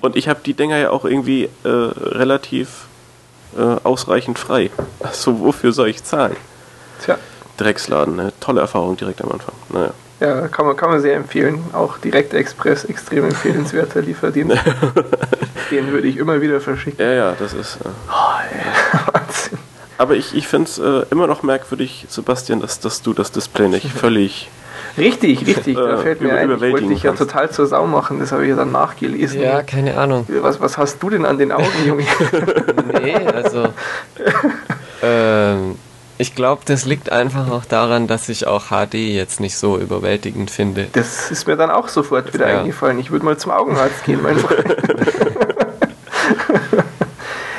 Und 0.00 0.16
ich 0.16 0.28
habe 0.28 0.40
die 0.44 0.54
Dinger 0.54 0.78
ja 0.78 0.90
auch 0.90 1.04
irgendwie 1.04 1.44
äh, 1.64 1.68
relativ 1.68 2.86
äh, 3.56 3.60
ausreichend 3.84 4.38
frei. 4.38 4.70
Also 5.00 5.40
wofür 5.40 5.72
soll 5.72 5.88
ich 5.88 6.02
zahlen? 6.04 6.36
Tja, 7.04 7.18
Drecksladen, 7.58 8.16
ne? 8.16 8.32
Tolle 8.40 8.60
Erfahrung 8.62 8.96
direkt 8.96 9.20
am 9.22 9.30
Anfang. 9.32 9.54
Naja. 9.68 9.90
ja, 10.20 10.48
kann 10.48 10.64
man, 10.66 10.76
kann 10.76 10.90
man 10.90 11.00
sehr 11.00 11.16
empfehlen. 11.16 11.62
Auch 11.72 11.98
Direct 11.98 12.32
Express, 12.34 12.84
extrem 12.84 13.24
empfehlenswerter 13.26 14.00
Lieferdienst. 14.08 14.56
Den 15.70 15.88
würde 15.92 16.08
ich 16.08 16.16
immer 16.16 16.40
wieder 16.40 16.60
verschicken. 16.60 17.04
Ja, 17.04 17.12
ja, 17.12 17.32
das 17.38 17.52
ist. 17.52 17.76
Äh, 17.76 17.88
Oh, 18.08 18.38
ey, 18.50 18.60
Wahnsinn. 19.12 19.58
aber 19.98 20.14
ich, 20.14 20.34
ich 20.34 20.48
finde 20.48 20.70
es 20.70 20.78
äh, 20.78 21.04
immer 21.10 21.26
noch 21.26 21.42
merkwürdig, 21.42 22.06
Sebastian, 22.08 22.60
dass, 22.60 22.80
dass 22.80 23.02
du 23.02 23.12
das 23.12 23.32
Display 23.32 23.68
nicht 23.68 23.90
völlig. 23.90 24.48
Richtig, 24.98 25.46
richtig. 25.46 25.76
Da 25.76 25.94
Äh, 25.94 26.02
fällt 26.02 26.20
mir 26.20 26.34
ein, 26.34 26.50
ich 26.50 26.60
wollte 26.60 26.86
dich 26.88 27.02
ja 27.02 27.12
total 27.12 27.50
zur 27.50 27.66
Sau 27.66 27.86
machen. 27.86 28.20
Das 28.20 28.30
habe 28.32 28.42
ich 28.44 28.50
ja 28.50 28.56
dann 28.56 28.72
nachgelesen. 28.72 29.40
Ja, 29.40 29.62
keine 29.62 29.96
Ahnung. 29.96 30.26
Was, 30.42 30.60
was 30.60 30.76
hast 30.78 31.02
du 31.02 31.10
denn 31.10 31.24
an 31.24 31.38
den 31.38 31.50
Augen, 31.52 31.66
Junge? 31.86 32.04
Nee, 33.02 33.14
also. 33.32 33.68
ähm, 35.02 35.76
ich 36.18 36.34
glaube, 36.34 36.62
das 36.66 36.84
liegt 36.84 37.10
einfach 37.10 37.50
auch 37.50 37.64
daran, 37.64 38.06
dass 38.06 38.28
ich 38.28 38.46
auch 38.46 38.66
HD 38.70 38.94
jetzt 38.94 39.40
nicht 39.40 39.56
so 39.56 39.78
überwältigend 39.78 40.50
finde. 40.50 40.86
Das 40.92 41.30
ist 41.30 41.46
mir 41.46 41.56
dann 41.56 41.70
auch 41.70 41.88
sofort 41.88 42.32
wieder 42.34 42.48
Ja. 42.50 42.60
eingefallen. 42.60 42.98
Ich 42.98 43.10
würde 43.10 43.24
mal 43.24 43.36
zum 43.38 43.50
Augenarzt 43.52 44.04
gehen, 44.04 44.20
mein 44.22 44.36
Freund. 44.38 44.64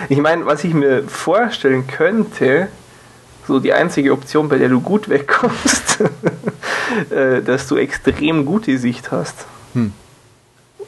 ich 0.10 0.18
meine, 0.20 0.46
was 0.46 0.64
ich 0.64 0.74
mir 0.74 1.04
vorstellen 1.08 1.88
könnte, 1.88 2.68
so 3.48 3.60
die 3.60 3.74
einzige 3.74 4.12
Option, 4.14 4.50
bei 4.50 4.58
der 4.58 4.70
du 4.70 4.80
gut 4.82 5.10
wegkommst, 5.10 6.00
äh, 7.10 7.42
dass 7.42 7.68
du 7.68 7.76
extrem 7.78 8.46
gute 8.46 8.78
Sicht 8.78 9.12
hast. 9.12 9.46
Hm. 9.74 9.94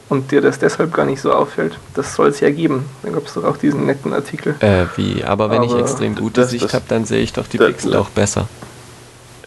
Und 0.07 0.31
dir 0.31 0.39
das 0.41 0.59
deshalb 0.59 0.93
gar 0.93 1.05
nicht 1.05 1.19
so 1.21 1.33
auffällt. 1.33 1.79
Das 1.95 2.13
soll 2.13 2.27
es 2.29 2.39
ja 2.39 2.51
geben. 2.51 2.85
Da 3.01 3.09
gab 3.09 3.25
es 3.25 3.33
doch 3.33 3.43
auch 3.43 3.57
diesen 3.57 3.85
netten 3.87 4.13
Artikel. 4.13 4.55
Äh, 4.59 4.85
wie? 4.95 5.23
Aber 5.23 5.49
wenn 5.49 5.63
ich 5.63 5.71
Aber 5.71 5.79
extrem 5.81 6.15
gute 6.15 6.41
das- 6.41 6.51
Sicht 6.51 6.73
habe, 6.73 6.85
dann 6.87 7.05
sehe 7.05 7.21
ich 7.21 7.33
doch 7.33 7.47
die 7.47 7.57
das- 7.57 7.67
Pixel 7.69 7.95
auch 7.95 8.09
besser. 8.09 8.47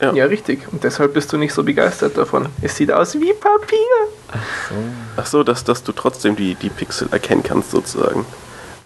Ja. 0.01 0.13
Ja, 0.13 0.25
richtig. 0.27 0.61
Und 0.73 0.85
deshalb 0.85 1.15
bist 1.15 1.33
du 1.33 1.37
nicht 1.39 1.53
so 1.53 1.65
begeistert 1.65 2.17
davon. 2.17 2.49
Es 2.63 2.77
sieht 2.77 2.93
aus 2.93 3.15
wie 3.15 3.33
Papier. 3.33 4.39
Ach 5.17 5.27
so, 5.27 5.43
dass, 5.43 5.65
dass 5.65 5.83
du 5.83 5.91
trotzdem 5.93 6.37
die, 6.37 6.55
die 6.55 6.71
Pixel 6.71 7.09
erkennen 7.11 7.43
kannst, 7.43 7.71
sozusagen. 7.73 8.25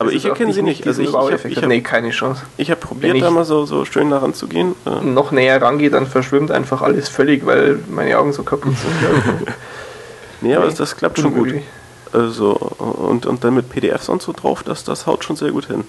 Aber 0.03 0.13
ich 0.13 0.25
erkenne 0.25 0.53
sie 0.53 0.63
nicht. 0.63 0.87
Also 0.87 1.03
ich, 1.03 1.09
ich 1.09 1.15
habe 1.15 1.49
ich 1.49 1.57
hab, 1.57 1.67
nee, 1.67 1.81
keine 1.81 2.11
Chance. 2.11 2.43
ich 2.57 2.71
hab 2.71 2.81
probiert, 2.81 3.15
Wenn 3.15 3.21
da 3.21 3.29
ich- 3.29 3.33
mal 3.35 3.45
so, 3.45 3.65
so 3.67 3.85
schön 3.85 4.11
daran 4.11 4.35
zu 4.35 4.47
gehen. 4.49 4.75
Äh, 4.87 5.05
Noch 5.05 5.33
näher 5.33 5.61
rangehe, 5.61 5.91
dann 5.91 6.07
verschwimmt 6.07 6.51
einfach 6.51 6.83
alles 6.83 7.09
völlig, 7.09 7.47
weil 7.47 7.79
meine 7.91 8.19
Augen 8.19 8.33
so 8.33 8.43
kaputt 8.43 8.75
sind. 8.77 9.49
nee, 10.41 10.55
aber 10.55 10.67
Nee, 10.69 10.75
das 10.77 10.97
klappt 10.97 11.19
schon 11.19 11.35
gut. 11.35 11.55
Also, 12.13 12.51
und, 12.53 13.25
und 13.27 13.43
dann 13.43 13.55
mit 13.55 13.71
PDFs 13.71 14.09
und 14.09 14.21
so 14.21 14.33
drauf, 14.33 14.63
das, 14.63 14.85
das 14.85 15.07
haut 15.07 15.25
schon 15.25 15.37
sehr 15.37 15.51
gut 15.51 15.67
hin. 15.67 15.85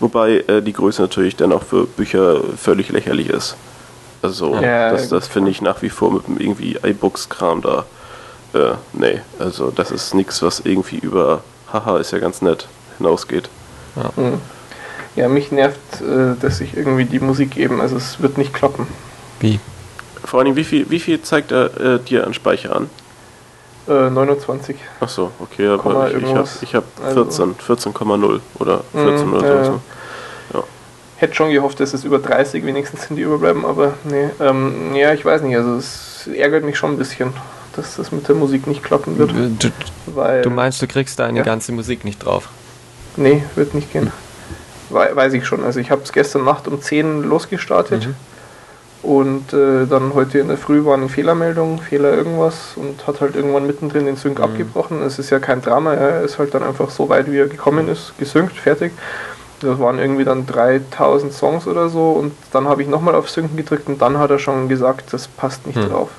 Wobei 0.00 0.44
äh, 0.46 0.62
die 0.62 0.72
Größe 0.72 1.02
natürlich 1.02 1.36
dann 1.36 1.52
auch 1.52 1.62
für 1.64 1.86
Bücher 1.86 2.40
völlig 2.56 2.90
lächerlich 2.90 3.28
ist. 3.28 3.56
Also, 4.22 4.54
Ja, 4.56 4.90
das, 4.90 5.08
das 5.08 5.26
finde 5.28 5.50
ich 5.50 5.60
nach 5.62 5.82
wie 5.82 5.90
vor 5.90 6.12
mit 6.12 6.26
dem 6.28 6.38
irgendwie 6.38 6.78
iBooks-Kram 6.82 7.60
da. 7.62 7.84
Äh, 8.54 8.74
nee, 8.92 9.20
also 9.38 9.72
das 9.74 9.90
ist 9.90 10.14
nichts, 10.14 10.42
was 10.42 10.60
irgendwie 10.60 10.98
über, 10.98 11.42
haha, 11.72 11.98
ist 11.98 12.12
ja 12.12 12.18
ganz 12.20 12.40
nett, 12.40 12.66
hinausgeht. 12.98 13.48
Hm. 14.16 14.40
Ja, 15.16 15.28
mich 15.28 15.52
nervt, 15.52 15.78
äh, 16.00 16.34
dass 16.40 16.60
ich 16.60 16.76
irgendwie 16.76 17.04
die 17.04 17.20
Musik 17.20 17.56
eben, 17.56 17.80
also 17.80 17.96
es 17.96 18.20
wird 18.20 18.36
nicht 18.38 18.52
klappen. 18.52 18.86
Wie? 19.40 19.60
Vor 20.24 20.40
allem, 20.40 20.56
wie 20.56 20.64
viel, 20.64 20.90
wie 20.90 20.98
viel 20.98 21.22
zeigt 21.22 21.52
er 21.52 21.78
äh, 21.80 21.98
dir 22.00 22.26
an 22.26 22.34
Speicher 22.34 22.74
an? 22.74 22.90
Äh, 23.86 24.10
29. 24.10 24.76
Ach 25.00 25.08
so, 25.08 25.30
okay, 25.38 25.68
aber 25.68 25.78
Komma 25.82 26.08
ich, 26.08 26.16
ich 26.62 26.74
habe 26.74 26.86
hab 26.98 27.04
Also- 27.06 27.24
14, 27.24 27.54
14,0 27.92 28.40
oder 28.58 28.82
14 28.92 29.26
Mhm, 29.28 29.34
oder 29.34 29.54
ja, 29.56 29.64
so. 29.64 29.70
ja. 29.72 29.78
Ja. 30.54 30.62
Hätte 31.16 31.34
schon 31.34 31.50
gehofft, 31.50 31.78
dass 31.80 31.92
es 31.94 32.02
über 32.04 32.18
30 32.18 32.64
wenigstens 32.64 33.04
hin 33.04 33.16
die 33.16 33.22
überbleiben, 33.22 33.64
aber 33.64 33.94
nee. 34.04 34.30
Ähm, 34.40 34.94
ja, 34.94 35.12
ich 35.12 35.24
weiß 35.24 35.42
nicht, 35.42 35.56
also 35.56 35.76
es 35.76 36.26
ärgert 36.34 36.64
mich 36.64 36.76
schon 36.78 36.92
ein 36.92 36.98
bisschen, 36.98 37.32
dass 37.76 37.96
das 37.96 38.10
mit 38.10 38.26
der 38.26 38.34
Musik 38.34 38.66
nicht 38.66 38.82
klappen 38.82 39.18
wird. 39.18 39.30
Du, 39.32 39.68
Weil, 40.06 40.42
du 40.42 40.50
meinst, 40.50 40.80
du 40.82 40.86
kriegst 40.88 41.18
deine 41.18 41.38
Ja. 41.40 41.44
ganze 41.44 41.70
Musik 41.72 42.04
nicht 42.04 42.24
drauf? 42.24 42.48
Nee, 43.16 43.44
wird 43.54 43.74
nicht 43.74 43.92
gehen. 43.92 44.12
Wei- 44.90 45.14
Weiß 45.14 45.32
ich 45.32 45.46
schon. 45.46 45.64
Also 45.64 45.80
ich 45.80 45.90
habe 45.90 46.02
es 46.02 46.12
gestern 46.12 46.44
Nacht 46.44 46.68
um 46.68 46.80
10 46.80 47.22
losgestartet 47.22 48.06
Mhm. 48.08 48.14
und 49.08 49.52
äh, 49.52 49.86
dann 49.86 50.14
heute 50.14 50.38
in 50.38 50.48
der 50.48 50.58
Früh 50.58 50.84
war 50.84 50.94
eine 50.94 51.08
Fehlermeldung, 51.08 51.80
Fehler 51.80 52.12
irgendwas 52.12 52.72
und 52.76 53.06
hat 53.06 53.20
halt 53.20 53.36
irgendwann 53.36 53.66
mittendrin 53.66 54.06
den 54.06 54.16
Sync 54.16 54.40
abgebrochen. 54.40 55.02
Es 55.02 55.18
ist 55.18 55.30
ja 55.30 55.38
kein 55.38 55.62
Drama, 55.62 55.94
er 55.94 56.22
ist 56.22 56.38
halt 56.38 56.54
dann 56.54 56.62
einfach 56.62 56.90
so 56.90 57.08
weit, 57.08 57.30
wie 57.30 57.38
er 57.38 57.46
gekommen 57.48 57.88
ist, 57.88 58.14
gesynkt, 58.18 58.56
fertig. 58.56 58.92
Das 59.60 59.78
waren 59.78 59.98
irgendwie 59.98 60.24
dann 60.24 60.46
3000 60.46 61.32
Songs 61.32 61.66
oder 61.66 61.88
so 61.88 62.12
und 62.12 62.32
dann 62.52 62.68
habe 62.68 62.82
ich 62.82 62.88
nochmal 62.88 63.14
auf 63.14 63.30
Synken 63.30 63.56
gedrückt 63.56 63.88
und 63.88 64.02
dann 64.02 64.18
hat 64.18 64.30
er 64.30 64.38
schon 64.38 64.68
gesagt, 64.68 65.12
das 65.12 65.28
passt 65.28 65.66
nicht 65.66 65.78
Hm. 65.78 65.88
drauf. 65.90 66.10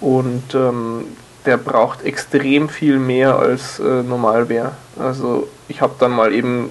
Und 0.00 0.54
ähm, 0.54 1.04
der 1.46 1.56
braucht 1.56 2.04
extrem 2.04 2.68
viel 2.68 2.98
mehr 2.98 3.38
als 3.38 3.78
äh, 3.78 4.02
normal 4.02 4.48
wäre. 4.48 4.72
Also 4.98 5.48
ich 5.68 5.80
habe 5.80 5.94
dann 5.98 6.12
mal 6.12 6.32
eben 6.32 6.70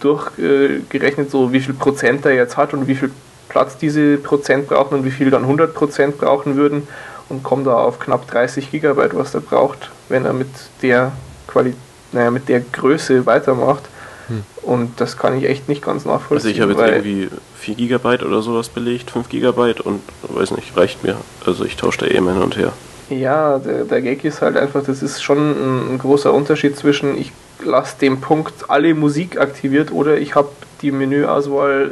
durchgerechnet, 0.00 1.30
so 1.30 1.52
wie 1.52 1.60
viel 1.60 1.74
Prozent 1.74 2.24
er 2.24 2.34
jetzt 2.34 2.56
hat 2.56 2.72
und 2.72 2.86
wie 2.86 2.94
viel 2.94 3.10
Platz 3.48 3.76
diese 3.78 4.18
Prozent 4.18 4.68
brauchen 4.68 4.98
und 4.98 5.04
wie 5.04 5.10
viel 5.10 5.30
dann 5.30 5.42
100 5.42 5.74
Prozent 5.74 6.18
brauchen 6.18 6.56
würden 6.56 6.86
und 7.28 7.42
komme 7.42 7.64
da 7.64 7.74
auf 7.74 7.98
knapp 7.98 8.26
30 8.28 8.70
Gigabyte, 8.70 9.16
was 9.16 9.34
er 9.34 9.40
braucht, 9.40 9.90
wenn 10.08 10.24
er 10.24 10.32
mit 10.32 10.48
der 10.82 11.12
Quali 11.46 11.74
naja, 12.12 12.30
mit 12.30 12.48
der 12.48 12.60
Größe 12.60 13.26
weitermacht. 13.26 13.84
Hm. 14.28 14.42
Und 14.62 15.00
das 15.00 15.16
kann 15.16 15.36
ich 15.36 15.44
echt 15.44 15.68
nicht 15.68 15.82
ganz 15.82 16.04
nachvollziehen. 16.04 16.36
Also 16.36 16.48
ich 16.48 16.60
habe 16.60 16.72
jetzt 16.72 17.06
irgendwie 17.06 17.28
4 17.56 17.74
Gigabyte 17.74 18.22
oder 18.22 18.42
sowas 18.42 18.68
belegt, 18.68 19.10
5 19.10 19.28
Gigabyte 19.28 19.80
und 19.80 20.00
weiß 20.22 20.52
nicht, 20.52 20.76
reicht 20.76 21.02
mir. 21.02 21.16
Also 21.44 21.64
ich 21.64 21.76
tausche 21.76 21.98
da 21.98 22.06
eben 22.06 22.28
hin 22.28 22.42
und 22.42 22.56
her. 22.56 22.72
Ja, 23.10 23.58
der, 23.58 23.84
der 23.84 24.02
Gag 24.02 24.24
ist 24.24 24.42
halt 24.42 24.56
einfach, 24.56 24.82
das 24.84 25.02
ist 25.02 25.22
schon 25.22 25.38
ein, 25.38 25.94
ein 25.94 25.98
großer 25.98 26.32
Unterschied 26.32 26.76
zwischen 26.76 27.16
ich 27.18 27.32
lasse 27.64 27.98
den 27.98 28.20
Punkt 28.20 28.68
alle 28.68 28.94
Musik 28.94 29.40
aktiviert 29.40 29.92
oder 29.92 30.16
ich 30.18 30.34
habe 30.34 30.48
die 30.82 30.92
Menüauswahl 30.92 31.90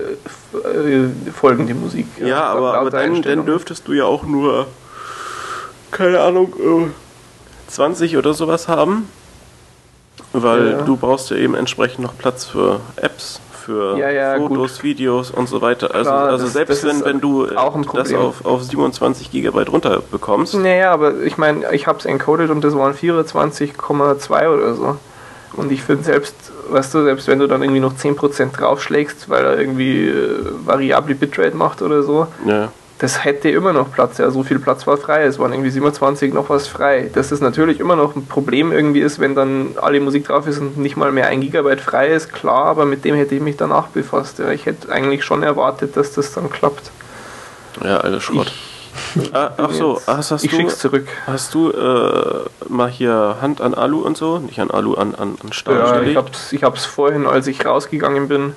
äh, 0.55 0.69
äh, 0.69 1.09
folgende 1.35 1.75
Musik. 1.75 2.07
Ja, 2.21 2.45
aber, 2.45 2.75
aber 2.75 2.85
lauter 2.85 2.99
dann, 3.03 3.23
dann 3.23 3.47
dürftest 3.47 3.87
du 3.89 3.93
ja 3.93 4.05
auch 4.05 4.23
nur, 4.25 4.67
keine 5.91 6.21
Ahnung, 6.21 6.53
äh, 6.59 7.71
20 7.71 8.17
oder 8.17 8.33
sowas 8.35 8.69
haben. 8.69 9.09
Weil 10.33 10.71
Ja. 10.73 10.83
du 10.83 10.97
brauchst 10.97 11.31
ja 11.31 11.37
eben 11.37 11.55
entsprechend 11.55 12.01
noch 12.01 12.17
Platz 12.17 12.45
für 12.45 12.81
Apps, 12.97 13.41
für 13.65 13.99
Ja, 13.99 14.11
ja, 14.11 14.37
Fotos, 14.37 14.75
gut. 14.77 14.83
Videos 14.85 15.31
und 15.31 15.49
so 15.49 15.61
weiter. 15.63 15.95
Also, 15.95 16.11
Klar, 16.11 16.29
also 16.29 16.45
das- 16.45 16.53
selbst 16.53 16.85
das 16.85 16.91
wenn, 17.01 17.05
wenn 17.05 17.21
du 17.21 17.47
äh, 17.47 17.55
das 17.95 18.13
auf, 18.15 18.45
auf 18.45 18.63
27 18.63 19.31
Gigabyte 19.31 19.71
runterbekommst, 19.73 20.55
Naja, 20.55 20.93
aber 20.93 21.23
ich 21.23 21.39
meine, 21.39 21.73
ich 21.75 21.87
habe 21.87 21.99
es 21.99 22.05
encoded 22.05 22.51
und 22.51 22.63
das 22.63 22.75
waren 22.77 22.95
24,2 22.95 24.49
oder 24.49 24.75
so. 24.75 24.97
Und 25.55 25.73
ich 25.73 25.83
finde 25.83 26.05
selbst, 26.05 26.35
weißt 26.69 26.95
du, 26.95 27.05
selbst 27.05 27.29
wenn 27.29 27.39
du 27.39 27.47
dann 27.47 27.63
irgendwie 27.63 27.81
noch 27.81 27.95
10% 27.95 28.53
draufschlägst, 28.53 29.29
weil 29.31 29.45
er 29.45 29.59
irgendwie 29.59 30.09
äh, 30.09 30.45
variable 30.65 31.15
Bitrate 31.15 31.57
macht 31.57 31.83
oder 31.83 32.03
so, 32.03 32.27
ja, 32.47 32.71
das 32.99 33.25
hätte 33.25 33.51
immer 33.51 33.75
noch 33.75 33.93
Platz. 33.93 34.17
Ja, 34.19 34.31
so 34.31 34.43
viel 34.43 34.59
Platz 34.59 34.87
war 34.87 34.97
frei. 34.97 35.25
Es 35.25 35.39
waren 35.39 35.53
irgendwie 35.53 35.71
27 35.71 36.33
noch 36.33 36.49
was 36.49 36.67
frei. 36.67 37.11
Dass 37.13 37.29
das 37.29 37.41
natürlich 37.41 37.79
immer 37.79 37.95
noch 37.95 38.17
ein 38.17 38.25
Problem 38.27 38.73
irgendwie 38.73 39.01
ist, 39.01 39.19
wenn 39.19 39.35
dann 39.35 39.75
alle 39.81 40.01
Musik 40.01 40.27
drauf 40.27 40.47
ist 40.47 40.61
und 40.61 40.79
nicht 40.79 40.97
mal 40.97 41.13
mehr 41.13 41.27
ein 41.27 41.43
Gigabyte 41.43 41.81
frei 41.81 42.09
ist, 42.09 42.33
klar, 42.33 42.65
aber 42.65 42.87
mit 42.87 43.05
dem 43.05 43.15
hätte 43.15 43.35
ich 43.35 43.43
mich 43.43 43.57
danach 43.57 43.89
befasst. 43.89 44.39
Ja, 44.39 44.51
ich 44.51 44.65
hätte 44.65 44.91
eigentlich 44.91 45.25
schon 45.25 45.43
erwartet, 45.43 45.97
dass 45.97 46.13
das 46.13 46.33
dann 46.33 46.49
klappt. 46.49 46.91
ja, 47.85 47.99
alles 47.99 48.23
Schrott. 48.23 48.53
Ah, 49.33 49.51
ach 49.57 49.73
so, 49.73 50.01
hast, 50.07 50.31
hast 50.31 50.45
ich 50.45 50.51
du, 50.51 50.57
schick's 50.57 50.79
zurück. 50.79 51.07
hast 51.27 51.55
du 51.55 51.71
äh, 51.71 52.45
mal 52.69 52.89
hier 52.89 53.37
Hand 53.41 53.61
an 53.61 53.75
Alu 53.75 54.01
und 54.01 54.17
so? 54.17 54.39
Nicht 54.39 54.61
an 54.61 54.71
Alu, 54.71 54.95
an, 54.95 55.15
an, 55.15 55.37
an 55.43 55.53
Stahl 55.53 55.77
Ja, 55.77 56.03
ich 56.03 56.17
hab's, 56.17 56.53
ich 56.53 56.63
hab's 56.63 56.85
vorhin, 56.85 57.27
als 57.27 57.47
ich 57.47 57.65
rausgegangen 57.65 58.29
bin, 58.29 58.55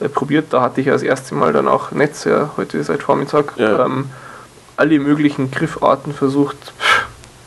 äh, 0.00 0.08
probiert. 0.08 0.46
Da 0.52 0.60
hatte 0.62 0.80
ich 0.80 0.86
ja 0.86 0.92
das 0.92 1.02
erste 1.02 1.34
Mal 1.34 1.52
dann 1.52 1.68
auch 1.68 1.90
Netz, 1.92 2.24
ja, 2.24 2.50
heute 2.56 2.82
seit 2.84 3.02
Vormittag, 3.02 3.54
Ja. 3.56 3.84
ähm, 3.84 4.10
alle 4.76 4.98
möglichen 4.98 5.50
Griffarten 5.50 6.12
versucht. 6.14 6.56
Pff, 6.78 7.06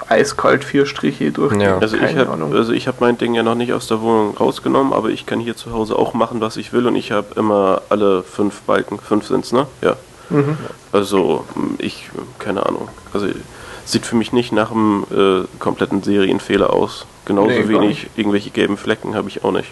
eiskalt 0.10 0.66
vier 0.66 0.86
Striche 0.86 1.32
durch. 1.32 1.56
Ja. 1.56 1.78
Also 1.78 1.96
ich 1.96 2.18
habe 2.18 2.30
Ahnung. 2.32 2.54
also 2.54 2.74
ich 2.74 2.90
hab 2.90 3.00
mein 3.00 3.18
Ding 3.18 3.34
ja 3.34 3.44
noch 3.44 3.56
nicht 3.56 3.72
aus 3.72 3.88
der 3.88 4.02
Wohnung 4.02 4.36
rausgenommen, 4.36 4.92
aber 4.92 5.08
ich 5.10 5.26
kann 5.26 5.40
hier 5.40 5.56
zu 5.56 5.72
Hause 5.72 5.96
auch 5.98 6.14
machen, 6.14 6.42
was 6.42 6.58
ich 6.58 6.74
will 6.74 6.86
und 6.86 6.98
ich 6.98 7.14
habe 7.14 7.28
immer 7.38 7.82
alle 7.88 8.22
fünf 8.22 8.62
Balken, 8.64 9.00
fünf 9.00 9.28
sind's, 9.28 9.54
ne? 9.54 9.68
Ja. 9.82 9.96
Mhm. 10.32 10.58
Also 10.92 11.46
ich, 11.78 12.10
keine 12.40 12.66
Ahnung. 12.66 12.88
Also 13.14 13.28
sieht 13.86 14.06
für 14.06 14.16
mich 14.16 14.32
nicht 14.34 14.52
nach 14.52 14.72
einem 14.72 15.06
äh, 15.12 15.44
kompletten 15.60 16.04
Serienfehler 16.04 16.72
aus. 16.72 17.06
Genauso 17.26 17.50
Nee, 17.50 17.68
wenig 17.68 18.08
irgendwelche 18.16 18.50
gelben 18.50 18.78
Flecken 18.78 19.16
habe 19.16 19.30
ich 19.30 19.44
auch 19.44 19.52
nicht. 19.52 19.70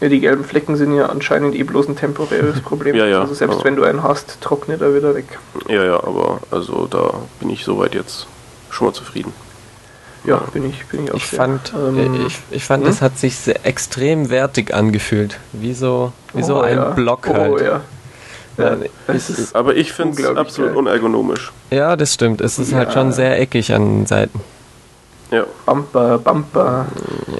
Ja, 0.00 0.08
die 0.08 0.20
gelben 0.20 0.44
Flecken 0.44 0.76
sind 0.76 0.94
ja 0.94 1.06
anscheinend 1.06 1.54
eh 1.54 1.62
bloß 1.62 1.88
ein 1.88 1.96
temporäres 1.96 2.60
Problem. 2.60 2.94
Ja, 2.96 3.06
ja, 3.06 3.20
also 3.20 3.34
selbst 3.34 3.54
aber- 3.56 3.64
wenn 3.64 3.76
du 3.76 3.84
einen 3.84 4.02
hast, 4.02 4.40
trocknet 4.40 4.80
er 4.82 4.94
wieder 4.94 5.14
weg. 5.14 5.38
Ja, 5.68 5.84
ja, 5.84 5.96
aber 5.96 6.40
also 6.50 6.86
da 6.90 7.14
bin 7.40 7.50
ich 7.50 7.64
soweit 7.64 7.94
jetzt 7.94 8.26
schon 8.70 8.88
mal 8.88 8.92
zufrieden. 8.92 9.32
Ja, 10.24 10.38
bin 10.52 10.68
ich, 10.68 10.86
bin 10.86 11.04
ich 11.04 11.12
auch 11.12 11.16
Ich 11.16 11.26
sehr. 11.28 11.36
fand, 11.38 11.72
Ähm, 11.76 12.26
ich, 12.26 12.38
ich 12.50 12.64
fand 12.64 12.82
hm? 12.82 12.90
das 12.90 13.02
hat 13.02 13.18
sich 13.18 13.36
sehr 13.36 13.64
extrem 13.66 14.30
wertig 14.30 14.72
angefühlt. 14.74 15.38
Wie 15.52 15.74
so, 15.74 16.12
wie 16.32 16.42
so 16.42 16.56
oh, 16.56 16.60
ein 16.60 16.76
ja. 16.76 16.90
Block 16.90 17.28
halt. 17.28 17.52
Oh 17.52 17.58
ja. 17.62 17.82
Ja 18.58 18.76
ist, 19.12 19.54
Aber 19.54 19.74
ich 19.76 19.92
finde 19.92 20.20
es 20.22 20.36
absolut 20.36 20.70
geil. 20.70 20.78
unergonomisch. 20.78 21.52
Ja, 21.70 21.96
das 21.96 22.14
stimmt. 22.14 22.40
Es 22.40 22.58
ist 22.58 22.72
halt 22.72 22.88
Ja. 22.88 22.94
schon 22.94 23.12
sehr 23.12 23.40
eckig 23.40 23.72
an 23.74 24.00
den 24.00 24.06
Seiten. 24.06 24.40
Ja. 25.30 25.44
Bumper, 25.66 26.18
Bumper. 26.18 26.86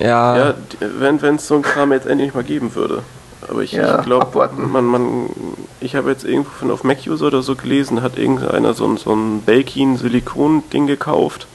Ja, 0.01 0.37
Ja, 0.37 0.55
wenn 0.81 1.17
es 1.37 1.47
so 1.47 1.55
ein 1.57 1.63
Kram 1.63 1.93
jetzt 1.93 2.07
endlich 2.07 2.35
mal 2.35 2.43
geben 2.43 2.75
würde. 2.75 3.03
Aber 3.49 3.61
ich, 3.61 3.73
Ja, 3.73 3.99
ich 4.01 4.07
glaube, 4.07 4.49
man, 4.57 4.85
man, 4.87 5.27
ich 5.81 5.95
habe 5.97 6.11
jetzt 6.11 6.25
irgendwo 6.25 6.51
von 6.59 6.71
auf 6.71 6.83
MacUser 6.83 7.27
oder 7.27 7.43
so 7.43 7.55
gelesen, 7.55 8.01
hat 8.03 8.17
irgendeiner 8.19 8.73
so 8.73 8.87
ein, 8.87 8.97
so 8.97 9.15
ein 9.15 9.43
Belkin-Silikon-Ding 9.43 10.87
gekauft. 10.87 11.47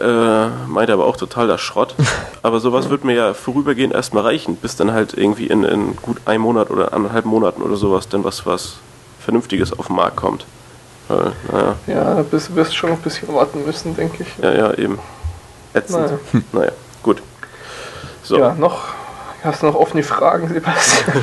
Äh, 0.00 0.48
meinte 0.68 0.92
aber 0.92 1.06
auch 1.06 1.16
total 1.16 1.46
das 1.48 1.60
Schrott. 1.60 1.94
Aber 2.42 2.60
sowas 2.60 2.90
wird 2.90 3.02
mir 3.04 3.14
ja 3.14 3.34
vorübergehend 3.34 3.94
erstmal 3.94 4.22
reichen, 4.24 4.56
bis 4.56 4.76
dann 4.76 4.92
halt 4.92 5.14
irgendwie 5.14 5.46
in, 5.46 5.64
in 5.64 5.96
gut 5.96 6.18
einem 6.26 6.42
Monat 6.42 6.70
oder 6.70 6.92
anderthalb 6.92 7.24
Monaten 7.24 7.62
oder 7.62 7.76
sowas 7.76 8.08
dann 8.08 8.22
was, 8.22 8.44
was 8.46 8.76
Vernünftiges 9.20 9.76
auf 9.76 9.86
den 9.88 9.96
Markt 9.96 10.16
kommt. 10.16 10.44
Weil, 11.08 11.32
naja, 11.50 11.74
Ja, 11.86 12.14
da 12.22 12.24
wirst 12.54 12.76
schon 12.76 12.90
noch 12.90 12.96
ein 12.98 13.02
bisschen 13.02 13.32
warten 13.34 13.64
müssen, 13.64 13.96
denke 13.96 14.22
ich. 14.22 14.28
ja, 14.44 14.52
ja, 14.52 14.74
eben. 14.74 14.98
Ätzend. 15.72 16.10
Naja. 16.10 16.42
Naja, 16.52 16.72
gut. 17.02 17.22
So. 18.22 18.38
Ja, 18.38 18.54
noch. 18.54 18.88
Hast 19.42 19.62
du 19.62 19.66
noch 19.66 19.74
offene 19.76 20.02
Fragen, 20.02 20.48
Sebastian? 20.52 21.22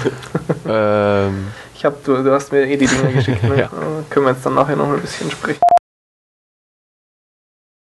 ähm, 0.67 1.47
Ich 1.75 1.85
hab, 1.85 2.03
du, 2.03 2.23
du 2.23 2.31
hast 2.33 2.51
mir 2.51 2.65
eh 2.65 2.77
die 2.77 2.87
Dinger 2.87 3.11
geschickt, 3.11 3.43
ne? 3.43 3.55
Ja. 3.59 3.65
Äh, 3.65 3.69
Können 4.09 4.25
wir 4.25 4.31
jetzt 4.33 4.45
dann 4.45 4.55
nachher 4.55 4.75
noch 4.75 4.87
ein 4.89 4.99
bisschen 5.01 5.29
sprechen. 5.29 5.61